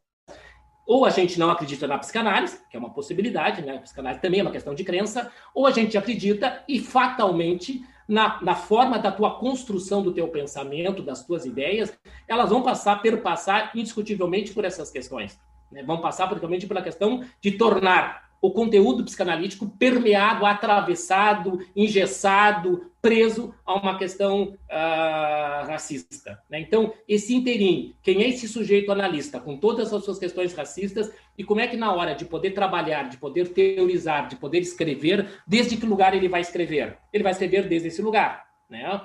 ou 0.85 1.05
a 1.05 1.09
gente 1.09 1.39
não 1.39 1.49
acredita 1.49 1.87
na 1.87 1.97
psicanálise, 1.97 2.59
que 2.69 2.75
é 2.75 2.79
uma 2.79 2.93
possibilidade, 2.93 3.61
né? 3.61 3.77
A 3.77 3.81
psicanálise 3.81 4.21
também 4.21 4.39
é 4.39 4.43
uma 4.43 4.51
questão 4.51 4.73
de 4.73 4.83
crença, 4.83 5.31
ou 5.53 5.65
a 5.65 5.71
gente 5.71 5.97
acredita 5.97 6.63
e 6.67 6.79
fatalmente 6.79 7.85
na, 8.07 8.41
na 8.41 8.55
forma 8.55 8.99
da 8.99 9.11
tua 9.11 9.39
construção 9.39 10.01
do 10.01 10.13
teu 10.13 10.27
pensamento, 10.27 11.01
das 11.01 11.25
tuas 11.25 11.45
ideias, 11.45 11.97
elas 12.27 12.49
vão 12.49 12.61
passar, 12.61 13.01
perpassar 13.01 13.71
indiscutivelmente 13.75 14.53
por 14.53 14.65
essas 14.65 14.91
questões. 14.91 15.39
Né? 15.71 15.83
Vão 15.83 16.01
passar, 16.01 16.27
principalmente, 16.27 16.67
pela 16.67 16.81
questão 16.81 17.23
de 17.41 17.51
tornar 17.51 18.32
o 18.43 18.51
conteúdo 18.51 19.05
psicanalítico 19.05 19.69
permeado, 19.79 20.45
atravessado, 20.45 21.65
engessado, 21.73 22.91
preso 23.01 23.55
a 23.65 23.73
uma 23.75 23.97
questão 23.97 24.57
uh, 24.69 25.65
racista. 25.65 26.37
Né? 26.49 26.59
Então, 26.59 26.93
esse 27.07 27.33
interim, 27.33 27.95
quem 28.03 28.21
é 28.21 28.27
esse 28.27 28.49
sujeito 28.49 28.91
analista, 28.91 29.39
com 29.39 29.55
todas 29.55 29.93
as 29.93 30.03
suas 30.03 30.19
questões 30.19 30.53
racistas, 30.53 31.09
e 31.37 31.43
como 31.45 31.61
é 31.61 31.67
que 31.67 31.77
na 31.77 31.93
hora 31.93 32.13
de 32.13 32.25
poder 32.25 32.51
trabalhar, 32.51 33.07
de 33.07 33.15
poder 33.15 33.47
teorizar, 33.47 34.27
de 34.27 34.35
poder 34.35 34.59
escrever, 34.59 35.41
desde 35.47 35.77
que 35.77 35.85
lugar 35.85 36.13
ele 36.13 36.27
vai 36.27 36.41
escrever? 36.41 36.97
Ele 37.13 37.23
vai 37.23 37.31
escrever 37.31 37.69
desde 37.69 37.87
esse 37.87 38.01
lugar, 38.01 38.45
né? 38.69 39.01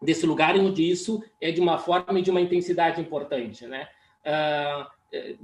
Desse 0.00 0.24
lugar 0.24 0.56
onde 0.56 0.90
isso 0.90 1.22
é 1.38 1.52
de 1.52 1.60
uma 1.60 1.76
forma 1.76 2.18
e 2.18 2.22
de 2.22 2.30
uma 2.30 2.40
intensidade 2.40 2.98
importante, 2.98 3.66
né? 3.66 3.88
Uh, 4.24 4.97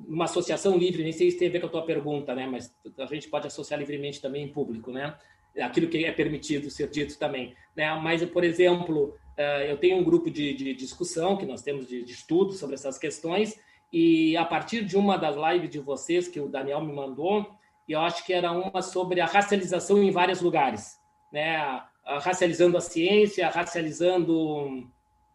uma 0.07 0.25
associação 0.25 0.77
livre, 0.77 1.03
nem 1.03 1.13
sei 1.13 1.31
se 1.31 1.39
tem 1.39 1.49
a 1.49 1.51
ver 1.51 1.61
com 1.61 1.67
a 1.67 1.71
tua 1.71 1.85
pergunta, 1.85 2.35
né? 2.35 2.47
Mas 2.47 2.75
a 2.99 3.07
gente 3.07 3.29
pode 3.29 3.47
associar 3.47 3.81
livremente 3.81 4.21
também 4.21 4.45
em 4.45 4.49
público, 4.49 4.91
né? 4.91 5.15
Aquilo 5.61 5.89
que 5.89 6.05
é 6.05 6.13
permitido 6.13 6.71
ser 6.71 6.89
dito 6.89 7.19
também, 7.19 7.55
né? 7.75 7.95
Mas, 7.95 8.25
por 8.25 8.45
exemplo, 8.45 9.17
é, 9.37 9.71
eu 9.71 9.77
tenho 9.77 9.97
um 9.97 10.05
grupo 10.05 10.31
de, 10.31 10.55
de 10.55 10.75
discussão 10.75 11.37
que 11.37 11.47
nós 11.47 11.63
temos 11.63 11.89
de, 11.89 12.05
de 12.05 12.13
estudo 12.13 12.53
sobre 12.53 12.75
essas 12.75 12.99
questões 12.99 13.59
e 13.93 14.37
a 14.37 14.45
partir 14.45 14.85
de 14.85 14.97
uma 14.97 15.17
das 15.17 15.37
lives 15.37 15.71
de 15.71 15.79
vocês 15.79 16.27
que 16.27 16.41
o 16.41 16.49
Daniel 16.49 16.81
me 16.81 16.93
mandou, 16.93 17.47
e 17.87 17.93
eu 17.93 18.01
acho 18.01 18.25
que 18.27 18.33
era 18.33 18.51
uma 18.51 18.83
sobre 18.83 19.21
a 19.21 19.27
racialização 19.27 20.03
em 20.03 20.11
vários 20.11 20.41
lugares, 20.41 20.99
né? 21.33 21.83
Racializando 22.05 22.77
a 22.77 22.81
ciência, 22.81 23.49
racializando 23.49 24.91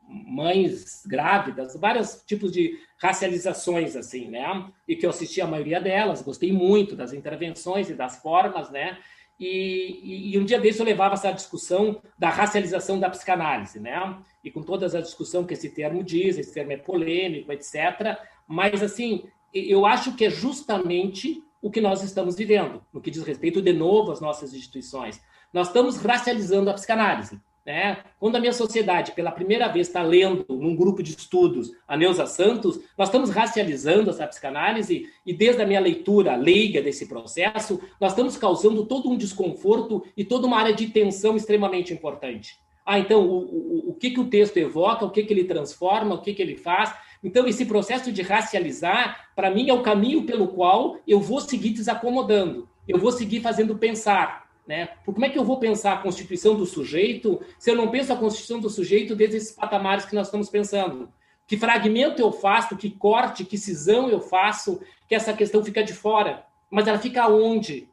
mães 0.09 1.03
grávidas, 1.05 1.75
vários 1.79 2.23
tipos 2.25 2.51
de 2.51 2.79
racializações, 2.99 3.95
assim, 3.95 4.27
né? 4.27 4.67
E 4.87 4.95
que 4.95 5.05
eu 5.05 5.11
assisti 5.11 5.39
a 5.39 5.47
maioria 5.47 5.79
delas, 5.79 6.23
gostei 6.23 6.51
muito 6.51 6.95
das 6.95 7.13
intervenções 7.13 7.89
e 7.89 7.93
das 7.93 8.17
formas, 8.21 8.71
né? 8.71 8.97
E, 9.39 10.01
e, 10.03 10.33
e, 10.33 10.39
um 10.39 10.43
dia 10.43 10.59
desse 10.59 10.81
eu 10.81 10.85
levava 10.85 11.13
essa 11.13 11.31
discussão 11.31 12.01
da 12.17 12.29
racialização 12.29 12.99
da 12.99 13.09
psicanálise, 13.09 13.79
né? 13.79 14.17
E 14.43 14.51
com 14.51 14.61
toda 14.61 14.85
a 14.85 15.01
discussão 15.01 15.45
que 15.45 15.53
esse 15.53 15.69
termo 15.69 16.03
diz, 16.03 16.37
esse 16.37 16.53
termo 16.53 16.73
é 16.73 16.77
polêmico, 16.77 17.51
etc. 17.53 18.17
Mas, 18.45 18.83
assim, 18.83 19.23
eu 19.53 19.85
acho 19.85 20.15
que 20.15 20.25
é 20.25 20.29
justamente 20.29 21.41
o 21.61 21.69
que 21.69 21.79
nós 21.79 22.03
estamos 22.03 22.35
vivendo, 22.35 22.83
no 22.91 22.99
que 22.99 23.11
diz 23.11 23.23
respeito, 23.23 23.61
de 23.61 23.71
novo, 23.71 24.11
às 24.11 24.19
nossas 24.19 24.53
instituições. 24.53 25.21
Nós 25.53 25.67
estamos 25.67 25.97
racializando 25.97 26.69
a 26.69 26.73
psicanálise. 26.73 27.39
Né? 27.69 27.97
Quando 28.19 28.35
a 28.35 28.39
minha 28.39 28.51
sociedade, 28.51 29.11
pela 29.11 29.29
primeira 29.29 29.67
vez, 29.67 29.85
está 29.85 30.01
lendo 30.01 30.43
num 30.49 30.75
grupo 30.75 31.03
de 31.03 31.11
estudos 31.11 31.71
a 31.87 31.95
Neuza 31.95 32.25
Santos, 32.25 32.79
nós 32.97 33.09
estamos 33.09 33.29
racializando 33.29 34.09
essa 34.09 34.25
psicanálise 34.25 35.07
e, 35.23 35.31
desde 35.31 35.61
a 35.61 35.67
minha 35.67 35.79
leitura 35.79 36.35
leiga 36.35 36.81
desse 36.81 37.07
processo, 37.07 37.79
nós 38.01 38.13
estamos 38.13 38.35
causando 38.37 38.87
todo 38.87 39.07
um 39.07 39.15
desconforto 39.15 40.03
e 40.17 40.25
toda 40.25 40.47
uma 40.47 40.57
área 40.57 40.73
de 40.73 40.87
tensão 40.87 41.35
extremamente 41.35 41.93
importante. 41.93 42.57
Ah, 42.83 42.97
então, 42.97 43.27
o, 43.27 43.37
o, 43.37 43.89
o 43.91 43.93
que, 43.93 44.09
que 44.09 44.19
o 44.19 44.25
texto 44.25 44.57
evoca, 44.57 45.05
o 45.05 45.11
que, 45.11 45.21
que 45.21 45.31
ele 45.31 45.43
transforma, 45.43 46.15
o 46.15 46.21
que, 46.23 46.33
que 46.33 46.41
ele 46.41 46.55
faz. 46.55 46.91
Então, 47.23 47.45
esse 47.45 47.67
processo 47.67 48.11
de 48.11 48.23
racializar, 48.23 49.29
para 49.35 49.51
mim, 49.51 49.69
é 49.69 49.73
o 49.75 49.83
caminho 49.83 50.23
pelo 50.23 50.47
qual 50.47 50.97
eu 51.07 51.19
vou 51.19 51.39
seguir 51.39 51.69
desacomodando, 51.69 52.67
eu 52.87 52.97
vou 52.97 53.11
seguir 53.11 53.41
fazendo 53.41 53.77
pensar, 53.77 54.48
né? 54.69 54.89
como 55.03 55.25
é 55.25 55.29
que 55.29 55.39
eu 55.39 55.43
vou 55.43 55.57
pensar 55.57 55.93
a 55.93 55.97
constituição 55.97 56.55
do 56.55 56.63
sujeito 56.63 57.41
se 57.57 57.71
eu 57.71 57.75
não 57.75 57.89
penso 57.89 58.13
a 58.13 58.15
constituição 58.15 58.59
do 58.59 58.69
sujeito 58.69 59.15
desde 59.15 59.37
esses 59.37 59.51
patamares 59.51 60.05
que 60.05 60.13
nós 60.13 60.27
estamos 60.27 60.47
pensando? 60.47 61.11
Que 61.47 61.57
fragmento 61.57 62.21
eu 62.21 62.31
faço, 62.31 62.77
que 62.77 62.91
corte, 62.91 63.43
que 63.43 63.57
cisão 63.57 64.07
eu 64.09 64.21
faço, 64.21 64.79
que 65.07 65.15
essa 65.15 65.33
questão 65.33 65.65
fica 65.65 65.83
de 65.83 65.91
fora. 65.91 66.45
Mas 66.69 66.87
ela 66.87 66.99
fica 66.99 67.27
onde? 67.27 67.89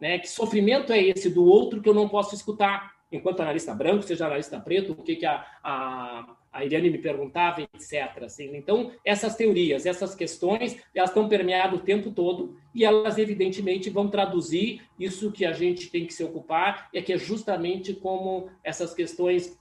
Né? 0.00 0.20
Que 0.20 0.30
sofrimento 0.30 0.92
é 0.92 1.02
esse 1.02 1.28
do 1.28 1.44
outro 1.44 1.82
que 1.82 1.88
eu 1.88 1.94
não 1.94 2.08
posso 2.08 2.32
escutar? 2.32 2.92
Enquanto 3.10 3.40
analista 3.40 3.74
branco, 3.74 4.04
seja 4.04 4.26
analista 4.26 4.60
preto, 4.60 4.92
o 4.92 5.02
que, 5.02 5.16
que 5.16 5.26
a, 5.26 5.44
a 5.64 6.36
a 6.52 6.64
Iriane 6.64 6.90
me 6.90 6.98
perguntava, 6.98 7.62
etc. 7.62 8.24
Assim. 8.24 8.56
Então, 8.56 8.92
essas 9.04 9.36
teorias, 9.36 9.86
essas 9.86 10.14
questões, 10.14 10.76
elas 10.94 11.10
estão 11.10 11.28
permeadas 11.28 11.80
o 11.80 11.82
tempo 11.82 12.10
todo 12.10 12.56
e 12.74 12.84
elas, 12.84 13.18
evidentemente, 13.18 13.90
vão 13.90 14.08
traduzir 14.08 14.82
isso 14.98 15.30
que 15.30 15.44
a 15.44 15.52
gente 15.52 15.90
tem 15.90 16.06
que 16.06 16.14
se 16.14 16.24
ocupar, 16.24 16.88
é 16.92 17.00
que 17.00 17.12
é 17.12 17.18
justamente 17.18 17.94
como 17.94 18.50
essas 18.64 18.92
questões 18.92 19.58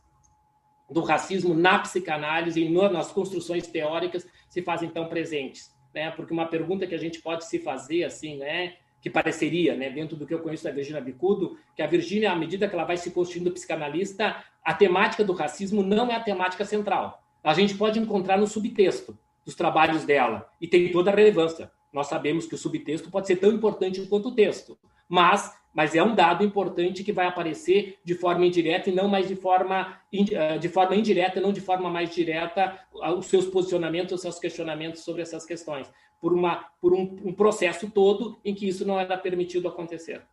do 0.89 1.01
racismo 1.01 1.53
na 1.53 1.77
psicanálise 1.79 2.61
e 2.61 2.69
nas 2.69 3.11
construções 3.11 3.67
teóricas 3.67 4.27
se 4.49 4.61
fazem 4.63 4.89
tão 4.89 5.07
presentes. 5.07 5.71
Né? 5.93 6.09
Porque 6.11 6.33
uma 6.33 6.47
pergunta 6.47 6.87
que 6.87 6.95
a 6.95 6.99
gente 6.99 7.21
pode 7.21 7.45
se 7.45 7.59
fazer, 7.59 8.03
assim, 8.03 8.37
né? 8.37 8.77
Que 9.01 9.09
pareceria, 9.09 9.75
né, 9.75 9.89
dentro 9.89 10.15
do 10.15 10.25
que 10.25 10.33
eu 10.33 10.39
conheço 10.39 10.63
da 10.63 10.71
Virginia 10.71 11.01
Bicudo, 11.01 11.57
que 11.75 11.81
a 11.81 11.87
Virginia, 11.87 12.31
à 12.31 12.35
medida 12.35 12.67
que 12.67 12.75
ela 12.75 12.83
vai 12.83 12.97
se 12.97 13.11
constituindo 13.11 13.51
psicanalista, 13.51 14.43
a 14.63 14.73
temática 14.73 15.23
do 15.23 15.33
racismo 15.33 15.81
não 15.81 16.11
é 16.11 16.15
a 16.15 16.19
temática 16.19 16.65
central. 16.65 17.23
A 17.43 17.53
gente 17.53 17.75
pode 17.75 17.99
encontrar 17.99 18.37
no 18.37 18.47
subtexto 18.47 19.17
dos 19.45 19.55
trabalhos 19.55 20.03
dela, 20.03 20.49
e 20.59 20.67
tem 20.67 20.91
toda 20.91 21.11
a 21.11 21.15
relevância. 21.15 21.71
Nós 21.91 22.07
sabemos 22.07 22.45
que 22.45 22.55
o 22.55 22.57
subtexto 22.57 23.09
pode 23.09 23.25
ser 23.25 23.37
tão 23.37 23.51
importante 23.51 24.01
quanto 24.01 24.29
o 24.29 24.35
texto, 24.35 24.77
mas, 25.07 25.55
mas 25.73 25.95
é 25.95 26.03
um 26.03 26.13
dado 26.13 26.43
importante 26.43 27.03
que 27.03 27.11
vai 27.11 27.25
aparecer 27.25 27.97
de 28.03 28.13
forma 28.13 28.45
indireta 28.45 28.89
e 28.89 28.93
não 28.93 29.07
mais 29.07 29.27
de 29.27 29.35
forma, 29.35 29.97
eh, 30.13 30.57
de 30.59 30.69
forma 30.69 30.95
indireta, 30.95 31.41
não 31.41 31.51
de 31.51 31.61
forma 31.61 31.89
mais 31.89 32.13
direta, 32.13 32.77
os 33.17 33.25
seus 33.25 33.45
posicionamentos, 33.45 34.13
os 34.13 34.21
seus 34.21 34.37
questionamentos 34.37 35.01
sobre 35.01 35.23
essas 35.23 35.45
questões 35.45 35.89
por, 36.19 36.33
uma, 36.33 36.65
por 36.81 36.93
um, 36.93 37.19
um 37.25 37.33
processo 37.33 37.89
todo 37.89 38.39
em 38.43 38.53
que 38.53 38.67
isso 38.67 38.85
não 38.85 38.99
era 38.99 39.17
permitido 39.17 39.67
acontecer. 39.67 40.25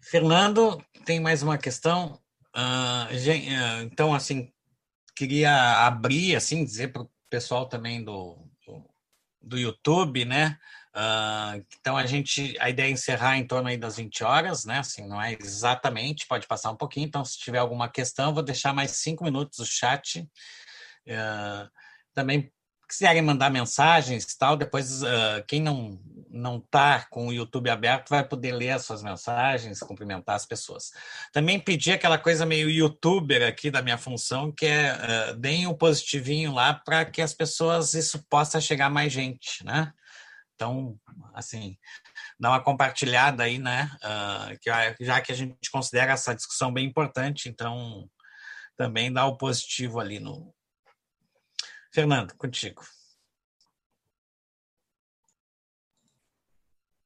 Fernando, 0.00 0.82
tem 1.04 1.20
mais 1.20 1.42
uma 1.42 1.58
questão. 1.58 2.20
Uh, 2.56 3.82
então, 3.82 4.14
assim, 4.14 4.52
queria 5.14 5.86
abrir, 5.86 6.34
assim, 6.36 6.64
dizer 6.64 6.92
para 6.92 7.02
o 7.02 7.10
pessoal 7.30 7.66
também 7.66 8.02
do, 8.02 8.36
do, 8.66 8.84
do 9.42 9.58
YouTube, 9.58 10.24
né? 10.24 10.58
Uh, 10.94 11.64
então 11.78 11.96
a 11.96 12.06
gente, 12.06 12.56
a 12.58 12.70
ideia 12.70 12.88
é 12.88 12.90
encerrar 12.90 13.38
em 13.38 13.46
torno 13.46 13.68
aí 13.68 13.76
das 13.76 13.96
20 13.96 14.24
horas, 14.24 14.64
né? 14.64 14.78
Assim, 14.78 15.06
não 15.06 15.20
é 15.20 15.36
exatamente, 15.40 16.26
pode 16.26 16.46
passar 16.46 16.70
um 16.70 16.76
pouquinho. 16.76 17.06
Então, 17.06 17.24
se 17.24 17.38
tiver 17.38 17.58
alguma 17.58 17.88
questão, 17.88 18.34
vou 18.34 18.42
deixar 18.42 18.72
mais 18.72 18.92
cinco 18.92 19.24
minutos 19.24 19.58
o 19.58 19.66
chat. 19.66 20.20
Uh, 21.06 21.70
também 22.18 22.52
quiserem 22.88 23.22
mandar 23.22 23.48
mensagens 23.48 24.34
tal, 24.34 24.56
depois 24.56 25.02
uh, 25.04 25.44
quem 25.46 25.62
não 25.62 26.00
não 26.30 26.58
está 26.58 27.06
com 27.10 27.28
o 27.28 27.32
YouTube 27.32 27.70
aberto 27.70 28.10
vai 28.10 28.22
poder 28.22 28.52
ler 28.52 28.72
as 28.72 28.84
suas 28.84 29.02
mensagens, 29.02 29.80
cumprimentar 29.80 30.36
as 30.36 30.44
pessoas. 30.44 30.90
Também 31.32 31.58
pedi 31.58 31.90
aquela 31.90 32.18
coisa 32.18 32.44
meio 32.44 32.68
youtuber 32.68 33.48
aqui 33.48 33.70
da 33.70 33.80
minha 33.80 33.96
função, 33.96 34.52
que 34.52 34.66
é 34.66 34.92
uh, 35.30 35.36
deem 35.36 35.66
um 35.66 35.74
positivinho 35.74 36.52
lá 36.52 36.74
para 36.74 37.04
que 37.06 37.22
as 37.22 37.32
pessoas 37.32 37.94
isso 37.94 38.22
possa 38.28 38.60
chegar 38.60 38.90
mais 38.90 39.12
gente, 39.12 39.64
né? 39.64 39.92
Então, 40.54 40.98
assim, 41.32 41.78
dá 42.38 42.50
uma 42.50 42.62
compartilhada 42.62 43.44
aí, 43.44 43.58
né? 43.58 43.90
Uh, 44.04 44.58
que, 44.60 45.04
já 45.04 45.20
que 45.20 45.32
a 45.32 45.34
gente 45.34 45.70
considera 45.70 46.12
essa 46.12 46.34
discussão 46.34 46.72
bem 46.72 46.84
importante, 46.84 47.48
então 47.48 48.08
também 48.76 49.10
dá 49.10 49.24
o 49.24 49.38
positivo 49.38 49.98
ali 49.98 50.20
no, 50.20 50.54
Fernando, 51.90 52.34
contigo. 52.36 52.82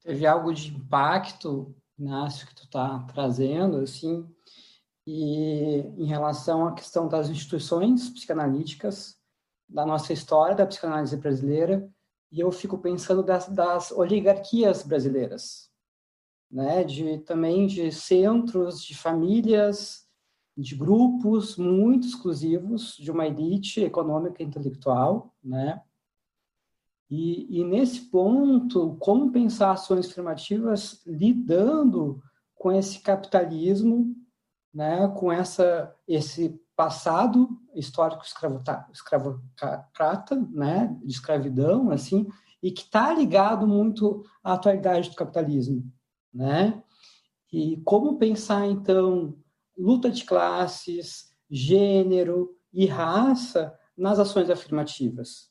Teve 0.02 0.26
algo 0.26 0.52
de 0.52 0.74
impacto, 0.74 1.74
Inácio, 1.98 2.46
que 2.46 2.54
tu 2.54 2.64
está 2.64 2.98
trazendo, 3.04 3.78
assim, 3.78 4.28
e 5.06 5.78
em 5.96 6.06
relação 6.06 6.66
à 6.66 6.74
questão 6.74 7.08
das 7.08 7.28
instituições 7.28 8.10
psicanalíticas, 8.10 9.16
da 9.68 9.86
nossa 9.86 10.12
história 10.12 10.56
da 10.56 10.66
psicanálise 10.66 11.16
brasileira, 11.16 11.88
e 12.30 12.40
eu 12.40 12.50
fico 12.50 12.78
pensando 12.78 13.22
das, 13.22 13.48
das 13.48 13.92
oligarquias 13.92 14.82
brasileiras, 14.82 15.70
né, 16.50 16.82
de 16.82 17.18
também 17.20 17.66
de 17.66 17.92
centros, 17.92 18.82
de 18.82 18.96
famílias 18.96 20.01
de 20.56 20.74
grupos 20.76 21.56
muito 21.56 22.06
exclusivos 22.06 22.96
de 22.96 23.10
uma 23.10 23.26
elite 23.26 23.80
econômica 23.80 24.42
e 24.42 24.46
intelectual, 24.46 25.34
né? 25.42 25.80
E, 27.10 27.60
e, 27.60 27.64
nesse 27.64 28.10
ponto, 28.10 28.96
como 28.98 29.30
pensar 29.30 29.72
ações 29.72 30.08
afirmativas 30.08 31.02
lidando 31.06 32.22
com 32.54 32.72
esse 32.72 33.00
capitalismo, 33.00 34.16
né, 34.72 35.06
com 35.08 35.30
essa, 35.30 35.94
esse 36.08 36.58
passado 36.74 37.50
histórico 37.74 38.24
escravocrata, 38.92 40.36
né, 40.50 40.96
de 41.04 41.12
escravidão, 41.12 41.90
assim, 41.90 42.26
e 42.62 42.70
que 42.70 42.82
está 42.82 43.12
ligado 43.12 43.66
muito 43.66 44.24
à 44.42 44.54
atualidade 44.54 45.10
do 45.10 45.16
capitalismo, 45.16 45.84
né? 46.32 46.82
E 47.52 47.76
como 47.84 48.16
pensar, 48.16 48.66
então, 48.66 49.36
luta 49.76 50.10
de 50.10 50.24
classes, 50.24 51.34
gênero 51.50 52.56
e 52.72 52.86
raça 52.86 53.78
nas 53.96 54.18
ações 54.18 54.48
afirmativas. 54.50 55.50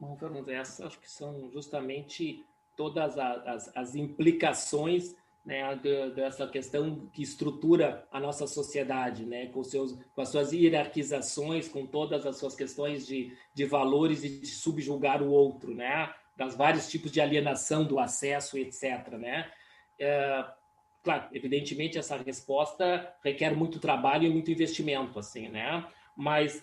Bom, 0.00 0.16
Fernando, 0.16 0.48
essas 0.50 0.84
acho 0.84 1.00
que 1.00 1.10
são 1.10 1.50
justamente 1.50 2.44
todas 2.76 3.16
as, 3.18 3.76
as 3.76 3.94
implicações 3.94 5.14
né, 5.44 5.76
dessa 6.14 6.46
questão 6.46 7.06
que 7.12 7.22
estrutura 7.22 8.06
a 8.10 8.18
nossa 8.18 8.46
sociedade, 8.46 9.26
né, 9.26 9.46
com, 9.46 9.62
seus, 9.62 9.92
com 10.14 10.20
as 10.20 10.30
suas 10.30 10.52
hierarquizações, 10.52 11.68
com 11.68 11.86
todas 11.86 12.24
as 12.24 12.38
suas 12.38 12.54
questões 12.54 13.06
de, 13.06 13.36
de 13.54 13.64
valores 13.66 14.24
e 14.24 14.40
de 14.40 14.46
subjugar 14.46 15.22
o 15.22 15.30
outro, 15.30 15.74
né? 15.74 16.14
Das 16.36 16.56
vários 16.56 16.88
tipos 16.88 17.12
de 17.12 17.20
alienação 17.20 17.84
do 17.84 17.98
acesso, 17.98 18.58
etc. 18.58 19.08
Né? 19.18 19.46
É, 19.98 20.44
claro, 21.02 21.24
evidentemente 21.32 21.98
essa 21.98 22.16
resposta 22.16 23.14
requer 23.22 23.54
muito 23.54 23.78
trabalho 23.78 24.24
e 24.24 24.30
muito 24.30 24.50
investimento, 24.50 25.18
assim, 25.18 25.48
né? 25.48 25.84
Mas 26.16 26.62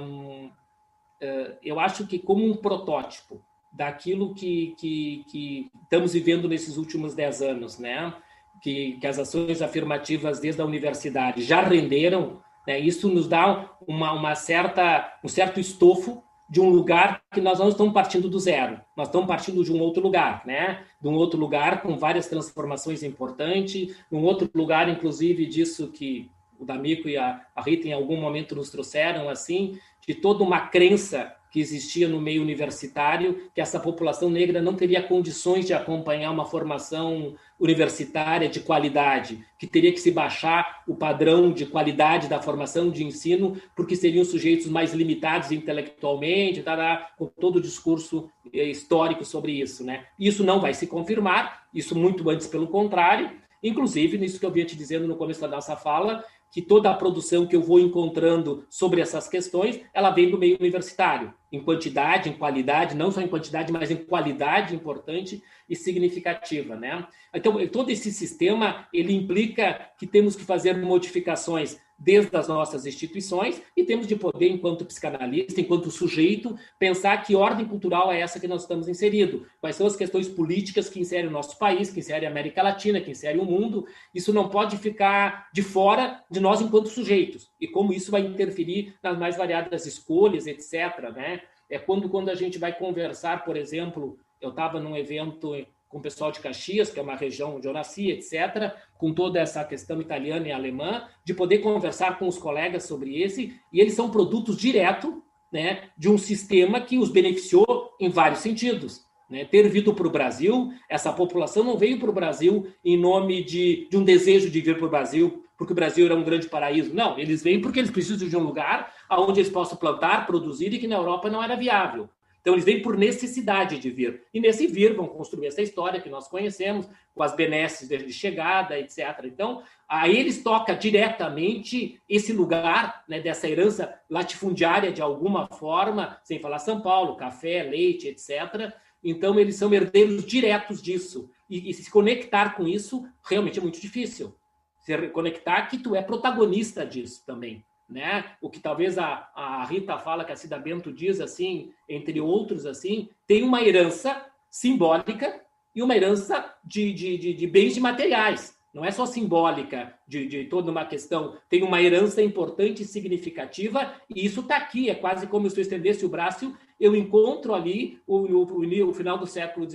um, 0.00 0.46
uh, 0.46 1.58
eu 1.62 1.78
acho 1.78 2.06
que 2.06 2.18
como 2.18 2.44
um 2.44 2.56
protótipo 2.56 3.44
daquilo 3.72 4.34
que, 4.34 4.74
que, 4.78 5.24
que 5.28 5.70
estamos 5.82 6.12
vivendo 6.12 6.48
nesses 6.48 6.76
últimos 6.76 7.14
dez 7.14 7.42
anos, 7.42 7.78
né? 7.78 8.14
Que, 8.62 8.96
que 8.98 9.06
as 9.06 9.18
ações 9.18 9.60
afirmativas 9.60 10.40
desde 10.40 10.62
a 10.62 10.64
universidade 10.64 11.42
já 11.42 11.60
renderam, 11.60 12.40
né? 12.66 12.78
Isso 12.78 13.08
nos 13.08 13.28
dá 13.28 13.70
uma, 13.86 14.12
uma 14.12 14.34
certa, 14.34 15.18
um 15.22 15.28
certo 15.28 15.60
estofo 15.60 16.22
de 16.48 16.60
um 16.60 16.68
lugar 16.68 17.22
que 17.32 17.40
nós 17.40 17.58
não 17.58 17.68
estamos 17.68 17.92
partindo 17.92 18.28
do 18.28 18.38
zero, 18.38 18.80
nós 18.96 19.08
estamos 19.08 19.26
partindo 19.26 19.64
de 19.64 19.72
um 19.72 19.80
outro 19.80 20.02
lugar, 20.02 20.42
né? 20.46 20.84
De 21.00 21.08
um 21.08 21.14
outro 21.14 21.38
lugar 21.38 21.82
com 21.82 21.96
várias 21.96 22.28
transformações 22.28 23.02
importantes, 23.02 23.96
um 24.12 24.22
outro 24.22 24.50
lugar, 24.54 24.88
inclusive, 24.88 25.46
disso 25.46 25.88
que 25.88 26.30
o 26.58 26.64
D'Amico 26.64 27.08
e 27.08 27.16
a, 27.16 27.40
Rita 27.58 27.88
em 27.88 27.92
algum 27.92 28.16
momento 28.20 28.54
nos 28.54 28.70
trouxeram, 28.70 29.28
assim, 29.28 29.78
de 30.06 30.14
toda 30.14 30.44
uma 30.44 30.68
crença 30.68 31.34
que 31.54 31.60
existia 31.60 32.08
no 32.08 32.20
meio 32.20 32.42
universitário, 32.42 33.48
que 33.54 33.60
essa 33.60 33.78
população 33.78 34.28
negra 34.28 34.60
não 34.60 34.74
teria 34.74 35.00
condições 35.00 35.64
de 35.64 35.72
acompanhar 35.72 36.32
uma 36.32 36.44
formação 36.44 37.36
universitária 37.60 38.48
de 38.48 38.58
qualidade, 38.58 39.38
que 39.56 39.64
teria 39.64 39.92
que 39.92 40.00
se 40.00 40.10
baixar 40.10 40.82
o 40.84 40.96
padrão 40.96 41.52
de 41.52 41.64
qualidade 41.64 42.26
da 42.26 42.42
formação 42.42 42.90
de 42.90 43.04
ensino, 43.04 43.56
porque 43.76 43.94
seriam 43.94 44.24
sujeitos 44.24 44.66
mais 44.66 44.92
limitados 44.92 45.52
intelectualmente, 45.52 46.60
tá, 46.60 47.10
com 47.16 47.26
todo 47.26 47.56
o 47.56 47.62
discurso 47.62 48.28
eh, 48.52 48.64
histórico 48.64 49.24
sobre 49.24 49.52
isso. 49.52 49.84
Né? 49.84 50.06
Isso 50.18 50.42
não 50.42 50.60
vai 50.60 50.74
se 50.74 50.88
confirmar, 50.88 51.68
isso 51.72 51.96
muito 51.96 52.28
antes 52.28 52.48
pelo 52.48 52.66
contrário, 52.66 53.30
inclusive 53.62 54.18
nisso 54.18 54.40
que 54.40 54.44
eu 54.44 54.50
vinha 54.50 54.66
te 54.66 54.76
dizendo 54.76 55.06
no 55.06 55.14
começo 55.14 55.40
da 55.40 55.46
nossa 55.46 55.76
fala, 55.76 56.24
que 56.54 56.62
toda 56.62 56.88
a 56.88 56.94
produção 56.94 57.48
que 57.48 57.56
eu 57.56 57.60
vou 57.60 57.80
encontrando 57.80 58.64
sobre 58.70 59.00
essas 59.00 59.26
questões, 59.26 59.80
ela 59.92 60.10
vem 60.10 60.30
do 60.30 60.38
meio 60.38 60.56
universitário, 60.60 61.34
em 61.54 61.62
quantidade, 61.62 62.28
em 62.28 62.32
qualidade, 62.32 62.96
não 62.96 63.10
só 63.10 63.20
em 63.20 63.28
quantidade, 63.28 63.72
mas 63.72 63.90
em 63.90 63.96
qualidade 63.96 64.74
importante 64.74 65.42
e 65.68 65.76
significativa, 65.76 66.74
né? 66.74 67.06
Então, 67.32 67.66
todo 67.68 67.90
esse 67.90 68.12
sistema, 68.12 68.86
ele 68.92 69.14
implica 69.14 69.90
que 69.98 70.06
temos 70.06 70.34
que 70.34 70.44
fazer 70.44 70.76
modificações 70.76 71.78
desde 71.98 72.36
as 72.36 72.48
nossas 72.48 72.86
instituições 72.86 73.62
e 73.76 73.84
temos 73.84 74.06
de 74.06 74.16
poder, 74.16 74.48
enquanto 74.48 74.84
psicanalista, 74.84 75.60
enquanto 75.60 75.90
sujeito, 75.90 76.56
pensar 76.78 77.22
que 77.22 77.36
ordem 77.36 77.66
cultural 77.66 78.12
é 78.12 78.20
essa 78.20 78.40
que 78.40 78.48
nós 78.48 78.62
estamos 78.62 78.88
inserido, 78.88 79.46
quais 79.60 79.76
são 79.76 79.86
as 79.86 79.96
questões 79.96 80.28
políticas 80.28 80.88
que 80.88 81.00
inserem 81.00 81.28
o 81.28 81.32
nosso 81.32 81.58
país, 81.58 81.90
que 81.90 82.00
inserem 82.00 82.26
a 82.26 82.30
América 82.30 82.62
Latina, 82.62 83.00
que 83.00 83.10
inserem 83.10 83.40
o 83.40 83.44
mundo. 83.44 83.86
Isso 84.14 84.32
não 84.32 84.48
pode 84.48 84.76
ficar 84.76 85.48
de 85.52 85.62
fora 85.62 86.22
de 86.30 86.40
nós 86.40 86.60
enquanto 86.60 86.88
sujeitos 86.88 87.50
e 87.60 87.68
como 87.68 87.92
isso 87.92 88.10
vai 88.10 88.22
interferir 88.22 88.94
nas 89.02 89.16
mais 89.18 89.36
variadas 89.36 89.86
escolhas, 89.86 90.46
etc. 90.46 91.12
Né? 91.14 91.40
É 91.70 91.78
quando, 91.78 92.08
quando 92.08 92.28
a 92.28 92.34
gente 92.34 92.58
vai 92.58 92.76
conversar, 92.76 93.44
por 93.44 93.56
exemplo, 93.56 94.18
eu 94.40 94.50
estava 94.50 94.80
num 94.80 94.96
evento 94.96 95.52
com 95.88 95.98
o 95.98 96.02
pessoal 96.02 96.32
de 96.32 96.40
Caxias, 96.40 96.90
que 96.90 96.98
é 96.98 97.02
uma 97.02 97.14
região 97.14 97.56
onde 97.56 97.68
eu 97.68 97.72
nasci, 97.72 98.10
etc., 98.10 98.74
com 98.98 99.14
toda 99.14 99.38
essa 99.38 99.64
questão 99.64 100.00
italiana 100.00 100.48
e 100.48 100.52
alemã, 100.52 101.06
de 101.24 101.32
poder 101.32 101.58
conversar 101.58 102.18
com 102.18 102.26
os 102.26 102.36
colegas 102.36 102.82
sobre 102.82 103.22
esse, 103.22 103.54
e 103.72 103.80
eles 103.80 103.94
são 103.94 104.10
produtos 104.10 104.56
direto 104.56 105.22
né, 105.52 105.90
de 105.96 106.08
um 106.08 106.18
sistema 106.18 106.80
que 106.80 106.98
os 106.98 107.10
beneficiou 107.10 107.92
em 108.00 108.08
vários 108.08 108.40
sentidos. 108.40 109.04
Né? 109.30 109.44
Ter 109.44 109.68
vindo 109.68 109.94
para 109.94 110.06
o 110.06 110.10
Brasil, 110.10 110.72
essa 110.90 111.12
população 111.12 111.62
não 111.62 111.78
veio 111.78 111.98
para 112.00 112.10
o 112.10 112.14
Brasil 112.14 112.66
em 112.84 112.96
nome 112.96 113.44
de, 113.44 113.86
de 113.88 113.96
um 113.96 114.02
desejo 114.02 114.50
de 114.50 114.60
vir 114.60 114.76
para 114.76 114.86
o 114.86 114.90
Brasil, 114.90 115.44
porque 115.56 115.72
o 115.72 115.76
Brasil 115.76 116.06
era 116.06 116.14
um 116.14 116.24
grande 116.24 116.48
paraíso. 116.48 116.94
Não, 116.94 117.18
eles 117.18 117.42
vêm 117.42 117.60
porque 117.60 117.78
eles 117.78 117.90
precisam 117.90 118.28
de 118.28 118.36
um 118.36 118.42
lugar 118.42 118.92
onde 119.10 119.40
eles 119.40 119.52
possam 119.52 119.78
plantar, 119.78 120.26
produzir 120.26 120.72
e 120.72 120.78
que 120.78 120.86
na 120.86 120.96
Europa 120.96 121.30
não 121.30 121.42
era 121.42 121.56
viável. 121.56 122.08
Então, 122.44 122.52
eles 122.52 122.66
vêm 122.66 122.82
por 122.82 122.98
necessidade 122.98 123.78
de 123.78 123.88
vir. 123.88 124.20
E 124.34 124.38
nesse 124.38 124.66
vir 124.66 124.94
vão 124.94 125.06
construir 125.06 125.46
essa 125.46 125.62
história 125.62 125.98
que 125.98 126.10
nós 126.10 126.28
conhecemos, 126.28 126.86
com 127.14 127.22
as 127.22 127.34
benesses 127.34 127.88
de 127.88 128.12
chegada, 128.12 128.78
etc. 128.78 128.98
Então, 129.24 129.62
a 129.88 130.10
eles 130.10 130.42
toca 130.42 130.74
diretamente 130.74 131.98
esse 132.06 132.34
lugar 132.34 133.02
né, 133.08 133.18
dessa 133.18 133.48
herança 133.48 133.98
latifundiária 134.10 134.92
de 134.92 135.00
alguma 135.00 135.46
forma, 135.46 136.18
sem 136.22 136.38
falar 136.38 136.58
São 136.58 136.82
Paulo, 136.82 137.16
café, 137.16 137.62
leite, 137.62 138.08
etc. 138.08 138.74
Então, 139.02 139.40
eles 139.40 139.56
são 139.56 139.72
herdeiros 139.72 140.26
diretos 140.26 140.82
disso. 140.82 141.30
E, 141.48 141.70
e 141.70 141.72
se 141.72 141.90
conectar 141.90 142.56
com 142.56 142.68
isso 142.68 143.06
realmente 143.26 143.58
é 143.58 143.62
muito 143.62 143.80
difícil. 143.80 144.34
Se 144.84 145.08
conectar 145.08 145.66
que 145.66 145.78
tu 145.78 145.96
é 145.96 146.02
protagonista 146.02 146.86
disso 146.86 147.24
também 147.26 147.64
né? 147.88 148.24
O 148.40 148.50
que 148.50 148.60
talvez 148.60 148.98
a, 148.98 149.28
a 149.34 149.64
Rita 149.64 149.98
fala, 149.98 150.24
que 150.24 150.32
a 150.32 150.36
Cida 150.36 150.58
Bento 150.58 150.92
diz 150.92 151.20
assim, 151.20 151.72
entre 151.88 152.20
outros 152.20 152.66
assim, 152.66 153.08
tem 153.26 153.42
uma 153.42 153.62
herança 153.62 154.24
simbólica 154.50 155.40
e 155.74 155.82
uma 155.82 155.96
herança 155.96 156.52
de, 156.64 156.92
de, 156.92 157.18
de, 157.18 157.34
de 157.34 157.46
bens 157.46 157.74
de 157.74 157.80
materiais. 157.80 158.56
Não 158.72 158.84
é 158.84 158.90
só 158.90 159.06
simbólica 159.06 159.94
de, 160.06 160.26
de 160.26 160.44
toda 160.46 160.70
uma 160.70 160.84
questão, 160.84 161.36
tem 161.48 161.62
uma 161.62 161.80
herança 161.80 162.20
importante 162.20 162.82
e 162.82 162.86
significativa, 162.86 163.94
e 164.10 164.24
isso 164.24 164.40
está 164.40 164.56
aqui, 164.56 164.90
é 164.90 164.94
quase 164.96 165.28
como 165.28 165.48
se 165.48 165.56
eu 165.56 165.62
estendesse 165.62 166.04
o 166.04 166.08
braço, 166.08 166.56
eu 166.80 166.96
encontro 166.96 167.54
ali 167.54 168.00
o, 168.04 168.16
o, 168.16 168.88
o 168.88 168.92
final 168.92 169.16
do 169.16 169.28
século 169.28 169.68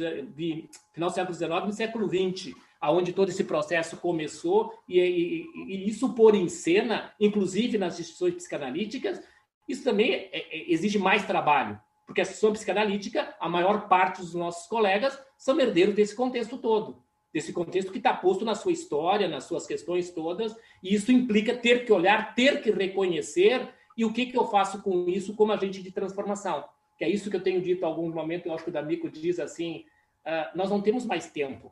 final 0.91 1.09
do 1.09 1.15
século 1.15 1.33
XIX 1.33 1.49
e 1.69 1.73
século 1.73 2.09
XX 2.09 2.53
aonde 2.79 3.11
todo 3.11 3.29
esse 3.29 3.43
processo 3.43 3.97
começou, 3.97 4.73
e, 4.87 4.99
e, 4.99 5.45
e, 5.67 5.89
isso 5.89 6.13
pôr 6.13 6.35
em 6.35 6.47
cena, 6.47 7.13
inclusive 7.19 7.77
nas 7.77 7.99
instituições 7.99 8.35
psicanalíticas, 8.35 9.21
isso 9.67 9.83
também 9.83 10.13
é, 10.13 10.29
é, 10.33 10.71
exige 10.71 10.97
mais 10.97 11.25
trabalho, 11.25 11.79
porque 12.05 12.21
a 12.21 12.23
instituição 12.23 12.53
psicanalítica, 12.53 13.35
a 13.39 13.49
maior 13.49 13.87
parte 13.87 14.21
dos 14.21 14.33
nossos 14.33 14.67
colegas 14.67 15.19
são 15.37 15.59
herdeiros 15.59 15.93
desse 15.93 16.15
contexto 16.15 16.57
todo, 16.57 17.03
desse 17.33 17.51
contexto 17.51 17.91
que 17.91 17.97
está 17.97 18.13
posto 18.13 18.45
na 18.45 18.55
sua 18.55 18.71
história, 18.71 19.27
nas 19.27 19.43
suas 19.43 19.67
questões 19.67 20.09
todas, 20.09 20.55
e 20.81 20.95
isso 20.95 21.11
implica 21.11 21.55
ter 21.55 21.85
que 21.85 21.91
olhar, 21.91 22.33
ter 22.33 22.61
que 22.61 22.71
reconhecer, 22.71 23.69
e 23.97 24.05
o 24.05 24.13
que, 24.13 24.27
que 24.27 24.37
eu 24.37 24.47
faço 24.47 24.81
com 24.81 25.09
isso 25.09 25.35
como 25.35 25.51
agente 25.51 25.83
de 25.83 25.91
transformação. 25.91 26.63
Que 26.97 27.03
é 27.03 27.09
isso 27.09 27.29
que 27.29 27.35
eu 27.35 27.43
tenho 27.43 27.61
dito 27.61 27.81
em 27.81 27.85
algum 27.85 28.09
momento, 28.09 28.45
eu 28.45 28.53
acho 28.53 28.63
que 28.63 28.69
o 28.69 28.73
D'Amico 28.73 29.09
diz 29.09 29.39
assim, 29.39 29.85
uh, 30.25 30.57
nós 30.57 30.69
não 30.69 30.81
temos 30.81 31.05
mais 31.05 31.29
tempo, 31.29 31.71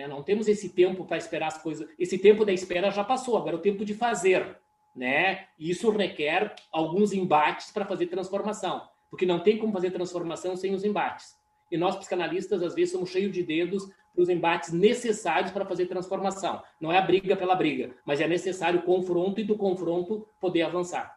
né? 0.00 0.08
Não 0.08 0.22
temos 0.22 0.48
esse 0.48 0.70
tempo 0.70 1.04
para 1.04 1.18
esperar 1.18 1.48
as 1.48 1.62
coisas. 1.62 1.88
Esse 1.98 2.18
tempo 2.18 2.44
da 2.44 2.52
espera 2.52 2.90
já 2.90 3.04
passou, 3.04 3.36
agora 3.36 3.56
é 3.56 3.58
o 3.58 3.62
tempo 3.62 3.84
de 3.84 3.94
fazer. 3.94 4.58
Né? 4.96 5.46
Isso 5.58 5.90
requer 5.90 6.54
alguns 6.72 7.12
embates 7.12 7.70
para 7.70 7.84
fazer 7.84 8.06
transformação, 8.06 8.88
porque 9.10 9.26
não 9.26 9.40
tem 9.40 9.58
como 9.58 9.72
fazer 9.72 9.90
transformação 9.90 10.56
sem 10.56 10.74
os 10.74 10.84
embates. 10.84 11.38
E 11.70 11.76
nós, 11.76 11.96
psicanalistas, 11.96 12.62
às 12.62 12.74
vezes 12.74 12.92
somos 12.92 13.10
cheios 13.10 13.32
de 13.32 13.42
dedos 13.42 13.86
para 14.12 14.22
os 14.22 14.28
embates 14.28 14.72
necessários 14.72 15.52
para 15.52 15.64
fazer 15.64 15.86
transformação. 15.86 16.62
Não 16.80 16.90
é 16.90 16.98
a 16.98 17.02
briga 17.02 17.36
pela 17.36 17.54
briga, 17.54 17.94
mas 18.04 18.20
é 18.20 18.26
necessário 18.26 18.80
o 18.80 18.82
confronto 18.82 19.40
e 19.40 19.44
do 19.44 19.56
confronto 19.56 20.26
poder 20.40 20.62
avançar. 20.62 21.16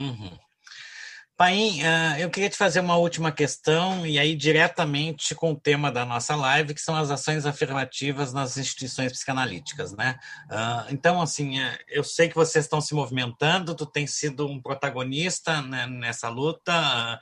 Uhum. 0.00 0.47
Paim, 1.38 1.84
ah, 1.84 2.18
eu 2.18 2.28
queria 2.30 2.50
te 2.50 2.56
fazer 2.56 2.80
uma 2.80 2.96
última 2.96 3.30
questão, 3.30 4.04
e 4.04 4.18
aí 4.18 4.34
diretamente 4.34 5.36
com 5.36 5.52
o 5.52 5.56
tema 5.56 5.88
da 5.92 6.04
nossa 6.04 6.34
live, 6.34 6.74
que 6.74 6.80
são 6.80 6.96
as 6.96 7.12
ações 7.12 7.46
afirmativas 7.46 8.32
nas 8.32 8.56
instituições 8.56 9.12
psicanalíticas, 9.12 9.92
né? 9.92 10.18
Ah, 10.50 10.88
então, 10.90 11.22
assim, 11.22 11.60
é, 11.60 11.78
eu 11.88 12.02
sei 12.02 12.28
que 12.28 12.34
vocês 12.34 12.64
estão 12.64 12.80
se 12.80 12.92
movimentando, 12.92 13.76
tu 13.76 13.86
tem 13.86 14.04
sido 14.04 14.48
um 14.48 14.60
protagonista 14.60 15.62
né, 15.62 15.86
nessa 15.86 16.28
luta, 16.28 16.72
ah, 16.72 17.20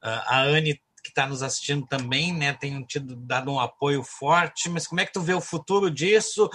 a 0.00 0.42
Anne 0.42 0.80
que 1.02 1.08
está 1.08 1.26
nos 1.26 1.42
assistindo 1.42 1.84
também, 1.88 2.32
né, 2.32 2.52
tem 2.52 2.80
tido, 2.84 3.16
dado 3.16 3.50
um 3.50 3.58
apoio 3.58 4.04
forte, 4.04 4.68
mas 4.68 4.86
como 4.86 5.00
é 5.00 5.06
que 5.06 5.12
tu 5.12 5.20
vê 5.20 5.34
o 5.34 5.40
futuro 5.40 5.90
disso 5.90 6.48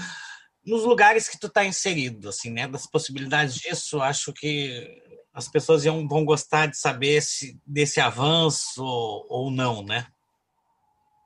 nos 0.66 0.84
lugares 0.84 1.28
que 1.28 1.38
tu 1.38 1.48
está 1.48 1.66
inserido, 1.66 2.30
assim, 2.30 2.50
né, 2.50 2.66
das 2.66 2.88
possibilidades 2.88 3.56
disso, 3.56 4.02
acho 4.02 4.32
que 4.32 5.02
as 5.34 5.48
pessoas 5.48 5.84
iam, 5.84 6.08
vão 6.08 6.24
gostar 6.24 6.68
de 6.68 6.78
saber 6.78 7.22
se, 7.22 7.60
desse 7.66 8.00
avanço 8.00 8.84
ou, 8.84 9.26
ou 9.28 9.52
não, 9.52 9.84
né? 9.84 10.06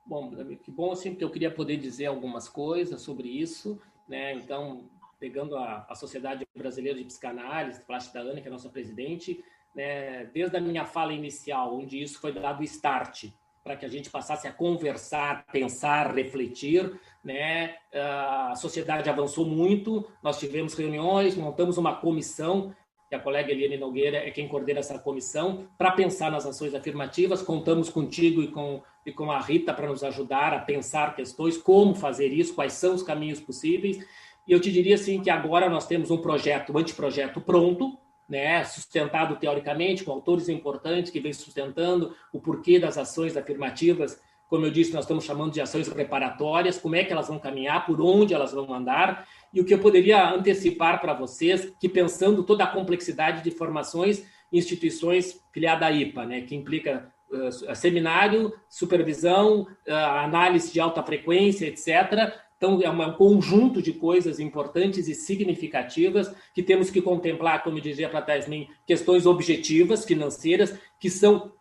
Bom, 0.06 0.30
que 0.64 0.70
bom 0.70 0.92
assim, 0.92 1.10
porque 1.10 1.24
eu 1.24 1.30
queria 1.30 1.50
poder 1.50 1.76
dizer 1.76 2.06
algumas 2.06 2.48
coisas 2.48 3.02
sobre 3.02 3.28
isso, 3.28 3.78
né? 4.08 4.32
Então, 4.32 4.88
pegando 5.20 5.56
a, 5.56 5.86
a 5.88 5.94
Sociedade 5.94 6.46
Brasileira 6.56 6.98
de 6.98 7.04
Psicanálise, 7.04 7.84
falaste 7.84 8.12
da 8.14 8.20
Ana, 8.20 8.40
que 8.40 8.46
é 8.46 8.50
a 8.50 8.52
nossa 8.52 8.70
presidente, 8.70 9.44
né? 9.74 10.24
desde 10.26 10.56
a 10.56 10.60
minha 10.60 10.86
fala 10.86 11.12
inicial, 11.12 11.76
onde 11.76 12.02
isso 12.02 12.18
foi 12.18 12.32
dado 12.32 12.64
start, 12.64 13.26
para 13.62 13.76
que 13.76 13.84
a 13.84 13.88
gente 13.88 14.08
passasse 14.08 14.48
a 14.48 14.52
conversar, 14.52 15.44
pensar, 15.52 16.14
refletir, 16.14 16.98
né? 17.22 17.76
A 17.92 18.54
sociedade 18.56 19.10
avançou 19.10 19.44
muito, 19.44 20.10
nós 20.22 20.38
tivemos 20.38 20.72
reuniões, 20.72 21.36
montamos 21.36 21.76
uma 21.76 21.94
comissão 21.96 22.74
que 23.08 23.14
a 23.14 23.18
colega 23.18 23.50
Eliane 23.50 23.78
Nogueira 23.78 24.18
é 24.18 24.30
quem 24.30 24.46
coordena 24.46 24.80
essa 24.80 24.98
comissão, 24.98 25.66
para 25.78 25.92
pensar 25.92 26.30
nas 26.30 26.44
ações 26.44 26.74
afirmativas. 26.74 27.40
Contamos 27.40 27.88
contigo 27.88 28.42
e 28.42 28.48
com, 28.48 28.82
e 29.04 29.12
com 29.12 29.30
a 29.30 29.40
Rita 29.40 29.72
para 29.72 29.88
nos 29.88 30.04
ajudar 30.04 30.52
a 30.52 30.58
pensar 30.58 31.16
questões, 31.16 31.56
como 31.56 31.94
fazer 31.94 32.28
isso, 32.28 32.54
quais 32.54 32.74
são 32.74 32.94
os 32.94 33.02
caminhos 33.02 33.40
possíveis. 33.40 33.98
E 34.46 34.52
eu 34.52 34.60
te 34.60 34.70
diria 34.70 34.94
assim 34.94 35.22
que 35.22 35.30
agora 35.30 35.70
nós 35.70 35.86
temos 35.86 36.10
um 36.10 36.18
projeto, 36.18 36.72
um 36.72 36.78
anteprojeto 36.78 37.40
pronto, 37.40 37.98
né, 38.28 38.62
sustentado 38.64 39.36
teoricamente, 39.36 40.04
com 40.04 40.12
autores 40.12 40.50
importantes 40.50 41.10
que 41.10 41.20
vêm 41.20 41.32
sustentando 41.32 42.14
o 42.30 42.38
porquê 42.38 42.78
das 42.78 42.98
ações 42.98 43.36
afirmativas. 43.38 44.20
Como 44.48 44.64
eu 44.66 44.70
disse, 44.70 44.92
nós 44.92 45.04
estamos 45.04 45.24
chamando 45.24 45.52
de 45.52 45.60
ações 45.60 45.88
preparatórias, 45.88 46.78
como 46.78 46.94
é 46.94 47.04
que 47.04 47.12
elas 47.12 47.28
vão 47.28 47.38
caminhar, 47.38 47.86
por 47.86 48.00
onde 48.00 48.34
elas 48.34 48.52
vão 48.52 48.72
andar, 48.72 49.26
e 49.52 49.60
o 49.60 49.64
que 49.64 49.74
eu 49.74 49.78
poderia 49.78 50.30
antecipar 50.30 51.00
para 51.00 51.14
vocês, 51.14 51.72
que 51.80 51.88
pensando 51.88 52.42
toda 52.42 52.64
a 52.64 52.68
complexidade 52.68 53.42
de 53.42 53.50
formações 53.50 54.24
instituições 54.52 55.40
filiadas 55.52 55.88
à 55.88 55.92
IPA, 55.92 56.26
né, 56.26 56.40
que 56.40 56.54
implica 56.54 57.12
uh, 57.30 57.74
seminário, 57.74 58.52
supervisão, 58.68 59.62
uh, 59.86 59.92
análise 59.92 60.72
de 60.72 60.80
alta 60.80 61.02
frequência, 61.02 61.66
etc., 61.66 62.34
Então, 62.56 62.80
é 62.82 62.90
um 62.90 63.12
conjunto 63.12 63.80
de 63.80 63.92
coisas 63.92 64.40
importantes 64.40 65.06
e 65.06 65.14
significativas 65.14 66.34
que 66.52 66.60
temos 66.60 66.90
que 66.90 67.00
contemplar, 67.00 67.62
como 67.62 67.80
dizia 67.80 68.08
para 68.08 68.20
Tasmin, 68.20 68.66
questões 68.84 69.26
objetivas, 69.26 70.04
financeiras, 70.04 70.76
que 70.98 71.08
são 71.08 71.52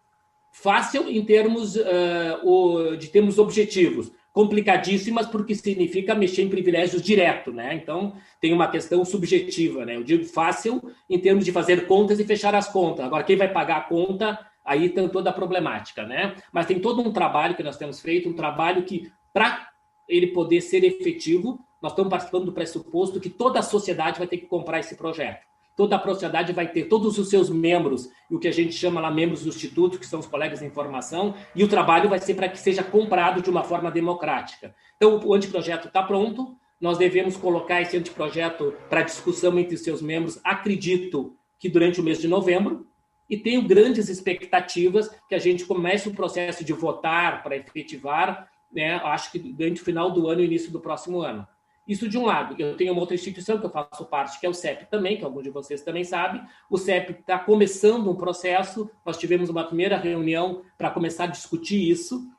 fácil 0.52 1.08
em 1.08 1.24
termos 1.24 1.76
uh, 1.76 2.98
de 2.98 3.10
termos 3.10 3.38
objetivos, 3.38 4.12
complicadíssimas 4.38 5.26
porque 5.26 5.56
significa 5.56 6.14
mexer 6.14 6.44
em 6.44 6.50
privilégios 6.50 7.02
direto, 7.02 7.52
né? 7.52 7.74
Então 7.74 8.14
tem 8.40 8.54
uma 8.54 8.68
questão 8.68 9.04
subjetiva, 9.04 9.84
né? 9.84 9.96
Eu 9.96 10.04
digo 10.04 10.26
fácil 10.26 10.80
em 11.10 11.18
termos 11.18 11.44
de 11.44 11.52
fazer 11.52 11.88
contas 11.88 12.20
e 12.20 12.24
fechar 12.24 12.54
as 12.54 12.72
contas. 12.72 13.04
Agora 13.04 13.24
quem 13.24 13.36
vai 13.36 13.52
pagar 13.52 13.78
a 13.78 13.82
conta 13.82 14.40
aí 14.64 14.90
tem 14.90 15.10
toda 15.10 15.32
a 15.32 15.34
problemática, 15.34 16.06
né? 16.06 16.36
Mas 16.54 16.68
tem 16.68 16.80
todo 16.80 17.02
um 17.02 17.12
trabalho 17.12 17.56
que 17.56 17.64
nós 17.64 17.78
temos 17.78 18.00
feito, 18.00 18.30
um 18.30 18.36
trabalho 18.36 18.84
que 18.84 19.12
para 19.34 19.70
ele 20.08 20.28
poder 20.28 20.62
ser 20.62 20.84
efetivo, 20.84 21.60
nós 21.82 21.94
estamos 21.94 22.12
participando 22.12 22.46
do 22.46 22.54
pressuposto 22.54 23.20
que 23.20 23.32
toda 23.32 23.58
a 23.58 23.64
sociedade 23.64 24.20
vai 24.20 24.28
ter 24.28 24.38
que 24.38 24.46
comprar 24.46 24.80
esse 24.80 24.96
projeto. 24.96 25.47
Toda 25.78 25.96
a 25.96 26.04
sociedade 26.04 26.52
vai 26.52 26.68
ter 26.68 26.86
todos 26.86 27.18
os 27.18 27.30
seus 27.30 27.50
membros, 27.50 28.10
o 28.30 28.40
que 28.40 28.48
a 28.48 28.52
gente 28.52 28.74
chama 28.74 29.00
lá 29.00 29.10
membros 29.10 29.44
do 29.44 29.50
Instituto, 29.50 30.00
que 30.00 30.06
são 30.06 30.20
os 30.20 30.26
colegas 30.26 30.60
de 30.60 30.66
informação, 30.66 31.36
e 31.56 31.64
o 31.64 31.68
trabalho 31.68 32.10
vai 32.10 32.20
ser 32.20 32.34
para 32.34 32.50
que 32.50 32.60
seja 32.60 32.84
comprado 32.84 33.42
de 33.42 33.50
uma 33.50 33.64
forma 33.64 33.90
democrática. 33.90 34.76
Então, 34.96 35.22
o 35.24 35.34
anteprojeto 35.34 35.88
está 35.88 36.04
pronto, 36.04 36.58
nós 36.82 36.98
devemos 36.98 37.38
colocar 37.38 37.82
esse 37.82 37.96
anteprojeto 37.96 38.74
para 38.90 39.04
discussão 39.04 39.58
entre 39.58 39.78
seus 39.78 40.02
membros, 40.02 40.40
acredito 40.44 41.38
que 41.60 41.70
durante 41.70 42.02
o 42.02 42.04
mês 42.04 42.20
de 42.20 42.28
novembro, 42.28 42.88
e 43.30 43.38
tenho 43.38 43.62
grandes 43.62 44.10
expectativas 44.10 45.10
que 45.30 45.36
a 45.36 45.40
gente 45.40 45.64
comece 45.64 46.10
o 46.10 46.14
processo 46.14 46.66
de 46.66 46.74
votar 46.74 47.44
para 47.44 47.56
efetivar 47.56 48.50
né, 48.72 48.96
acho 48.96 49.32
que 49.32 49.40
durante 49.40 49.82
o 49.82 49.86
final 49.86 50.12
do 50.12 50.28
ano 50.28 50.42
e 50.42 50.46
início 50.46 50.72
do 50.72 50.80
próximo 50.80 51.22
ano. 51.22 51.48
Isso 51.88 52.10
de 52.10 52.18
um 52.18 52.26
lado. 52.26 52.56
Eu 52.60 52.76
tenho 52.76 52.92
uma 52.92 53.00
outra 53.00 53.16
instituição 53.16 53.58
que 53.58 53.66
eu 53.66 53.70
faço 53.70 54.06
parte, 54.06 54.40
que 54.40 54.46
é 54.46 54.50
o 54.50 54.54
CEP 54.54 54.88
também, 54.90 55.18
que 55.18 55.24
alguns 55.24 55.44
de 55.44 55.50
vocês 55.50 55.82
também 55.82 56.04
sabem. 56.04 56.42
O 56.70 56.78
CEP 56.78 57.14
está 57.14 57.40
começando 57.40 58.12
um 58.12 58.16
processo, 58.16 58.90
nós 59.06 59.18
tivemos 59.18 59.50
uma 59.50 59.64
primeira 59.64 59.96
reunião 59.96 60.64
para 60.78 60.92
começar 60.92 61.24
a 61.24 61.28
discutir 61.28 61.90
isso. 61.90 62.30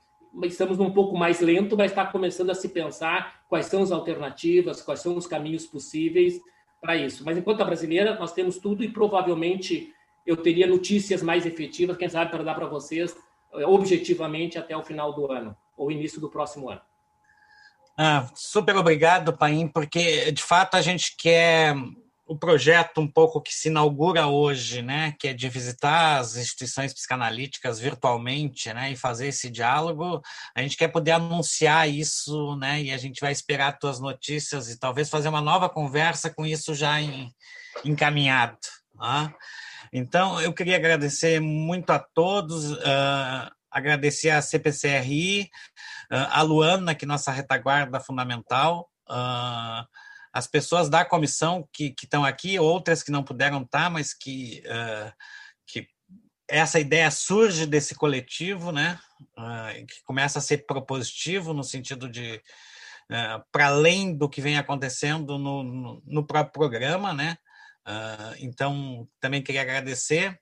Estamos 0.42 0.78
um 0.78 0.90
pouco 0.90 1.16
mais 1.16 1.40
lento, 1.40 1.76
mas 1.76 1.90
está 1.90 2.04
começando 2.04 2.50
a 2.50 2.54
se 2.54 2.68
pensar 2.68 3.42
quais 3.48 3.66
são 3.66 3.82
as 3.82 3.90
alternativas, 3.90 4.82
quais 4.82 5.00
são 5.00 5.16
os 5.16 5.26
caminhos 5.26 5.64
possíveis 5.66 6.38
para 6.78 6.96
isso. 6.96 7.24
Mas 7.24 7.38
enquanto 7.38 7.62
a 7.62 7.64
brasileira, 7.64 8.18
nós 8.18 8.32
temos 8.32 8.58
tudo 8.58 8.84
e 8.84 8.92
provavelmente 8.92 9.94
eu 10.26 10.36
teria 10.36 10.66
notícias 10.66 11.22
mais 11.22 11.46
efetivas, 11.46 11.96
quem 11.96 12.08
sabe, 12.08 12.30
para 12.30 12.44
dar 12.44 12.54
para 12.54 12.66
vocês 12.66 13.16
eh, 13.54 13.66
objetivamente 13.66 14.58
até 14.58 14.76
o 14.76 14.82
final 14.82 15.14
do 15.14 15.32
ano 15.32 15.56
ou 15.74 15.90
início 15.90 16.20
do 16.20 16.28
próximo 16.28 16.68
ano. 16.68 16.82
Ah, 18.00 18.30
super 18.32 18.76
obrigado, 18.76 19.36
Paim, 19.36 19.66
porque 19.66 20.30
de 20.30 20.40
fato 20.40 20.76
a 20.76 20.80
gente 20.80 21.16
quer 21.18 21.74
o 22.28 22.38
projeto 22.38 23.00
um 23.00 23.08
pouco 23.08 23.40
que 23.40 23.52
se 23.52 23.68
inaugura 23.68 24.28
hoje, 24.28 24.82
né, 24.82 25.16
que 25.18 25.26
é 25.26 25.32
de 25.32 25.48
visitar 25.48 26.18
as 26.18 26.36
instituições 26.36 26.94
psicanalíticas 26.94 27.80
virtualmente, 27.80 28.72
né, 28.72 28.92
e 28.92 28.96
fazer 28.96 29.26
esse 29.26 29.50
diálogo, 29.50 30.22
a 30.54 30.62
gente 30.62 30.76
quer 30.76 30.88
poder 30.88 31.12
anunciar 31.12 31.88
isso, 31.88 32.54
né, 32.56 32.80
e 32.82 32.92
a 32.92 32.98
gente 32.98 33.20
vai 33.20 33.32
esperar 33.32 33.78
tuas 33.78 33.98
notícias 33.98 34.70
e 34.70 34.78
talvez 34.78 35.10
fazer 35.10 35.28
uma 35.28 35.40
nova 35.40 35.68
conversa 35.68 36.30
com 36.30 36.46
isso 36.46 36.76
já 36.76 37.00
em, 37.00 37.32
encaminhado. 37.84 38.58
Né? 38.94 39.34
Então, 39.92 40.40
eu 40.40 40.52
queria 40.52 40.76
agradecer 40.76 41.40
muito 41.40 41.90
a 41.90 41.98
todos. 41.98 42.72
Uh, 42.72 43.57
agradecer 43.70 44.30
a 44.30 44.42
CPCRI, 44.42 45.50
a 46.10 46.42
Luana, 46.42 46.94
que 46.94 47.04
é 47.04 47.08
nossa 47.08 47.30
retaguarda 47.30 48.00
fundamental, 48.00 48.90
as 50.32 50.46
pessoas 50.46 50.88
da 50.88 51.04
comissão 51.04 51.68
que, 51.72 51.94
estão 52.02 52.24
aqui, 52.24 52.58
outras 52.58 53.02
que 53.02 53.10
não 53.10 53.22
puderam 53.22 53.62
estar, 53.62 53.90
mas 53.90 54.14
que, 54.14 54.62
que 55.66 55.88
essa 56.48 56.80
ideia 56.80 57.10
surge 57.10 57.66
desse 57.66 57.94
coletivo, 57.94 58.72
né? 58.72 58.98
que 59.88 60.02
começa 60.04 60.38
a 60.38 60.42
ser 60.42 60.66
propositivo 60.66 61.52
no 61.52 61.64
sentido 61.64 62.08
de 62.08 62.40
para 63.50 63.68
além 63.68 64.14
do 64.14 64.28
que 64.28 64.40
vem 64.40 64.58
acontecendo 64.58 65.38
no, 65.38 66.02
no 66.04 66.26
próprio 66.26 66.52
programa, 66.52 67.14
né? 67.14 67.38
então, 68.38 69.08
também 69.20 69.42
queria 69.42 69.62
agradecer 69.62 70.38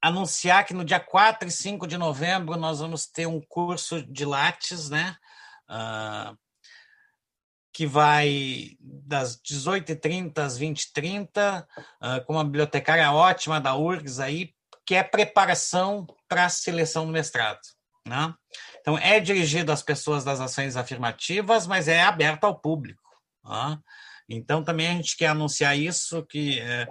anunciar 0.00 0.64
que 0.64 0.74
no 0.74 0.84
dia 0.84 1.00
4 1.00 1.48
e 1.48 1.50
5 1.50 1.86
de 1.86 1.96
novembro 1.96 2.56
nós 2.56 2.80
vamos 2.80 3.06
ter 3.06 3.26
um 3.26 3.40
curso 3.40 4.02
de 4.02 4.24
Lattes, 4.24 4.90
né? 4.90 5.16
Uh, 5.68 6.36
que 7.72 7.86
vai 7.86 8.70
das 8.80 9.36
18h30 9.42 10.38
às 10.38 10.58
20h30, 10.58 11.62
uh, 11.62 12.24
com 12.24 12.32
uma 12.32 12.44
bibliotecária 12.44 13.12
ótima 13.12 13.60
da 13.60 13.76
URGS 13.76 14.18
aí, 14.20 14.54
que 14.86 14.94
é 14.94 15.02
preparação 15.02 16.06
para 16.28 16.46
a 16.46 16.48
seleção 16.48 17.04
do 17.04 17.12
mestrado. 17.12 17.60
Né? 18.06 18.32
Então, 18.80 18.96
é 18.96 19.18
dirigido 19.18 19.72
às 19.72 19.82
pessoas 19.82 20.24
das 20.24 20.40
ações 20.40 20.76
afirmativas, 20.76 21.66
mas 21.66 21.88
é 21.88 22.02
aberto 22.02 22.44
ao 22.44 22.58
público. 22.58 23.02
Né? 23.44 23.78
Então, 24.28 24.62
também 24.62 24.86
a 24.88 24.92
gente 24.92 25.16
quer 25.16 25.26
anunciar 25.26 25.76
isso, 25.76 26.24
que... 26.24 26.60
Eh, 26.60 26.88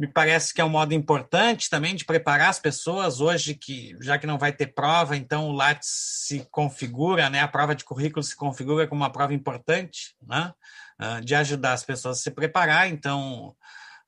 me 0.00 0.06
parece 0.06 0.54
que 0.54 0.60
é 0.60 0.64
um 0.64 0.70
modo 0.70 0.94
importante 0.94 1.68
também 1.68 1.94
de 1.94 2.04
preparar 2.04 2.48
as 2.48 2.58
pessoas 2.58 3.20
hoje 3.20 3.54
que 3.54 3.96
já 4.00 4.18
que 4.18 4.26
não 4.26 4.38
vai 4.38 4.52
ter 4.52 4.68
prova, 4.68 5.16
então 5.16 5.48
o 5.48 5.52
Lattes 5.52 5.88
se 6.26 6.46
configura, 6.50 7.28
né? 7.28 7.40
A 7.40 7.48
prova 7.48 7.74
de 7.74 7.84
currículo 7.84 8.22
se 8.22 8.34
configura 8.34 8.86
como 8.86 9.02
uma 9.02 9.12
prova 9.12 9.34
importante, 9.34 10.14
né? 10.22 10.52
Ah, 10.98 11.20
de 11.20 11.34
ajudar 11.34 11.72
as 11.72 11.84
pessoas 11.84 12.18
a 12.18 12.22
se 12.22 12.30
preparar. 12.30 12.88
Então 12.88 13.54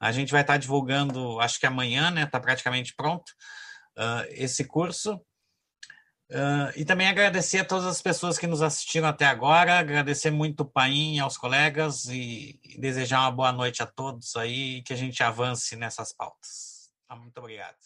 a 0.00 0.10
gente 0.12 0.32
vai 0.32 0.40
estar 0.40 0.56
divulgando, 0.56 1.38
acho 1.40 1.60
que 1.60 1.66
amanhã, 1.66 2.10
né? 2.10 2.22
Está 2.22 2.40
praticamente 2.40 2.94
pronto 2.94 3.30
uh, 3.98 4.24
esse 4.30 4.64
curso. 4.64 5.20
Uh, 6.34 6.74
e 6.74 6.84
também 6.84 7.06
agradecer 7.06 7.58
a 7.60 7.64
todas 7.64 7.86
as 7.86 8.02
pessoas 8.02 8.36
que 8.36 8.48
nos 8.48 8.60
assistiram 8.60 9.06
até 9.06 9.24
agora, 9.24 9.78
agradecer 9.78 10.32
muito 10.32 10.62
o 10.62 10.64
Paim 10.64 11.20
aos 11.20 11.36
colegas 11.36 12.06
e, 12.06 12.58
e 12.64 12.76
desejar 12.76 13.20
uma 13.20 13.30
boa 13.30 13.52
noite 13.52 13.84
a 13.84 13.86
todos 13.86 14.34
aí 14.34 14.78
e 14.78 14.82
que 14.82 14.92
a 14.92 14.96
gente 14.96 15.22
avance 15.22 15.76
nessas 15.76 16.12
pautas. 16.12 16.90
Muito 17.16 17.38
obrigado. 17.38 17.76